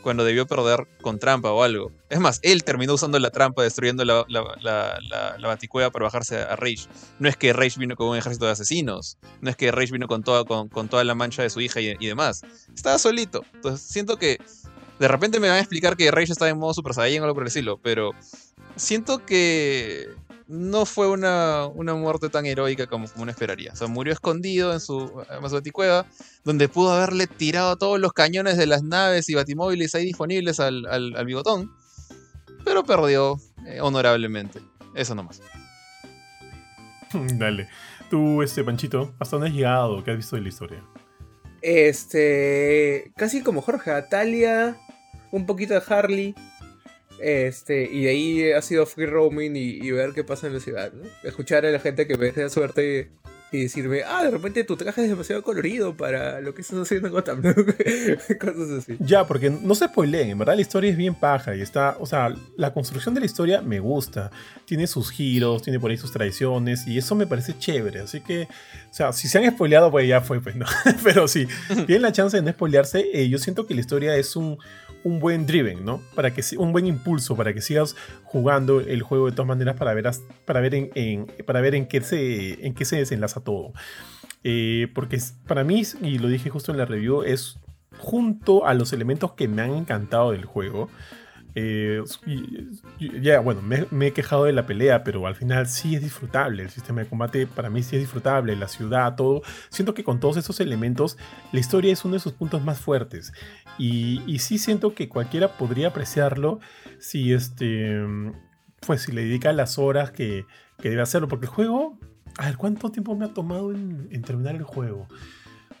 Cuando 0.01 0.25
debió 0.25 0.45
perder 0.45 0.85
con 1.01 1.17
trampa 1.17 1.51
o 1.51 1.63
algo. 1.63 1.89
Es 2.09 2.19
más, 2.19 2.39
él 2.41 2.65
terminó 2.65 2.93
usando 2.93 3.17
la 3.19 3.29
trampa, 3.29 3.63
destruyendo 3.63 4.03
la, 4.03 4.25
la, 4.27 4.43
la, 4.61 4.99
la- 5.37 5.47
baticueva 5.47 5.91
para 5.91 6.03
bajarse 6.03 6.39
a 6.39 6.57
Rage. 6.57 6.89
No 7.19 7.29
es 7.29 7.37
que 7.37 7.53
Rage 7.53 7.79
vino 7.79 7.95
con 7.95 8.09
un 8.09 8.17
ejército 8.17 8.45
de 8.45 8.51
asesinos. 8.51 9.17
No 9.39 9.49
es 9.49 9.55
que 9.55 9.71
Rage 9.71 9.93
vino 9.93 10.07
con 10.07 10.21
toda, 10.21 10.43
con, 10.43 10.67
con 10.67 10.89
toda 10.89 11.05
la 11.05 11.15
mancha 11.15 11.41
de 11.41 11.49
su 11.49 11.61
hija 11.61 11.79
y, 11.79 11.95
demás. 12.05 12.41
Estaba 12.75 12.99
solito. 12.99 13.45
Entonces 13.53 13.79
siento 13.87 14.17
que 14.17 14.39
de 14.99 15.07
repente 15.07 15.39
me 15.39 15.47
van 15.47 15.55
a 15.55 15.61
explicar 15.61 15.95
que 15.95 16.11
Rage 16.11 16.33
estaba 16.33 16.49
en 16.49 16.57
modo 16.57 16.73
Super 16.73 16.93
Saiyan 16.93 17.21
o 17.21 17.23
algo 17.23 17.35
por 17.35 17.43
el 17.43 17.47
estilo. 17.47 17.79
Pero 17.81 18.11
siento 18.75 19.25
que 19.25 20.09
no 20.53 20.85
fue 20.85 21.09
una, 21.09 21.65
una 21.65 21.95
muerte 21.95 22.29
tan 22.29 22.45
heroica 22.45 22.85
como, 22.85 23.07
como 23.07 23.23
uno 23.23 23.31
esperaría. 23.31 23.73
O 23.73 23.75
sea, 23.75 23.87
murió 23.87 24.13
escondido 24.13 24.71
en 24.71 24.79
su, 24.79 25.23
en 25.29 25.49
su 25.49 25.55
baticueva, 25.55 26.05
donde 26.43 26.69
pudo 26.69 26.93
haberle 26.93 27.25
tirado 27.25 27.75
todos 27.75 27.99
los 27.99 28.13
cañones 28.13 28.57
de 28.57 28.67
las 28.67 28.83
naves 28.83 29.29
y 29.29 29.33
batimóviles 29.33 29.95
ahí 29.95 30.05
disponibles 30.05 30.59
al, 30.59 30.85
al, 30.85 31.15
al 31.15 31.25
bigotón. 31.25 31.71
Pero 32.63 32.83
perdió 32.83 33.39
eh, 33.65 33.81
honorablemente. 33.81 34.61
Eso 34.93 35.15
nomás. 35.15 35.41
Dale. 37.13 37.67
Tú, 38.11 38.43
este 38.43 38.63
Panchito, 38.63 39.15
¿hasta 39.19 39.37
dónde 39.37 39.49
has 39.49 39.55
llegado? 39.55 40.03
¿Qué 40.03 40.11
has 40.11 40.17
visto 40.17 40.35
de 40.35 40.43
la 40.43 40.49
historia? 40.49 40.83
Este. 41.63 43.11
Casi 43.15 43.41
como 43.41 43.61
Jorge, 43.61 43.89
Atalia, 43.89 44.77
un 45.31 45.47
poquito 45.47 45.73
de 45.73 45.81
Harley. 45.87 46.35
Este, 47.19 47.83
y 47.83 48.03
de 48.03 48.09
ahí 48.09 48.51
ha 48.51 48.61
sido 48.61 48.85
free 48.85 49.05
roaming 49.05 49.55
y, 49.55 49.85
y 49.85 49.91
ver 49.91 50.13
qué 50.13 50.23
pasa 50.23 50.47
en 50.47 50.53
la 50.53 50.59
ciudad, 50.59 50.91
¿no? 50.93 51.03
Escuchar 51.23 51.65
a 51.65 51.71
la 51.71 51.79
gente 51.79 52.07
que 52.07 52.17
me 52.17 52.25
desea 52.25 52.49
suerte 52.49 53.11
y 53.53 53.63
decirme, 53.63 54.01
ah, 54.05 54.23
de 54.23 54.31
repente 54.31 54.63
tu 54.63 54.75
traje 54.75 55.03
es 55.03 55.09
demasiado 55.09 55.43
colorido 55.43 55.95
para 55.95 56.41
lo 56.41 56.55
que 56.55 56.61
estás 56.61 56.79
haciendo 56.79 57.07
en 57.07 57.13
Gotham, 57.13 57.41
¿no? 57.41 57.53
Cosas 58.39 58.69
así. 58.79 58.97
Ya, 58.99 59.27
porque 59.27 59.51
no 59.51 59.75
se 59.75 59.85
spoileen, 59.85 60.31
en 60.31 60.37
verdad 60.39 60.55
la 60.55 60.61
historia 60.61 60.89
es 60.89 60.97
bien 60.97 61.13
paja 61.13 61.55
y 61.55 61.61
está, 61.61 61.95
o 61.99 62.05
sea, 62.05 62.33
la 62.57 62.73
construcción 62.73 63.13
de 63.13 63.19
la 63.19 63.27
historia 63.27 63.61
me 63.61 63.79
gusta. 63.79 64.31
Tiene 64.65 64.87
sus 64.87 65.11
giros, 65.11 65.61
tiene 65.61 65.79
por 65.79 65.91
ahí 65.91 65.97
sus 65.97 66.11
tradiciones 66.11 66.87
y 66.87 66.97
eso 66.97 67.13
me 67.13 67.27
parece 67.27 67.57
chévere. 67.57 67.99
Así 67.99 68.21
que, 68.21 68.47
o 68.89 68.93
sea, 68.93 69.13
si 69.13 69.27
se 69.27 69.37
han 69.37 69.51
spoileado, 69.51 69.91
pues 69.91 70.07
ya 70.07 70.21
fue, 70.21 70.41
pues 70.41 70.55
no. 70.55 70.65
Pero 71.03 71.27
sí, 71.27 71.47
tienen 71.85 72.01
la 72.01 72.11
chance 72.11 72.35
de 72.37 72.43
no 72.43 72.51
spoilearse. 72.51 73.05
eh, 73.13 73.29
yo 73.29 73.37
siento 73.37 73.67
que 73.67 73.75
la 73.75 73.81
historia 73.81 74.15
es 74.15 74.35
un, 74.35 74.57
un 75.03 75.19
buen 75.19 75.45
driven, 75.45 75.85
¿no? 75.85 76.01
Para 76.15 76.33
que 76.33 76.41
un 76.57 76.71
buen 76.71 76.85
impulso 76.87 77.35
para 77.35 77.53
que 77.53 77.61
sigas 77.61 77.95
jugando 78.23 78.79
el 78.81 79.01
juego 79.01 79.25
de 79.27 79.31
todas 79.33 79.47
maneras 79.47 79.75
para 79.75 79.93
ver, 79.93 80.09
para 80.45 80.59
ver 80.61 80.75
en, 80.75 81.27
para 81.45 81.61
ver 81.61 81.75
en 81.75 81.87
qué 81.87 82.01
se 82.01 82.65
en 82.65 82.73
qué 82.73 82.85
se 82.85 82.97
desenlaza 82.97 83.41
todo. 83.41 83.73
Eh, 84.43 84.87
porque 84.93 85.19
para 85.47 85.63
mí, 85.63 85.83
y 86.01 86.19
lo 86.19 86.27
dije 86.27 86.49
justo 86.49 86.71
en 86.71 86.77
la 86.77 86.85
review, 86.85 87.23
es 87.23 87.57
junto 87.97 88.65
a 88.65 88.73
los 88.73 88.91
elementos 88.93 89.33
que 89.33 89.47
me 89.47 89.61
han 89.61 89.71
encantado 89.71 90.31
del 90.31 90.45
juego. 90.45 90.89
Eh, 91.55 92.03
ya, 93.21 93.39
bueno, 93.39 93.61
me, 93.61 94.07
he 94.07 94.13
quejado 94.13 94.45
de 94.45 94.53
la 94.53 94.65
pelea, 94.65 95.03
pero 95.03 95.27
al 95.27 95.35
final 95.35 95.67
sí 95.67 95.95
es 95.95 96.01
disfrutable. 96.01 96.63
El 96.63 96.69
sistema 96.69 97.01
de 97.01 97.07
combate 97.07 97.47
para 97.47 97.69
mí 97.69 97.83
sí 97.83 97.95
es 97.95 98.01
disfrutable, 98.01 98.55
la 98.55 98.67
ciudad, 98.67 99.15
todo. 99.15 99.41
Siento 99.69 99.93
que 99.93 100.03
con 100.03 100.19
todos 100.19 100.37
esos 100.37 100.59
elementos, 100.59 101.17
la 101.51 101.59
historia 101.59 101.93
es 101.93 102.03
uno 102.05 102.15
de 102.15 102.19
sus 102.19 102.33
puntos 102.33 102.63
más 102.63 102.79
fuertes. 102.79 103.33
Y, 103.77 104.21
sí 104.39 104.57
siento 104.57 104.93
que 104.95 105.09
cualquiera 105.09 105.57
podría 105.57 105.89
apreciarlo 105.89 106.59
si 106.99 107.33
este. 107.33 108.03
Pues 108.85 109.03
si 109.03 109.11
le 109.13 109.23
dedica 109.23 109.53
las 109.53 109.77
horas 109.77 110.11
que, 110.11 110.45
que 110.81 110.89
debe 110.89 111.01
hacerlo. 111.01 111.27
Porque 111.27 111.45
el 111.45 111.51
juego. 111.51 111.97
A 112.37 112.47
ver, 112.47 112.57
¿cuánto 112.57 112.91
tiempo 112.91 113.15
me 113.15 113.25
ha 113.25 113.33
tomado 113.33 113.71
en 113.71 114.21
terminar 114.23 114.55
el 114.55 114.63
juego? 114.63 115.07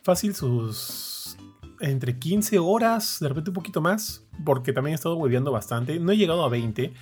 Fácil 0.03 0.35
sus. 0.35 1.37
Entre 1.83 2.17
15 2.17 2.59
horas, 2.59 3.17
de 3.19 3.27
repente 3.27 3.49
un 3.49 3.55
poquito 3.55 3.81
más. 3.81 4.25
Porque 4.45 4.71
también 4.71 4.93
he 4.93 4.95
estado 4.95 5.17
hueveando 5.17 5.51
bastante. 5.51 5.99
No 5.99 6.13
he 6.13 6.17
llegado 6.17 6.43
a 6.45 6.49
20. 6.49 6.93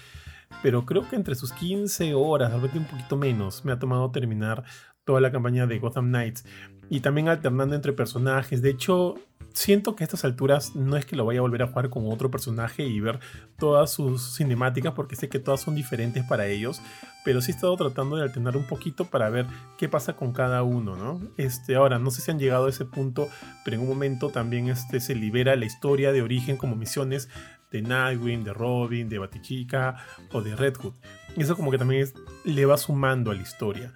Pero 0.64 0.86
creo 0.86 1.08
que 1.08 1.16
entre 1.16 1.36
sus 1.36 1.53
15 1.53 2.14
horas, 2.16 2.52
de 2.52 2.58
repente 2.58 2.80
un 2.80 2.86
poquito 2.86 3.16
menos, 3.16 3.64
me 3.64 3.72
ha 3.72 3.80
tomado 3.80 4.10
terminar 4.12 4.64
toda 5.06 5.22
la 5.22 5.32
campaña 5.32 5.68
de 5.68 5.78
Gotham 5.78 6.08
Knights. 6.08 6.45
Y 6.90 7.02
también 7.02 7.30
alternando 7.30 7.76
entre 7.76 7.94
personajes. 7.94 8.62
De 8.62 8.72
hecho, 8.72 9.16
siento 9.53 9.95
que 9.95 10.03
a 10.03 10.06
estas 10.06 10.23
alturas 10.26 10.76
no 10.76 10.98
es 10.98 11.06
que 11.06 11.15
lo 11.15 11.26
vaya 11.26 11.40
a 11.40 11.41
volver 11.41 11.64
a 11.64 11.68
jugar 11.68 11.90
con 11.90 12.11
otro 12.11 12.32
personaje 12.32 12.84
y 12.84 12.99
ver 12.99 13.19
todas 13.57 13.91
sus 13.91 14.36
cinemáticas, 14.36 14.94
porque 14.94 15.15
sé 15.15 15.30
que 15.30 15.40
todas 15.40 15.61
son 15.61 15.76
diferentes 15.76 16.23
para 16.26 16.48
ellos. 16.48 16.82
Pero 17.23 17.41
sí 17.41 17.52
he 17.52 17.56
estado 17.56 17.76
tratando 17.78 18.15
de 18.15 18.23
alternar 18.23 18.57
un 18.57 18.65
poquito 18.65 19.06
para 19.06 19.30
ver 19.30 19.45
qué 19.78 19.88
pasa 19.88 20.14
con 20.14 20.34
cada 20.34 20.64
uno, 20.64 20.95
¿no? 20.95 21.22
Este, 21.38 21.76
ahora, 21.76 21.99
no 21.99 22.10
sé 22.10 22.22
si 22.22 22.32
han 22.32 22.40
llegado 22.40 22.65
a 22.65 22.69
ese 22.69 22.86
punto, 22.86 23.30
pero 23.64 23.76
en 23.76 23.84
un 23.84 23.90
momento 23.90 24.30
también 24.30 24.69
este, 24.69 24.99
se 24.99 25.14
libera 25.14 25.56
la 25.56 25.65
historia 25.65 26.11
de 26.11 26.22
origen 26.22 26.57
como 26.57 26.76
misiones 26.76 27.30
de 27.72 27.82
Nightwing, 27.82 28.44
de 28.44 28.53
Robin, 28.53 29.07
de 29.07 29.19
Batichica 29.19 29.98
o 30.32 30.41
de 30.41 30.56
Red 30.56 30.76
Hood. 30.78 30.94
Eso 31.38 31.56
como 31.56 31.72
que 31.72 31.78
también 31.78 32.11
le 32.44 32.65
va 32.65 32.78
sumando 32.78 33.32
a 33.32 33.36
la 33.36 33.41
historia. 33.41 33.94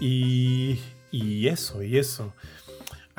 Y, 0.00 0.80
y 1.10 1.48
eso, 1.48 1.82
y 1.82 1.98
eso. 1.98 2.32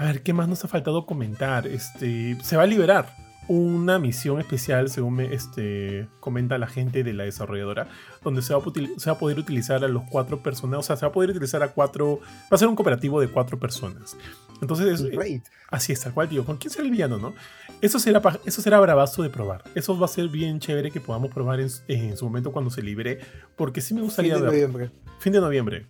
A 0.01 0.05
ver, 0.05 0.23
¿qué 0.23 0.33
más 0.33 0.47
nos 0.49 0.63
ha 0.65 0.67
faltado 0.67 1.05
comentar? 1.05 1.67
Este, 1.67 2.35
se 2.41 2.57
va 2.57 2.63
a 2.63 2.65
liberar 2.65 3.15
una 3.47 3.99
misión 3.99 4.39
especial, 4.39 4.89
según 4.89 5.13
me 5.15 5.33
este, 5.33 6.07
comenta 6.19 6.57
la 6.57 6.65
gente 6.67 7.03
de 7.03 7.13
la 7.13 7.23
desarrolladora, 7.25 7.87
donde 8.23 8.41
se 8.41 8.53
va, 8.53 8.59
a, 8.59 8.63
util- 8.63 8.97
se 8.97 9.09
va 9.11 9.15
a 9.15 9.19
poder 9.19 9.37
utilizar 9.37 9.83
a 9.83 9.87
los 9.87 10.03
cuatro 10.09 10.41
personas, 10.41 10.79
o 10.79 10.83
sea, 10.83 10.95
se 10.95 11.05
va 11.05 11.09
a 11.09 11.11
poder 11.11 11.29
utilizar 11.29 11.61
a 11.61 11.67
cuatro, 11.67 12.19
va 12.43 12.55
a 12.55 12.57
ser 12.57 12.67
un 12.67 12.75
cooperativo 12.75 13.21
de 13.21 13.27
cuatro 13.27 13.59
personas. 13.59 14.17
Entonces, 14.61 15.01
es- 15.01 15.15
Raid. 15.15 15.41
Así 15.69 15.93
es, 15.93 15.99
tal 16.01 16.13
cual, 16.15 16.29
tío. 16.29 16.45
¿Con 16.45 16.57
quién 16.57 16.71
será 16.71 16.83
el 16.85 16.91
villano, 16.91 17.19
no? 17.19 17.33
Eso 17.81 17.99
será, 17.99 18.21
eso 18.45 18.61
será 18.63 18.79
bravazo 18.79 19.21
de 19.21 19.29
probar. 19.29 19.63
Eso 19.75 19.97
va 19.99 20.05
a 20.05 20.09
ser 20.09 20.29
bien 20.29 20.59
chévere 20.59 20.89
que 20.89 20.99
podamos 20.99 21.31
probar 21.31 21.59
en, 21.59 21.69
su- 21.69 21.83
en 21.89 22.17
su 22.17 22.25
momento 22.25 22.51
cuando 22.51 22.71
se 22.71 22.81
libere. 22.81 23.19
Porque 23.55 23.81
sí 23.81 23.93
me 23.93 23.99
Fin 23.99 24.05
gustaría 24.07 24.35
de 24.35 24.41
ver. 24.41 24.51
noviembre. 24.51 24.91
Fin 25.19 25.33
de 25.33 25.41
noviembre. 25.41 25.87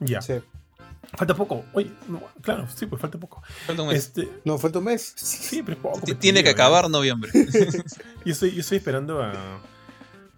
Ya. 0.00 0.22
Sí. 0.22 0.34
Falta 1.14 1.34
poco. 1.34 1.64
Oye, 1.74 1.90
no, 2.08 2.22
claro, 2.40 2.66
sí, 2.74 2.86
pues 2.86 3.00
falta 3.00 3.18
poco. 3.18 3.42
Falta 3.66 3.82
un 3.82 3.88
mes. 3.88 3.98
Este, 3.98 4.28
No, 4.44 4.58
falta 4.58 4.78
un 4.78 4.86
mes. 4.86 5.12
sí, 5.16 5.62
pero 5.62 5.76
es 5.76 5.82
poco. 5.82 6.00
Tiene 6.18 6.42
que 6.42 6.50
acabar 6.50 6.88
noviembre. 6.88 7.30
Yo 8.24 8.32
estoy, 8.32 8.52
yo 8.52 8.60
estoy 8.60 8.78
esperando 8.78 9.22
a. 9.22 9.60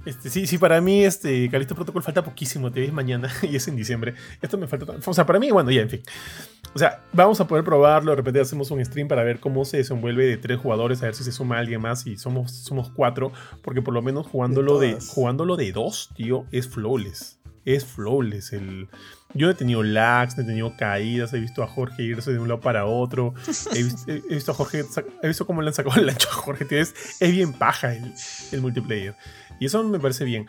Este, 0.07 0.29
sí, 0.29 0.47
sí, 0.47 0.59
para 0.59 0.81
mí, 0.81 1.03
este, 1.03 1.49
Callisto 1.49 1.75
Protocol 1.75 2.03
falta 2.03 2.25
poquísimo. 2.25 2.71
Te 2.73 2.81
ves 2.81 2.93
mañana 2.93 3.31
y 3.43 3.57
es 3.57 3.69
en 3.69 3.77
diciembre. 3.77 4.15
Esto 4.43 4.59
me 4.59 4.67
falta. 4.67 4.95
O 5.05 5.15
sea, 5.15 5.25
para 5.27 5.39
mí, 5.39 5.51
bueno, 5.51 5.71
ya, 5.71 5.83
en 5.83 5.91
fin. 5.91 6.03
O 6.75 6.79
sea, 6.79 7.05
vamos 7.13 7.41
a 7.41 7.47
poder 7.47 7.65
probarlo. 7.65 8.11
De 8.11 8.17
repente 8.17 8.41
hacemos 8.41 8.71
un 8.71 8.85
stream 8.85 9.07
para 9.07 9.23
ver 9.23 9.41
cómo 9.41 9.65
se 9.65 9.79
desenvuelve 9.79 10.27
de 10.27 10.37
tres 10.37 10.59
jugadores, 10.59 11.03
a 11.03 11.07
ver 11.07 11.15
si 11.15 11.25
se 11.25 11.33
suma 11.33 11.59
alguien 11.59 11.81
más 11.81 12.07
y 12.07 12.17
somos, 12.17 12.53
somos 12.53 12.91
cuatro. 12.91 13.33
Porque 13.63 13.81
por 13.81 13.95
lo 13.95 14.03
menos 14.03 14.27
jugándolo 14.27 14.79
de, 14.79 14.99
jugándolo 15.01 15.57
de 15.57 15.73
dos, 15.73 16.11
tío, 16.17 16.47
es 16.51 16.69
flawless. 16.69 17.39
Es 17.65 17.85
flawless. 17.85 18.53
El... 18.53 18.89
Yo 19.35 19.51
he 19.51 19.55
tenido 19.55 19.83
lags, 19.83 20.39
he 20.39 20.45
tenido 20.45 20.77
caídas, 20.77 21.33
he 21.33 21.41
visto 21.41 21.63
a 21.63 21.67
Jorge 21.67 22.03
irse 22.03 22.33
de 22.33 22.39
un 22.39 22.49
lado 22.49 22.61
para 22.61 22.87
otro. 22.87 23.35
He 23.75 23.83
visto, 24.35 24.53
a 24.53 24.55
Jorge, 24.55 24.85
he 25.23 25.29
visto 25.29 25.47
cómo 25.47 25.61
le 25.61 25.69
han 25.69 25.75
sacado 25.75 26.01
el 26.01 26.09
ancho 26.09 26.29
a 26.31 26.35
Jorge. 26.35 26.67
Es, 26.71 26.95
es 27.21 27.33
bien 27.33 27.53
paja 27.53 27.95
el, 27.95 28.13
el 28.53 28.61
multiplayer. 28.61 29.17
Y 29.59 29.67
eso 29.67 29.83
me 29.85 29.99
parece 29.99 30.25
bien. 30.25 30.47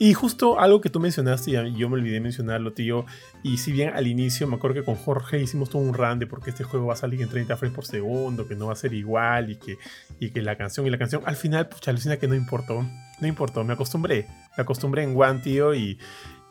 Y 0.00 0.14
justo 0.14 0.60
algo 0.60 0.80
que 0.80 0.90
tú 0.90 1.00
mencionaste, 1.00 1.50
y 1.50 1.74
yo 1.76 1.88
me 1.88 1.96
olvidé 1.96 2.20
mencionarlo, 2.20 2.72
tío. 2.72 3.04
Y 3.42 3.58
si 3.58 3.72
bien 3.72 3.90
al 3.94 4.06
inicio 4.06 4.46
me 4.46 4.56
acuerdo 4.56 4.74
que 4.74 4.84
con 4.84 4.94
Jorge 4.94 5.40
hicimos 5.40 5.70
todo 5.70 5.82
un 5.82 5.92
run 5.92 6.20
de 6.20 6.26
porque 6.26 6.50
este 6.50 6.62
juego 6.62 6.86
va 6.86 6.94
a 6.94 6.96
salir 6.96 7.20
en 7.20 7.28
30 7.28 7.56
frames 7.56 7.74
por 7.74 7.84
segundo, 7.84 8.46
que 8.46 8.54
no 8.54 8.66
va 8.66 8.74
a 8.74 8.76
ser 8.76 8.94
igual 8.94 9.50
y 9.50 9.56
que, 9.56 9.76
y 10.20 10.30
que 10.30 10.42
la 10.42 10.56
canción 10.56 10.86
y 10.86 10.90
la 10.90 10.98
canción, 10.98 11.22
al 11.24 11.34
final, 11.34 11.68
pucha, 11.68 11.90
alucina 11.90 12.16
que 12.16 12.28
no 12.28 12.36
importó. 12.36 12.86
No 13.20 13.26
importó, 13.26 13.64
me 13.64 13.72
acostumbré. 13.72 14.28
Me 14.56 14.62
acostumbré 14.62 15.02
en 15.02 15.20
One, 15.20 15.40
tío, 15.40 15.74
y, 15.74 15.98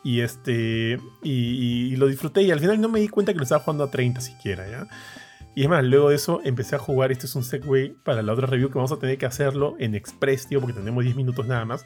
Y 0.04 0.20
este. 0.20 1.00
Y, 1.22 1.92
y, 1.92 1.96
lo 1.96 2.06
disfruté. 2.06 2.42
Y 2.42 2.50
al 2.50 2.60
final 2.60 2.80
no 2.80 2.88
me 2.88 3.00
di 3.00 3.08
cuenta 3.08 3.32
que 3.32 3.38
lo 3.38 3.44
estaba 3.44 3.62
jugando 3.62 3.84
a 3.84 3.90
30 3.90 4.20
siquiera, 4.20 4.68
¿ya? 4.68 4.88
Y 5.54 5.62
es 5.62 5.68
más, 5.68 5.82
luego 5.82 6.10
de 6.10 6.16
eso 6.16 6.40
empecé 6.44 6.76
a 6.76 6.78
jugar. 6.78 7.10
Este 7.10 7.26
es 7.26 7.34
un 7.34 7.42
segue 7.42 7.94
para 8.04 8.22
la 8.22 8.32
otra 8.32 8.46
review 8.46 8.68
que 8.68 8.76
vamos 8.76 8.92
a 8.92 8.98
tener 8.98 9.18
que 9.18 9.26
hacerlo 9.26 9.74
en 9.78 9.94
Express, 9.94 10.46
tío, 10.46 10.60
porque 10.60 10.74
tenemos 10.74 11.02
10 11.02 11.16
minutos 11.16 11.46
nada 11.46 11.64
más. 11.64 11.84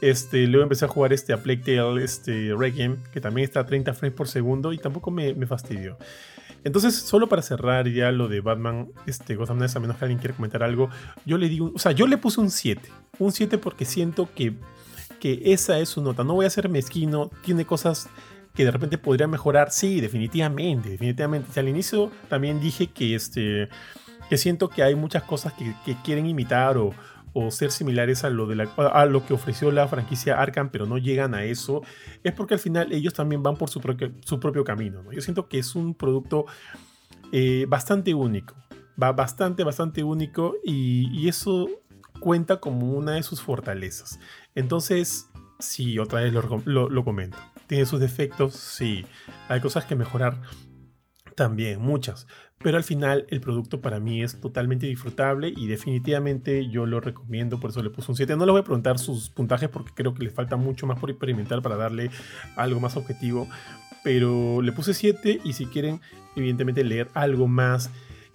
Este, 0.00 0.46
luego 0.46 0.64
empecé 0.64 0.86
a 0.86 0.88
jugar 0.88 1.12
este 1.12 1.32
a 1.32 1.42
Plague 1.42 1.62
Tale, 1.62 2.02
este 2.02 2.54
Requiem, 2.56 3.02
que 3.12 3.20
también 3.20 3.44
está 3.44 3.60
a 3.60 3.66
30 3.66 3.92
frames 3.94 4.16
por 4.16 4.28
segundo 4.28 4.72
y 4.72 4.78
tampoco 4.78 5.10
me, 5.10 5.34
me 5.34 5.46
fastidió. 5.46 5.98
Entonces, 6.64 6.94
solo 6.94 7.28
para 7.28 7.42
cerrar 7.42 7.88
ya 7.88 8.10
lo 8.12 8.28
de 8.28 8.40
Batman, 8.40 8.88
este 9.06 9.34
Gotham 9.34 9.58
Knights, 9.58 9.76
a 9.76 9.80
menos 9.80 9.96
que 9.96 10.04
alguien 10.04 10.18
quiera 10.18 10.34
comentar 10.34 10.62
algo, 10.62 10.90
yo 11.24 11.38
le 11.38 11.48
di 11.48 11.60
un, 11.60 11.72
o 11.74 11.78
sea, 11.78 11.92
yo 11.92 12.06
le 12.06 12.18
puse 12.18 12.40
un 12.40 12.50
7. 12.50 12.82
Un 13.18 13.32
7 13.32 13.58
porque 13.58 13.84
siento 13.84 14.28
que, 14.34 14.54
que 15.20 15.40
esa 15.44 15.78
es 15.78 15.90
su 15.90 16.02
nota. 16.02 16.24
No 16.24 16.34
voy 16.34 16.46
a 16.46 16.50
ser 16.50 16.68
mezquino, 16.68 17.30
tiene 17.44 17.64
cosas 17.64 18.08
que 18.54 18.64
de 18.64 18.70
repente 18.70 18.98
podría 18.98 19.28
mejorar. 19.28 19.70
Sí, 19.70 20.00
definitivamente, 20.00 20.90
definitivamente. 20.90 21.60
al 21.60 21.68
inicio 21.68 22.10
también 22.28 22.60
dije 22.60 22.88
que, 22.88 23.14
este, 23.14 23.68
que 24.28 24.36
siento 24.36 24.68
que 24.68 24.82
hay 24.82 24.94
muchas 24.94 25.22
cosas 25.22 25.52
que, 25.52 25.74
quieren 26.04 26.26
imitar 26.26 26.76
o, 26.78 26.92
ser 27.50 27.70
similares 27.70 28.24
a 28.24 28.30
lo, 28.30 28.48
de 28.48 28.68
a 28.76 29.06
lo 29.06 29.24
que 29.24 29.34
ofreció 29.34 29.70
la 29.70 29.86
franquicia 29.86 30.40
Arkham, 30.40 30.70
pero 30.70 30.86
no 30.86 30.98
llegan 30.98 31.32
a 31.34 31.44
eso, 31.44 31.82
es 32.24 32.32
porque 32.32 32.54
al 32.54 32.60
final 32.60 32.92
ellos 32.92 33.14
también 33.14 33.40
van 33.42 33.56
por 33.56 33.70
su, 33.70 33.80
propio, 33.80 34.10
su 34.24 34.40
propio 34.40 34.64
camino. 34.64 35.04
Yo 35.12 35.20
siento 35.20 35.48
que 35.48 35.60
es 35.60 35.76
un 35.76 35.94
producto 35.94 36.46
eh, 37.32 37.66
bastante 37.68 38.14
único, 38.14 38.56
va 39.00 39.12
bastante, 39.12 39.62
bastante 39.62 40.02
único 40.02 40.56
y, 40.64 41.28
eso 41.28 41.68
cuenta 42.20 42.60
como 42.60 42.92
una 42.92 43.12
de 43.12 43.22
sus 43.22 43.40
fortalezas. 43.40 44.20
Entonces, 44.54 45.28
sí, 45.58 45.98
otra 45.98 46.20
vez 46.20 46.32
lo 46.32 47.04
comento. 47.04 47.38
¿Tiene 47.66 47.86
sus 47.86 48.00
defectos? 48.00 48.54
Sí. 48.54 49.06
Hay 49.48 49.60
cosas 49.60 49.84
que 49.84 49.96
mejorar 49.96 50.40
también, 51.34 51.80
muchas. 51.80 52.26
Pero 52.62 52.76
al 52.76 52.84
final 52.84 53.24
el 53.30 53.40
producto 53.40 53.80
para 53.80 54.00
mí 54.00 54.22
es 54.22 54.38
totalmente 54.38 54.86
disfrutable 54.86 55.50
y 55.56 55.66
definitivamente 55.66 56.68
yo 56.68 56.84
lo 56.84 57.00
recomiendo, 57.00 57.58
por 57.58 57.70
eso 57.70 57.82
le 57.82 57.88
puse 57.88 58.12
un 58.12 58.16
7. 58.16 58.36
No 58.36 58.44
le 58.44 58.52
voy 58.52 58.60
a 58.60 58.64
preguntar 58.64 58.98
sus 58.98 59.30
puntajes 59.30 59.70
porque 59.70 59.92
creo 59.94 60.12
que 60.12 60.24
le 60.24 60.30
falta 60.30 60.56
mucho 60.56 60.86
más 60.86 60.98
por 60.98 61.08
experimentar 61.08 61.62
para 61.62 61.76
darle 61.76 62.10
algo 62.56 62.78
más 62.78 62.96
objetivo. 62.96 63.48
Pero 64.04 64.60
le 64.60 64.72
puse 64.72 64.92
7 64.92 65.40
y 65.42 65.54
si 65.54 65.66
quieren 65.66 66.00
evidentemente 66.36 66.84
leer 66.84 67.08
algo 67.14 67.48
más 67.48 67.90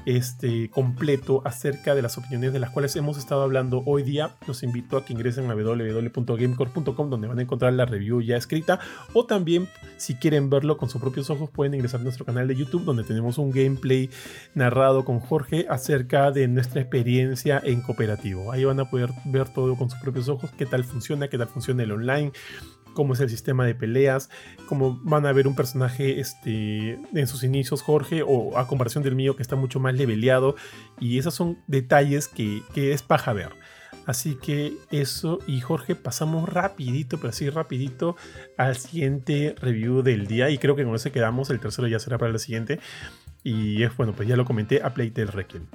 este, 0.06 0.70
completo 0.70 1.42
acerca 1.46 1.96
de 1.96 2.02
las 2.02 2.18
opiniones 2.18 2.54
de 2.54 2.60
las 2.60 2.70
cuales 2.70 2.96
hemos 2.96 3.18
estado 3.18 3.44
hablando 3.44 3.84
hoy 3.86 4.04
día, 4.04 4.36
los 4.48 4.64
invito 4.64 4.98
a 4.98 5.06
que 5.06 5.14
ingresen 5.14 5.50
a 5.50 5.56
www.gamecore.com 5.56 7.10
donde 7.10 7.28
van 7.28 7.40
a 7.40 7.42
encontrar 7.42 7.74
la 7.74 7.86
review 7.86 8.22
ya 8.22 8.38
escrita 8.38 8.80
o 9.14 9.26
también 9.26 9.68
si 9.98 10.16
quieren 10.16 10.50
verlo 10.50 10.78
con 10.78 10.90
sus 10.90 11.02
propios 11.02 11.30
ojos 11.30 11.50
pueden 11.50 11.74
ingresar 11.74 12.02
a 12.02 12.04
nuestro 12.04 12.26
canal 12.26 12.48
de 12.48 12.56
YouTube 12.56 12.84
donde 12.84 13.04
tenemos 13.04 13.38
un 13.38 13.52
gameplay 13.52 14.10
narrado 14.54 15.06
con 15.06 15.20
Jorge 15.20 15.66
acerca 15.70 16.32
de 16.32 16.48
nuestra 16.48 16.82
experiencia 16.82 17.62
en 17.64 17.82
cooperativo. 17.82 18.52
Ahí 18.52 18.64
van 18.64 18.80
a 18.80 18.90
poder 18.90 19.12
ver 19.26 19.50
todo 19.50 19.76
con 19.76 19.90
sus 19.90 20.00
propios 20.00 20.30
ojos, 20.30 20.52
qué 20.58 20.66
tal 20.66 20.84
funciona, 20.84 21.28
qué 21.28 21.38
tal 21.38 21.48
funciona 21.48 21.84
el 21.84 21.92
online, 21.92 22.32
cómo 22.96 23.14
es 23.14 23.20
el 23.20 23.30
sistema 23.30 23.64
de 23.66 23.76
peleas, 23.76 24.32
cómo 24.66 25.00
van 25.04 25.28
a 25.28 25.34
ver 25.34 25.48
un 25.48 25.56
personaje 25.56 26.20
este, 26.20 26.98
en 27.14 27.28
sus 27.28 27.44
inicios, 27.44 27.84
Jorge, 27.84 28.24
o 28.26 28.58
a 28.58 28.68
comparación 28.68 29.04
del 29.04 29.14
mío 29.14 29.36
que 29.36 29.44
está 29.44 29.56
mucho 29.56 29.80
más 29.80 29.94
leveleado. 29.94 30.56
Y 31.00 31.20
esos 31.20 31.36
son 31.36 31.60
detalles 31.68 32.28
que, 32.28 32.64
es 32.76 33.04
paja 33.04 33.34
ver. 33.34 33.52
Así 34.08 34.36
que 34.36 34.74
eso 34.92 35.40
y 35.48 35.62
Jorge 35.62 35.96
pasamos 35.96 36.48
rapidito, 36.50 37.18
pero 37.18 37.30
así 37.30 37.50
rapidito 37.50 38.16
al 38.58 38.78
siguiente 38.78 39.56
review 39.60 40.04
del 40.04 40.28
día 40.28 40.50
y 40.52 40.60
creo 40.60 40.76
que 40.76 40.84
con 40.84 40.94
ese 40.96 41.12
quedamos, 41.12 41.50
el 41.50 41.60
tercero 41.60 41.88
ya 41.88 42.00
será 42.00 42.20
para 42.20 42.32
el 42.32 42.40
siguiente 42.40 42.80
y 43.44 43.82
es 43.82 43.96
bueno, 43.98 44.14
pues 44.14 44.28
ya 44.28 44.36
lo 44.36 44.46
comenté 44.46 44.84
a 44.84 44.94
Playtale 44.94 45.32
Requiem. 45.32 45.66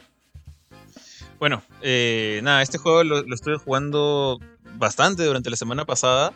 Bueno, 1.40 1.62
eh, 1.82 2.40
nada, 2.44 2.62
este 2.62 2.78
juego 2.78 3.02
lo, 3.02 3.22
lo 3.22 3.34
estuve 3.34 3.56
jugando 3.56 4.38
bastante 4.76 5.24
durante 5.24 5.50
la 5.50 5.56
semana 5.56 5.84
pasada. 5.84 6.32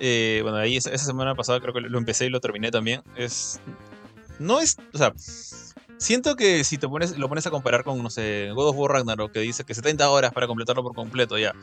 Eh, 0.00 0.40
bueno, 0.42 0.56
ahí 0.56 0.76
esa, 0.76 0.96
semana 0.96 1.34
pasada 1.34 1.60
creo 1.60 1.74
que 1.74 1.82
lo 1.82 1.98
empecé 1.98 2.26
y 2.26 2.30
lo 2.30 2.40
terminé 2.40 2.70
también. 2.70 3.02
Es. 3.16 3.60
No 4.38 4.60
es. 4.60 4.76
O 4.92 4.98
sea. 4.98 5.12
Siento 5.98 6.34
que 6.34 6.64
si 6.64 6.78
te 6.78 6.88
pones, 6.88 7.18
lo 7.18 7.28
pones 7.28 7.46
a 7.46 7.50
comparar 7.50 7.84
con, 7.84 8.02
no 8.02 8.08
sé, 8.08 8.52
God 8.54 8.70
of 8.70 8.76
War 8.78 8.92
Ragnarok, 8.92 9.32
que 9.32 9.40
dice 9.40 9.64
que 9.64 9.74
70 9.74 10.08
horas 10.08 10.32
para 10.32 10.46
completarlo 10.46 10.82
por 10.82 10.94
completo 10.94 11.36
ya. 11.36 11.54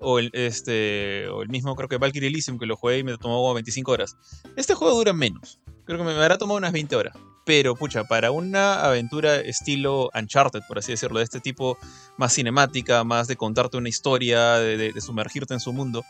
O 0.00 0.18
el, 0.18 0.30
este, 0.32 1.28
o 1.28 1.42
el 1.42 1.48
mismo, 1.48 1.76
creo 1.76 1.88
que 1.88 1.96
Valkyrie 1.96 2.28
Elysium, 2.28 2.58
que 2.58 2.66
lo 2.66 2.74
jugué 2.74 2.98
y 2.98 3.04
me 3.04 3.16
tomó 3.16 3.36
como 3.36 3.54
25 3.54 3.92
horas. 3.92 4.16
Este 4.56 4.74
juego 4.74 4.96
dura 4.96 5.12
menos. 5.12 5.60
Creo 5.84 5.98
que 5.98 6.04
me, 6.04 6.10
habrá 6.10 6.36
tomado 6.36 6.58
unas 6.58 6.72
20 6.72 6.96
horas. 6.96 7.16
Pero, 7.44 7.76
pucha, 7.76 8.02
para 8.02 8.32
una 8.32 8.80
aventura 8.84 9.36
estilo 9.36 10.10
Uncharted, 10.12 10.62
por 10.66 10.78
así 10.78 10.90
decirlo, 10.90 11.18
de 11.18 11.24
este 11.24 11.38
tipo 11.38 11.78
más 12.16 12.32
cinemática, 12.32 13.04
más 13.04 13.28
de 13.28 13.36
contarte 13.36 13.76
una 13.76 13.88
historia, 13.88 14.54
de 14.54 15.00
sumergirte 15.00 15.54
en 15.54 15.60
su 15.60 15.72
mundo, 15.72 16.02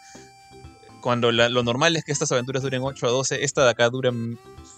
cuando 1.01 1.33
lo 1.33 1.63
normal 1.63 1.97
es 1.97 2.05
que 2.05 2.13
estas 2.13 2.33
aventuras 2.33 2.63
duren 2.63 2.83
8 2.83 3.07
a 3.07 3.11
12, 3.11 3.45
esta 3.45 3.65
de 3.65 3.71
acá 3.71 3.89
dura 3.91 4.13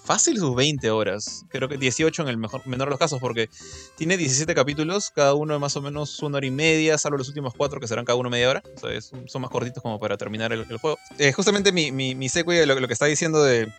fácil 0.05 0.39
sus 0.39 0.55
20 0.55 0.91
horas. 0.91 1.45
Creo 1.49 1.69
que 1.69 1.77
18 1.77 2.23
en 2.23 2.29
el 2.29 2.37
mejor, 2.37 2.67
menor 2.67 2.89
de 2.89 2.91
los 2.91 2.99
casos, 2.99 3.21
porque 3.21 3.49
tiene 3.97 4.17
17 4.17 4.55
capítulos, 4.55 5.11
cada 5.15 5.35
uno 5.35 5.55
de 5.55 5.61
más 5.61 5.77
o 5.77 5.83
menos 5.83 6.23
una 6.23 6.39
hora 6.39 6.47
y 6.47 6.51
media, 6.51 6.99
salvo 6.99 7.19
los 7.19 7.29
últimos 7.29 7.55
4 7.55 7.81
que 7.81 7.87
serán 7.87 8.05
cada 8.05 8.17
uno 8.17 8.31
media 8.31 8.51
hora. 8.51 8.63
O 8.77 8.81
sea, 8.81 9.01
son 9.01 9.43
más 9.43 9.51
cortitos 9.51 9.83
como 9.83 9.99
para 9.99 10.17
terminar 10.17 10.53
el, 10.53 10.65
juego. 10.65 10.99
Eh, 11.19 11.33
justamente 11.33 11.73
mi, 11.73 11.93
mi, 11.93 12.15
mi 12.15 12.29
secuela, 12.29 12.65
lo, 12.67 12.81
lo, 12.81 12.87
que 12.87 12.95
está 12.95 13.07
diciendo 13.07 13.43
de, 13.43 13.73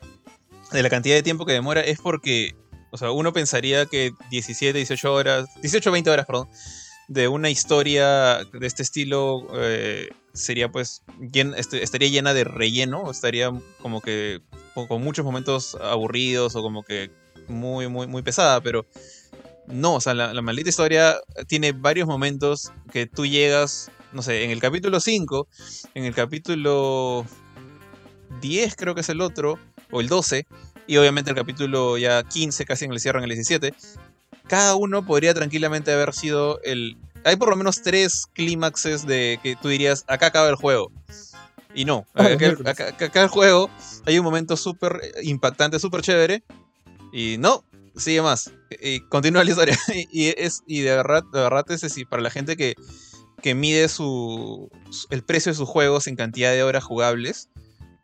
de 0.71 0.83
la 0.83 0.89
cantidad 0.89 1.15
de 1.15 1.23
tiempo 1.23 1.45
que 1.45 1.53
demora 1.53 1.81
es 1.81 1.99
porque, 1.99 2.55
o 2.91 2.97
sea, 2.97 3.11
uno 3.11 3.33
pensaría 3.33 3.85
que 3.85 4.11
17, 4.29 4.77
18 4.77 5.13
horas, 5.13 5.49
18, 5.61 5.91
20 5.91 6.09
horas, 6.09 6.25
perdón, 6.25 6.47
de 7.07 7.27
una 7.27 7.49
historia 7.49 8.43
de 8.53 8.67
este 8.67 8.83
estilo 8.83 9.47
eh, 9.55 10.09
sería 10.33 10.71
pues 10.71 11.03
este, 11.55 11.83
estaría 11.83 12.09
llena 12.09 12.33
de 12.33 12.43
relleno, 12.43 13.09
estaría 13.11 13.51
como 13.81 14.01
que 14.01 14.41
con, 14.73 15.01
muchos 15.01 15.25
momentos 15.25 15.77
aburridos 15.81 16.55
o 16.55 16.61
como 16.61 16.83
que 16.83 17.11
muy, 17.47 17.87
muy, 17.87 18.07
muy 18.07 18.21
pesada, 18.21 18.61
pero 18.61 18.85
no, 19.67 19.95
o 19.95 20.01
sea, 20.01 20.13
la, 20.13 20.41
maldita 20.41 20.69
historia 20.69 21.15
tiene 21.47 21.71
varios 21.73 22.07
momentos 22.07 22.71
que 22.91 23.05
tú 23.05 23.25
llegas, 23.25 23.91
no 24.13 24.21
sé, 24.21 24.43
en 24.43 24.51
el 24.51 24.59
capítulo 24.59 24.99
5, 24.99 25.47
en 25.93 26.05
el 26.05 26.15
capítulo 26.15 27.25
10 28.41 28.75
creo 28.75 28.95
que 28.95 29.01
es 29.01 29.09
el 29.09 29.21
otro, 29.21 29.59
o 29.91 30.01
el 30.01 30.07
12, 30.07 30.45
y 30.87 30.97
obviamente 30.97 31.29
el 31.29 31.35
capítulo 31.35 31.97
ya 31.97 32.23
15, 32.23 32.65
casi 32.65 32.85
en 32.85 32.93
el 32.93 32.99
cierre 32.99 33.19
en 33.19 33.25
el 33.25 33.29
17, 33.29 33.73
cada 34.47 34.75
uno 34.75 35.05
podría 35.05 35.33
tranquilamente 35.33 35.91
haber 35.91 36.13
sido 36.13 36.59
el... 36.63 36.97
Hay 37.25 37.35
por 37.35 37.49
lo 37.49 37.55
menos 37.55 37.81
tres 37.81 38.25
clímaxes 38.33 39.05
de 39.05 39.39
que 39.43 39.55
tú 39.55 39.69
dirías, 39.69 40.05
acá 40.07 40.27
acaba 40.27 40.49
el 40.49 40.55
juego. 40.55 40.91
Y 41.73 41.85
no, 41.85 42.07
ah, 42.15 42.27
acá, 42.65 43.21
el 43.21 43.27
juego 43.27 43.69
hay 44.05 44.17
un 44.17 44.25
momento 44.25 44.57
súper 44.57 44.99
impactante, 45.21 45.79
súper 45.79 46.01
chévere. 46.01 46.43
Y 47.13 47.37
no, 47.39 47.63
sigue 47.95 48.21
más. 48.21 48.51
Y 48.81 49.01
continúa 49.01 49.43
la 49.43 49.51
historia. 49.51 49.77
y, 50.11 50.33
es, 50.37 50.63
y 50.65 50.81
de 50.81 50.95
verdad, 50.95 51.23
de 51.31 51.39
verdad 51.39 51.65
es 51.69 51.81
decir, 51.81 52.07
para 52.07 52.23
la 52.23 52.29
gente 52.29 52.57
que, 52.57 52.75
que 53.41 53.53
mide 53.53 53.87
su, 53.87 54.69
el 55.09 55.23
precio 55.23 55.51
de 55.51 55.57
sus 55.57 55.69
juegos 55.69 56.07
en 56.07 56.15
cantidad 56.15 56.51
de 56.51 56.63
horas 56.63 56.83
jugables, 56.83 57.49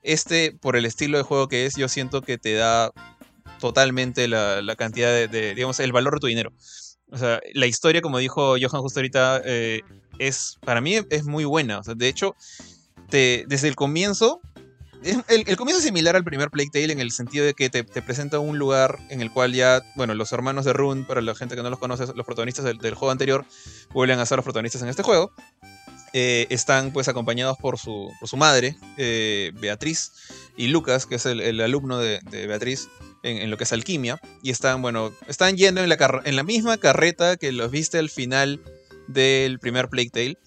este, 0.04 0.52
por 0.52 0.76
el 0.76 0.86
estilo 0.86 1.18
de 1.18 1.24
juego 1.24 1.48
que 1.48 1.66
es, 1.66 1.76
yo 1.76 1.88
siento 1.90 2.22
que 2.22 2.38
te 2.38 2.54
da 2.54 2.92
totalmente 3.60 4.28
la, 4.28 4.76
cantidad 4.78 5.10
de, 5.28 5.56
digamos, 5.56 5.80
el 5.80 5.92
valor 5.92 6.16
de 6.16 6.20
tu 6.20 6.28
dinero. 6.28 6.54
O 7.12 7.18
sea, 7.18 7.40
la 7.54 7.68
historia, 7.68 8.02
como 8.02 8.18
dijo 8.18 8.56
Johan 8.60 8.82
justo 8.82 9.00
ahorita, 9.00 9.42
eh, 9.46 9.82
es, 10.20 10.58
para 10.66 10.82
mí 10.82 10.98
es 11.10 11.26
muy 11.26 11.46
buena. 11.46 11.80
O 11.80 11.84
sea, 11.84 11.94
de 11.96 12.08
hecho, 12.08 12.36
desde 13.10 13.68
el 13.68 13.76
comienzo, 13.76 14.42
el, 15.28 15.58
comienzo 15.58 15.80
es 15.80 15.86
similar 15.86 16.16
al 16.16 16.24
primer 16.24 16.50
Plague 16.50 16.70
Tale 16.72 16.92
en 16.92 17.00
el 17.00 17.12
sentido 17.12 17.46
de 17.46 17.54
que 17.54 17.70
te, 17.70 17.84
presenta 17.84 18.40
un 18.40 18.58
lugar 18.58 18.98
en 19.10 19.22
el 19.22 19.32
cual 19.32 19.54
ya, 19.54 19.82
bueno, 19.96 20.16
los 20.16 20.32
hermanos 20.32 20.66
de 20.66 20.74
Rune, 20.74 21.04
para 21.04 21.22
la 21.22 21.36
gente 21.36 21.56
que 21.56 21.62
no 21.62 21.70
los 21.70 21.80
conoce, 21.80 22.06
los 22.16 22.26
protagonistas 22.26 22.66
del, 22.66 22.96
juego 22.96 23.12
anterior, 23.12 23.46
vuelven 23.92 24.20
a 24.20 24.26
ser 24.26 24.38
los 24.38 24.44
protagonistas 24.44 24.82
en 24.82 24.90
este 24.90 25.04
juego. 25.04 25.32
Eh, 26.18 26.48
están 26.50 26.94
pues 26.94 27.10
acompañados 27.10 27.58
por 27.58 27.78
su, 27.78 28.10
por 28.22 28.30
su 28.30 28.38
madre, 28.38 28.78
eh, 28.96 29.52
Beatriz, 29.56 30.14
y 30.56 30.68
Lucas, 30.68 31.06
que 31.06 31.16
es 31.16 31.26
el, 31.26 31.60
alumno 31.60 31.98
de, 31.98 32.22
Beatriz, 32.48 32.88
en, 33.22 33.50
lo 33.52 33.58
que 33.58 33.66
es 33.66 33.74
alquimia. 33.74 34.22
Y 34.42 34.52
están, 34.52 34.82
bueno, 34.82 35.12
están 35.28 35.58
yendo 35.58 35.84
en 35.84 35.90
la, 35.90 36.22
en 36.24 36.38
la 36.38 36.44
misma 36.44 36.78
carreta 36.78 37.36
que 37.36 37.52
los 37.52 37.70
viste 37.70 37.98
al 37.98 38.10
final 38.10 38.62
del 39.10 39.60
primer 39.60 39.90
Plague 39.90 40.10
Tale. 40.10 40.38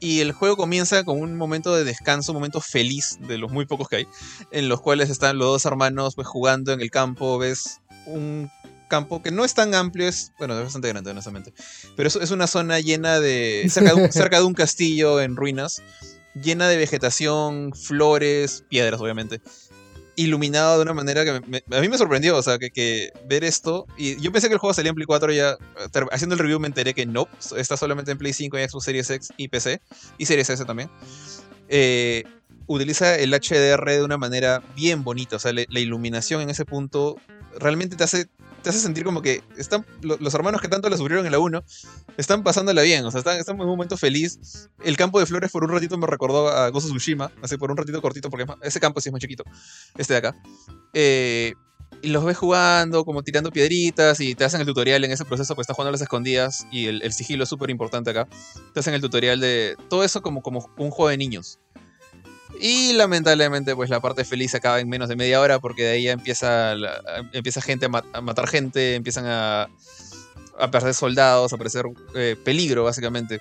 Y 0.00 0.18
el 0.18 0.32
juego 0.32 0.56
comienza 0.56 1.04
con 1.04 1.20
un 1.20 1.36
momento 1.36 1.76
de 1.76 1.84
descanso, 1.84 2.32
un 2.32 2.38
momento 2.38 2.60
feliz 2.60 3.18
de 3.20 3.38
los 3.38 3.52
muy 3.52 3.66
pocos 3.66 3.88
que 3.88 3.96
hay, 3.98 4.06
en 4.50 4.68
los 4.68 4.80
cuales 4.80 5.10
están 5.10 5.38
los 5.38 5.46
dos 5.46 5.64
hermanos 5.64 6.16
pues, 6.16 6.26
jugando 6.26 6.72
en 6.72 6.80
el 6.80 6.90
campo. 6.90 7.38
Ves 7.38 7.78
un 8.06 8.50
campo 8.92 9.22
que 9.22 9.30
no 9.30 9.44
es 9.44 9.54
tan 9.54 9.74
amplio, 9.74 10.06
es, 10.06 10.32
bueno, 10.38 10.56
es 10.58 10.64
bastante 10.64 10.88
grande, 10.88 11.10
honestamente. 11.10 11.52
Pero 11.96 12.08
es, 12.08 12.16
es 12.16 12.30
una 12.30 12.46
zona 12.46 12.78
llena 12.80 13.20
de 13.20 13.66
cerca, 13.70 13.94
de 13.94 14.12
cerca 14.12 14.36
de 14.38 14.44
un 14.44 14.54
castillo 14.54 15.20
en 15.20 15.34
ruinas, 15.36 15.82
llena 16.34 16.68
de 16.68 16.76
vegetación, 16.76 17.72
flores, 17.74 18.64
piedras, 18.68 19.00
obviamente 19.00 19.40
iluminado 20.14 20.76
de 20.76 20.82
una 20.82 20.92
manera 20.92 21.24
que 21.24 21.32
me- 21.40 21.62
me- 21.66 21.76
a 21.76 21.80
mí 21.80 21.88
me 21.88 21.96
sorprendió, 21.96 22.36
o 22.36 22.42
sea, 22.42 22.58
que, 22.58 22.68
que 22.70 23.08
ver 23.26 23.44
esto, 23.44 23.86
y 23.96 24.20
yo 24.20 24.30
pensé 24.30 24.48
que 24.48 24.52
el 24.54 24.60
juego 24.60 24.74
salía 24.74 24.90
en 24.90 24.94
Play 24.94 25.06
4 25.06 25.32
ya, 25.32 25.56
ter- 25.90 26.04
haciendo 26.12 26.34
el 26.34 26.38
review 26.38 26.60
me 26.60 26.66
enteré 26.66 26.92
que 26.92 27.06
no, 27.06 27.26
está 27.56 27.78
solamente 27.78 28.10
en 28.12 28.18
Play 28.18 28.34
5 28.34 28.58
y 28.58 28.68
Xbox 28.68 28.84
Series 28.84 29.08
X 29.08 29.28
y 29.38 29.48
PC, 29.48 29.80
y 30.18 30.26
Series 30.26 30.50
S 30.50 30.64
también. 30.66 30.90
Eh, 31.70 32.24
utiliza 32.66 33.16
el 33.18 33.32
HDR 33.32 33.90
de 33.90 34.04
una 34.04 34.18
manera 34.18 34.62
bien 34.76 35.02
bonita, 35.02 35.36
o 35.36 35.38
sea, 35.38 35.52
le- 35.54 35.66
la 35.70 35.80
iluminación 35.80 36.42
en 36.42 36.50
ese 36.50 36.66
punto 36.66 37.16
realmente 37.58 37.96
te 37.96 38.04
hace, 38.04 38.26
te 38.62 38.70
hace 38.70 38.78
sentir 38.78 39.04
como 39.04 39.20
que 39.22 39.42
están 39.56 39.84
lo- 40.02 40.16
los 40.18 40.32
hermanos 40.34 40.60
que 40.60 40.68
tanto 40.68 40.88
la 40.88 40.96
sufrieron 40.96 41.26
en 41.26 41.32
la 41.32 41.38
1 41.38 41.62
están 42.16 42.42
pasándola 42.42 42.82
bien, 42.82 43.04
o 43.04 43.10
sea, 43.10 43.18
están, 43.18 43.38
están 43.38 43.56
en 43.56 43.62
un 43.62 43.68
momento 43.68 43.96
feliz. 43.96 44.68
El 44.82 44.96
campo 44.96 45.18
de 45.20 45.26
flores 45.26 45.50
por 45.50 45.64
un 45.64 45.70
ratito 45.70 45.98
me 45.98 46.06
recordó 46.06 46.48
a 46.48 46.68
Gozo 46.70 46.88
Tsushima, 46.88 47.30
así 47.42 47.56
por 47.56 47.70
un 47.70 47.76
ratito 47.76 48.00
cortito, 48.00 48.30
porque 48.30 48.42
es 48.44 48.48
más- 48.48 48.58
ese 48.62 48.80
campo 48.80 49.00
sí 49.00 49.08
es 49.08 49.12
muy 49.12 49.20
chiquito, 49.20 49.44
este 49.96 50.14
de 50.14 50.18
acá. 50.18 50.36
Eh, 50.94 51.54
y 52.00 52.08
los 52.08 52.24
ves 52.24 52.36
jugando, 52.36 53.04
como 53.04 53.22
tirando 53.22 53.52
piedritas, 53.52 54.18
y 54.20 54.34
te 54.34 54.44
hacen 54.44 54.60
el 54.60 54.66
tutorial 54.66 55.04
en 55.04 55.12
ese 55.12 55.24
proceso, 55.24 55.54
pues 55.54 55.64
estás 55.64 55.76
jugando 55.76 55.90
a 55.90 55.92
las 55.92 56.00
escondidas, 56.02 56.66
y 56.72 56.86
el, 56.86 57.00
el 57.02 57.12
sigilo 57.12 57.44
es 57.44 57.48
súper 57.48 57.70
importante 57.70 58.10
acá. 58.10 58.26
Te 58.74 58.80
hacen 58.80 58.94
el 58.94 59.00
tutorial 59.00 59.38
de 59.40 59.76
todo 59.88 60.02
eso 60.02 60.20
como, 60.20 60.42
como 60.42 60.68
un 60.78 60.90
juego 60.90 61.10
de 61.10 61.16
niños. 61.16 61.60
Y 62.64 62.92
lamentablemente, 62.92 63.74
pues 63.74 63.90
la 63.90 63.98
parte 64.00 64.24
feliz 64.24 64.54
acaba 64.54 64.78
en 64.78 64.88
menos 64.88 65.08
de 65.08 65.16
media 65.16 65.40
hora, 65.40 65.58
porque 65.58 65.82
de 65.82 65.90
ahí 65.90 66.04
ya 66.04 66.12
empieza, 66.12 66.76
la- 66.76 67.02
empieza 67.32 67.60
gente 67.60 67.86
a, 67.86 67.88
ma- 67.88 68.04
a 68.12 68.20
matar 68.20 68.46
gente, 68.46 68.94
empiezan 68.94 69.26
a, 69.26 69.68
a 70.58 70.70
perder 70.70 70.94
soldados, 70.94 71.52
a 71.52 71.56
aparecer 71.56 71.86
eh, 72.14 72.36
peligro, 72.44 72.84
básicamente. 72.84 73.40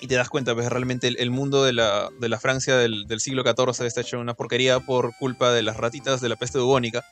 Y 0.00 0.08
te 0.08 0.16
das 0.16 0.28
cuenta, 0.28 0.54
pues 0.54 0.68
realmente 0.68 1.06
el, 1.06 1.16
el 1.20 1.30
mundo 1.30 1.62
de 1.62 1.72
la, 1.72 2.08
de 2.18 2.28
la 2.28 2.40
Francia 2.40 2.76
del, 2.76 3.06
del 3.06 3.20
siglo 3.20 3.44
XIV 3.44 3.86
está 3.86 4.00
hecho 4.00 4.18
una 4.18 4.34
porquería 4.34 4.80
por 4.80 5.16
culpa 5.16 5.52
de 5.52 5.62
las 5.62 5.76
ratitas 5.76 6.20
de 6.20 6.28
la 6.28 6.34
peste 6.34 6.58
bubónica 6.58 7.04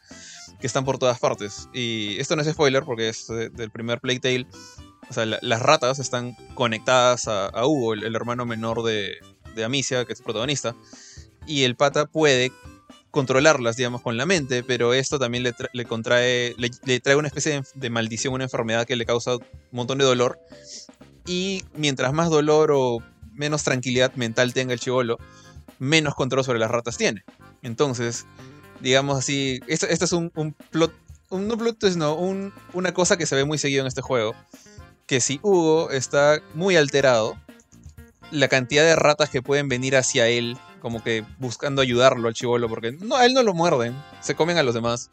que 0.60 0.66
están 0.66 0.84
por 0.84 0.98
todas 0.98 1.20
partes. 1.20 1.68
Y 1.72 2.18
esto 2.18 2.34
no 2.34 2.42
es 2.42 2.48
spoiler 2.50 2.82
porque 2.82 3.08
es 3.08 3.28
de- 3.28 3.50
del 3.50 3.70
primer 3.70 4.00
Playtale. 4.00 4.48
O 5.08 5.12
sea, 5.12 5.26
la- 5.26 5.38
las 5.42 5.62
ratas 5.62 6.00
están 6.00 6.34
conectadas 6.54 7.28
a, 7.28 7.46
a 7.46 7.66
Hugo, 7.68 7.94
el, 7.94 8.02
el 8.02 8.16
hermano 8.16 8.44
menor 8.46 8.82
de, 8.82 9.12
de 9.54 9.62
Amicia, 9.62 10.04
que 10.04 10.12
es 10.12 10.20
protagonista. 10.20 10.74
Y 11.46 11.64
el 11.64 11.76
pata 11.76 12.06
puede 12.06 12.52
controlarlas, 13.10 13.76
digamos, 13.76 14.02
con 14.02 14.16
la 14.16 14.24
mente, 14.26 14.62
pero 14.62 14.94
esto 14.94 15.18
también 15.18 15.42
le, 15.42 15.52
tra- 15.52 15.68
le 15.72 15.84
contrae, 15.84 16.54
le, 16.56 17.00
trae 17.00 17.16
una 17.16 17.28
especie 17.28 17.62
de, 17.74 17.90
maldición, 17.90 18.34
una 18.34 18.44
enfermedad 18.44 18.86
que 18.86 18.94
le 18.96 19.04
causa 19.06 19.36
un 19.36 19.42
montón 19.72 19.98
de 19.98 20.04
dolor. 20.04 20.38
Y 21.26 21.64
mientras 21.74 22.12
más 22.12 22.30
dolor 22.30 22.70
o 22.72 22.98
menos 23.32 23.64
tranquilidad 23.64 24.14
mental 24.14 24.54
tenga 24.54 24.72
el 24.72 24.80
chivolo, 24.80 25.18
menos 25.78 26.14
control 26.14 26.44
sobre 26.44 26.58
las 26.58 26.70
ratas 26.70 26.96
tiene. 26.96 27.24
Entonces, 27.62 28.26
digamos 28.80 29.18
así, 29.18 29.60
esto, 29.66 29.86
es 29.86 30.12
un, 30.12 30.30
plot, 30.70 30.92
un, 31.30 31.48
no 31.48 31.56
plot 31.58 31.82
no, 31.96 32.14
un- 32.14 32.52
una 32.72 32.94
cosa 32.94 33.16
que 33.16 33.26
se 33.26 33.34
ve 33.34 33.44
muy 33.44 33.58
seguido 33.58 33.80
en 33.80 33.86
este 33.88 34.02
juego, 34.02 34.34
que 35.06 35.20
si 35.20 35.40
Hugo 35.42 35.90
está 35.90 36.40
muy 36.54 36.76
alterado, 36.76 37.36
la 38.30 38.46
cantidad 38.46 38.84
de 38.84 38.94
ratas 38.94 39.30
que 39.30 39.42
pueden 39.42 39.68
venir 39.68 39.96
hacia 39.96 40.28
él, 40.28 40.56
como 40.80 41.02
que 41.02 41.24
buscando 41.38 41.82
ayudarlo 41.82 42.28
al 42.28 42.34
chivolo, 42.34 42.68
porque 42.68 42.92
no, 42.92 43.16
a 43.16 43.26
él 43.26 43.34
no 43.34 43.42
lo 43.42 43.54
muerden, 43.54 43.94
se 44.20 44.34
comen 44.34 44.58
a 44.58 44.62
los 44.62 44.74
demás. 44.74 45.10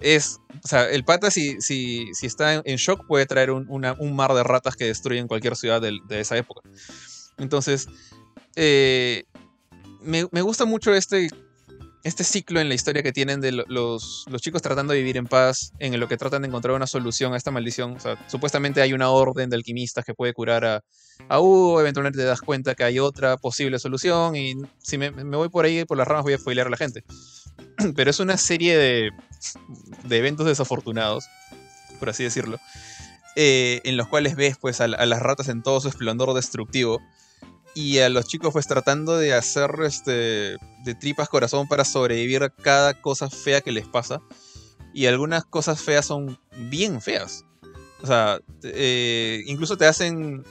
Es, 0.00 0.38
o 0.64 0.68
sea, 0.68 0.90
el 0.90 1.04
pata 1.04 1.30
si, 1.30 1.60
si, 1.60 2.12
si 2.14 2.26
está 2.26 2.54
en, 2.64 2.76
shock 2.76 3.06
puede 3.06 3.26
traer 3.26 3.50
un, 3.50 3.66
un 3.68 4.16
mar 4.16 4.34
de 4.34 4.42
ratas 4.42 4.76
que 4.76 4.86
destruyen 4.86 5.28
cualquier 5.28 5.56
ciudad 5.56 5.80
del- 5.80 6.00
de, 6.08 6.20
esa 6.20 6.36
época. 6.36 6.68
Entonces, 7.38 7.86
eh, 8.56 9.24
me, 10.00 10.26
me 10.32 10.42
gusta 10.42 10.64
mucho 10.64 10.94
este, 10.94 11.28
este 12.06 12.24
ciclo 12.24 12.60
en 12.60 12.68
la 12.68 12.74
historia 12.74 13.02
que 13.02 13.12
tienen 13.12 13.40
de 13.40 13.52
lo- 13.52 13.64
los, 13.68 14.24
los 14.30 14.40
chicos 14.40 14.62
tratando 14.62 14.92
de 14.92 15.00
vivir 15.00 15.16
en 15.16 15.26
paz, 15.26 15.72
en 15.78 15.98
lo 15.98 16.06
que 16.08 16.16
tratan 16.16 16.42
de 16.42 16.48
encontrar 16.48 16.74
una 16.76 16.86
solución 16.86 17.34
a 17.34 17.36
esta 17.36 17.50
maldición. 17.50 17.96
O 17.96 18.16
supuestamente 18.28 18.80
hay 18.80 18.92
una 18.92 19.10
orden 19.10 19.50
de 19.50 19.56
alquimistas 19.56 20.04
que 20.04 20.14
puede 20.14 20.32
curar 20.32 20.64
a, 20.64 20.84
a 21.28 21.40
Hugo, 21.40 21.80
eventualmente 21.80 22.18
te 22.18 22.24
das 22.24 22.40
cuenta 22.40 22.74
que 22.74 22.84
hay 22.84 22.98
otra 22.98 23.36
posible 23.36 23.78
solución 23.78 24.36
y 24.36 24.54
si 24.82 24.98
me, 24.98 25.10
me 25.10 25.36
voy 25.36 25.48
por 25.48 25.64
ahí, 25.64 25.84
por 25.84 25.98
las 25.98 26.06
ramas, 26.06 26.22
voy 26.24 26.34
a 26.34 26.38
spoilear 26.38 26.68
a 26.68 26.70
la 26.70 26.76
gente. 26.76 27.02
Pero 27.96 28.10
es 28.10 28.20
una 28.20 28.36
serie 28.36 28.76
de, 28.76 29.10
de 30.04 30.16
eventos 30.18 30.46
desafortunados, 30.46 31.24
por 31.98 32.08
así 32.10 32.22
decirlo, 32.22 32.58
eh, 33.34 33.80
en 33.84 33.96
los 33.96 34.08
cuales 34.08 34.36
ves 34.36 34.56
pues 34.60 34.80
a, 34.80 34.84
a 34.84 35.06
las 35.06 35.20
ratas 35.20 35.48
en 35.48 35.62
todo 35.62 35.80
su 35.80 35.88
esplendor 35.88 36.32
destructivo 36.34 37.00
y 37.76 37.98
a 37.98 38.08
los 38.08 38.26
chicos 38.26 38.52
pues 38.54 38.66
tratando 38.66 39.18
de 39.18 39.34
hacer 39.34 39.70
este 39.84 40.56
de 40.84 40.94
tripas 40.98 41.28
corazón 41.28 41.68
para 41.68 41.84
sobrevivir 41.84 42.42
a 42.42 42.48
cada 42.48 43.00
cosa 43.02 43.28
fea 43.30 43.60
que 43.60 43.70
les 43.70 43.86
pasa. 43.86 44.20
Y 44.94 45.04
algunas 45.06 45.44
cosas 45.44 45.82
feas 45.82 46.06
son 46.06 46.38
bien 46.56 47.02
feas. 47.02 47.44
O 48.02 48.06
sea 48.06 48.40
eh, 48.62 49.42
incluso 49.46 49.76
te 49.76 49.84
hacen 49.86 50.42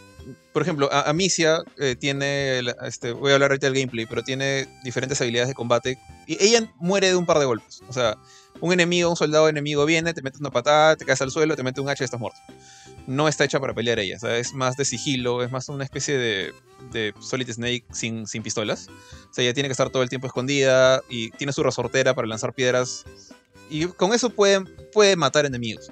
por 0.54 0.62
ejemplo 0.62 0.88
a- 0.92 1.10
Amicia 1.10 1.64
eh, 1.80 1.96
tiene 2.00 2.60
este 2.84 3.12
voy 3.12 3.32
a 3.32 3.36
hablar 3.36 3.52
ahorita 3.52 3.68
del 3.68 3.76
gameplay 3.76 4.06
pero 4.06 4.24
tiene 4.24 4.68
diferentes 4.84 5.20
habilidades 5.20 5.50
de 5.50 5.56
combate 5.56 5.98
y 6.28 6.38
ella 6.44 6.72
muere 6.78 7.08
de 7.10 7.16
un 7.16 7.26
par 7.26 7.40
de 7.40 7.46
golpes. 7.46 7.82
O 7.90 7.94
sea 7.94 8.18
un 8.62 8.72
enemigo 8.72 9.10
un 9.10 9.16
soldado 9.16 9.50
enemigo 9.50 9.84
viene 9.86 10.14
te 10.14 10.22
mete 10.22 10.38
una 10.40 10.52
patada 10.52 10.96
te 10.96 11.06
caes 11.06 11.22
al 11.22 11.32
suelo 11.32 11.56
te 11.56 11.64
mete 11.64 11.82
un 11.82 11.90
hacha 11.90 12.04
y 12.04 12.06
estás 12.06 12.20
muerto 12.20 12.40
no 13.08 13.28
está 13.28 13.44
hecha 13.44 13.60
para 13.60 13.74
pelear 13.74 14.00
ella, 14.00 14.18
es 14.38 14.54
más 14.54 14.76
de 14.78 14.86
sigilo, 14.86 15.44
es 15.44 15.52
más 15.52 15.70
una 15.70 15.84
especie 15.84 16.18
de, 16.18 16.54
de 16.92 17.14
Solid 17.20 17.52
Snake 17.52 17.86
sin, 17.92 18.28
sin 18.28 18.44
pistolas. 18.44 18.88
O 19.30 19.34
sea, 19.34 19.44
ella 19.44 19.54
tiene 19.54 19.70
que 19.70 19.74
estar 19.74 19.90
todo 19.90 20.04
el 20.04 20.10
tiempo 20.10 20.28
escondida 20.28 21.02
y 21.10 21.32
tiene 21.32 21.54
su 21.54 21.64
resortera 21.64 22.14
para 22.14 22.28
lanzar 22.28 22.54
piedras. 22.54 23.06
Y 23.70 23.86
con 23.86 24.14
eso 24.14 24.30
puede, 24.30 25.16
matar 25.16 25.46
enemigos. 25.46 25.92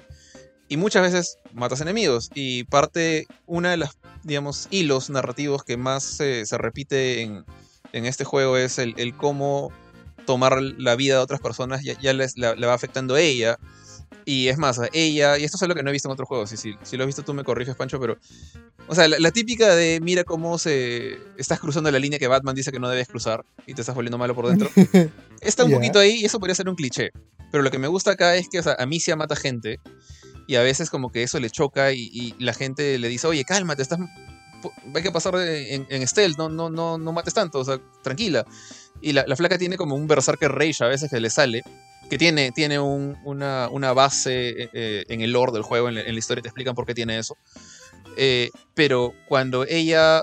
Y 0.68 0.76
muchas 0.76 1.02
veces 1.02 1.38
matas 1.52 1.80
enemigos. 1.80 2.30
Y 2.34 2.64
parte, 2.64 3.26
una 3.46 3.70
de 3.70 3.76
las, 3.76 3.98
digamos, 4.22 4.68
hilos 4.70 5.10
narrativos 5.10 5.62
que 5.62 5.76
más 5.76 6.02
se, 6.02 6.44
repite 6.52 7.22
en, 7.22 7.44
en 7.92 8.06
este 8.06 8.24
juego 8.24 8.56
es 8.56 8.78
el, 8.78 8.94
el 8.96 9.16
cómo 9.16 9.72
tomar 10.26 10.60
la 10.62 10.96
vida 10.96 11.16
de 11.16 11.20
otras 11.20 11.40
personas 11.40 11.82
ya, 11.82 11.98
ya 12.00 12.14
les, 12.14 12.38
la 12.38 12.54
va 12.54 12.74
afectando 12.74 13.14
a 13.14 13.20
ella. 13.20 13.58
Y 14.26 14.48
es 14.48 14.56
más, 14.58 14.80
ella, 14.92 15.36
y 15.38 15.44
esto 15.44 15.56
es 15.58 15.62
algo 15.62 15.74
que 15.74 15.82
no 15.82 15.90
he 15.90 15.92
visto 15.92 16.08
en 16.08 16.12
otros 16.12 16.26
juegos, 16.28 16.50
y 16.52 16.56
si, 16.56 16.74
si 16.82 16.96
lo 16.96 17.04
has 17.04 17.06
visto 17.08 17.22
tú 17.22 17.34
me 17.34 17.44
corriges, 17.44 17.74
Pancho, 17.76 18.00
pero. 18.00 18.16
O 18.88 18.94
sea, 18.94 19.06
la, 19.08 19.18
la 19.18 19.30
típica 19.30 19.74
de 19.74 20.00
mira 20.02 20.24
cómo 20.24 20.58
se. 20.58 21.18
Estás 21.36 21.60
cruzando 21.60 21.90
la 21.90 21.98
línea 21.98 22.18
que 22.18 22.26
Batman 22.28 22.54
dice 22.54 22.72
que 22.72 22.80
no 22.80 22.88
debes 22.88 23.08
cruzar 23.08 23.44
y 23.66 23.74
te 23.74 23.82
estás 23.82 23.94
volviendo 23.94 24.16
malo 24.18 24.34
por 24.34 24.46
dentro. 24.48 24.70
Está 25.40 25.64
un 25.64 25.70
Ya. 25.70 25.76
poquito 25.76 25.98
ahí 25.98 26.20
y 26.20 26.24
eso 26.24 26.38
podría 26.38 26.54
ser 26.54 26.68
un 26.68 26.74
cliché. 26.76 27.10
Pero 27.50 27.62
lo 27.62 27.70
que 27.70 27.78
me 27.78 27.86
gusta 27.88 28.12
acá 28.12 28.34
es 28.36 28.48
que, 28.48 28.58
o 28.58 28.62
sea, 28.62 28.74
Amicia 28.78 29.14
mata 29.14 29.36
gente 29.36 29.78
y 30.46 30.56
a 30.56 30.62
veces 30.62 30.90
como 30.90 31.10
que 31.12 31.22
eso 31.22 31.38
le 31.38 31.50
choca 31.50 31.92
y, 31.92 32.08
y 32.12 32.34
la 32.38 32.52
gente 32.54 32.98
le 32.98 33.08
dice, 33.08 33.26
oye, 33.26 33.44
cálmate, 33.44 33.82
estás. 33.82 33.98
Hay 34.94 35.02
que 35.02 35.10
pasar 35.12 35.34
en, 35.36 35.86
en 35.90 36.08
stealth, 36.08 36.38
no, 36.38 36.48
no, 36.48 36.70
no, 36.70 36.96
no 36.96 37.12
mates 37.12 37.34
tanto, 37.34 37.58
o 37.60 37.64
sea, 37.64 37.78
tranquila. 38.02 38.46
Y 39.02 39.12
la, 39.12 39.24
la 39.26 39.36
flaca 39.36 39.58
tiene 39.58 39.76
como 39.76 39.94
un 39.94 40.06
berserker 40.06 40.50
rage 40.50 40.82
a 40.82 40.88
veces 40.88 41.10
que 41.10 41.20
le 41.20 41.28
sale, 41.28 41.62
que 42.10 42.18
tiene, 42.18 42.52
tiene 42.52 42.78
un- 42.78 43.16
una, 43.24 43.68
una 43.70 43.92
base 43.92 44.48
eh, 44.64 44.68
eh, 44.72 45.04
en 45.08 45.20
el 45.20 45.32
lore 45.32 45.52
del 45.52 45.62
juego, 45.62 45.88
en 45.88 45.96
la, 45.96 46.00
en 46.02 46.12
la 46.12 46.18
historia 46.18 46.42
te 46.42 46.48
explican 46.48 46.74
por 46.74 46.86
qué 46.86 46.94
tiene 46.94 47.18
eso. 47.18 47.36
Eh, 48.16 48.50
pero 48.74 49.12
cuando 49.28 49.64
ella 49.64 50.22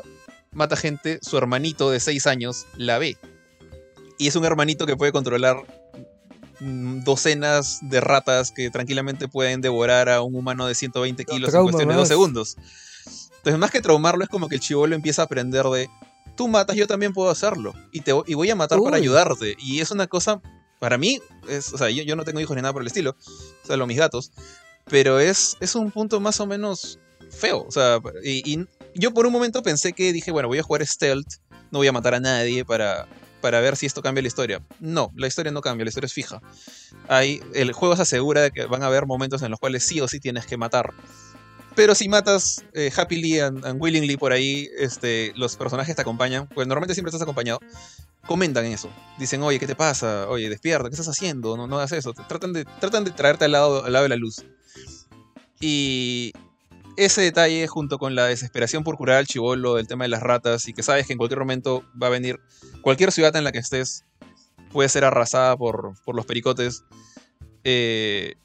mata 0.51 0.75
gente, 0.75 1.19
su 1.21 1.37
hermanito 1.37 1.89
de 1.91 1.99
6 1.99 2.27
años 2.27 2.65
la 2.77 2.97
ve. 2.97 3.17
Y 4.17 4.27
es 4.27 4.35
un 4.35 4.45
hermanito 4.45 4.85
que 4.85 4.95
puede 4.95 5.11
controlar 5.11 5.57
mm, 6.59 7.03
docenas 7.03 7.79
de 7.81 7.99
ratas 8.01 8.51
que 8.51 8.69
tranquilamente 8.69 9.27
pueden 9.27 9.61
devorar 9.61 10.09
a 10.09 10.21
un 10.21 10.35
humano 10.35 10.67
de 10.67 10.75
120 10.75 11.25
kilos 11.25 11.49
en 11.53 11.63
cuestión 11.63 11.89
de 11.89 11.95
dos 11.95 12.07
segundos. 12.09 12.57
Entonces, 13.37 13.59
más 13.59 13.71
que 13.71 13.81
traumarlo, 13.81 14.23
es 14.23 14.29
como 14.29 14.47
que 14.47 14.55
el 14.55 14.61
chivolo 14.61 14.93
empieza 14.95 15.23
a 15.23 15.25
aprender 15.25 15.65
de 15.65 15.89
tú 16.37 16.47
matas, 16.47 16.75
yo 16.75 16.85
también 16.85 17.11
puedo 17.13 17.31
hacerlo. 17.31 17.73
Y, 17.91 18.01
te, 18.01 18.13
y 18.27 18.35
voy 18.35 18.49
a 18.51 18.55
matar 18.55 18.77
para 18.85 18.97
ayudarte. 18.97 19.55
Y 19.59 19.79
es 19.79 19.89
una 19.89 20.05
cosa, 20.07 20.41
para 20.81 20.97
mí, 20.97 21.21
es, 21.47 21.71
o 21.73 21.77
sea, 21.77 21.91
yo, 21.91 22.15
no 22.15 22.23
tengo 22.23 22.39
hijos 22.39 22.55
ni 22.55 22.63
nada 22.63 22.73
por 22.73 22.81
el 22.81 22.87
estilo, 22.87 23.15
salvo 23.63 23.85
mis 23.85 23.99
gatos. 23.99 24.31
Pero 24.85 25.19
es, 25.19 25.55
es 25.59 25.75
un 25.75 25.91
punto 25.91 26.19
más 26.19 26.39
o 26.39 26.47
menos 26.47 26.97
feo. 27.29 27.65
O 27.67 27.71
sea, 27.71 27.99
y 28.23 28.65
yo 28.95 29.13
por 29.13 29.27
un 29.27 29.31
momento 29.31 29.61
pensé 29.61 29.93
que 29.93 30.11
dije, 30.11 30.31
bueno, 30.31 30.47
voy 30.47 30.57
a 30.57 30.63
jugar 30.63 30.83
stealth, 30.83 31.33
no 31.69 31.77
voy 31.77 31.87
a 31.87 31.91
matar 31.91 32.15
a 32.15 32.19
nadie 32.19 32.65
para, 32.65 33.07
para 33.41 33.59
ver 33.59 33.77
si 33.77 33.85
esto 33.85 34.01
cambia 34.01 34.23
la 34.23 34.27
historia. 34.27 34.59
No, 34.79 35.11
la 35.15 35.27
historia 35.27 35.51
no 35.51 35.61
cambia, 35.61 35.85
la 35.85 35.89
historia 35.89 36.07
es 36.07 36.13
fija. 36.13 36.41
Hay, 37.07 37.43
el 37.53 37.73
juego 37.73 37.95
se 37.95 38.01
asegura 38.01 38.41
de 38.41 38.49
que 38.49 38.65
van 38.65 38.81
a 38.81 38.87
haber 38.87 39.05
momentos 39.05 39.43
en 39.43 39.51
los 39.51 39.59
cuales 39.59 39.83
sí 39.83 40.01
o 40.01 40.07
sí 40.07 40.19
tienes 40.19 40.47
que 40.47 40.57
matar. 40.57 40.95
Pero 41.75 41.93
si 41.93 42.09
matas 42.09 42.65
eh, 42.73 42.91
happily 42.95 43.39
and, 43.39 43.63
and 43.67 43.79
willingly 43.79 44.17
por 44.17 44.31
ahí, 44.31 44.67
este, 44.79 45.31
los 45.35 45.57
personajes 45.57 45.95
te 45.95 46.01
acompañan, 46.01 46.47
pues 46.47 46.67
normalmente 46.67 46.95
siempre 46.95 47.09
estás 47.09 47.21
acompañado, 47.21 47.59
comentan 48.31 48.65
eso. 48.65 48.89
Dicen, 49.17 49.43
oye, 49.43 49.59
¿qué 49.59 49.67
te 49.67 49.75
pasa? 49.75 50.29
Oye, 50.29 50.47
despierta, 50.47 50.87
¿qué 50.87 50.93
estás 50.93 51.09
haciendo? 51.09 51.57
No, 51.57 51.67
no 51.67 51.75
hagas 51.75 51.91
eso. 51.91 52.13
Tratan 52.13 52.53
de, 52.53 52.63
tratan 52.79 53.03
de 53.03 53.11
traerte 53.11 53.43
al 53.43 53.51
lado, 53.51 53.83
al 53.83 53.91
lado 53.91 54.03
de 54.03 54.09
la 54.09 54.15
luz. 54.15 54.45
Y 55.59 56.31
ese 56.95 57.21
detalle, 57.21 57.67
junto 57.67 57.97
con 57.97 58.15
la 58.15 58.27
desesperación 58.27 58.85
por 58.85 58.95
curar 58.95 59.17
al 59.17 59.27
chivolo, 59.27 59.75
del 59.75 59.87
tema 59.87 60.05
de 60.05 60.07
las 60.07 60.23
ratas, 60.23 60.65
y 60.69 60.73
que 60.73 60.81
sabes 60.81 61.07
que 61.07 61.11
en 61.11 61.17
cualquier 61.17 61.39
momento 61.39 61.83
va 62.01 62.07
a 62.07 62.09
venir 62.09 62.39
cualquier 62.81 63.11
ciudad 63.11 63.35
en 63.35 63.43
la 63.43 63.51
que 63.51 63.59
estés, 63.59 64.05
puede 64.71 64.87
ser 64.87 65.03
arrasada 65.03 65.57
por, 65.57 65.93
por 66.05 66.15
los 66.15 66.25
pericotes. 66.25 66.85
Eh, 67.65 68.35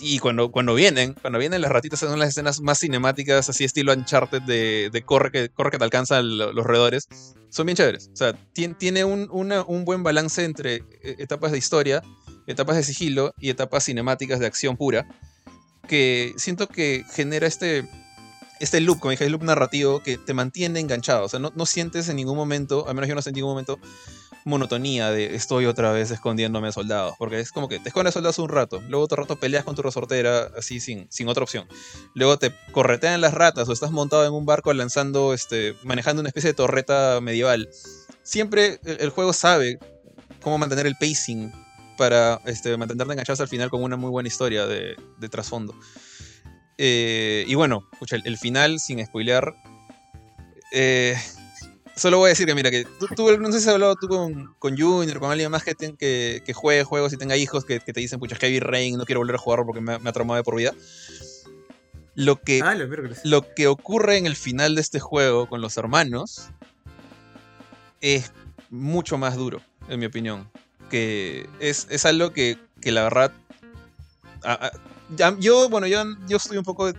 y, 0.00 0.18
cuando, 0.18 0.50
cuando 0.50 0.74
vienen, 0.74 1.14
cuando 1.14 1.38
vienen 1.38 1.60
las 1.60 1.70
ratitas 1.70 2.00
son 2.00 2.18
las 2.18 2.30
escenas 2.30 2.60
más 2.60 2.80
cinemáticas, 2.80 3.48
así 3.48 3.62
estilo 3.62 3.92
Uncharted 3.92 4.42
de, 4.42 4.90
de 4.90 5.02
corre, 5.02 5.30
que, 5.30 5.48
corre 5.48 5.70
que 5.70 5.78
te 5.78 5.84
alcanzan 5.84 6.36
los 6.36 6.64
roedores, 6.64 7.08
son 7.50 7.66
bien 7.66 7.76
chéveres. 7.76 8.10
O 8.12 8.16
sea, 8.16 8.32
tiene, 8.52 8.74
tiene 8.74 9.04
un, 9.04 9.28
un 9.30 9.84
buen 9.84 10.02
balance 10.02 10.44
entre 10.44 10.76
eh, 10.76 11.16
etapas 11.18 11.52
de 11.52 11.58
historia, 11.58 12.02
etapas 12.46 12.76
de 12.76 12.82
sigilo 12.82 13.32
y 13.38 13.50
etapas 13.50 13.84
cinemáticas 13.84 14.40
de 14.40 14.46
acción 14.46 14.76
pura, 14.76 15.06
que 15.86 16.34
siento 16.36 16.66
que 16.66 17.04
genera 17.12 17.46
este, 17.46 17.88
este 18.58 18.80
loop, 18.80 18.98
como 18.98 19.12
dije, 19.12 19.24
el 19.24 19.32
loop 19.32 19.44
narrativo 19.44 20.02
que 20.02 20.18
te 20.18 20.34
mantiene 20.34 20.80
enganchado. 20.80 21.24
O 21.24 21.28
sea, 21.28 21.38
no, 21.38 21.52
no 21.54 21.64
sientes 21.64 22.08
en 22.08 22.16
ningún 22.16 22.36
momento, 22.36 22.88
al 22.88 22.94
menos 22.94 23.08
yo 23.08 23.14
no 23.14 23.22
sentí 23.22 23.38
en 23.38 23.44
ningún 23.44 23.52
momento, 23.52 23.78
monotonía 24.46 25.10
de 25.10 25.34
estoy 25.34 25.66
otra 25.66 25.90
vez 25.92 26.10
escondiéndome 26.10 26.68
de 26.68 26.72
soldados. 26.72 27.14
Porque 27.18 27.40
es 27.40 27.52
como 27.52 27.68
que 27.68 27.78
te 27.80 27.88
escondes 27.88 28.14
soldados 28.14 28.38
un 28.38 28.48
rato, 28.48 28.80
luego 28.88 29.04
otro 29.04 29.22
rato 29.22 29.36
peleas 29.36 29.64
con 29.64 29.74
tu 29.74 29.82
resortera 29.82 30.50
así 30.56 30.80
sin, 30.80 31.06
sin 31.10 31.28
otra 31.28 31.42
opción. 31.42 31.68
Luego 32.14 32.38
te 32.38 32.54
corretean 32.72 33.20
las 33.20 33.34
ratas 33.34 33.68
o 33.68 33.72
estás 33.72 33.90
montado 33.90 34.24
en 34.24 34.32
un 34.32 34.46
barco 34.46 34.72
lanzando, 34.72 35.34
este, 35.34 35.74
manejando 35.82 36.20
una 36.20 36.28
especie 36.28 36.50
de 36.50 36.54
torreta 36.54 37.20
medieval. 37.20 37.68
Siempre 38.22 38.80
el, 38.84 39.10
juego 39.10 39.32
sabe 39.32 39.78
cómo 40.40 40.58
mantener 40.58 40.86
el 40.86 40.96
pacing 40.96 41.52
para 41.98 42.40
este, 42.46 42.76
mantenerte 42.76 43.12
enganchado 43.12 43.34
hasta 43.34 43.44
el 43.44 43.50
final 43.50 43.68
con 43.68 43.82
una 43.82 43.96
muy 43.96 44.10
buena 44.10 44.28
historia 44.28 44.66
de, 44.66 44.96
de 45.18 45.28
trasfondo. 45.28 45.74
Eh, 46.78 47.44
y 47.48 47.54
bueno, 47.56 47.88
el, 48.10 48.22
el 48.24 48.38
final, 48.38 48.78
sin 48.78 49.04
spoilear. 49.04 49.54
eh, 50.72 51.16
solo 51.96 52.18
voy 52.18 52.26
a 52.26 52.30
decir 52.30 52.46
que, 52.46 52.54
mira, 52.54 52.70
que 52.70 52.84
tú, 52.98 53.06
tú- 53.16 53.38
no 53.38 53.50
sé 53.52 53.60
si 53.60 53.68
has 53.68 53.74
hablado 53.74 53.96
tú 53.96 54.06
con, 54.08 54.54
con 54.58 54.76
Junior, 54.78 55.18
con 55.18 55.30
alguien 55.30 55.50
más 55.50 55.64
que, 55.64 55.74
ten- 55.74 55.96
que, 55.96 56.42
que 56.44 56.52
juegue 56.52 56.84
juegos 56.84 57.12
y 57.12 57.16
tenga 57.16 57.36
hijos 57.36 57.64
que, 57.64 57.80
que 57.80 57.92
te 57.92 58.00
dicen, 58.00 58.18
pucha, 58.20 58.36
Heavy 58.36 58.60
Rain, 58.60 58.96
no 58.98 59.04
quiero 59.04 59.20
volver 59.20 59.36
a 59.36 59.38
jugarlo 59.38 59.66
porque 59.66 59.80
me, 59.80 59.94
ha- 59.94 59.98
me 59.98 60.10
ha 60.10 60.12
traumado 60.12 60.36
de 60.36 60.44
por 60.44 60.56
vida. 60.56 60.72
Lo 62.14 62.36
que, 62.40 62.60
Ah, 62.62 62.74
miércoles. 62.74 63.20
lo 63.24 63.54
que 63.54 63.66
ocurre 63.66 64.16
en 64.16 64.26
el 64.26 64.36
final 64.36 64.74
de 64.74 64.80
este 64.80 65.00
juego 65.00 65.48
con 65.48 65.60
los 65.60 65.76
hermanos 65.76 66.48
es 68.00 68.32
mucho 68.70 69.18
más 69.18 69.36
duro, 69.36 69.60
en 69.88 70.00
mi 70.00 70.06
opinión. 70.06 70.48
Que 70.90 71.48
es, 71.60 71.86
es 71.90 72.04
algo 72.06 72.32
que, 72.32 72.58
que 72.80 72.92
la 72.92 73.02
verdad. 73.02 73.32
a- 74.44 74.66
a- 74.66 74.72
ya- 75.16 75.36
yo, 75.38 75.68
bueno, 75.68 75.86
yo, 75.86 76.02
yo 76.28 76.36
estoy 76.36 76.56
un 76.58 76.64
poco, 76.64 76.90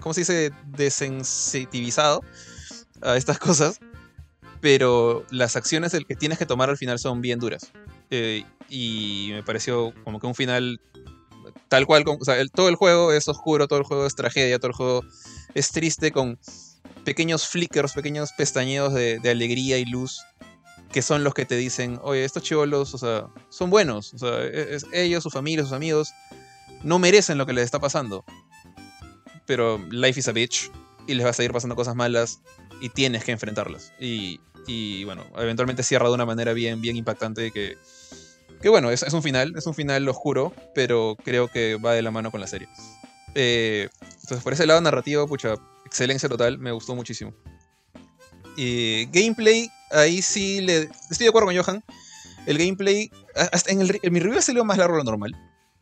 ¿cómo 0.00 0.14
se 0.14 0.20
dice?, 0.22 0.50
desensitivizado 0.66 2.22
a 3.02 3.16
estas 3.16 3.38
cosas. 3.38 3.80
Pero 4.60 5.24
las 5.30 5.56
acciones 5.56 5.92
que 6.06 6.16
tienes 6.16 6.38
que 6.38 6.46
tomar 6.46 6.70
al 6.70 6.76
final 6.76 6.98
son 6.98 7.20
bien 7.20 7.38
duras. 7.38 7.72
Eh, 8.10 8.44
y 8.68 9.30
me 9.32 9.42
pareció 9.42 9.92
como 10.04 10.18
que 10.18 10.26
un 10.26 10.34
final 10.34 10.80
tal 11.68 11.86
cual. 11.86 12.04
o 12.06 12.24
sea, 12.24 12.36
todo 12.48 12.68
el 12.68 12.74
juego 12.74 13.12
es 13.12 13.28
oscuro, 13.28 13.68
todo 13.68 13.78
el 13.78 13.84
juego 13.84 14.06
es 14.06 14.14
tragedia, 14.14 14.58
todo 14.58 14.68
el 14.68 14.76
juego 14.76 15.04
es 15.54 15.70
triste 15.70 16.12
con 16.12 16.38
pequeños 17.04 17.46
flickers, 17.46 17.92
pequeños 17.92 18.32
pestañeos 18.32 18.92
de, 18.92 19.20
alegría 19.30 19.78
y 19.78 19.84
luz 19.84 20.20
que 20.92 21.02
son 21.02 21.22
los 21.22 21.34
que 21.34 21.44
te 21.44 21.56
dicen, 21.56 22.00
oye, 22.02 22.24
estos 22.24 22.42
chivolos, 22.42 22.94
o 22.94 22.98
sea, 22.98 23.26
son 23.50 23.68
buenos, 23.68 24.14
o 24.14 24.18
sea, 24.18 24.42
e- 24.42 24.78
ellos, 24.94 25.22
su 25.22 25.28
familia, 25.28 25.62
sus 25.62 25.74
amigos, 25.74 26.14
no 26.82 26.98
merecen 26.98 27.36
lo 27.36 27.44
que 27.44 27.52
les 27.52 27.66
está 27.66 27.78
pasando. 27.78 28.24
Pero 29.44 29.78
life 29.90 30.18
is 30.18 30.28
a 30.28 30.32
bitch 30.32 30.70
y 31.06 31.14
les 31.14 31.26
va 31.26 31.30
a 31.30 31.34
seguir 31.34 31.52
pasando 31.52 31.76
cosas 31.76 31.94
malas 31.94 32.40
y 32.80 32.88
tienes 32.88 33.22
que 33.22 33.32
enfrentarlas. 33.32 33.92
Y, 34.00 34.40
y, 34.66 35.04
bueno, 35.04 35.24
eventualmente 35.36 35.82
cierra 35.82 36.08
de 36.08 36.14
una 36.14 36.26
manera 36.26 36.52
bien, 36.52 36.80
bien 36.80 36.96
impactante 36.96 37.50
que, 37.50 37.76
que 38.60 38.68
bueno, 38.68 38.90
es, 38.90 39.02
es 39.02 39.12
un 39.12 39.22
final, 39.22 39.54
es 39.56 39.66
un 39.66 39.74
final 39.74 40.08
oscuro, 40.08 40.52
pero 40.74 41.16
creo 41.24 41.48
que 41.48 41.76
va 41.76 41.94
de 41.94 42.02
la 42.02 42.10
mano 42.10 42.30
con 42.30 42.40
la 42.40 42.46
serie. 42.46 42.68
Eh, 43.34 43.88
entonces, 44.02 44.42
por 44.42 44.52
ese 44.52 44.66
lado 44.66 44.80
narrativo, 44.80 45.26
pucha, 45.26 45.54
excelencia 45.84 46.28
total, 46.28 46.58
me 46.58 46.72
gustó 46.72 46.94
muchísimo. 46.94 47.32
Gameplay, 49.12 49.70
ahí 49.92 50.20
sí 50.20 50.60
le. 50.60 50.90
Estoy 51.10 51.24
de 51.24 51.28
acuerdo 51.28 51.46
con 51.46 51.56
Johan. 51.56 51.84
El 52.46 52.58
gameplay. 52.58 53.10
Hasta 53.52 53.70
en, 53.70 53.82
el, 53.82 54.00
en 54.02 54.12
mi 54.12 54.18
review 54.18 54.38
ha 54.38 54.42
salido 54.42 54.64
más 54.64 54.78
largo 54.78 54.94
de 54.96 55.04
lo 55.04 55.04
normal. 55.04 55.36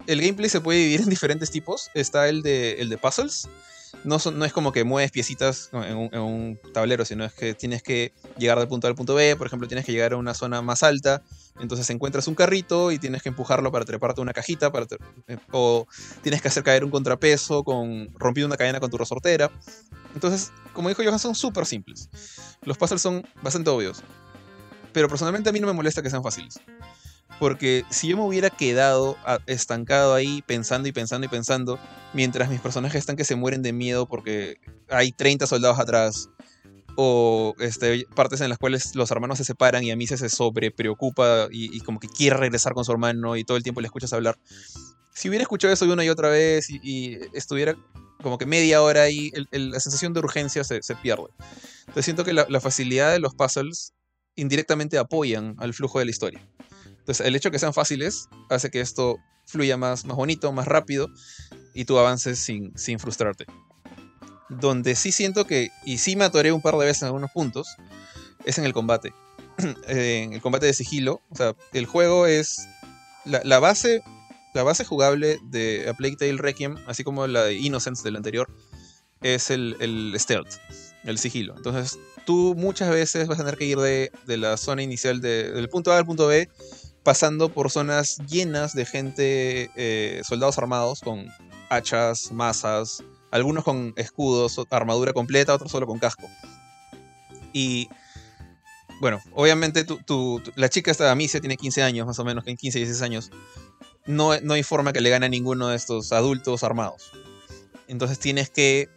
El 0.07 0.21
gameplay 0.21 0.51
se 0.51 0.61
puede 0.61 0.81
dividir 0.81 1.01
en 1.01 1.09
diferentes 1.09 1.51
tipos. 1.51 1.91
Está 1.95 2.29
el 2.29 2.43
de, 2.43 2.73
el 2.75 2.91
de 2.91 2.99
puzzles. 2.99 3.49
No, 4.07 4.45
es 4.45 4.53
como 4.53 4.71
que 4.71 4.85
mueves 4.85 5.11
piecitas 5.11 5.71
en 5.73 5.97
un, 5.97 6.59
tablero, 6.73 7.05
sino 7.05 7.25
es 7.25 7.33
que 7.35 7.55
tienes 7.55 7.83
que 7.83 8.13
llegar 8.39 8.57
del 8.59 8.69
punto 8.69 8.87
A 8.87 8.91
al 8.91 8.95
punto 8.95 9.15
B. 9.15 9.35
Por 9.35 9.49
ejemplo, 9.49 9.67
tienes 9.67 9.85
que 9.85 9.93
llegar 9.93 10.13
a 10.13 10.17
una 10.17 10.33
zona 10.33 10.63
más 10.63 10.85
alta. 10.85 11.23
Entonces 11.59 11.91
encuentras 11.91 12.29
un 12.29 12.37
carrito 12.37 12.93
y 12.93 12.99
tienes 13.01 13.23
que 13.23 13.31
empujarlo 13.31 13.73
para 13.73 13.85
treparte 13.85 14.21
una 14.21 14.33
cajita. 14.33 14.71
Para 14.71 14.87
eh, 15.27 15.39
o 15.51 15.89
tienes 16.23 16.41
que 16.41 16.49
hacer 16.49 16.63
caer 16.63 16.85
un 16.85 16.91
contrapeso 16.93 17.65
con 17.65 18.09
rompiendo 18.17 18.47
una 18.47 18.57
cadena 18.57 18.79
con 18.79 18.91
tu 18.91 18.97
resortera. 18.97 19.51
Entonces, 20.15 20.53
como 20.73 20.89
dijo 20.89 21.03
Johan, 21.05 21.19
son 21.19 21.35
súper 21.35 21.67
simples. 21.67 22.09
Los 22.63 22.79
puzzles 22.79 23.03
son 23.03 23.27
bastante 23.43 23.71
obvios. 23.71 24.05
Pero 24.93 25.09
personalmente 25.09 25.51
a 25.51 25.53
mí 25.53 25.59
no 25.59 25.67
me 25.67 25.73
molesta 25.73 26.01
que 26.01 26.11
sean 26.11 26.23
fáciles. 26.23 26.61
Porque 27.39 27.85
si 27.91 28.09
yo 28.09 28.17
me 28.17 28.23
hubiera 28.23 28.49
quedado 28.51 29.17
estancado 29.47 30.15
ahí 30.15 30.43
pensando 30.47 30.89
y 30.89 30.93
pensando 30.93 31.27
y 31.27 31.29
pensando, 31.29 31.79
mientras 32.15 32.49
mis 32.49 32.61
personajes 32.61 32.99
están 33.01 33.17
que 33.17 33.25
se 33.25 33.37
mueren 33.37 33.63
de 33.63 33.73
miedo 33.73 34.07
porque 34.07 34.57
hay 34.89 35.13
30 35.13 35.47
soldados 35.47 35.79
atrás, 35.79 36.31
o 36.97 37.55
este, 37.59 38.07
partes 38.15 38.41
en 38.41 38.49
las 38.49 38.59
cuales 38.59 38.95
los 38.95 39.11
hermanos 39.11 39.37
se 39.37 39.45
separan 39.45 39.85
y 39.85 39.91
a 39.91 39.97
mí 39.97 40.07
se, 40.07 40.17
se 40.17 40.31
sobre 40.31 40.71
preocupa 40.71 41.47
y, 41.51 41.77
y 41.77 41.81
como 41.81 42.01
que 42.01 42.09
quiere 42.09 42.37
regresar 42.37 42.73
con 42.73 42.87
su 42.87 42.93
hermano 42.93 43.37
y 43.37 43.45
todo 43.45 43.59
el 43.59 43.63
tiempo 43.63 43.83
le 43.83 43.87
escuchas 43.87 44.15
hablar. 44.15 44.39
Si 45.13 45.29
hubiera 45.29 45.43
escuchado 45.43 45.75
eso 45.75 45.85
una 45.85 46.05
y 46.05 46.09
otra 46.09 46.31
vez 46.31 46.71
y, 46.71 46.81
y 46.83 47.19
estuviera 47.35 47.77
como 48.23 48.39
que 48.39 48.47
media 48.47 48.81
hora 48.83 49.03
ahí, 49.03 49.31
el- 49.35 49.47
el- 49.51 49.71
la 49.73 49.81
sensación 49.81 50.15
de 50.15 50.21
urgencia 50.21 50.65
se, 50.65 50.83
se 50.83 50.95
pierde. 50.97 51.25
Entonces 51.81 52.07
siento 52.07 52.25
que 52.25 52.33
la, 52.33 52.47
la 52.49 52.61
facilidad 52.61 53.13
de 53.13 53.19
los 53.19 53.35
puzzles 53.35 53.93
indirectamente 54.37 54.97
apoyan 54.97 55.55
al 55.59 55.75
flujo 55.75 55.99
de 55.99 56.07
la 56.07 56.11
historia. 56.11 56.49
Entonces 57.07 57.25
el 57.25 57.37
hecho 57.37 57.51
de 57.51 57.53
que 57.53 57.61
sean 57.61 57.73
fáciles 57.73 58.29
hace 58.51 58.69
que 58.69 58.81
esto 58.81 59.19
fluya 59.47 59.77
más, 59.77 60.05
más 60.07 60.17
bonito, 60.17 60.51
más 60.51 60.67
rápido 60.67 61.09
y 61.73 61.85
tú 61.85 61.97
avances 62.01 62.41
sin, 62.41 62.77
sin 62.77 62.99
frustrarte. 62.99 63.47
Donde 64.49 64.97
sí 64.97 65.13
siento 65.13 65.45
que, 65.47 65.71
y 65.85 65.99
sí 65.99 66.17
me 66.17 66.25
atoré 66.25 66.51
un 66.51 66.61
par 66.63 66.75
de 66.77 66.85
veces 66.85 67.03
en 67.03 67.07
algunos 67.07 67.31
puntos, 67.31 67.69
es 68.45 68.59
en 68.59 68.65
el 68.65 68.73
combate. 68.73 69.15
Eh, 69.89 70.25
en 70.25 70.33
el 70.33 70.41
combate 70.43 70.67
de 70.67 70.73
sigilo. 70.75 71.23
O 71.31 71.37
sea, 71.37 71.55
el 71.73 71.87
juego 71.87 72.27
es. 72.27 72.67
La, 73.25 73.41
la 73.45 73.61
base. 73.61 74.03
La 74.53 74.65
base 74.65 74.85
jugable 74.85 75.39
de 75.45 75.87
A 75.89 75.95
Plague 75.95 76.17
Tale 76.17 76.39
Requiem, 76.39 76.75
así 76.89 77.05
como 77.05 77.27
la 77.29 77.45
de 77.45 77.55
Innocence 77.55 78.03
del 78.03 78.17
anterior, 78.17 78.49
es 79.23 79.51
el, 79.51 79.77
el 79.81 80.15
stealth, 80.19 80.49
el 81.05 81.19
sigilo. 81.19 81.55
Entonces, 81.57 81.99
tú 82.25 82.55
muchas 82.57 82.91
veces 82.91 83.29
vas 83.29 83.39
a 83.39 83.45
tener 83.45 83.59
que 83.59 83.67
ir 83.67 83.79
de, 83.79 84.11
de 84.27 84.37
la 84.39 84.57
zona 84.57 84.83
inicial, 84.83 85.21
de- 85.21 85.53
del 85.53 85.69
punto 85.69 85.93
A 85.93 85.99
al 85.99 86.07
punto 86.07 86.27
B, 86.27 86.49
pasando 87.07 87.51
por 87.51 87.71
zonas 87.71 88.19
llenas 88.27 88.75
de 88.75 88.85
gente, 88.85 89.71
eh, 89.77 90.23
soldados 90.27 90.59
armados 90.59 91.03
con 91.03 91.25
hachas, 91.71 92.33
masas, 92.33 93.01
algunos 93.31 93.63
con 93.63 93.95
escudos, 93.97 94.61
armadura 94.71 95.13
completa, 95.13 95.55
otros 95.55 95.71
solo 95.71 95.87
con 95.87 96.01
casco. 96.01 96.27
Y 97.53 97.89
bueno, 99.01 99.21
obviamente 99.35 99.87
la 100.57 100.69
chica 100.69 100.91
esta 100.91 101.13
Amicia 101.13 101.39
tiene 101.39 101.57
15 101.57 101.85
años, 101.85 102.09
más 102.09 102.19
o 102.19 102.25
menos, 102.25 102.43
que 102.43 102.51
en 102.51 102.57
15, 102.57 102.81
16 102.81 103.03
años. 103.03 103.31
No, 104.05 104.41
no 104.41 104.55
hay 104.55 104.65
forma 104.65 104.93
que 104.93 105.01
le 105.01 105.11
gane 105.11 105.27
a 105.27 105.29
ninguno 105.29 105.69
de 105.69 105.77
estos 105.77 106.11
adultos 106.11 106.65
armados. 106.65 107.13
Entonces 107.87 108.19
tienes 108.19 108.51
que, 108.51 108.89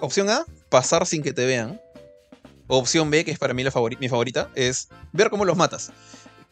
opción 0.00 0.30
A, 0.30 0.44
pasar 0.68 1.06
sin 1.06 1.24
que 1.24 1.32
te 1.32 1.44
vean. 1.44 1.80
Opción 2.68 3.10
B, 3.10 3.24
que 3.24 3.32
es 3.32 3.38
para 3.40 3.52
mí 3.52 3.64
la 3.64 3.72
favori- 3.72 3.98
mi 3.98 4.08
favorita, 4.08 4.48
es 4.54 4.88
ver 5.12 5.28
cómo 5.28 5.44
los 5.44 5.56
matas. 5.56 5.90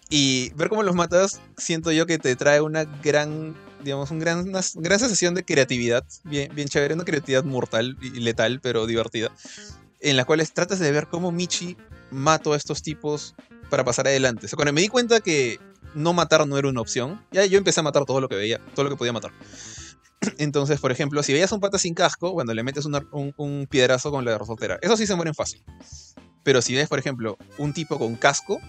Y 0.08 0.50
ver 0.54 0.68
cómo 0.68 0.82
los 0.82 0.94
matas, 0.94 1.40
siento 1.56 1.90
yo 1.90 2.06
que 2.06 2.18
te 2.18 2.36
trae 2.36 2.60
una 2.60 2.84
gran, 2.84 3.56
digamos, 3.82 4.10
un 4.10 4.20
gran, 4.20 4.48
una 4.48 4.60
gran 4.74 4.98
sensación 5.00 5.34
de 5.34 5.44
creatividad, 5.44 6.04
bien, 6.24 6.54
bien 6.54 6.68
chévere, 6.68 6.94
una 6.94 7.04
creatividad 7.04 7.44
mortal 7.44 7.96
y 8.00 8.10
letal, 8.20 8.60
pero 8.60 8.86
divertida, 8.86 9.32
en 10.00 10.16
la 10.16 10.24
cual 10.24 10.48
tratas 10.52 10.78
de 10.78 10.92
ver 10.92 11.08
cómo 11.08 11.32
Michi 11.32 11.76
mató 12.12 12.52
a 12.52 12.56
estos 12.56 12.82
tipos 12.82 13.34
para 13.68 13.84
pasar 13.84 14.06
adelante. 14.06 14.46
Cuando 14.54 14.72
me 14.72 14.80
di 14.80 14.88
cuenta 14.88 15.20
que 15.20 15.58
no 15.94 16.12
matar 16.12 16.46
no 16.46 16.56
era 16.56 16.68
una 16.68 16.80
opción, 16.82 17.20
ya 17.32 17.44
yo 17.46 17.58
empecé 17.58 17.80
a 17.80 17.82
matar 17.82 18.04
todo 18.04 18.20
lo 18.20 18.28
que 18.28 18.36
veía, 18.36 18.60
todo 18.74 18.84
lo 18.84 18.90
que 18.90 18.96
podía 18.96 19.12
matar. 19.12 19.32
Entonces, 20.38 20.78
por 20.80 20.92
ejemplo, 20.92 21.22
si 21.24 21.32
veías 21.32 21.50
un 21.50 21.58
pata 21.60 21.78
sin 21.78 21.94
casco, 21.94 22.32
bueno, 22.32 22.54
le 22.54 22.62
metes 22.62 22.84
una- 22.84 23.04
un, 23.10 23.34
un 23.36 23.66
piedrazo 23.68 24.12
con 24.12 24.24
la 24.24 24.38
resortera. 24.38 24.78
Eso 24.82 24.96
sí 24.96 25.06
se 25.06 25.16
mueren 25.16 25.34
fácil. 25.34 25.64
Pero 26.44 26.62
si 26.62 26.74
ves, 26.76 26.88
por 26.88 26.98
ejemplo, 27.00 27.36
un 27.58 27.72
tipo 27.72 27.98
con 27.98 28.14
casco, 28.14 28.60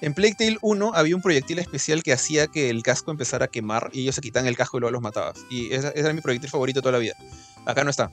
en 0.00 0.14
Plague 0.14 0.34
Tale 0.34 0.58
1 0.62 0.92
había 0.94 1.16
un 1.16 1.22
proyectil 1.22 1.58
especial 1.58 2.02
que 2.02 2.12
hacía 2.12 2.46
que 2.46 2.70
el 2.70 2.82
casco 2.82 3.10
empezara 3.10 3.46
a 3.46 3.48
quemar 3.48 3.90
y 3.92 4.02
ellos 4.02 4.14
se 4.14 4.20
quitaban 4.20 4.46
el 4.46 4.56
casco 4.56 4.76
y 4.76 4.80
luego 4.80 4.92
los 4.92 5.02
matabas. 5.02 5.38
Y 5.50 5.72
ese, 5.72 5.92
era 5.94 6.12
mi 6.12 6.20
proyectil 6.20 6.50
favorito 6.50 6.80
toda 6.80 6.92
la 6.92 6.98
vida. 6.98 7.14
Acá 7.66 7.84
no 7.84 7.90
está. 7.90 8.12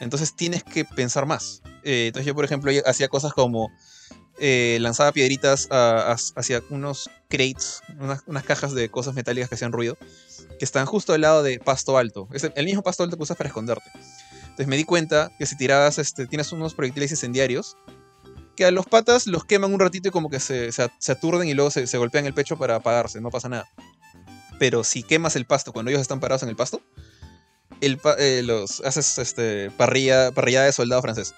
Entonces 0.00 0.34
tienes 0.34 0.64
que 0.64 0.84
pensar 0.84 1.26
más. 1.26 1.62
Eh, 1.82 2.08
entonces 2.08 2.26
yo, 2.26 2.34
por 2.34 2.44
ejemplo, 2.44 2.70
hacía 2.86 3.08
cosas 3.08 3.32
como 3.32 3.70
eh, 4.38 4.78
lanzaba 4.80 5.12
piedritas 5.12 5.68
hacia 5.70 6.62
unos 6.70 7.10
crates, 7.28 7.82
unas, 7.98 8.44
cajas 8.44 8.72
de 8.74 8.90
cosas 8.90 9.14
metálicas 9.14 9.48
que 9.48 9.54
hacían 9.54 9.72
ruido, 9.72 9.96
que 10.58 10.64
estaban 10.64 10.86
justo 10.86 11.12
al 11.12 11.22
lado 11.22 11.42
de 11.42 11.58
pasto 11.58 11.96
alto. 11.98 12.28
Es 12.32 12.44
el, 12.44 12.52
el 12.56 12.66
mismo 12.66 12.82
pasto 12.82 13.02
alto 13.02 13.16
que 13.16 13.22
usas 13.22 13.36
para 13.36 13.48
esconderte. 13.48 13.90
Entonces 14.42 14.68
me 14.68 14.76
di 14.76 14.84
cuenta 14.84 15.30
que 15.38 15.44
si 15.44 15.56
tirabas, 15.56 15.98
este, 15.98 16.26
tienes 16.26 16.50
unos 16.52 16.74
proyectiles 16.74 17.10
incendiarios, 17.10 17.76
que 18.56 18.64
a 18.64 18.70
los 18.70 18.86
patas 18.86 19.26
los 19.26 19.44
queman 19.44 19.72
un 19.72 19.78
ratito 19.80 20.08
y 20.08 20.10
como 20.10 20.30
que 20.30 20.40
se, 20.40 20.72
se, 20.72 21.12
aturden 21.12 21.48
y 21.48 21.54
luego 21.54 21.70
se, 21.70 21.98
golpean 21.98 22.26
el 22.26 22.34
pecho 22.34 22.56
para 22.56 22.76
apagarse, 22.76 23.20
no 23.20 23.30
pasa 23.30 23.48
nada. 23.48 23.68
Pero 24.58 24.82
si 24.82 25.02
quemas 25.02 25.36
el 25.36 25.44
pasto 25.46 25.72
cuando 25.72 25.90
ellos 25.90 26.00
están 26.02 26.18
parados 26.18 26.42
en 26.42 26.48
el 26.48 26.56
pasto, 26.56 26.80
el 27.80 28.00
eh, 28.18 28.42
los 28.44 28.80
haces 28.80 29.18
este, 29.18 29.70
parrilla, 29.70 30.30
de 30.30 30.72
soldado 30.72 31.02
francés. 31.02 31.34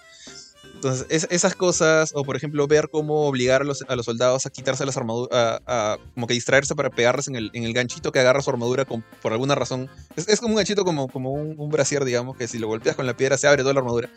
Entonces, 0.75 1.07
es- 1.11 1.27
esas 1.31 1.57
cosas, 1.57 2.13
o 2.15 2.23
por 2.23 2.37
ejemplo, 2.37 2.65
ver 2.69 2.89
cómo 2.91 3.27
obligar 3.27 3.63
a 3.63 3.65
los, 3.65 3.85
a 3.89 3.97
los 3.97 4.07
soldados 4.07 4.47
a 4.47 4.51
quitarse 4.51 4.87
las 4.87 4.97
armaduras, 4.97 5.37
a, 5.37 5.61
a 5.67 5.99
como 6.15 6.29
que 6.29 6.35
distraerse 6.35 6.77
para 6.77 6.91
pegarles 6.91 7.27
en 7.27 7.35
el, 7.35 7.51
en 7.53 7.65
el 7.65 7.73
ganchito 7.73 8.13
que 8.13 8.21
agarra 8.21 8.41
su 8.43 8.51
armadura 8.51 8.85
por 8.85 9.33
alguna 9.33 9.57
razón. 9.57 9.91
Es, 10.15 10.29
es 10.29 10.39
como 10.39 10.53
un 10.53 10.57
ganchito, 10.59 10.85
como, 10.85 11.09
como 11.09 11.33
un, 11.33 11.57
un 11.59 11.71
brasier, 11.71 12.05
digamos, 12.05 12.37
que 12.37 12.47
si 12.47 12.59
lo 12.59 12.69
golpeas 12.69 12.95
con 12.95 13.07
la 13.07 13.17
piedra 13.17 13.37
se 13.37 13.49
abre 13.49 13.63
toda 13.63 13.75
la 13.75 13.81
armadura. 13.81 14.09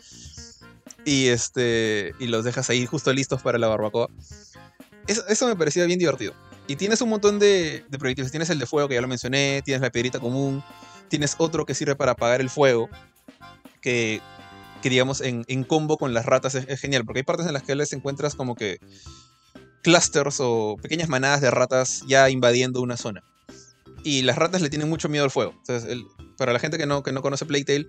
Y, 1.04 1.28
este, 1.28 2.14
y 2.18 2.26
los 2.28 2.44
dejas 2.44 2.70
ahí 2.70 2.86
justo 2.86 3.12
listos 3.12 3.42
para 3.42 3.58
la 3.58 3.68
barbacoa. 3.68 4.08
Eso, 5.06 5.26
eso 5.28 5.46
me 5.46 5.56
parecía 5.56 5.84
bien 5.84 5.98
divertido. 5.98 6.34
Y 6.68 6.76
tienes 6.76 7.00
un 7.00 7.08
montón 7.08 7.38
de, 7.38 7.84
de 7.88 7.98
proyectiles. 7.98 8.30
Tienes 8.30 8.50
el 8.50 8.58
de 8.58 8.66
fuego, 8.66 8.88
que 8.88 8.94
ya 8.94 9.00
lo 9.00 9.08
mencioné, 9.08 9.62
tienes 9.64 9.82
la 9.82 9.90
piedrita 9.90 10.20
común, 10.20 10.62
tienes 11.08 11.34
otro 11.38 11.66
que 11.66 11.74
sirve 11.74 11.96
para 11.96 12.12
apagar 12.12 12.40
el 12.40 12.48
fuego, 12.48 12.88
que, 13.80 14.22
que 14.80 14.88
digamos 14.88 15.20
en, 15.20 15.44
en 15.48 15.64
combo 15.64 15.98
con 15.98 16.14
las 16.14 16.24
ratas 16.24 16.54
es, 16.54 16.80
genial, 16.80 17.04
porque 17.04 17.20
hay 17.20 17.24
partes 17.24 17.46
en 17.46 17.52
las 17.52 17.62
que 17.64 17.74
les 17.74 17.92
encuentras 17.92 18.34
como 18.34 18.54
que 18.54 18.78
clusters 19.82 20.36
o 20.40 20.76
pequeñas 20.80 21.08
manadas 21.08 21.40
de 21.40 21.50
ratas 21.50 22.02
ya 22.06 22.30
invadiendo 22.30 22.80
una 22.80 22.96
zona. 22.96 23.22
Y 24.04 24.22
las 24.22 24.36
ratas 24.36 24.62
le 24.62 24.70
tienen 24.70 24.88
mucho 24.88 25.08
miedo 25.08 25.24
al 25.24 25.30
fuego. 25.30 25.52
Entonces, 25.58 25.98
para 26.38 26.52
la 26.52 26.58
gente 26.58 26.78
que 26.78 26.86
no, 26.86 27.02
que 27.02 27.12
no 27.12 27.22
conoce 27.22 27.44
Playtale, 27.44 27.88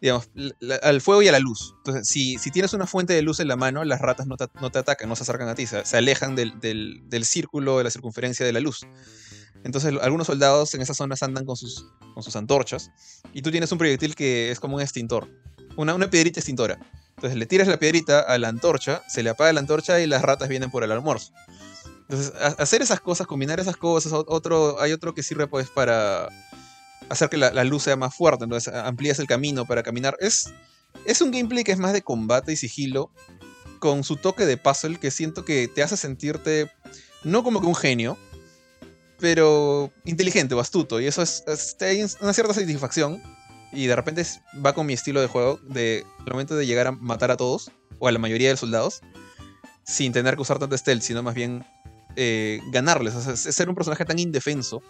digamos, 0.00 0.30
la- 0.60 0.76
al 0.76 1.00
fuego 1.00 1.22
y 1.22 1.28
a 1.28 1.32
la 1.32 1.38
luz. 1.38 1.74
Entonces, 1.78 2.08
si, 2.08 2.38
si 2.38 2.50
tienes 2.50 2.72
una 2.72 2.86
fuente 2.86 3.12
de 3.12 3.22
luz 3.22 3.40
en 3.40 3.48
la 3.48 3.56
mano, 3.56 3.84
las 3.84 4.00
ratas 4.00 4.26
no 4.26 4.36
te, 4.36 4.46
no 4.60 4.70
te 4.70 4.78
atacan, 4.78 5.08
no 5.08 5.16
se 5.16 5.22
acercan 5.24 5.48
a 5.48 5.54
ti, 5.54 5.66
se, 5.66 5.84
se 5.84 5.96
alejan 5.96 6.34
del, 6.36 6.58
del- 6.60 7.02
del 7.08 7.24
círculo, 7.24 7.78
de 7.78 7.84
la 7.84 7.90
circunferencia 7.90 8.44
de 8.46 8.52
la 8.52 8.60
luz. 8.60 8.80
Entonces, 9.62 9.92
algunos 10.00 10.26
soldados 10.26 10.72
en 10.74 10.80
esas 10.80 10.96
zonas 10.96 11.22
andan 11.22 11.44
con 11.44 11.56
sus, 11.56 11.84
con 12.14 12.22
sus 12.22 12.34
antorchas 12.36 12.90
y 13.34 13.42
tú 13.42 13.50
tienes 13.50 13.70
un 13.72 13.78
proyectil 13.78 14.14
que 14.14 14.50
es 14.50 14.58
como 14.58 14.76
un 14.76 14.82
extintor, 14.82 15.28
una, 15.76 15.94
una 15.94 16.08
piedrita 16.08 16.40
extintora. 16.40 16.78
Entonces, 17.16 17.38
le 17.38 17.44
tiras 17.44 17.68
la 17.68 17.78
piedrita 17.78 18.20
a 18.20 18.38
la 18.38 18.48
antorcha, 18.48 19.02
se 19.06 19.22
le 19.22 19.28
apaga 19.28 19.52
la 19.52 19.60
antorcha 19.60 20.00
y 20.00 20.06
las 20.06 20.22
ratas 20.22 20.48
vienen 20.48 20.70
por 20.70 20.82
el 20.82 20.92
almuerzo. 20.92 21.32
Entonces, 22.08 22.32
hacer 22.58 22.80
esas 22.80 23.00
cosas, 23.00 23.26
combinar 23.26 23.60
esas 23.60 23.76
cosas, 23.76 24.12
otro, 24.14 24.80
hay 24.80 24.92
otro 24.92 25.14
que 25.14 25.22
sirve 25.22 25.46
pues 25.46 25.68
para 25.68 26.28
hacer 27.10 27.28
que 27.28 27.36
la, 27.36 27.64
luz 27.64 27.82
sea 27.82 27.96
más 27.96 28.14
fuerte, 28.14 28.44
entonces 28.44 28.72
amplías 28.72 29.18
el 29.18 29.26
camino 29.26 29.66
para 29.66 29.82
caminar. 29.82 30.16
Es, 30.20 30.52
es 31.04 31.20
un 31.20 31.30
gameplay 31.30 31.64
que 31.64 31.72
es 31.72 31.78
más 31.78 31.92
de 31.92 32.02
combate 32.02 32.52
y 32.52 32.56
sigilo, 32.56 33.10
con 33.78 34.04
su 34.04 34.16
toque 34.16 34.46
de 34.46 34.56
puzzle 34.56 34.98
que 34.98 35.10
siento 35.10 35.44
que 35.44 35.68
te 35.68 35.82
hace 35.82 35.96
sentirte 35.96 36.70
no 37.24 37.42
como 37.42 37.60
que 37.60 37.66
un 37.66 37.74
genio, 37.74 38.16
pero 39.18 39.92
inteligente 40.04 40.54
o 40.54 40.60
astuto, 40.60 41.00
y 41.00 41.06
eso 41.06 41.22
es, 41.22 41.44
es- 41.46 41.76
hay 41.80 42.02
una 42.20 42.32
cierta 42.32 42.54
satisfacción, 42.54 43.22
y 43.72 43.86
de 43.86 43.94
repente 43.94 44.24
va 44.64 44.72
con 44.72 44.86
mi 44.86 44.94
estilo 44.94 45.20
de 45.20 45.26
juego, 45.26 45.60
de 45.68 46.04
al 46.20 46.32
momento 46.32 46.56
de 46.56 46.66
llegar 46.66 46.86
a 46.86 46.92
matar 46.92 47.30
a 47.30 47.36
todos, 47.36 47.70
o 47.98 48.08
a 48.08 48.12
la 48.12 48.18
mayoría 48.18 48.48
de 48.48 48.54
los 48.54 48.60
soldados, 48.60 49.02
sin 49.84 50.12
tener 50.12 50.36
que 50.36 50.42
usar 50.42 50.58
tanto 50.58 50.76
stealth, 50.76 51.02
sino 51.02 51.22
más 51.22 51.34
bien 51.34 51.64
eh, 52.16 52.60
ganarles, 52.72 53.14
o 53.14 53.20
sea, 53.22 53.36
ser 53.36 53.68
un 53.68 53.74
personaje 53.74 54.04
tan 54.04 54.18
indefenso 54.18 54.82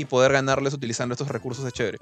y 0.00 0.06
poder 0.06 0.32
ganarles 0.32 0.72
utilizando 0.72 1.12
estos 1.12 1.28
recursos 1.28 1.64
es 1.66 1.72
chévere. 1.72 1.98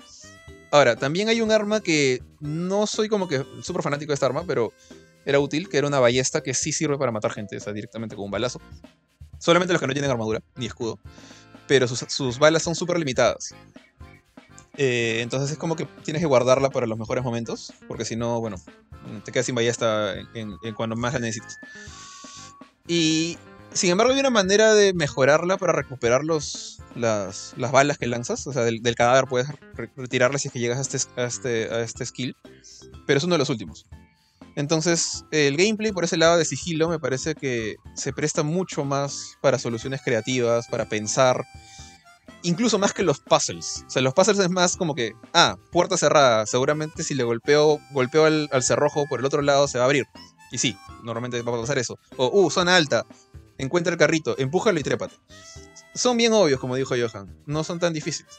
Ahora, 0.70 0.96
también 0.96 1.28
hay 1.28 1.40
un 1.40 1.50
arma 1.50 1.80
que 1.80 2.22
no 2.40 2.86
soy 2.86 3.08
como 3.08 3.26
que 3.26 3.44
súper 3.62 3.82
fanático 3.82 4.10
de 4.10 4.14
esta 4.14 4.26
arma, 4.26 4.44
pero 4.46 4.72
era 5.24 5.40
útil, 5.40 5.68
que 5.68 5.78
era 5.78 5.86
una 5.86 5.98
ballesta 5.98 6.42
que 6.42 6.54
sí 6.54 6.72
sirve 6.72 6.96
para 6.96 7.10
matar 7.10 7.32
gente, 7.32 7.56
o 7.56 7.60
sea, 7.60 7.72
directamente 7.72 8.14
con 8.14 8.26
un 8.26 8.30
balazo. 8.30 8.60
Solamente 9.38 9.72
los 9.72 9.80
que 9.80 9.88
no 9.88 9.92
tienen 9.92 10.10
armadura 10.10 10.40
ni 10.56 10.66
escudo, 10.66 10.98
pero 11.66 11.88
sus, 11.88 12.38
balas 12.38 12.62
son 12.62 12.74
súper 12.74 12.98
limitadas. 12.98 13.54
Eh, 14.76 15.18
entonces 15.22 15.50
es 15.50 15.58
como 15.58 15.74
que 15.74 15.86
tienes 16.04 16.20
que 16.20 16.26
guardarla 16.26 16.70
para 16.70 16.86
los 16.86 16.98
mejores 16.98 17.24
momentos, 17.24 17.72
porque 17.88 18.04
si 18.04 18.14
no, 18.14 18.40
bueno, 18.40 18.56
te 19.24 19.32
quedas 19.32 19.46
sin 19.46 19.56
ballesta 19.56 20.14
en 20.34 20.74
cuando 20.76 20.94
más 20.94 21.14
la 21.14 21.18
necesitas. 21.18 21.58
Y 22.86 23.38
sin 23.78 23.90
embargo, 23.90 24.12
hay 24.12 24.20
una 24.20 24.30
manera 24.30 24.74
de 24.74 24.92
mejorarla 24.92 25.56
para 25.56 25.72
recuperar 25.72 26.24
los, 26.24 26.82
las, 26.94 27.54
las 27.56 27.72
balas 27.72 27.96
que 27.96 28.06
lanzas. 28.06 28.46
O 28.46 28.52
sea, 28.52 28.64
del, 28.64 28.82
del 28.82 28.94
cadáver 28.94 29.24
puedes 29.26 29.48
re- 29.74 29.90
retirarlas 29.96 30.42
si 30.42 30.48
es 30.48 30.52
que 30.52 30.58
llegas 30.60 30.78
a 30.78 30.82
este, 30.82 31.20
a, 31.20 31.24
este, 31.24 31.74
a 31.74 31.80
este 31.80 32.04
skill. 32.04 32.36
Pero 33.06 33.18
es 33.18 33.24
uno 33.24 33.34
de 33.34 33.38
los 33.38 33.48
últimos. 33.48 33.86
Entonces, 34.56 35.24
el 35.30 35.56
gameplay 35.56 35.92
por 35.92 36.04
ese 36.04 36.16
lado 36.16 36.36
de 36.36 36.44
sigilo 36.44 36.88
me 36.88 36.98
parece 36.98 37.34
que 37.34 37.76
se 37.94 38.12
presta 38.12 38.42
mucho 38.42 38.84
más 38.84 39.36
para 39.40 39.58
soluciones 39.58 40.00
creativas, 40.04 40.66
para 40.68 40.88
pensar. 40.88 41.44
Incluso 42.42 42.78
más 42.78 42.92
que 42.92 43.02
los 43.02 43.20
puzzles. 43.20 43.84
O 43.86 43.90
sea, 43.90 44.02
los 44.02 44.14
puzzles 44.14 44.38
es 44.38 44.50
más 44.50 44.76
como 44.76 44.94
que, 44.94 45.12
ah, 45.32 45.56
puerta 45.72 45.96
cerrada. 45.96 46.46
Seguramente 46.46 47.02
si 47.04 47.14
le 47.14 47.22
golpeo, 47.22 47.78
golpeo 47.92 48.24
al, 48.24 48.48
al 48.52 48.62
cerrojo 48.62 49.06
por 49.08 49.20
el 49.20 49.26
otro 49.26 49.42
lado 49.42 49.68
se 49.68 49.78
va 49.78 49.84
a 49.84 49.86
abrir. 49.86 50.06
Y 50.50 50.58
sí, 50.58 50.76
normalmente 51.04 51.40
va 51.42 51.56
a 51.56 51.60
pasar 51.60 51.78
eso. 51.78 51.98
O, 52.16 52.28
uh, 52.28 52.50
zona 52.50 52.74
alta. 52.74 53.04
Encuentra 53.58 53.92
el 53.92 53.98
carrito, 53.98 54.38
empújalo 54.38 54.78
y 54.78 54.82
trépate. 54.82 55.16
Son 55.94 56.16
bien 56.16 56.32
obvios, 56.32 56.60
como 56.60 56.76
dijo 56.76 56.94
Johan. 56.96 57.36
No 57.46 57.64
son 57.64 57.80
tan 57.80 57.92
difíciles. 57.92 58.32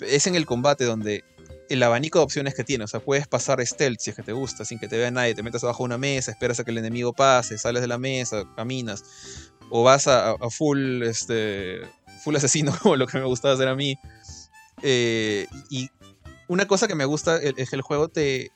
Es 0.00 0.26
en 0.26 0.34
el 0.34 0.46
combate 0.46 0.84
donde 0.84 1.24
el 1.70 1.82
abanico 1.82 2.18
de 2.18 2.24
opciones 2.24 2.54
que 2.54 2.64
tienes. 2.64 2.84
O 2.84 2.88
sea, 2.88 3.00
puedes 3.00 3.26
pasar 3.26 3.64
stealth 3.66 4.00
si 4.00 4.10
es 4.10 4.16
que 4.16 4.22
te 4.22 4.32
gusta, 4.32 4.64
sin 4.64 4.78
que 4.78 4.88
te 4.88 4.98
vea 4.98 5.10
nadie. 5.10 5.34
Te 5.34 5.42
metes 5.42 5.64
abajo 5.64 5.84
de 5.84 5.86
una 5.86 5.98
mesa, 5.98 6.30
esperas 6.30 6.60
a 6.60 6.64
que 6.64 6.72
el 6.72 6.78
enemigo 6.78 7.14
pase, 7.14 7.56
sales 7.56 7.80
de 7.80 7.88
la 7.88 7.96
mesa, 7.96 8.44
caminas. 8.54 9.04
O 9.70 9.84
vas 9.84 10.08
a, 10.08 10.36
full, 10.50 11.02
este, 11.04 11.80
full 12.22 12.36
asesino, 12.36 12.76
como 12.82 12.96
lo 12.96 13.06
que 13.06 13.18
me 13.18 13.24
gustaba 13.24 13.54
hacer 13.54 13.68
a 13.68 13.74
mí. 13.74 13.96
Eh, 14.82 15.46
y 15.70 15.88
una 16.48 16.66
cosa 16.66 16.88
que 16.88 16.96
me 16.96 17.04
gusta 17.04 17.38
es 17.38 17.70
que 17.70 17.76
el 17.76 17.82
juego 17.82 18.08
te 18.08 18.50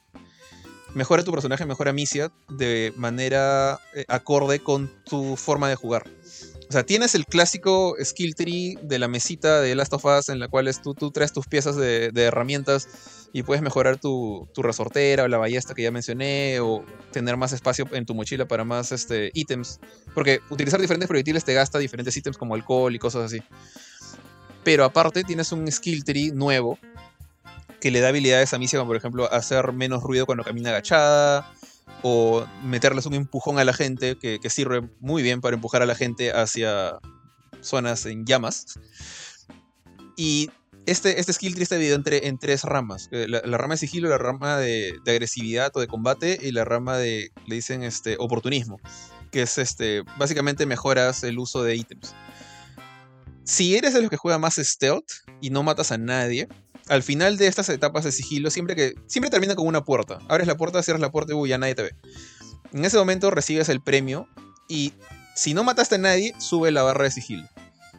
mejora 0.95 1.25
tu 1.25 1.33
personaje, 1.33 1.67
mejora 1.67 1.93
Misia 1.93 2.33
de 2.49 2.93
manera 2.97 3.81
eh, 3.95 4.05
acorde 4.09 4.61
con 4.61 4.91
tu 5.05 5.37
forma 5.37 5.69
de 5.69 5.75
jugar. 5.75 6.05
O 6.69 6.73
sea, 6.73 6.85
tienes 6.85 7.15
el 7.15 7.27
clásico 7.27 7.95
skill 8.03 8.35
tree 8.35 8.79
de 8.83 8.99
la 8.99 9.07
mesita 9.07 9.61
de 9.61 9.75
Last 9.75 9.93
of 9.93 10.05
Us 10.05 10.29
en 10.29 10.39
la 10.39 10.49
cual 10.49 10.67
es 10.67 10.81
tú, 10.81 10.95
tú 10.95 11.11
traes 11.11 11.33
tus 11.33 11.47
piezas 11.47 11.77
de, 11.77 12.11
herramientas 12.17 12.89
y 13.33 13.43
puedes 13.43 13.63
mejorar 13.63 13.99
tu, 13.99 14.49
tu 14.55 14.63
resortera 14.63 15.25
o 15.25 15.29
la 15.29 15.39
ballesta 15.39 15.75
que 15.75 15.83
ya 15.83 15.91
mencioné 15.91 16.61
o 16.61 16.85
tener 17.13 17.37
más 17.37 17.53
espacio 17.53 17.87
en 17.93 18.07
tu 18.07 18.15
mochila 18.15 18.47
para 18.49 18.65
más 18.65 18.93
este, 18.93 19.31
ítems. 19.35 19.79
Porque 20.15 20.41
utilizar 20.51 20.81
diferentes 20.81 21.09
proyectiles 21.09 21.45
te 21.45 21.53
gasta 21.53 21.79
diferentes 21.79 22.17
ítems 22.17 22.39
como 22.39 22.55
alcohol 22.55 22.95
y 22.95 22.99
cosas 22.99 23.25
así. 23.25 23.43
Pero 24.65 24.85
aparte 24.85 25.23
tienes 25.23 25.53
un 25.53 25.71
skill 25.71 26.03
tree 26.03 26.33
nuevo 26.33 26.79
que 27.85 27.91
le 27.91 28.01
da 28.01 28.09
habilidades 28.09 28.55
a 28.55 28.59
Misia, 28.59 28.79
como 28.79 28.89
por 28.89 28.97
ejemplo 28.97 29.31
hacer 29.31 29.75
menos 29.75 30.03
ruido 30.03 30.25
cuando 30.25 30.43
camina 30.43 30.71
agachada, 30.71 31.53
o 32.01 32.47
meterles 32.63 33.05
un 33.05 33.13
empujón 33.13 33.59
a 33.59 33.65
la 33.65 33.75
gente, 33.75 34.17
que, 34.17 34.41
sirve 34.49 34.89
muy 35.01 35.23
bien 35.23 35.43
para 35.43 35.57
empujar 35.57 35.83
a 35.83 35.87
la 35.87 35.95
gente 35.95 36.33
hacia 36.33 36.99
zonas 37.61 38.07
en 38.07 38.25
llamas. 38.25 38.81
Y 40.17 40.51
este, 40.87 41.21
este 41.21 41.35
skill 41.35 41.53
tree 41.53 41.65
está 41.65 41.75
dividido 41.75 41.97
entre, 41.97 42.27
en 42.27 42.39
tres 42.39 42.63
ramas. 42.63 43.11
La, 43.11 43.59
rama 43.59 43.75
de 43.75 43.79
sigilo, 43.81 44.09
la 44.09 44.17
rama 44.17 44.57
de, 44.57 44.99
de 45.05 45.11
agresividad 45.11 45.71
o 45.75 45.81
de 45.81 45.87
combate 45.87 46.39
y 46.41 46.53
la 46.53 46.65
rama 46.65 46.97
de, 46.97 47.33
le 47.47 47.55
dicen, 47.55 47.83
este, 47.83 48.17
oportunismo, 48.19 48.81
que 49.31 49.43
es 49.43 49.59
este, 49.59 50.05
básicamente 50.17 50.65
mejoras 50.65 51.23
el 51.23 51.39
uso 51.39 51.63
de 51.63 51.77
ítems. 51.77 52.15
Si 53.45 53.77
eres 53.77 53.93
de 53.93 54.01
los 54.01 54.09
que 54.09 54.17
juega 54.17 54.39
más 54.39 54.55
stealth 54.55 55.11
y 55.43 55.51
no 55.51 55.63
matas 55.63 55.93
a 55.93 55.99
nadie, 55.99 56.49
al 56.89 57.03
final 57.03 57.37
de 57.37 57.47
estas 57.47 57.69
etapas 57.69 58.05
de 58.05 58.13
sigilo, 58.13 58.51
siempre 58.51 58.77
que 58.77 58.95
siempre 59.07 59.31
termina 59.31 59.55
con 59.55 59.67
una 59.67 59.85
puerta. 59.85 60.19
Abres 60.29 60.47
la 60.47 60.57
puerta, 60.57 60.83
cierras 60.83 61.01
la 61.01 61.11
puerta 61.11 61.33
y 61.33 61.37
uy, 61.37 61.49
ya 61.49 61.59
nadie 61.59 61.75
te 61.75 61.83
ve. 61.83 61.95
En 62.73 62.85
ese 62.85 62.99
momento 62.99 63.31
recibes 63.31 63.69
el 63.69 63.81
premio 63.81 64.29
y 64.69 64.93
si 65.35 65.55
no 65.55 65.65
mataste 65.65 65.97
a 65.97 65.99
nadie, 65.99 66.35
sube 66.39 66.71
la 66.71 66.83
barra 66.83 67.05
de 67.05 67.11
sigilo. 67.11 67.49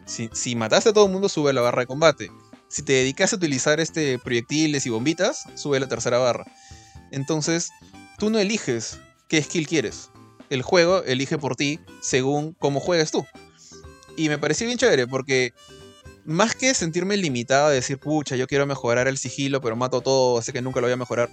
Si, 0.06 0.30
si 0.34 0.56
mataste 0.56 0.90
a 0.90 0.94
todo 0.94 1.06
el 1.06 1.12
mundo, 1.12 1.30
sube 1.30 1.54
la 1.54 1.62
barra 1.62 1.82
de 1.82 1.88
combate. 1.88 2.32
Si 2.68 2.84
te 2.84 2.94
dedicas 2.94 3.34
a 3.34 3.38
utilizar 3.38 3.80
este 3.80 4.20
proyectiles 4.20 4.86
y 4.86 4.90
bombitas, 4.90 5.44
sube 5.56 5.80
la 5.80 5.88
tercera 5.88 6.18
barra. 6.18 6.46
Entonces, 7.12 7.72
tú 8.18 8.30
no 8.30 8.40
eliges 8.40 9.00
qué 9.28 9.42
skill 9.42 9.68
quieres. 9.68 10.10
El 10.50 10.62
juego 10.62 11.04
elige 11.04 11.38
por 11.38 11.56
ti 11.56 11.80
según 12.02 12.54
cómo 12.60 12.80
juegues 12.80 13.12
tú. 13.12 13.26
Y 14.18 14.30
me 14.30 14.38
pareció 14.38 14.68
bien 14.68 14.78
chévere 14.78 15.08
porque 15.08 15.54
más 16.26 16.56
que 16.56 16.74
sentirme 16.74 17.18
limitado 17.18 17.70
de 17.70 17.76
decir, 17.76 18.00
pucha, 18.00 18.36
yo 18.36 18.48
quiero 18.48 18.66
mejorar 18.66 19.08
el 19.08 19.18
sigilo, 19.18 19.62
pero 19.62 19.76
mato 19.76 20.02
todo, 20.02 20.40
así 20.40 20.52
que 20.52 20.62
nunca 20.62 20.82
lo 20.82 20.88
voy 20.88 20.94
a 20.94 20.98
mejorar. 20.98 21.30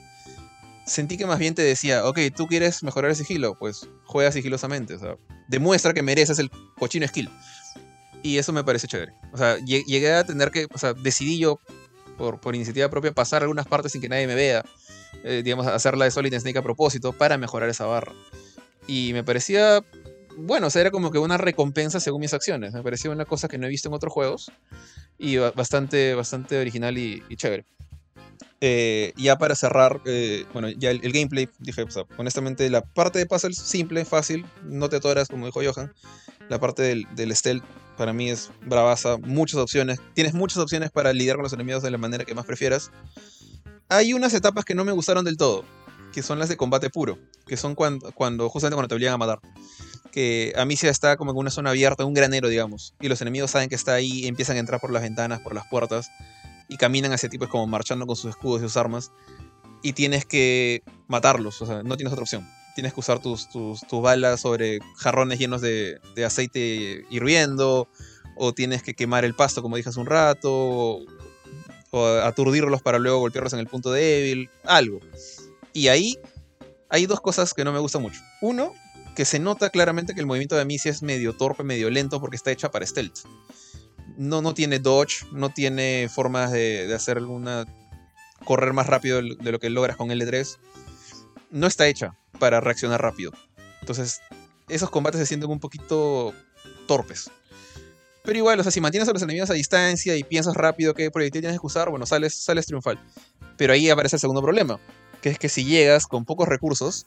Sentí 0.87 1.17
que 1.17 1.27
más 1.27 1.39
bien 1.39 1.55
te 1.55 1.63
decía, 1.63 2.05
ok, 2.07 2.19
tú 2.35 2.47
quieres 2.47 2.83
mejorar 2.83 3.11
el 3.11 3.17
sigilo, 3.17 3.57
pues 3.59 3.89
juega 4.05 4.33
sigilosamente. 4.33 4.95
O 4.95 4.99
sea, 4.99 5.17
demuestra 5.49 5.95
que 5.95 6.03
mereces 6.03 6.39
el 6.39 6.51
cochino 6.79 7.07
skill. 7.07 7.31
Y 8.23 8.39
eso 8.39 8.53
me 8.53 8.65
parece 8.65 8.87
chévere. 8.87 9.13
O 9.33 9.39
sea, 9.39 9.59
llegué 9.59 10.13
a 10.13 10.25
tener 10.25 10.51
que, 10.51 10.67
o 10.73 10.79
sea, 10.79 10.93
decidí 10.93 11.39
yo, 11.39 11.61
por, 12.19 12.41
por 12.41 12.55
iniciativa 12.55 12.89
propia, 12.89 13.13
pasar 13.13 13.43
algunas 13.43 13.67
partes 13.67 13.93
sin 13.93 14.01
que 14.01 14.09
nadie 14.09 14.27
me 14.27 14.35
vea. 14.35 14.65
Eh, 15.25 15.43
digamos, 15.45 15.67
hacerla 15.67 16.05
de 16.05 16.11
Solid 16.11 16.37
Snake 16.39 16.59
a 16.59 16.63
propósito 16.63 17.13
para 17.13 17.39
mejorar 17.39 17.69
esa 17.69 17.87
barra. 17.87 18.13
Y 18.87 19.13
me 19.13 19.23
parecía, 19.23 19.83
bueno, 20.37 20.69
o 20.69 20.71
sea, 20.71 20.81
era 20.81 20.91
como 20.91 21.11
que 21.11 21.19
una 21.19 21.39
recompensa 21.39 22.01
según 22.01 22.21
mis 22.21 22.35
acciones. 22.35 22.73
Me 22.73 22.83
parecía 22.83 23.11
una 23.11 23.25
cosa 23.25 23.49
que 23.49 23.59
no 23.59 23.67
he 23.67 23.71
visto 23.71 23.89
en 23.89 23.95
otros 23.95 24.13
juegos. 24.13 24.53
Y 25.19 25.37
bastante, 25.37 26.15
bastante 26.15 26.59
original 26.59 26.99
y, 26.99 27.23
chévere. 27.37 27.65
Eh, 28.61 29.13
ya 29.17 29.37
para 29.39 29.55
cerrar, 29.55 30.01
eh, 30.05 30.45
bueno, 30.53 30.69
ya 30.71 30.91
el, 30.91 31.13
gameplay, 31.13 31.49
dije, 31.59 31.85
honestamente, 32.17 32.69
la 32.71 32.81
parte 32.83 33.19
de 33.19 33.27
puzzles 33.27 33.59
simple, 33.59 34.05
fácil, 34.05 34.47
no 34.65 34.89
te 34.89 34.97
atoras, 34.97 35.29
como 35.29 35.47
dijo 35.47 35.61
Johan. 35.65 35.93
La 36.49 36.59
parte 36.61 36.83
del, 36.83 37.07
del 37.15 37.35
stealth 37.35 37.65
para 37.97 38.13
mí 38.13 38.31
es 38.31 38.51
bravaza, 38.67 39.17
muchas 39.19 39.61
opciones. 39.61 40.01
Tienes 40.15 40.35
muchas 40.35 40.59
opciones 40.59 40.91
para 40.91 41.13
lidiar 41.13 41.37
con 41.37 41.45
los 41.45 41.53
enemigos 41.53 41.83
de 41.83 41.91
la 41.91 41.99
manera 41.99 42.25
que 42.25 42.35
más 42.35 42.47
prefieras. 42.47 42.91
Hay 43.89 44.13
unas 44.13 44.35
etapas 44.35 44.65
que 44.65 44.75
no 44.75 44.85
me 44.85 44.93
gustaron 44.93 45.25
del 45.25 45.37
todo, 45.37 45.65
que 46.13 46.23
son 46.23 46.39
las 46.39 46.49
de 46.49 46.57
combate 46.57 46.91
puro, 46.91 47.19
que 47.47 47.57
son 47.57 47.75
cuando, 47.75 48.11
cuando 48.13 48.49
justamente 48.49 48.77
cuando 48.77 48.89
te 48.89 48.95
obligan 48.95 49.15
a 49.15 49.19
matar. 49.19 49.41
Que 50.11 50.53
a 50.57 50.65
mí 50.65 50.77
se 50.77 50.89
está 50.89 51.17
como 51.17 51.31
en 51.31 51.39
una 51.39 51.51
zona 51.51 51.71
abierta, 51.71 52.05
un 52.05 52.15
granero, 52.15 52.49
digamos, 52.49 52.95
y 53.01 53.09
los 53.09 53.21
enemigos 53.23 53.51
saben 53.51 53.69
que 53.69 53.75
está 53.75 53.95
ahí, 53.95 54.27
empiezan 54.27 54.57
a 54.57 54.61
entrar 54.61 54.81
por 54.81 54.93
las 54.93 55.03
ventanas, 55.03 55.41
por 55.41 55.55
las 55.55 55.67
puertas, 55.69 56.11
y 56.69 56.77
caminan 56.77 57.13
hacia 57.13 57.29
ti, 57.29 57.39
como 57.39 57.67
marchando 57.67 58.07
con 58.07 58.17
sus 58.17 58.31
escudos 58.31 58.61
y 58.61 58.65
sus 58.65 58.77
armas, 58.77 59.11
y 59.83 59.95
tienes 59.95 60.27
que 60.27 60.83
matarlos, 61.09 61.63
o 61.63 61.67
sea, 61.67 61.83
no 61.83 61.97
tienes 61.97 62.13
otra 62.13 62.23
opción. 62.23 62.49
Tienes 62.75 62.95
que 62.95 63.01
usar 63.01 63.19
tus, 63.19 63.51
tus, 63.51 63.83
balas 63.91 64.41
sobre 64.41 64.79
jarrones 64.97 65.39
llenos 65.39 65.61
de, 65.61 65.99
de 66.15 66.25
aceite 66.25 67.05
hirviendo, 67.11 67.89
o 68.37 68.53
tienes 68.53 68.83
que 68.83 68.95
quemar 68.95 69.25
el 69.25 69.35
pasto, 69.35 69.63
como 69.63 69.77
dije 69.77 69.91
hace 69.91 70.01
un 70.01 70.07
rato, 70.07 71.01
o 71.91 72.07
aturdirlos 72.23 72.83
para 72.83 72.99
luego 72.99 73.19
golpearlos 73.19 73.53
en 73.53 73.59
el 73.59 73.67
punto 73.67 73.93
débil, 73.93 74.49
algo. 74.65 75.01
Y 75.75 75.89
ahí 75.89 76.19
hay 76.89 77.07
dos 77.07 77.21
cosas 77.21 77.55
que 77.55 77.65
no 77.65 77.73
me 77.73 77.79
gustan 77.79 78.03
mucho. 78.03 78.21
Uno, 78.41 78.73
que 79.15 79.25
se 79.25 79.39
nota 79.39 79.71
claramente 79.71 80.15
que 80.15 80.21
el 80.21 80.27
movimiento 80.27 80.55
de 80.55 80.63
Amicia 80.63 80.91
es 80.91 81.03
medio 81.03 81.35
torpe, 81.35 81.65
medio 81.65 81.91
lento 81.91 82.21
porque 82.21 82.37
está 82.37 82.51
hecha 82.51 82.71
para 82.71 82.87
stealth. 82.87 83.21
No, 84.17 84.43
no 84.43 84.55
tiene 84.55 84.79
dodge, 84.79 85.27
no 85.33 85.51
tiene 85.51 86.09
formas 86.13 86.53
de, 86.53 86.93
hacer 86.95 87.17
alguna... 87.19 87.67
correr 88.45 88.73
más 88.73 88.87
rápido 88.87 89.23
de 89.23 89.53
lo 89.53 89.59
que 89.59 89.71
logras 89.71 89.97
con 89.97 90.09
L3. 90.09 90.59
No 91.51 91.67
está 91.67 91.87
hecha 91.87 92.17
para 92.39 92.61
reaccionar 92.61 93.01
rápido. 93.01 93.33
Entonces, 93.81 94.21
esos 94.69 94.91
combates 94.91 95.21
se 95.21 95.27
sienten 95.27 95.51
un 95.51 95.61
poquito 95.61 96.35
torpes. 96.87 97.31
Pero 98.25 98.39
igual, 98.39 98.61
o 98.61 98.63
sea, 98.63 98.71
si 98.71 98.81
mantienes 98.81 99.09
a 99.09 99.13
los 99.13 99.23
enemigos 99.23 99.51
a 99.51 99.55
distancia 99.55 100.17
y 100.17 100.23
piensas 100.23 100.55
rápido 100.55 100.95
qué 100.95 101.11
proyectil 101.11 101.43
tienes 101.43 101.61
que 101.61 101.67
usar, 101.67 101.91
bueno, 101.91 102.07
sales, 102.07 102.35
sales 102.35 102.67
triunfal. 102.67 103.01
Pero 103.57 103.73
ahí 103.73 103.91
aparece 103.91 104.17
el 104.17 104.21
segundo 104.21 104.41
problema, 104.41 104.79
que 105.21 105.31
es 105.31 105.39
que 105.39 105.49
si 105.49 105.65
llegas 105.65 106.07
con 106.07 106.25
pocos 106.25 106.49
recursos 106.49 107.07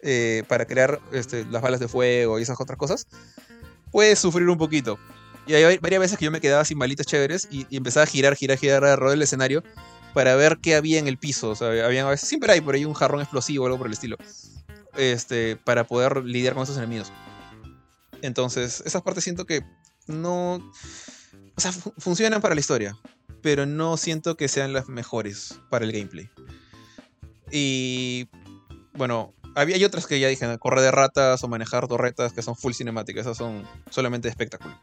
eh, 0.00 0.44
para 0.48 0.66
crear 0.66 1.00
este, 1.12 1.44
las 1.46 1.62
balas 1.62 1.80
de 1.80 1.88
fuego 1.88 2.38
y 2.38 2.42
esas 2.42 2.60
otras 2.60 2.78
cosas, 2.78 3.06
puedes 3.90 4.18
sufrir 4.18 4.48
un 4.48 4.58
poquito. 4.58 4.98
Y 5.46 5.54
hay 5.54 5.78
varias 5.78 6.00
veces 6.00 6.18
que 6.18 6.24
yo 6.24 6.30
me 6.30 6.40
quedaba 6.40 6.64
sin 6.64 6.78
balitas 6.78 7.06
chéveres 7.06 7.48
y, 7.50 7.66
empezaba 7.74 8.04
a 8.04 8.06
girar, 8.06 8.34
girar, 8.34 8.58
girar 8.58 8.84
alrededor 8.84 9.10
del 9.10 9.22
escenario 9.22 9.62
para 10.12 10.34
ver 10.34 10.58
qué 10.60 10.74
había 10.74 10.98
en 10.98 11.06
el 11.06 11.18
piso. 11.18 11.50
O 11.50 11.54
sea, 11.54 11.68
había, 11.86 12.16
siempre 12.16 12.52
hay 12.52 12.60
por 12.60 12.74
ahí 12.74 12.84
un 12.84 12.94
jarrón 12.94 13.20
explosivo 13.20 13.64
o 13.64 13.66
algo 13.66 13.78
por 13.78 13.86
el 13.86 13.92
estilo. 13.92 14.16
Este, 14.96 15.56
para 15.56 15.86
poder 15.86 16.24
lidiar 16.24 16.54
con 16.54 16.64
esos 16.64 16.76
enemigos. 16.76 17.12
Entonces, 18.22 18.82
esas 18.84 19.02
partes 19.02 19.24
siento 19.24 19.44
que 19.44 19.62
no... 20.06 20.54
O 21.54 21.60
sea, 21.60 21.72
funcionan 21.72 22.40
para 22.40 22.54
la 22.54 22.60
historia, 22.60 22.98
pero 23.40 23.66
no 23.66 23.96
siento 23.96 24.36
que 24.36 24.48
sean 24.48 24.72
las 24.72 24.88
mejores 24.88 25.58
para 25.70 25.84
el 25.84 25.92
gameplay. 25.92 26.28
Y 27.50 28.28
bueno, 28.94 29.32
había, 29.56 29.76
hay 29.76 29.84
otras 29.84 30.06
que 30.06 30.20
ya 30.20 30.28
dije, 30.28 30.58
correr 30.58 30.82
de 30.82 30.90
ratas 30.90 31.42
o 31.42 31.48
manejar 31.48 31.88
torretas 31.88 32.32
que 32.32 32.42
son 32.42 32.56
full 32.56 32.72
cinemáticas, 32.72 33.22
esas 33.22 33.36
son 33.36 33.66
solamente 33.90 34.28
de 34.28 34.30
espectáculo. 34.30 34.78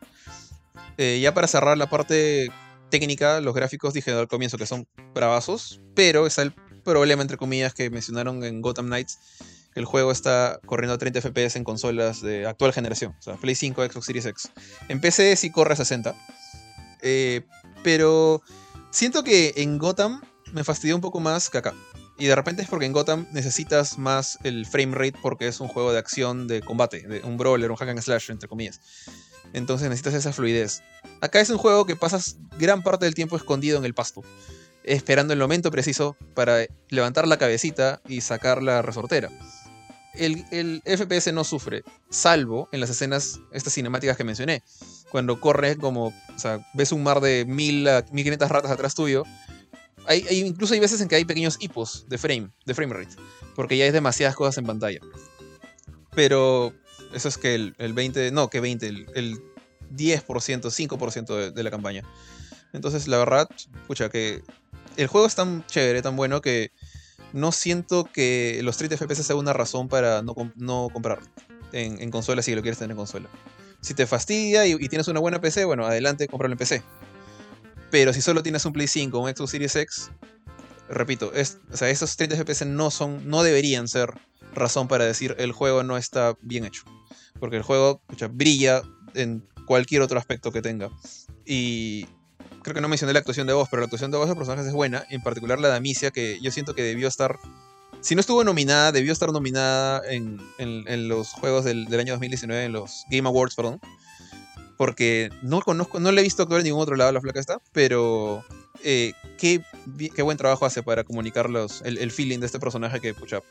Eh, 0.98 1.20
ya 1.22 1.34
para 1.34 1.48
cerrar 1.48 1.78
la 1.78 1.90
parte 1.90 2.52
técnica, 2.90 3.40
los 3.40 3.56
gráficos 3.56 3.94
dije 3.94 4.12
al 4.12 4.28
comienzo 4.28 4.58
que 4.58 4.66
son 4.66 4.86
bravazos, 5.14 5.80
pero 5.96 6.28
es 6.28 6.38
el 6.38 6.54
problema 6.84 7.22
entre 7.22 7.38
comillas 7.38 7.74
que 7.74 7.90
mencionaron 7.90 8.44
en 8.44 8.62
Gotham 8.62 8.88
Knights 8.88 9.18
el 9.76 9.86
juego 9.86 10.12
está 10.12 10.60
corriendo 10.66 10.94
a 10.94 10.98
30 10.98 11.22
FPS 11.22 11.56
en 11.56 11.64
consolas 11.64 12.22
de 12.22 12.46
actual 12.46 12.74
generación, 12.74 13.16
o 13.18 13.22
sea, 13.22 13.36
Play 13.36 13.56
5, 13.56 13.84
Xbox 13.86 14.06
Series 14.06 14.26
X. 14.26 14.52
En 14.88 15.02
PC 15.02 15.36
sí 15.36 15.50
corre 15.50 15.74
a 15.74 15.76
60. 15.76 16.16
Eh, 17.02 17.42
pero 17.84 18.42
siento 18.92 19.24
que 19.24 19.54
en 19.58 19.78
Gotham 19.78 20.22
me 20.52 20.64
fastidió 20.64 20.96
un 20.96 21.02
poco 21.02 21.20
más 21.20 21.50
que 21.50 21.58
acá. 21.58 21.74
Y 22.24 22.28
de 22.28 22.36
repente 22.36 22.62
es 22.62 22.70
porque 22.70 22.86
en 22.86 22.94
Gotham 22.94 23.28
necesitas 23.34 23.98
más 23.98 24.40
el 24.46 24.66
frame 24.66 24.96
rate 24.96 25.20
porque 25.22 25.50
es 25.50 25.60
un 25.60 25.68
juego 25.68 25.92
de 25.92 26.00
acción, 26.00 26.48
de 26.48 26.62
combate, 26.62 27.06
de 27.06 27.20
un 27.20 27.36
brawler, 27.36 27.70
un 27.70 27.76
hack 27.76 27.90
and 27.90 28.00
slash, 28.00 28.32
entre 28.32 28.48
comillas. 28.48 28.80
Entonces 29.52 29.90
necesitas 29.90 30.14
esa 30.14 30.32
fluidez. 30.32 30.84
Acá 31.20 31.42
es 31.42 31.50
un 31.50 31.58
juego 31.58 31.86
que 31.86 31.98
pasas 31.98 32.38
gran 32.58 32.82
parte 32.82 33.04
del 33.04 33.14
tiempo 33.14 33.36
escondido 33.36 33.78
en 33.78 33.84
el 33.84 33.94
pasto, 33.94 34.22
esperando 34.86 35.34
el 35.34 35.40
momento 35.40 35.70
preciso 35.70 36.16
para 36.34 36.66
levantar 36.88 37.28
la 37.28 37.36
cabecita 37.36 38.00
y 38.08 38.22
sacar 38.22 38.64
la 38.64 38.82
resortera 38.82 39.30
el, 40.14 40.82
FPS 40.86 41.34
no 41.34 41.44
sufre, 41.44 41.84
salvo 42.10 42.70
en 42.72 42.80
las 42.80 42.90
escenas, 42.90 43.40
estas 43.52 43.74
cinemáticas 43.74 44.18
que 44.18 44.24
mencioné. 44.24 44.64
Cuando 45.10 45.40
corres 45.40 45.78
como, 45.78 46.08
o 46.08 46.40
sea, 46.40 46.66
ves 46.74 46.92
un 46.92 47.04
mar 47.04 47.20
de 47.20 47.46
mil 47.46 47.88
a 47.88 48.06
1500 48.12 48.50
ratas 48.50 48.72
atrás 48.72 48.96
tuyo. 48.96 49.24
Incluso 50.32 50.74
hay 50.74 50.80
veces 50.80 51.02
en 51.02 51.08
que 51.08 51.16
hay 51.16 51.26
pequeños 51.26 51.58
hipos 51.60 52.06
de 52.08 52.18
frame, 52.18 52.50
de 52.66 52.74
frame 52.74 52.94
rate, 52.94 53.16
porque 53.56 53.78
ya 53.78 53.86
hay 53.86 53.92
demasiadas 53.92 54.36
cosas 54.36 54.58
en 54.58 54.66
pantalla. 54.66 55.00
Pero 56.16 56.74
eso 57.14 57.28
es 57.28 57.38
que 57.38 57.56
el, 57.56 57.94
20, 57.94 58.32
no, 58.32 58.50
que 58.50 58.60
20, 58.60 58.88
el, 58.88 59.42
10%, 59.96 60.26
5% 60.26 61.36
de, 61.36 61.52
de 61.52 61.64
la 61.64 61.72
campaña. 61.72 62.04
Entonces, 62.74 63.08
la 63.08 63.18
verdad, 63.18 63.48
escucha, 63.82 64.10
que 64.10 64.44
el 64.98 65.08
juego 65.08 65.28
es 65.28 65.36
tan 65.36 65.66
chévere, 65.68 66.02
tan 66.02 66.16
bueno 66.16 66.42
que 66.42 66.72
no 67.34 67.52
siento 67.52 68.06
que 68.06 68.62
los 68.64 68.78
30 68.78 68.98
FPS 68.98 69.24
sea 69.24 69.36
una 69.36 69.54
razón 69.54 69.90
para 69.90 70.22
no, 70.22 70.36
comprarlo 70.94 71.28
en, 71.72 72.12
consola 72.12 72.42
si 72.42 72.54
lo 72.56 72.62
quieres 72.62 72.78
tener 72.78 72.92
en 72.92 72.98
consola. 72.98 73.28
Si 73.82 73.94
te 73.94 74.06
fastidia 74.06 74.66
y, 74.66 74.78
tienes 74.88 75.08
una 75.08 75.20
buena 75.20 75.42
PC, 75.42 75.66
bueno, 75.66 75.86
adelante, 75.86 76.28
cómpralo 76.28 76.54
en 76.54 76.58
PC. 76.58 76.84
Pero 77.94 78.12
si 78.12 78.22
solo 78.22 78.42
tienes 78.42 78.66
un 78.66 78.74
Play 78.74 78.88
5 78.88 79.16
o 79.16 79.22
un 79.22 79.30
Xbox 79.30 79.52
Series 79.52 79.76
X, 79.76 80.10
repito, 80.90 81.32
es, 81.32 81.60
o 81.72 81.78
sea, 81.78 81.92
esos 81.92 82.18
30 82.18 82.38
FPS 82.38 82.66
no, 82.66 82.90
son, 82.90 83.30
no 83.30 83.44
deberían 83.44 83.88
ser 83.88 84.10
razón 84.56 84.88
para 84.88 85.06
decir 85.06 85.36
el 85.38 85.52
juego 85.52 85.84
no 85.84 85.96
está 85.96 86.36
bien 86.42 86.66
hecho. 86.66 86.86
Porque 87.40 87.58
el 87.58 87.62
juego 87.62 88.02
brilla 88.32 88.82
en 89.14 89.48
cualquier 89.68 90.02
otro 90.02 90.18
aspecto 90.18 90.52
que 90.52 90.64
tenga. 90.64 90.90
Y 91.46 92.08
creo 92.64 92.74
que 92.74 92.82
no 92.82 92.88
mencioné 92.88 93.14
la 93.14 93.20
actuación 93.20 93.46
de 93.46 93.54
voz, 93.54 93.70
pero 93.70 93.82
la 93.82 93.86
actuación 93.86 94.10
de 94.10 94.18
voz 94.18 94.28
de 94.28 94.34
personajes 94.34 94.66
es 94.66 94.74
buena, 94.74 95.06
en 95.12 95.22
particular 95.22 95.60
la 95.60 95.70
de 95.70 95.76
Amicia, 95.76 96.10
que 96.10 96.40
yo 96.42 96.50
siento 96.50 96.74
que 96.74 96.82
debió 96.82 97.08
estar, 97.08 97.38
si 98.02 98.16
no 98.16 98.22
estuvo 98.22 98.44
nominada, 98.44 98.92
debió 98.92 99.14
estar 99.14 99.32
nominada 99.32 100.02
en, 100.10 100.40
los 101.08 101.30
juegos 101.34 101.64
del, 101.64 101.86
año 102.00 102.14
2019, 102.14 102.66
en 102.66 102.72
los 102.72 103.06
Game 103.12 103.30
Awards, 103.30 103.54
perdón, 103.54 103.80
porque 104.78 105.30
no 105.42 105.62
conozco, 105.62 106.00
no 106.00 106.12
le 106.12 106.22
he 106.22 106.24
visto 106.24 106.44
actuar 106.44 106.62
en 106.62 106.66
ningún 106.66 106.82
otro 106.82 106.96
lado 106.96 107.12
la 107.12 107.22
flaca 107.22 107.40
esta, 107.40 107.60
pero 107.72 108.44
eh, 108.84 109.14
qué, 109.38 109.64
qué, 110.16 110.22
buen 110.22 110.38
trabajo 110.38 110.66
hace 110.66 110.84
para 110.84 111.04
comunicar 111.04 111.50
el, 111.84 112.12
feeling 112.12 112.40
de 112.40 112.46
este 112.46 112.60
personaje 112.60 113.00
que, 113.00 113.14
pucha, 113.14 113.42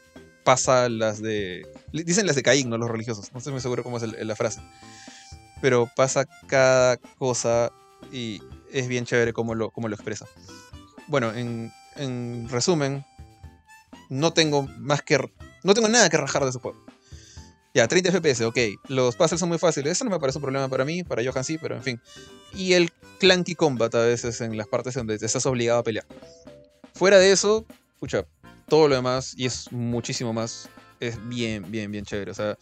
pasa 0.45 0.89
las 0.89 1.23
de... 1.23 1.67
Dicen 1.93 2.27
las 2.27 2.37
de 2.37 2.43
Caín, 2.43 2.69
no 2.69 2.79
los 2.79 2.91
religiosos, 2.91 3.33
no 3.33 3.39
estoy 3.39 3.53
muy 3.53 3.63
seguro 3.63 3.83
cómo 3.83 3.99
es 3.99 4.03
la 4.03 4.37
frase. 4.37 4.61
Pero 5.61 5.89
pasa 5.95 6.27
cada 6.49 6.97
cosa 6.97 7.73
y, 8.11 8.43
es 8.73 8.89
bien 8.89 9.05
chévere 9.05 9.33
cómo 9.33 9.55
lo, 9.55 9.73
lo 9.77 9.95
expresa. 9.95 10.27
Bueno, 11.07 11.33
en, 11.35 12.49
resumen, 12.49 13.05
no 14.09 14.33
tengo 14.33 14.63
más 14.79 15.03
que. 15.03 15.19
No 15.63 15.75
tengo 15.75 15.89
nada 15.89 16.09
que 16.09 16.17
rajar 16.17 16.45
de 16.45 16.53
su 16.53 16.59
juego. 16.59 16.85
Ya, 17.75 17.89
30 17.89 18.13
FPS, 18.13 18.45
ok. 18.45 18.59
Los 18.89 19.17
puzzles 19.17 19.41
son 19.41 19.49
muy 19.49 19.59
fáciles. 19.59 19.93
Eso 19.93 20.05
no 20.05 20.11
me 20.11 20.21
parece 20.21 20.39
un 20.39 20.43
problema 20.43 20.69
para 20.69 20.85
mí, 20.85 21.05
para 21.05 21.23
Johan 21.25 21.45
sí, 21.45 21.59
pero 21.59 21.75
en 21.75 21.83
fin. 21.83 22.01
Y 22.55 22.75
el 22.75 22.93
clunky 23.19 23.55
combat 23.55 23.95
a 23.95 24.01
veces 24.01 24.41
en 24.41 24.57
las 24.57 24.67
partes 24.67 24.95
donde 24.95 25.19
te 25.19 25.25
estás 25.25 25.47
obligado 25.47 25.79
a 25.79 25.83
pelear. 25.83 26.05
Fuera 26.95 27.19
de 27.19 27.33
eso, 27.33 27.65
escucha, 27.95 28.27
todo 28.69 28.89
lo 28.89 28.95
demás, 28.95 29.35
y 29.37 29.47
es 29.47 29.73
muchísimo 29.73 30.33
más, 30.33 30.69
es 31.01 31.17
bien, 31.29 31.71
bien, 31.71 31.91
bien 31.91 32.05
chévere. 32.05 32.31
O 32.31 32.35
sea, 32.35 32.59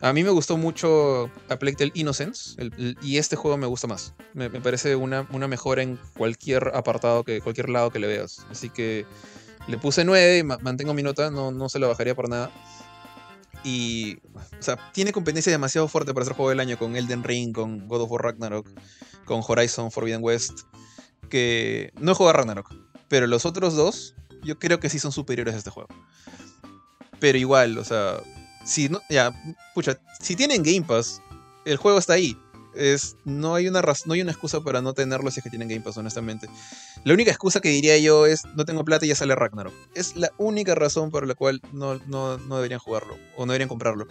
a 0.00 0.12
mí 0.12 0.22
me 0.22 0.30
gustó 0.30 0.56
mucho 0.56 1.30
A 1.48 1.56
Plague 1.56 1.76
Tale 1.76 1.90
Innocence 1.94 2.56
y 3.02 3.16
este 3.18 3.34
juego 3.34 3.56
me 3.56 3.66
gusta 3.66 3.88
más. 3.88 4.14
Me, 4.34 4.48
parece 4.48 4.94
una, 4.94 5.26
una, 5.32 5.48
mejora 5.48 5.82
en 5.82 5.98
cualquier 6.16 6.70
apartado, 6.74 7.24
que 7.24 7.40
cualquier 7.40 7.68
lado 7.68 7.90
que 7.90 7.98
le 7.98 8.06
veas. 8.06 8.46
Así 8.50 8.70
que 8.70 9.06
le 9.66 9.76
puse 9.78 10.04
9 10.04 10.38
y 10.38 10.42
mantengo 10.44 10.94
mi 10.94 11.02
nota, 11.02 11.30
no, 11.30 11.50
no 11.50 11.68
se 11.68 11.80
la 11.80 11.88
bajaría 11.88 12.14
por 12.14 12.28
nada. 12.28 12.50
Y, 13.64 14.18
o 14.58 14.62
sea, 14.62 14.78
tiene 14.92 15.12
competencia 15.12 15.50
demasiado 15.50 15.88
fuerte 15.88 16.14
para 16.14 16.24
ser 16.24 16.34
juego 16.34 16.50
del 16.50 16.60
año 16.60 16.78
con 16.78 16.96
Elden 16.96 17.24
Ring, 17.24 17.52
con 17.52 17.88
God 17.88 18.02
of 18.02 18.10
War 18.10 18.22
Ragnarok, 18.22 18.68
con 19.24 19.42
Horizon 19.46 19.90
Forbidden 19.90 20.22
West. 20.22 20.60
Que 21.28 21.92
no 22.00 22.12
he 22.12 22.14
jugado 22.14 22.30
a 22.30 22.40
Ragnarok, 22.40 22.72
pero 23.08 23.26
los 23.26 23.44
otros 23.44 23.74
dos, 23.74 24.14
yo 24.42 24.58
creo 24.58 24.80
que 24.80 24.88
sí 24.88 24.98
son 24.98 25.12
superiores 25.12 25.54
a 25.54 25.58
este 25.58 25.70
juego. 25.70 25.88
Pero 27.20 27.36
igual, 27.36 27.76
o 27.78 27.84
sea, 27.84 28.20
si 28.64 28.88
no, 28.88 29.00
ya, 29.10 29.32
si 30.20 30.36
tienen 30.36 30.62
Game 30.62 30.82
Pass, 30.82 31.20
el 31.64 31.76
juego 31.76 31.98
está 31.98 32.14
ahí. 32.14 32.36
Es, 32.78 33.16
no, 33.24 33.56
hay 33.56 33.66
una 33.66 33.82
no 34.06 34.14
hay 34.14 34.22
una 34.22 34.30
excusa 34.30 34.60
para 34.60 34.80
no 34.80 34.92
tenerlo 34.94 35.30
si 35.30 35.40
es 35.40 35.44
que 35.44 35.50
tienen 35.50 35.68
Game 35.68 35.80
Pass, 35.80 35.96
honestamente. 35.96 36.48
La 37.04 37.12
única 37.12 37.30
excusa 37.30 37.60
que 37.60 37.70
diría 37.70 37.98
yo 37.98 38.26
es 38.26 38.44
no 38.54 38.64
tengo 38.64 38.84
plata 38.84 39.04
y 39.04 39.08
ya 39.08 39.14
sale 39.14 39.34
Ragnarok. 39.34 39.74
Es 39.94 40.16
la 40.16 40.30
única 40.38 40.74
razón 40.74 41.10
por 41.10 41.26
la 41.26 41.34
cual 41.34 41.60
no, 41.72 42.00
no, 42.06 42.38
no 42.38 42.56
deberían 42.56 42.80
jugarlo 42.80 43.16
o 43.36 43.46
no 43.46 43.52
deberían 43.52 43.68
comprarlo. 43.68 44.06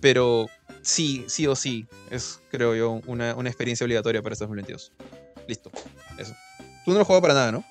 Pero 0.00 0.46
sí, 0.82 1.24
sí 1.28 1.46
o 1.46 1.56
sí, 1.56 1.86
es 2.10 2.40
creo 2.50 2.74
yo 2.74 3.02
una, 3.06 3.34
una 3.34 3.48
experiencia 3.48 3.84
obligatoria 3.84 4.22
para 4.22 4.34
este 4.34 4.44
2022. 4.44 4.92
Listo, 5.48 5.70
eso. 6.16 6.34
Tú 6.84 6.92
no 6.92 6.98
lo 6.98 7.04
juegas 7.04 7.22
para 7.22 7.34
nada, 7.34 7.52
¿no? 7.52 7.64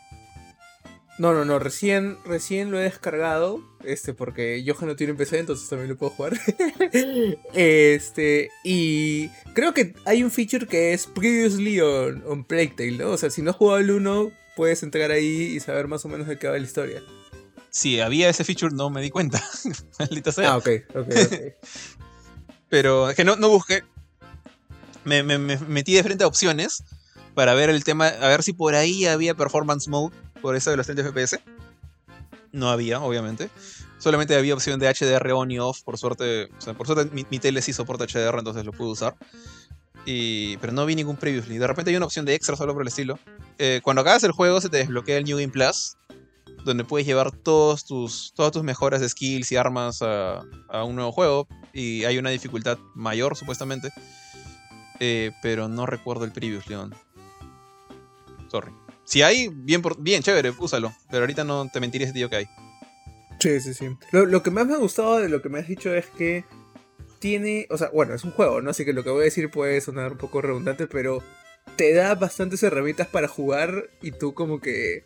No, 1.19 1.33
no, 1.33 1.43
no, 1.45 1.59
recién, 1.59 2.17
recién 2.25 2.71
lo 2.71 2.79
he 2.79 2.83
descargado, 2.83 3.61
este, 3.83 4.13
porque 4.13 4.63
Johan 4.65 4.87
no 4.87 4.95
tiene 4.95 5.13
PC, 5.13 5.39
entonces 5.39 5.67
también 5.69 5.89
lo 5.89 5.97
puedo 5.97 6.11
jugar. 6.13 6.39
este, 7.53 8.49
y 8.63 9.27
creo 9.53 9.73
que 9.73 9.93
hay 10.05 10.23
un 10.23 10.31
feature 10.31 10.65
que 10.65 10.93
es 10.93 11.07
Previously 11.07 11.81
on, 11.81 12.23
on 12.25 12.43
Playtale, 12.45 12.97
¿no? 12.97 13.09
O 13.11 13.17
sea, 13.17 13.29
si 13.29 13.41
no 13.41 13.51
has 13.51 13.57
jugado 13.57 13.79
el 13.79 13.91
1, 13.91 14.31
puedes 14.55 14.81
entrar 14.81 15.11
ahí 15.11 15.53
y 15.55 15.59
saber 15.59 15.87
más 15.87 16.05
o 16.05 16.07
menos 16.07 16.25
de 16.27 16.37
qué 16.39 16.47
va 16.47 16.53
la 16.57 16.63
historia. 16.63 17.03
Sí, 17.69 17.99
había 17.99 18.29
ese 18.29 18.43
feature, 18.43 18.73
no 18.73 18.89
me 18.89 19.01
di 19.01 19.09
cuenta. 19.09 19.43
Maldita 19.99 20.31
sea. 20.31 20.53
Ah, 20.53 20.57
ok, 20.57 20.69
ok, 20.95 21.07
ok. 21.07 21.33
Pero 22.69 23.09
es 23.09 23.15
que 23.15 23.23
no, 23.25 23.35
no 23.35 23.49
busqué. 23.49 23.83
Me, 25.03 25.23
me- 25.23 25.37
me 25.37 25.57
metí 25.57 25.93
de 25.95 26.03
frente 26.03 26.23
a 26.23 26.27
opciones 26.27 26.83
para 27.39 27.53
ver 27.53 27.69
el 27.69 27.85
tema, 27.85 28.07
a 28.07 28.27
ver 28.27 28.43
si 28.43 28.51
por 28.51 28.75
ahí 28.75 29.05
había 29.05 29.33
performance 29.33 29.87
mode, 29.87 30.13
por 30.41 30.57
eso 30.57 30.71
de 30.71 30.75
los 30.75 30.85
30 30.85 31.09
FPS. 31.09 31.39
No 32.51 32.69
había, 32.69 32.99
obviamente. 32.99 33.49
Solamente 33.97 34.35
había 34.35 34.53
opción 34.53 34.77
de 34.77 34.93
HDR 34.93 35.31
on 35.31 35.49
y 35.49 35.57
off, 35.57 35.81
por 35.83 35.97
suerte. 35.97 36.49
O 36.57 36.61
sea, 36.61 36.73
por 36.73 36.85
suerte 36.85 37.15
mi, 37.15 37.25
mi 37.29 37.39
tele 37.39 37.61
sí 37.61 37.71
soporta 37.71 38.03
HDR, 38.03 38.39
entonces 38.39 38.65
lo 38.65 38.73
pude 38.73 38.89
usar. 38.89 39.15
Y, 40.05 40.57
pero 40.57 40.73
no 40.73 40.85
vi 40.85 40.97
ningún 40.97 41.15
previously. 41.15 41.57
De 41.57 41.65
repente 41.65 41.91
hay 41.91 41.95
una 41.95 42.07
opción 42.07 42.25
de 42.25 42.35
extra 42.35 42.57
solo 42.57 42.73
por 42.73 42.81
el 42.81 42.89
estilo. 42.89 43.17
Eh, 43.57 43.79
cuando 43.85 44.01
acabas 44.01 44.25
el 44.25 44.33
juego 44.33 44.59
se 44.59 44.67
te 44.67 44.75
desbloquea 44.75 45.15
el 45.15 45.23
New 45.23 45.37
Game 45.37 45.53
Plus, 45.53 45.95
donde 46.65 46.83
puedes 46.83 47.07
llevar 47.07 47.31
todos 47.31 47.85
tus, 47.85 48.33
todas 48.35 48.51
tus 48.51 48.63
mejoras 48.63 48.99
de 48.99 49.07
skills 49.07 49.49
y 49.53 49.55
armas 49.55 50.01
a, 50.01 50.41
un 50.83 50.95
nuevo 50.95 51.13
juego. 51.13 51.47
Y 51.71 52.03
hay 52.03 52.17
una 52.17 52.31
dificultad 52.31 52.77
mayor, 52.95 53.37
supuestamente. 53.37 53.93
Eh, 54.99 55.31
pero 55.41 55.69
no 55.69 55.85
recuerdo 55.85 56.25
el 56.25 56.33
previously 56.33 56.75
on. 56.75 56.93
Sorry. 58.49 58.71
Si 59.03 59.21
hay, 59.21 59.49
bien, 59.49 59.81
por, 59.81 60.01
bien, 60.01 60.21
chévere, 60.21 60.51
úsalo. 60.59 60.93
Pero 61.09 61.23
ahorita 61.23 61.43
no 61.43 61.69
te 61.69 61.79
mentiría 61.79 62.07
si 62.07 62.13
te 62.13 62.19
digo 62.19 62.29
que 62.29 62.37
hay. 62.37 62.49
Sí, 63.39 63.59
sí, 63.61 63.73
sí. 63.73 63.87
Lo, 64.11 64.25
lo 64.25 64.43
que 64.43 64.51
más 64.51 64.67
me 64.67 64.73
ha 64.73 64.77
gustado 64.77 65.19
de 65.19 65.29
lo 65.29 65.41
que 65.41 65.49
me 65.49 65.59
has 65.59 65.67
dicho 65.67 65.93
es 65.93 66.07
que 66.07 66.45
tiene, 67.19 67.67
o 67.69 67.77
sea, 67.77 67.89
bueno, 67.89 68.13
es 68.13 68.23
un 68.23 68.31
juego, 68.31 68.61
¿no? 68.61 68.71
Así 68.71 68.85
que 68.85 68.93
lo 68.93 69.03
que 69.03 69.09
voy 69.09 69.21
a 69.21 69.25
decir 69.25 69.49
puede 69.49 69.79
sonar 69.81 70.13
un 70.13 70.17
poco 70.17 70.41
redundante, 70.41 70.87
pero 70.87 71.23
te 71.75 71.93
da 71.93 72.15
bastantes 72.15 72.63
herramientas 72.63 73.07
para 73.07 73.27
jugar 73.27 73.89
y 74.01 74.11
tú 74.11 74.33
como 74.33 74.59
que, 74.59 75.05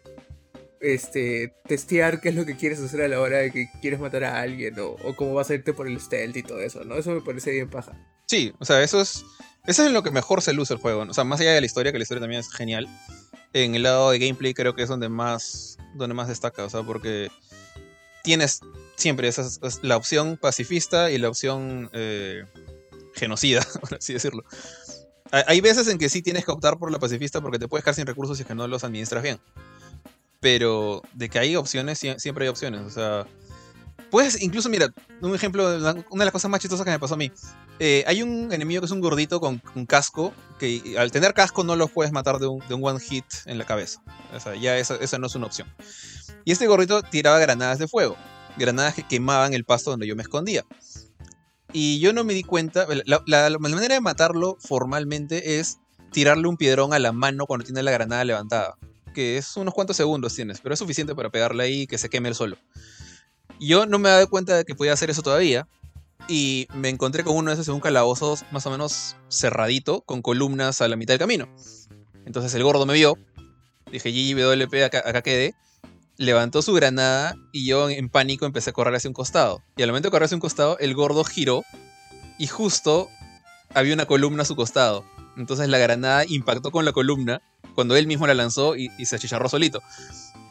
este, 0.79 1.53
testear 1.67 2.21
qué 2.21 2.29
es 2.29 2.35
lo 2.35 2.45
que 2.45 2.57
quieres 2.57 2.79
hacer 2.79 3.01
a 3.01 3.07
la 3.07 3.19
hora 3.19 3.37
de 3.37 3.51
que 3.51 3.69
quieres 3.81 3.99
matar 3.99 4.23
a 4.25 4.41
alguien 4.41 4.79
o, 4.79 4.91
o 5.03 5.15
cómo 5.15 5.33
vas 5.33 5.49
a 5.49 5.55
irte 5.55 5.73
por 5.73 5.87
el 5.87 5.99
stealth 5.99 6.35
y 6.37 6.43
todo 6.43 6.59
eso, 6.59 6.83
¿no? 6.83 6.95
Eso 6.95 7.11
me 7.11 7.21
parece 7.21 7.51
bien 7.51 7.69
paja. 7.69 7.93
Sí, 8.27 8.53
o 8.59 8.65
sea, 8.65 8.81
eso 8.83 9.01
es. 9.01 9.23
Eso 9.65 9.83
es 9.83 9.87
en 9.87 9.93
lo 9.93 10.03
que 10.03 10.11
mejor 10.11 10.41
se 10.41 10.53
luce 10.53 10.73
el 10.73 10.79
juego. 10.79 11.05
¿no? 11.05 11.11
O 11.11 11.13
sea, 11.13 11.23
más 11.23 11.39
allá 11.39 11.53
de 11.53 11.61
la 11.61 11.65
historia, 11.65 11.91
que 11.91 11.97
la 11.97 12.03
historia 12.03 12.21
también 12.21 12.41
es 12.41 12.51
genial. 12.51 12.87
En 13.53 13.75
el 13.75 13.83
lado 13.83 14.11
de 14.11 14.19
gameplay 14.19 14.53
creo 14.53 14.73
que 14.75 14.83
es 14.83 14.89
donde 14.89 15.09
más. 15.09 15.77
donde 15.95 16.13
más 16.15 16.27
destaca. 16.27 16.63
O 16.65 16.69
sea, 16.69 16.81
porque 16.83 17.29
tienes 18.23 18.61
siempre 18.95 19.27
esa, 19.27 19.41
es 19.43 19.79
la 19.83 19.97
opción 19.97 20.37
pacifista 20.37 21.11
y 21.11 21.17
la 21.17 21.29
opción 21.29 21.89
eh, 21.93 22.45
genocida, 23.15 23.61
por 23.81 23.95
así 23.95 24.13
decirlo. 24.13 24.43
Hay- 25.31 25.61
veces 25.61 25.87
en 25.87 25.97
que 25.97 26.09
sí 26.09 26.21
tienes 26.21 26.45
que 26.45 26.51
optar 26.51 26.77
por 26.77 26.91
la 26.91 26.99
pacifista 26.99 27.41
porque 27.41 27.57
te 27.59 27.67
puedes 27.67 27.83
quedar 27.83 27.95
sin 27.95 28.05
recursos 28.05 28.37
si 28.37 28.43
es 28.43 28.47
que 28.47 28.53
no 28.55 28.67
los 28.67 28.83
administras 28.83 29.23
bien. 29.23 29.39
Pero 30.39 31.01
de 31.13 31.29
que 31.29 31.39
hay 31.39 31.55
opciones, 31.55 32.03
sie- 32.03 32.19
siempre 32.19 32.45
hay 32.45 32.49
opciones. 32.49 32.81
O 32.81 32.89
sea, 32.89 33.25
puedes, 34.11 34.41
incluso, 34.41 34.69
mira, 34.69 34.87
un 35.21 35.33
ejemplo, 35.35 35.65
una 35.65 35.93
de 35.93 36.25
las 36.25 36.31
cosas 36.31 36.49
más 36.49 36.59
chistosas 36.61 36.85
que 36.85 36.91
me 36.91 36.99
pasó 36.99 37.13
a 37.15 37.17
mí. 37.17 37.31
Eh, 37.79 38.03
hay 38.07 38.21
un 38.21 38.51
enemigo 38.53 38.81
que 38.81 38.85
es 38.85 38.91
un 38.91 39.01
gordito 39.01 39.39
con, 39.39 39.59
con 39.59 39.85
casco, 39.85 40.33
que 40.59 40.95
al 40.97 41.11
tener 41.11 41.33
casco 41.33 41.63
no 41.63 41.75
lo 41.75 41.87
puedes 41.87 42.11
matar 42.11 42.39
de 42.39 42.47
un, 42.47 42.59
de 42.67 42.73
un 42.73 42.83
one 42.83 42.99
hit 42.99 43.25
en 43.45 43.57
la 43.57 43.65
cabeza. 43.65 44.01
O 44.35 44.39
sea, 44.39 44.55
ya 44.55 44.77
esa, 44.77 44.95
esa 44.95 45.17
no 45.17 45.27
es 45.27 45.35
una 45.35 45.47
opción. 45.47 45.67
Y 46.45 46.51
este 46.51 46.67
gordito 46.67 47.01
tiraba 47.01 47.39
granadas 47.39 47.79
de 47.79 47.87
fuego, 47.87 48.15
granadas 48.57 48.93
que 48.95 49.03
quemaban 49.07 49.53
el 49.53 49.65
pasto 49.65 49.91
donde 49.91 50.07
yo 50.07 50.15
me 50.15 50.23
escondía. 50.23 50.63
Y 51.71 51.99
yo 51.99 52.13
no 52.13 52.23
me 52.23 52.33
di 52.33 52.43
cuenta, 52.43 52.85
la, 53.05 53.23
la- 53.25 53.49
la 53.49 53.57
manera 53.57 53.95
de 53.95 54.01
matarlo 54.01 54.57
formalmente 54.59 55.59
es 55.59 55.79
tirarle 56.11 56.47
un 56.47 56.57
piedrón 56.57 56.93
a 56.93 56.99
la 56.99 57.11
mano 57.11 57.45
cuando 57.47 57.65
tiene 57.65 57.81
la 57.81 57.91
granada 57.91 58.23
levantada. 58.23 58.75
Que 59.15 59.37
es 59.37 59.57
unos 59.57 59.73
cuantos 59.73 59.97
segundos 59.97 60.33
tienes, 60.35 60.59
pero 60.61 60.73
es 60.73 60.79
suficiente 60.79 61.15
para 61.15 61.29
pegarle 61.29 61.63
ahí 61.63 61.81
y 61.81 61.87
que 61.87 61.97
se 61.97 62.09
queme 62.09 62.29
el 62.29 62.35
solo. 62.35 62.57
Yo 63.63 63.85
no 63.85 63.97
me 63.97 64.09
daba 64.09 64.27
cuenta 64.27 64.57
de 64.57 64.65
que 64.65 64.75
podía 64.75 64.91
hacer 64.91 65.09
eso 65.09 65.21
todavía. 65.21 65.67
Y 66.27 66.67
me 66.73 66.89
encontré 66.89 67.23
con 67.23 67.35
uno 67.35 67.49
de 67.49 67.55
esos 67.55 67.67
en 67.67 67.75
un 67.75 67.79
calabozo 67.79 68.37
más 68.51 68.65
o 68.65 68.71
menos 68.71 69.15
cerradito, 69.29 70.01
con 70.01 70.21
columnas 70.21 70.81
a 70.81 70.87
la 70.87 70.95
mitad 70.95 71.13
del 71.13 71.19
camino. 71.19 71.47
Entonces 72.25 72.53
el 72.53 72.63
gordo 72.63 72.85
me 72.85 72.93
vio. 72.93 73.17
Dije, 73.91 74.11
GGWP, 74.11 74.83
acá, 74.85 75.03
acá 75.05 75.21
quedé. 75.21 75.53
Levantó 76.17 76.61
su 76.61 76.73
granada 76.73 77.35
y 77.51 77.65
yo 77.65 77.89
en 77.89 78.09
pánico 78.09 78.45
empecé 78.45 78.69
a 78.69 78.73
correr 78.73 78.95
hacia 78.95 79.09
un 79.09 79.13
costado. 79.13 79.61
Y 79.77 79.83
al 79.83 79.89
momento 79.89 80.07
de 80.07 80.11
correr 80.11 80.25
hacia 80.25 80.37
un 80.37 80.41
costado, 80.41 80.77
el 80.79 80.93
gordo 80.93 81.23
giró 81.23 81.63
y 82.37 82.47
justo 82.47 83.09
había 83.73 83.93
una 83.93 84.05
columna 84.05 84.43
a 84.43 84.45
su 84.45 84.55
costado. 84.55 85.05
Entonces 85.37 85.67
la 85.69 85.77
granada 85.77 86.25
impactó 86.27 86.71
con 86.71 86.85
la 86.85 86.91
columna 86.91 87.41
cuando 87.75 87.95
él 87.95 88.07
mismo 88.07 88.27
la 88.27 88.33
lanzó 88.33 88.75
y, 88.75 88.91
y 88.97 89.05
se 89.05 89.15
achicharró 89.15 89.49
solito. 89.49 89.81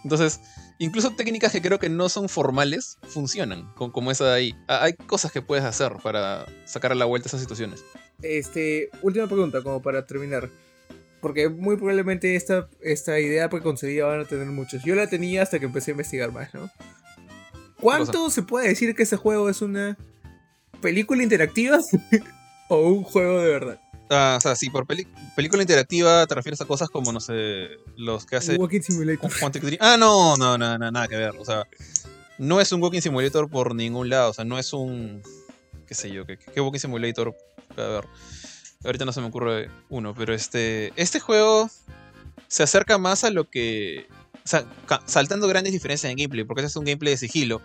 Entonces, 0.03 0.41
incluso 0.78 1.15
técnicas 1.15 1.53
que 1.53 1.62
creo 1.62 1.78
que 1.78 1.89
no 1.89 2.09
son 2.09 2.28
formales 2.28 2.99
funcionan, 3.03 3.73
con- 3.74 3.90
como 3.90 4.11
esa 4.11 4.27
de 4.27 4.35
ahí. 4.35 4.55
Ah, 4.69 4.85
Hay 4.85 4.94
cosas 4.94 5.32
que 5.32 5.43
puedes 5.43 5.65
hacer 5.65 5.93
para 6.03 6.47
sacar 6.65 6.93
a 6.93 6.94
la 6.94 7.05
vuelta 7.05 7.28
esas 7.28 7.40
situaciones. 7.40 7.85
Este, 8.23 8.90
última 9.03 9.27
pregunta, 9.27 9.62
como 9.62 9.82
para 9.82 10.07
terminar. 10.07 10.49
Porque 11.20 11.49
muy 11.49 11.77
probablemente 11.77 12.35
esta, 12.35 12.69
esta 12.81 13.20
idea 13.20 13.49
preconcebida 13.49 14.07
van 14.07 14.20
a 14.20 14.24
tener 14.24 14.47
muchos. 14.47 14.82
Yo 14.85 14.94
la 14.97 15.07
tenía 15.07 15.43
hasta 15.43 15.59
que 15.61 15.66
empecé 15.66 15.90
a 15.90 15.93
investigar 15.93 16.32
más, 16.32 16.53
¿no? 16.53 16.69
¿Cuánto 17.81 18.31
se 18.31 18.43
puede 18.43 18.69
decir 18.69 18.94
que 18.94 19.03
ese 19.05 19.16
juego 19.16 19.49
es 19.49 19.61
una 19.62 19.97
película 20.81 21.23
interactiva 21.23 21.78
o 22.69 22.89
un 22.89 23.03
juego 23.03 23.40
de 23.40 23.49
verdad? 23.51 23.81
Ah, 24.15 24.35
o 24.37 24.41
sea, 24.41 24.55
si 24.57 24.69
por 24.69 24.87
película 24.87 25.63
interactiva 25.63 26.27
te 26.27 26.35
refieres 26.35 26.61
a 26.61 26.67
cosas 26.67 26.91
como, 26.91 27.13
no 27.13 27.21
sé, 27.21 27.79
los 27.97 28.27
que 28.27 28.37
hace 28.37 28.57
Walking 28.57 28.83
Simulator. 28.83 29.31
Ah, 29.81 29.97
no, 29.99 30.37
no, 30.37 30.59
no, 30.59 30.77
no, 30.77 30.91
nada 30.91 31.09
que 31.09 31.17
ver. 31.17 31.35
O 31.39 31.45
sea, 31.47 31.67
no 32.37 32.61
es 32.61 32.71
un 32.73 32.83
Walking 32.83 33.01
Simulator 33.01 33.49
por 33.49 33.75
ningún 33.75 34.11
lado. 34.11 34.31
O 34.31 34.35
sea, 34.35 34.45
no 34.45 34.59
es 34.59 34.75
un. 34.75 35.23
qué 35.87 35.95
sé 35.95 36.11
yo, 36.11 36.27
qué, 36.27 36.37
qué 36.37 36.61
Walking 36.61 36.79
Simulator. 36.79 37.35
A 37.71 37.83
ver. 37.83 38.05
Ahorita 38.85 39.07
no 39.07 39.13
se 39.13 39.21
me 39.23 39.29
ocurre 39.29 39.71
uno, 39.89 40.15
pero 40.15 40.35
este. 40.35 40.93
Este 40.97 41.19
juego 41.19 41.71
se 42.49 42.63
acerca 42.63 42.99
más 42.99 43.25
a 43.25 43.31
lo 43.31 43.49
que. 43.49 44.09
O 44.45 44.49
sea, 44.49 44.67
saltando 45.07 45.49
grandes 45.49 45.73
diferencias 45.73 46.11
en 46.11 46.19
gameplay, 46.19 46.45
porque 46.45 46.61
ese 46.61 46.69
es 46.69 46.77
un 46.77 46.85
gameplay 46.85 47.15
de 47.15 47.17
sigilo. 47.17 47.63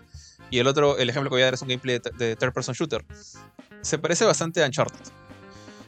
Y 0.50 0.60
el 0.60 0.66
otro, 0.66 0.96
el 0.96 1.10
ejemplo 1.10 1.28
que 1.28 1.34
voy 1.34 1.42
a 1.42 1.46
dar 1.46 1.54
es 1.54 1.62
un 1.62 1.68
gameplay 1.68 1.98
de, 1.98 2.10
de 2.26 2.36
third 2.36 2.54
person 2.54 2.74
shooter. 2.74 3.04
Se 3.82 3.98
parece 3.98 4.24
bastante 4.24 4.62
a 4.62 4.66
Uncharted. 4.66 5.12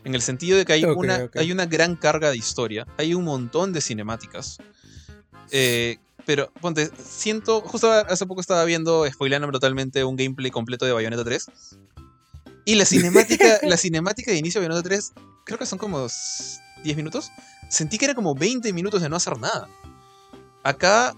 En 0.05 0.14
el 0.14 0.22
sentido 0.22 0.56
de 0.56 0.64
que 0.64 0.72
hay, 0.72 0.85
una, 0.85 1.28
hay 1.40 1.52
una 1.52 1.66
gran 1.66 1.94
carga 1.97 2.31
de 2.31 2.36
historia, 2.36 2.86
hay 2.97 3.12
un 3.14 3.24
montón 3.24 3.72
de 3.72 3.81
cinemáticas. 3.81 4.59
Eh, 5.51 5.98
pero, 6.27 6.51
ponte, 6.60 6.90
siento. 7.02 7.60
Justo 7.62 7.90
hace 7.93 8.24
poco 8.27 8.40
estaba 8.40 8.64
viendo, 8.64 9.06
spoileándome 9.10 9.52
totalmente, 9.52 10.05
un 10.05 10.16
gameplay 10.16 10.51
completo 10.51 10.85
de 10.86 10.93
Bayonetta 10.93 11.24
3. 11.24 11.47
Y 12.64 12.74
la 12.77 12.85
cinemática, 12.86 13.59
la 13.62 13.77
cinemática 13.77 14.31
de 14.31 14.39
inicio 14.39 14.60
de 14.60 14.68
Bayonetta 14.68 14.89
3, 14.89 15.12
creo 15.44 15.59
que 15.59 15.66
son 15.66 15.78
como 15.78 16.06
s- 16.06 16.60
10 16.85 16.97
minutos. 16.97 17.31
Sentí 17.68 17.98
que 17.98 18.05
era 18.06 18.14
como 18.14 18.35
20 18.35 18.72
minutos 18.72 19.02
de 19.02 19.09
no 19.09 19.16
hacer 19.16 19.39
nada. 19.39 19.68
Acá, 20.62 21.14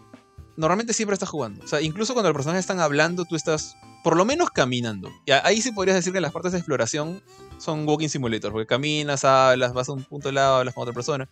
normalmente 0.56 0.92
siempre 0.92 1.14
estás 1.14 1.28
jugando. 1.28 1.64
O 1.64 1.68
sea, 1.68 1.80
incluso 1.80 2.14
cuando 2.14 2.28
los 2.30 2.36
personajes 2.36 2.60
están 2.64 2.80
hablando, 2.80 3.24
tú 3.24 3.36
estás 3.36 3.74
por 4.02 4.16
lo 4.16 4.24
menos 4.24 4.50
caminando. 4.50 5.10
Y 5.26 5.32
ahí 5.32 5.60
sí 5.62 5.72
podrías 5.72 5.96
decir 5.96 6.12
que 6.12 6.20
las 6.20 6.32
partes 6.32 6.52
de 6.52 6.58
exploración 6.58 7.22
son 7.58 7.86
walking 7.88 8.08
simulator, 8.08 8.52
porque 8.52 8.66
caminas, 8.66 9.24
hablas, 9.24 9.72
vas 9.72 9.88
a 9.88 9.92
un 9.92 10.04
punto 10.04 10.28
de 10.28 10.32
lado, 10.34 10.56
hablas 10.56 10.74
con 10.74 10.82
otra 10.82 10.94
persona. 10.94 11.28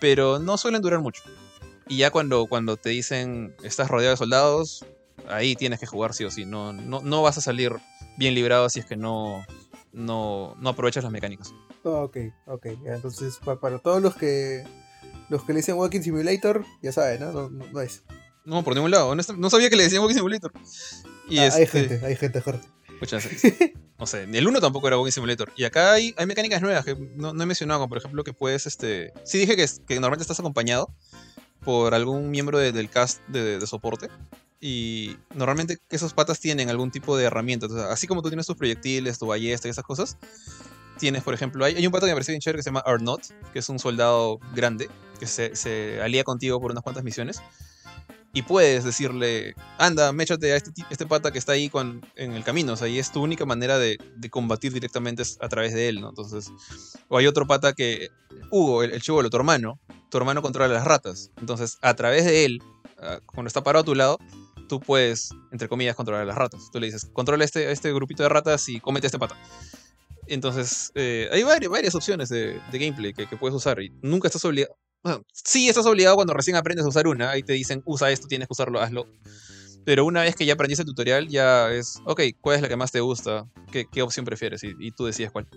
Pero 0.00 0.38
no 0.38 0.56
suelen 0.58 0.80
durar 0.82 1.00
mucho. 1.00 1.22
Y 1.88 1.96
ya 1.98 2.10
cuando, 2.10 2.46
cuando 2.46 2.76
te 2.76 2.90
dicen 2.90 3.54
estás 3.64 3.88
rodeado 3.88 4.12
de 4.12 4.16
soldados, 4.16 4.84
ahí 5.28 5.56
tienes 5.56 5.80
que 5.80 5.86
jugar 5.86 6.14
sí 6.14 6.24
o 6.24 6.30
sí. 6.30 6.44
No, 6.44 6.72
no, 6.72 7.00
no 7.00 7.22
vas 7.22 7.38
a 7.38 7.40
salir 7.40 7.72
bien 8.16 8.34
librado 8.34 8.68
si 8.68 8.78
es 8.80 8.86
que 8.86 8.96
no, 8.96 9.44
no, 9.92 10.54
no 10.60 10.68
aprovechas 10.70 11.02
las 11.02 11.12
mecánicas. 11.12 11.52
Ok, 11.82 12.16
ok, 12.46 12.66
ya, 12.84 12.94
entonces 12.94 13.38
pa- 13.44 13.58
para 13.58 13.78
todos 13.78 14.02
los 14.02 14.14
que 14.16 14.64
los 15.30 15.42
que 15.44 15.52
le 15.52 15.58
dicen 15.58 15.76
Walking 15.76 16.00
Simulator, 16.02 16.64
ya 16.82 16.92
saben, 16.92 17.20
¿no? 17.20 17.32
No, 17.32 17.48
no, 17.50 17.64
no 17.72 17.80
es. 17.80 18.02
No, 18.44 18.62
por 18.62 18.74
ningún 18.74 18.90
lado. 18.90 19.14
No 19.14 19.50
sabía 19.50 19.68
que 19.70 19.76
le 19.76 19.82
decían 19.84 20.00
Walking 20.02 20.16
Simulator. 20.16 20.52
Y 21.28 21.38
Ah, 21.38 21.42
Hay 21.42 21.48
este, 21.62 21.66
gente, 21.66 22.06
hay 22.06 22.16
gente, 22.16 22.40
Jorge. 22.40 22.66
pucha, 22.98 23.20
se- 23.20 23.74
no 23.98 24.06
sé, 24.06 24.24
el 24.24 24.46
1 24.48 24.60
tampoco 24.60 24.88
era 24.88 24.96
Walking 24.98 25.12
Simulator. 25.12 25.52
Y 25.56 25.64
acá 25.64 25.92
hay, 25.92 26.14
hay 26.16 26.26
mecánicas 26.26 26.62
nuevas 26.62 26.84
que 26.84 26.94
no, 27.16 27.32
no 27.34 27.42
he 27.42 27.46
mencionado, 27.46 27.80
como 27.80 27.88
por 27.90 27.98
ejemplo 27.98 28.24
que 28.24 28.32
puedes, 28.32 28.66
este... 28.66 29.12
Sí 29.24 29.38
dije 29.38 29.56
que, 29.56 29.66
que 29.86 29.94
normalmente 29.94 30.22
estás 30.22 30.40
acompañado 30.40 30.90
por 31.64 31.94
algún 31.94 32.30
miembro 32.30 32.58
de- 32.58 32.72
del 32.72 32.88
cast 32.88 33.20
de, 33.28 33.58
de 33.58 33.66
soporte. 33.66 34.08
Y 34.60 35.16
normalmente 35.34 35.78
esos 35.90 36.14
patas 36.14 36.40
tienen 36.40 36.68
algún 36.70 36.90
tipo 36.90 37.16
de 37.16 37.24
herramienta. 37.24 37.68
Sea, 37.68 37.92
así 37.92 38.06
como 38.06 38.22
tú 38.22 38.28
tienes 38.30 38.46
tus 38.46 38.56
proyectiles, 38.56 39.18
tu 39.18 39.26
ballesta 39.26 39.68
y 39.68 39.70
esas 39.70 39.84
cosas, 39.84 40.16
tienes, 40.98 41.22
por 41.22 41.32
ejemplo, 41.34 41.64
hay, 41.64 41.76
hay 41.76 41.86
un 41.86 41.92
pata 41.92 42.06
que 42.06 42.10
me 42.12 42.16
pareció 42.16 42.32
bien 42.32 42.40
chévere 42.40 42.58
que 42.58 42.62
se 42.64 42.70
llama 42.70 42.82
Arnott, 42.84 43.22
que 43.52 43.60
es 43.60 43.68
un 43.68 43.78
soldado 43.78 44.40
grande, 44.56 44.88
que 45.20 45.26
se, 45.26 45.54
se 45.54 46.00
alía 46.02 46.24
contigo 46.24 46.60
por 46.60 46.72
unas 46.72 46.82
cuantas 46.82 47.04
misiones. 47.04 47.40
Y 48.34 48.42
puedes 48.42 48.84
decirle, 48.84 49.54
anda, 49.78 50.12
méchate 50.12 50.52
a 50.52 50.56
este, 50.56 50.70
este 50.90 51.06
pata 51.06 51.32
que 51.32 51.38
está 51.38 51.52
ahí 51.52 51.68
con, 51.70 52.06
en 52.14 52.34
el 52.34 52.44
camino. 52.44 52.74
O 52.74 52.76
sea, 52.76 52.86
y 52.86 52.98
es 52.98 53.10
tu 53.10 53.22
única 53.22 53.46
manera 53.46 53.78
de, 53.78 53.98
de 54.16 54.30
combatir 54.30 54.72
directamente 54.72 55.22
a 55.40 55.48
través 55.48 55.72
de 55.74 55.88
él, 55.88 56.00
¿no? 56.00 56.10
Entonces, 56.10 56.50
o 57.08 57.16
hay 57.18 57.26
otro 57.26 57.46
pata 57.46 57.72
que, 57.72 58.10
Hugo, 58.50 58.82
el, 58.82 58.92
el 58.92 59.00
chivolo, 59.00 59.30
tu 59.30 59.36
hermano, 59.38 59.80
tu 60.10 60.18
hermano 60.18 60.42
controla 60.42 60.72
las 60.72 60.84
ratas. 60.84 61.30
Entonces, 61.38 61.78
a 61.80 61.94
través 61.94 62.24
de 62.24 62.44
él, 62.44 62.62
ah, 62.98 63.20
cuando 63.26 63.48
está 63.48 63.62
parado 63.62 63.82
a 63.82 63.86
tu 63.86 63.94
lado, 63.94 64.18
tú 64.68 64.80
puedes, 64.80 65.30
entre 65.50 65.68
comillas, 65.68 65.96
controlar 65.96 66.26
las 66.26 66.36
ratas. 66.36 66.70
Tú 66.70 66.78
le 66.78 66.86
dices, 66.86 67.08
controla 67.12 67.44
este, 67.44 67.72
este 67.72 67.92
grupito 67.92 68.22
de 68.22 68.28
ratas 68.28 68.68
y 68.68 68.80
cómete 68.80 69.06
a 69.06 69.08
este 69.08 69.18
pata. 69.18 69.36
Entonces, 70.26 70.92
eh, 70.94 71.28
hay 71.32 71.42
varias, 71.42 71.70
varias 71.70 71.94
opciones 71.94 72.28
de, 72.28 72.60
de 72.70 72.78
gameplay 72.78 73.14
que, 73.14 73.26
que 73.26 73.36
puedes 73.36 73.54
usar 73.54 73.80
y 73.80 73.90
nunca 74.02 74.28
estás 74.28 74.44
obligado. 74.44 74.76
Bueno, 75.02 75.22
sí, 75.32 75.68
estás 75.68 75.86
obligado 75.86 76.16
cuando 76.16 76.34
recién 76.34 76.56
aprendes 76.56 76.84
a 76.84 76.88
usar 76.88 77.06
una. 77.06 77.30
Ahí 77.30 77.42
te 77.42 77.52
dicen, 77.52 77.82
usa 77.84 78.10
esto, 78.10 78.26
tienes 78.26 78.48
que 78.48 78.52
usarlo, 78.52 78.80
hazlo. 78.80 79.06
Pero 79.84 80.04
una 80.04 80.22
vez 80.22 80.36
que 80.36 80.44
ya 80.44 80.54
aprendiste 80.54 80.82
el 80.82 80.88
tutorial, 80.88 81.28
ya 81.28 81.70
es, 81.72 82.00
ok, 82.04 82.20
¿cuál 82.40 82.56
es 82.56 82.62
la 82.62 82.68
que 82.68 82.76
más 82.76 82.92
te 82.92 83.00
gusta? 83.00 83.46
¿Qué, 83.72 83.86
qué 83.90 84.02
opción 84.02 84.26
prefieres? 84.26 84.62
Y, 84.64 84.74
y 84.78 84.90
tú 84.90 85.06
decides 85.06 85.30
cuál. 85.30 85.48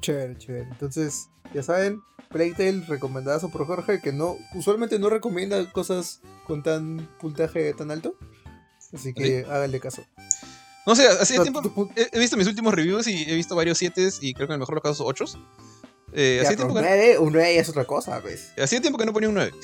Chévere, 0.00 0.38
chévere. 0.38 0.68
Entonces, 0.70 1.28
ya 1.52 1.62
saben, 1.62 2.00
Playtale 2.34 2.84
recomendadazo 2.88 3.48
por 3.50 3.64
Jorge, 3.64 4.00
que 4.00 4.12
no 4.12 4.36
usualmente 4.54 4.98
no 4.98 5.08
recomienda 5.08 5.70
cosas 5.70 6.20
con 6.46 6.62
tan 6.62 7.08
puntaje 7.20 7.72
tan 7.74 7.90
alto. 7.92 8.16
Así 8.92 9.14
que 9.14 9.46
háganle 9.48 9.78
caso. 9.80 10.04
No 10.86 10.96
sé, 10.96 11.06
hace 11.06 11.36
No, 11.36 11.42
tiempo 11.42 11.90
he, 11.94 12.08
he 12.12 12.18
visto 12.18 12.36
mis 12.36 12.46
últimos 12.46 12.74
reviews 12.74 13.06
y 13.06 13.22
he 13.22 13.34
visto 13.34 13.54
varios 13.54 13.78
7 13.78 14.08
y 14.20 14.34
creo 14.34 14.48
que 14.48 14.52
en 14.52 14.56
el 14.56 14.60
mejor 14.60 14.74
de 14.74 14.80
los 14.80 14.82
casos 14.82 15.06
8. 15.06 15.24
Eh, 16.14 16.40
ya, 16.42 16.48
pero 16.50 16.56
tiempo 16.56 16.74
un 16.74 16.80
que, 16.82 16.88
9, 16.88 17.18
un 17.18 17.32
9 17.32 17.54
ya 17.54 17.60
es 17.60 17.68
otra 17.68 17.84
cosa, 17.84 18.20
pues. 18.22 18.52
hacía 18.62 18.80
tiempo 18.80 18.98
que 18.98 19.04
no 19.06 19.12
ponía 19.12 19.28
un 19.28 19.34
9. 19.34 19.52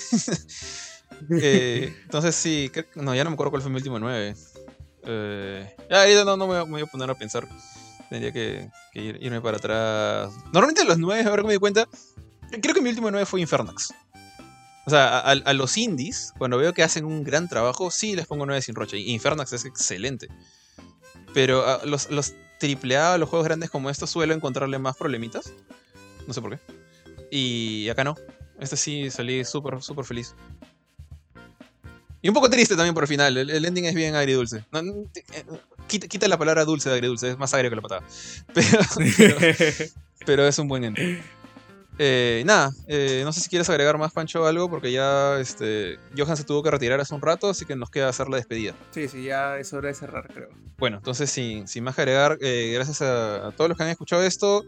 Eh, 1.31 1.95
entonces 2.05 2.35
sí, 2.35 2.71
creo- 2.73 2.87
no, 2.95 3.15
ya 3.15 3.25
no 3.25 3.31
me 3.31 3.35
acuerdo 3.35 3.51
cuál 3.51 3.61
fue 3.63 3.71
mi 3.71 3.77
último 3.77 3.99
9. 3.99 4.35
Eh, 5.05 5.77
ya, 5.91 6.01
ahorita 6.03 6.25
no, 6.25 6.37
no 6.37 6.47
me, 6.47 6.63
voy 6.63 6.81
a- 6.83 6.87
poner 6.87 7.11
a 7.11 7.15
pensar. 7.15 7.47
Tendría 8.09 8.33
que, 8.33 8.71
que 8.93 9.01
ir- 9.01 9.19
irme 9.21 9.41
para 9.43 9.59
atrás. 9.59 10.33
Normalmente 10.47 10.85
los 10.85 10.99
9, 10.99 11.23
ahora 11.29 11.43
que 11.43 11.49
me 11.49 11.53
di 11.55 11.59
cuenta, 11.59 11.87
creo 12.63 12.75
que 12.75 12.81
mi 12.81 12.89
último 12.89 13.11
9 13.11 13.27
fue 13.27 13.41
Infernax. 13.43 13.93
O 14.87 14.91
sea, 14.91 15.19
a, 15.21 15.53
los 15.53 15.77
indies, 15.77 16.33
cuando 16.39 16.57
veo 16.57 16.73
que 16.73 16.83
hacen 16.83 17.05
un 17.05 17.23
gran 17.23 17.49
trabajo, 17.49 17.91
sí 17.91 18.17
les 18.17 18.27
pongo 18.27 18.47
9 18.47 18.63
sin 18.63 18.75
rocha. 18.75 18.97
Y 18.97 19.11
Infernax 19.13 19.53
es 19.53 19.65
excelente. 19.67 20.29
Pero 21.35 21.67
a 21.67 21.85
los, 21.85 22.11
los 22.11 22.33
AAA, 22.63 23.19
los 23.19 23.29
juegos 23.29 23.47
grandes 23.47 23.69
como 23.71 23.91
estos, 23.91 24.09
suelo 24.11 24.33
encontrarle 24.35 24.79
más 24.79 24.97
problemitas. 24.97 25.53
No 26.31 26.35
sé 26.35 26.41
por 26.41 26.57
qué. 26.57 26.61
Y 27.33 27.89
acá 27.89 28.05
no. 28.05 28.15
Este 28.61 28.77
sí 28.77 29.11
salí 29.11 29.45
súper, 29.45 29.83
súper 29.83 30.05
feliz. 30.05 30.37
Y 32.23 32.29
un 32.29 32.35
poco 32.35 32.49
triste 32.49 32.77
también 32.77 32.95
por 32.95 33.03
el 33.03 33.09
final. 33.09 33.37
El, 33.37 33.51
el 33.51 33.65
ending 33.65 33.87
es 33.87 33.97
bien 33.97 34.15
agridulce. 34.15 34.65
No, 34.71 34.79
eh, 34.79 35.45
quita, 35.89 36.07
quita 36.07 36.29
la 36.29 36.39
palabra 36.39 36.65
dulce 36.65 36.89
de 36.89 36.95
agridulce. 36.95 37.31
Es 37.31 37.37
más 37.37 37.53
agrio 37.53 37.69
que 37.69 37.75
la 37.75 37.83
patada. 37.83 38.05
Pero, 38.55 38.79
pero, 39.17 39.37
pero 40.25 40.47
es 40.47 40.57
un 40.61 40.69
buen 40.69 40.85
ending. 40.85 41.21
Eh, 41.99 42.45
nada, 42.47 42.71
eh, 42.87 43.23
no 43.25 43.33
sé 43.33 43.41
si 43.41 43.51
quieres 43.51 43.69
agregar 43.69 43.99
más, 43.99 44.13
Pancho, 44.13 44.47
algo, 44.47 44.71
porque 44.71 44.91
ya 44.93 45.39
este, 45.41 45.99
Johan 46.17 46.37
se 46.37 46.45
tuvo 46.45 46.63
que 46.63 46.71
retirar 46.71 46.99
hace 47.01 47.15
un 47.15 47.21
rato, 47.21 47.51
así 47.51 47.67
que 47.67 47.77
nos 47.77 47.91
queda 47.91 48.09
hacer 48.09 48.29
la 48.29 48.37
despedida. 48.37 48.75
sí, 48.91 49.07
sí, 49.07 49.25
ya 49.25 49.59
es 49.59 49.71
hora 49.75 49.89
de 49.89 49.95
cerrar, 49.95 50.29
creo. 50.33 50.49
Bueno, 50.79 50.97
entonces 50.97 51.31
sin, 51.31 51.69
sin 51.69 51.85
más 51.85 51.95
que 51.97 52.01
agregar, 52.01 52.39
eh, 52.41 52.71
gracias 52.75 53.03
a, 53.03 53.49
a 53.49 53.53
todos 53.53 53.69
los 53.69 53.77
que 53.77 53.85
han 53.85 53.91
escuchado 53.91 54.23
esto. 54.23 54.65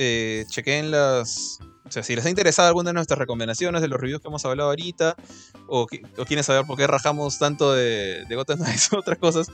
Eh, 0.00 0.44
chequen 0.48 0.92
las. 0.92 1.58
O 1.84 1.90
sea, 1.90 2.04
si 2.04 2.14
les 2.14 2.24
ha 2.24 2.28
interesado 2.30 2.68
alguna 2.68 2.90
de 2.90 2.94
nuestras 2.94 3.18
recomendaciones 3.18 3.80
de 3.82 3.88
los 3.88 3.98
reviews 3.98 4.20
que 4.22 4.28
hemos 4.28 4.44
hablado 4.44 4.68
ahorita, 4.68 5.16
o, 5.66 5.86
qui- 5.88 6.06
o 6.18 6.24
quieren 6.24 6.44
saber 6.44 6.64
por 6.66 6.76
qué 6.76 6.86
rajamos 6.86 7.38
tanto 7.38 7.72
de, 7.72 8.24
de 8.28 8.36
Gotham 8.36 8.58
Knights 8.62 8.92
o 8.92 8.98
otras 8.98 9.18
cosas, 9.18 9.48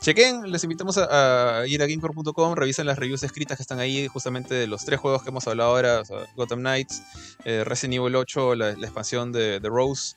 chequen, 0.00 0.50
les 0.50 0.64
invitamos 0.64 0.98
a, 0.98 1.62
ir 1.66 1.82
a 1.82 1.86
gamecore.com, 1.86 2.54
revisen 2.54 2.86
las 2.86 2.98
reviews 2.98 3.22
escritas 3.22 3.56
que 3.58 3.62
están 3.62 3.78
ahí, 3.80 4.08
justamente 4.08 4.54
de 4.54 4.66
los 4.66 4.84
tres 4.84 4.98
juegos 4.98 5.22
que 5.22 5.28
hemos 5.28 5.46
hablado 5.46 5.70
ahora: 5.70 6.00
o 6.00 6.04
sea, 6.04 6.26
Gotham 6.34 6.60
Knights, 6.60 7.02
eh, 7.44 7.62
Resident 7.64 7.94
Evil 8.00 8.16
8, 8.16 8.54
la, 8.56 8.72
la 8.72 8.86
expansión 8.86 9.30
de, 9.30 9.60
de 9.60 9.68
Rose, 9.68 10.16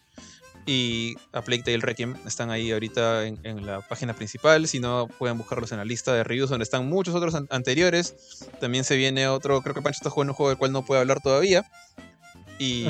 y 0.65 1.15
A 1.33 1.41
Plague 1.41 1.63
Tale 1.63 1.77
Requiem 1.79 2.15
están 2.25 2.49
ahí 2.51 2.71
ahorita 2.71 3.25
en, 3.25 3.39
en 3.43 3.65
la 3.65 3.81
página 3.87 4.13
principal. 4.15 4.67
Si 4.67 4.79
no, 4.79 5.07
pueden 5.19 5.37
buscarlos 5.37 5.71
en 5.71 5.77
la 5.79 5.85
lista 5.85 6.13
de 6.13 6.23
reviews 6.23 6.49
donde 6.49 6.63
están 6.63 6.87
muchos 6.87 7.15
otros 7.15 7.33
an- 7.35 7.47
anteriores. 7.49 8.45
También 8.59 8.83
se 8.83 8.95
viene 8.95 9.27
otro, 9.27 9.61
creo 9.61 9.73
que 9.73 9.81
Pancho 9.81 9.97
está 9.99 10.09
jugando 10.09 10.33
un 10.33 10.35
juego 10.37 10.49
del 10.49 10.57
cual 10.57 10.71
no 10.71 10.85
puede 10.85 11.01
hablar 11.01 11.21
todavía. 11.21 11.63
Y, 12.59 12.85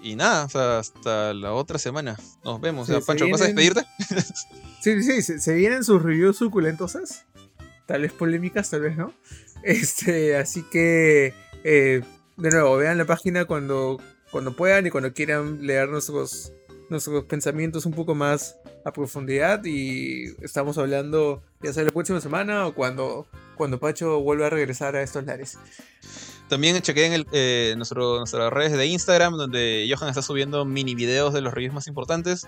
y 0.00 0.16
nada, 0.16 0.44
o 0.46 0.48
sea, 0.48 0.78
hasta 0.78 1.34
la 1.34 1.52
otra 1.52 1.78
semana. 1.78 2.16
Nos 2.44 2.60
vemos. 2.60 2.86
Sí, 2.86 2.92
O 2.92 2.96
sea, 2.96 3.00
se 3.02 3.06
Pancho, 3.06 3.28
¿vas 3.30 3.42
a 3.42 3.46
vienen- 3.46 3.74
despedirte? 3.74 4.24
Sí, 4.80 5.02
sí, 5.02 5.22
se, 5.22 5.40
se 5.40 5.54
vienen 5.54 5.82
sus 5.82 6.00
reviews 6.00 6.36
suculentosas. 6.38 7.24
Tal 7.86 8.02
vez 8.02 8.12
polémicas, 8.12 8.70
tal 8.70 8.82
vez 8.82 8.96
no. 8.96 9.12
Este, 9.64 10.36
así 10.36 10.62
que, 10.70 11.34
eh, 11.64 12.02
de 12.36 12.50
nuevo, 12.50 12.76
vean 12.76 12.96
la 12.96 13.04
página 13.04 13.44
cuando, 13.44 14.00
cuando 14.30 14.54
puedan 14.54 14.86
y 14.86 14.90
cuando 14.90 15.12
quieran 15.12 15.66
leer 15.66 15.88
nuestros, 15.88 16.52
nuestros 16.90 17.24
pensamientos 17.24 17.86
un 17.86 17.92
poco 17.92 18.14
más 18.14 18.56
a 18.84 18.92
profundidad. 18.92 19.64
Y 19.64 20.34
estamos 20.42 20.78
hablando, 20.78 21.42
ya 21.62 21.72
sea 21.72 21.84
la 21.84 21.90
próxima 21.90 22.20
semana 22.20 22.66
o 22.66 22.74
cuando, 22.74 23.26
cuando 23.56 23.78
Pacho 23.78 24.20
vuelva 24.20 24.46
a 24.46 24.50
regresar 24.50 24.96
a 24.96 25.02
estos 25.02 25.24
lares. 25.24 25.58
También 26.48 26.80
chequeen 26.80 27.12
el, 27.12 27.26
eh, 27.32 27.74
nuestro, 27.76 28.16
nuestras 28.18 28.50
redes 28.50 28.72
de 28.72 28.86
Instagram, 28.86 29.36
donde 29.36 29.86
Johan 29.92 30.08
está 30.08 30.22
subiendo 30.22 30.64
mini 30.64 30.94
videos 30.94 31.34
de 31.34 31.42
los 31.42 31.52
reviews 31.52 31.74
más 31.74 31.86
importantes, 31.88 32.46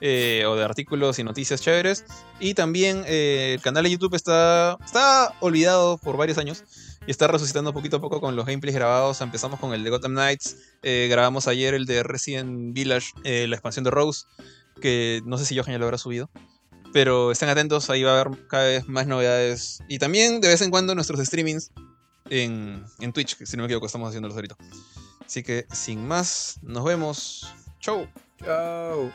eh, 0.00 0.44
o 0.46 0.56
de 0.56 0.64
artículos 0.64 1.18
y 1.18 1.24
noticias 1.24 1.60
chéveres. 1.60 2.06
Y 2.40 2.54
también 2.54 3.04
eh, 3.06 3.52
el 3.56 3.60
canal 3.60 3.84
de 3.84 3.90
YouTube 3.90 4.14
está, 4.14 4.78
está 4.82 5.34
olvidado 5.40 5.98
por 5.98 6.16
varios 6.16 6.38
años 6.38 6.64
y 7.06 7.10
está 7.10 7.26
resucitando 7.26 7.72
poquito 7.72 7.96
a 7.96 8.00
poco 8.00 8.20
con 8.20 8.36
los 8.36 8.46
gameplays 8.46 8.74
grabados. 8.74 9.20
Empezamos 9.20 9.60
con 9.60 9.74
el 9.74 9.84
de 9.84 9.90
Gotham 9.90 10.12
Knights, 10.12 10.56
eh, 10.82 11.08
grabamos 11.10 11.48
ayer 11.48 11.74
el 11.74 11.86
de 11.86 12.02
Resident 12.02 12.74
Village, 12.74 13.12
eh, 13.24 13.46
la 13.48 13.56
expansión 13.56 13.84
de 13.84 13.90
Rose, 13.90 14.26
que 14.80 15.20
no 15.24 15.38
sé 15.38 15.44
si 15.44 15.56
Johan 15.56 15.72
ya 15.72 15.78
lo 15.78 15.84
habrá 15.84 15.98
subido. 15.98 16.30
Pero 16.92 17.32
estén 17.32 17.48
atentos, 17.48 17.90
ahí 17.90 18.04
va 18.04 18.16
a 18.16 18.20
haber 18.20 18.46
cada 18.46 18.64
vez 18.64 18.88
más 18.88 19.06
novedades. 19.06 19.82
Y 19.88 19.98
también 19.98 20.40
de 20.40 20.48
vez 20.48 20.62
en 20.62 20.70
cuando 20.70 20.94
nuestros 20.94 21.20
streamings 21.26 21.72
en, 22.30 22.84
en 23.00 23.12
Twitch, 23.12 23.36
que 23.36 23.46
si 23.46 23.56
no 23.56 23.62
me 23.62 23.66
equivoco 23.66 23.86
estamos 23.86 24.08
haciéndolos 24.08 24.36
ahorita. 24.36 24.56
Así 25.26 25.42
que 25.42 25.66
sin 25.72 26.06
más, 26.06 26.58
nos 26.62 26.84
vemos. 26.84 27.52
Chau. 27.80 28.06
Chao. 28.38 29.10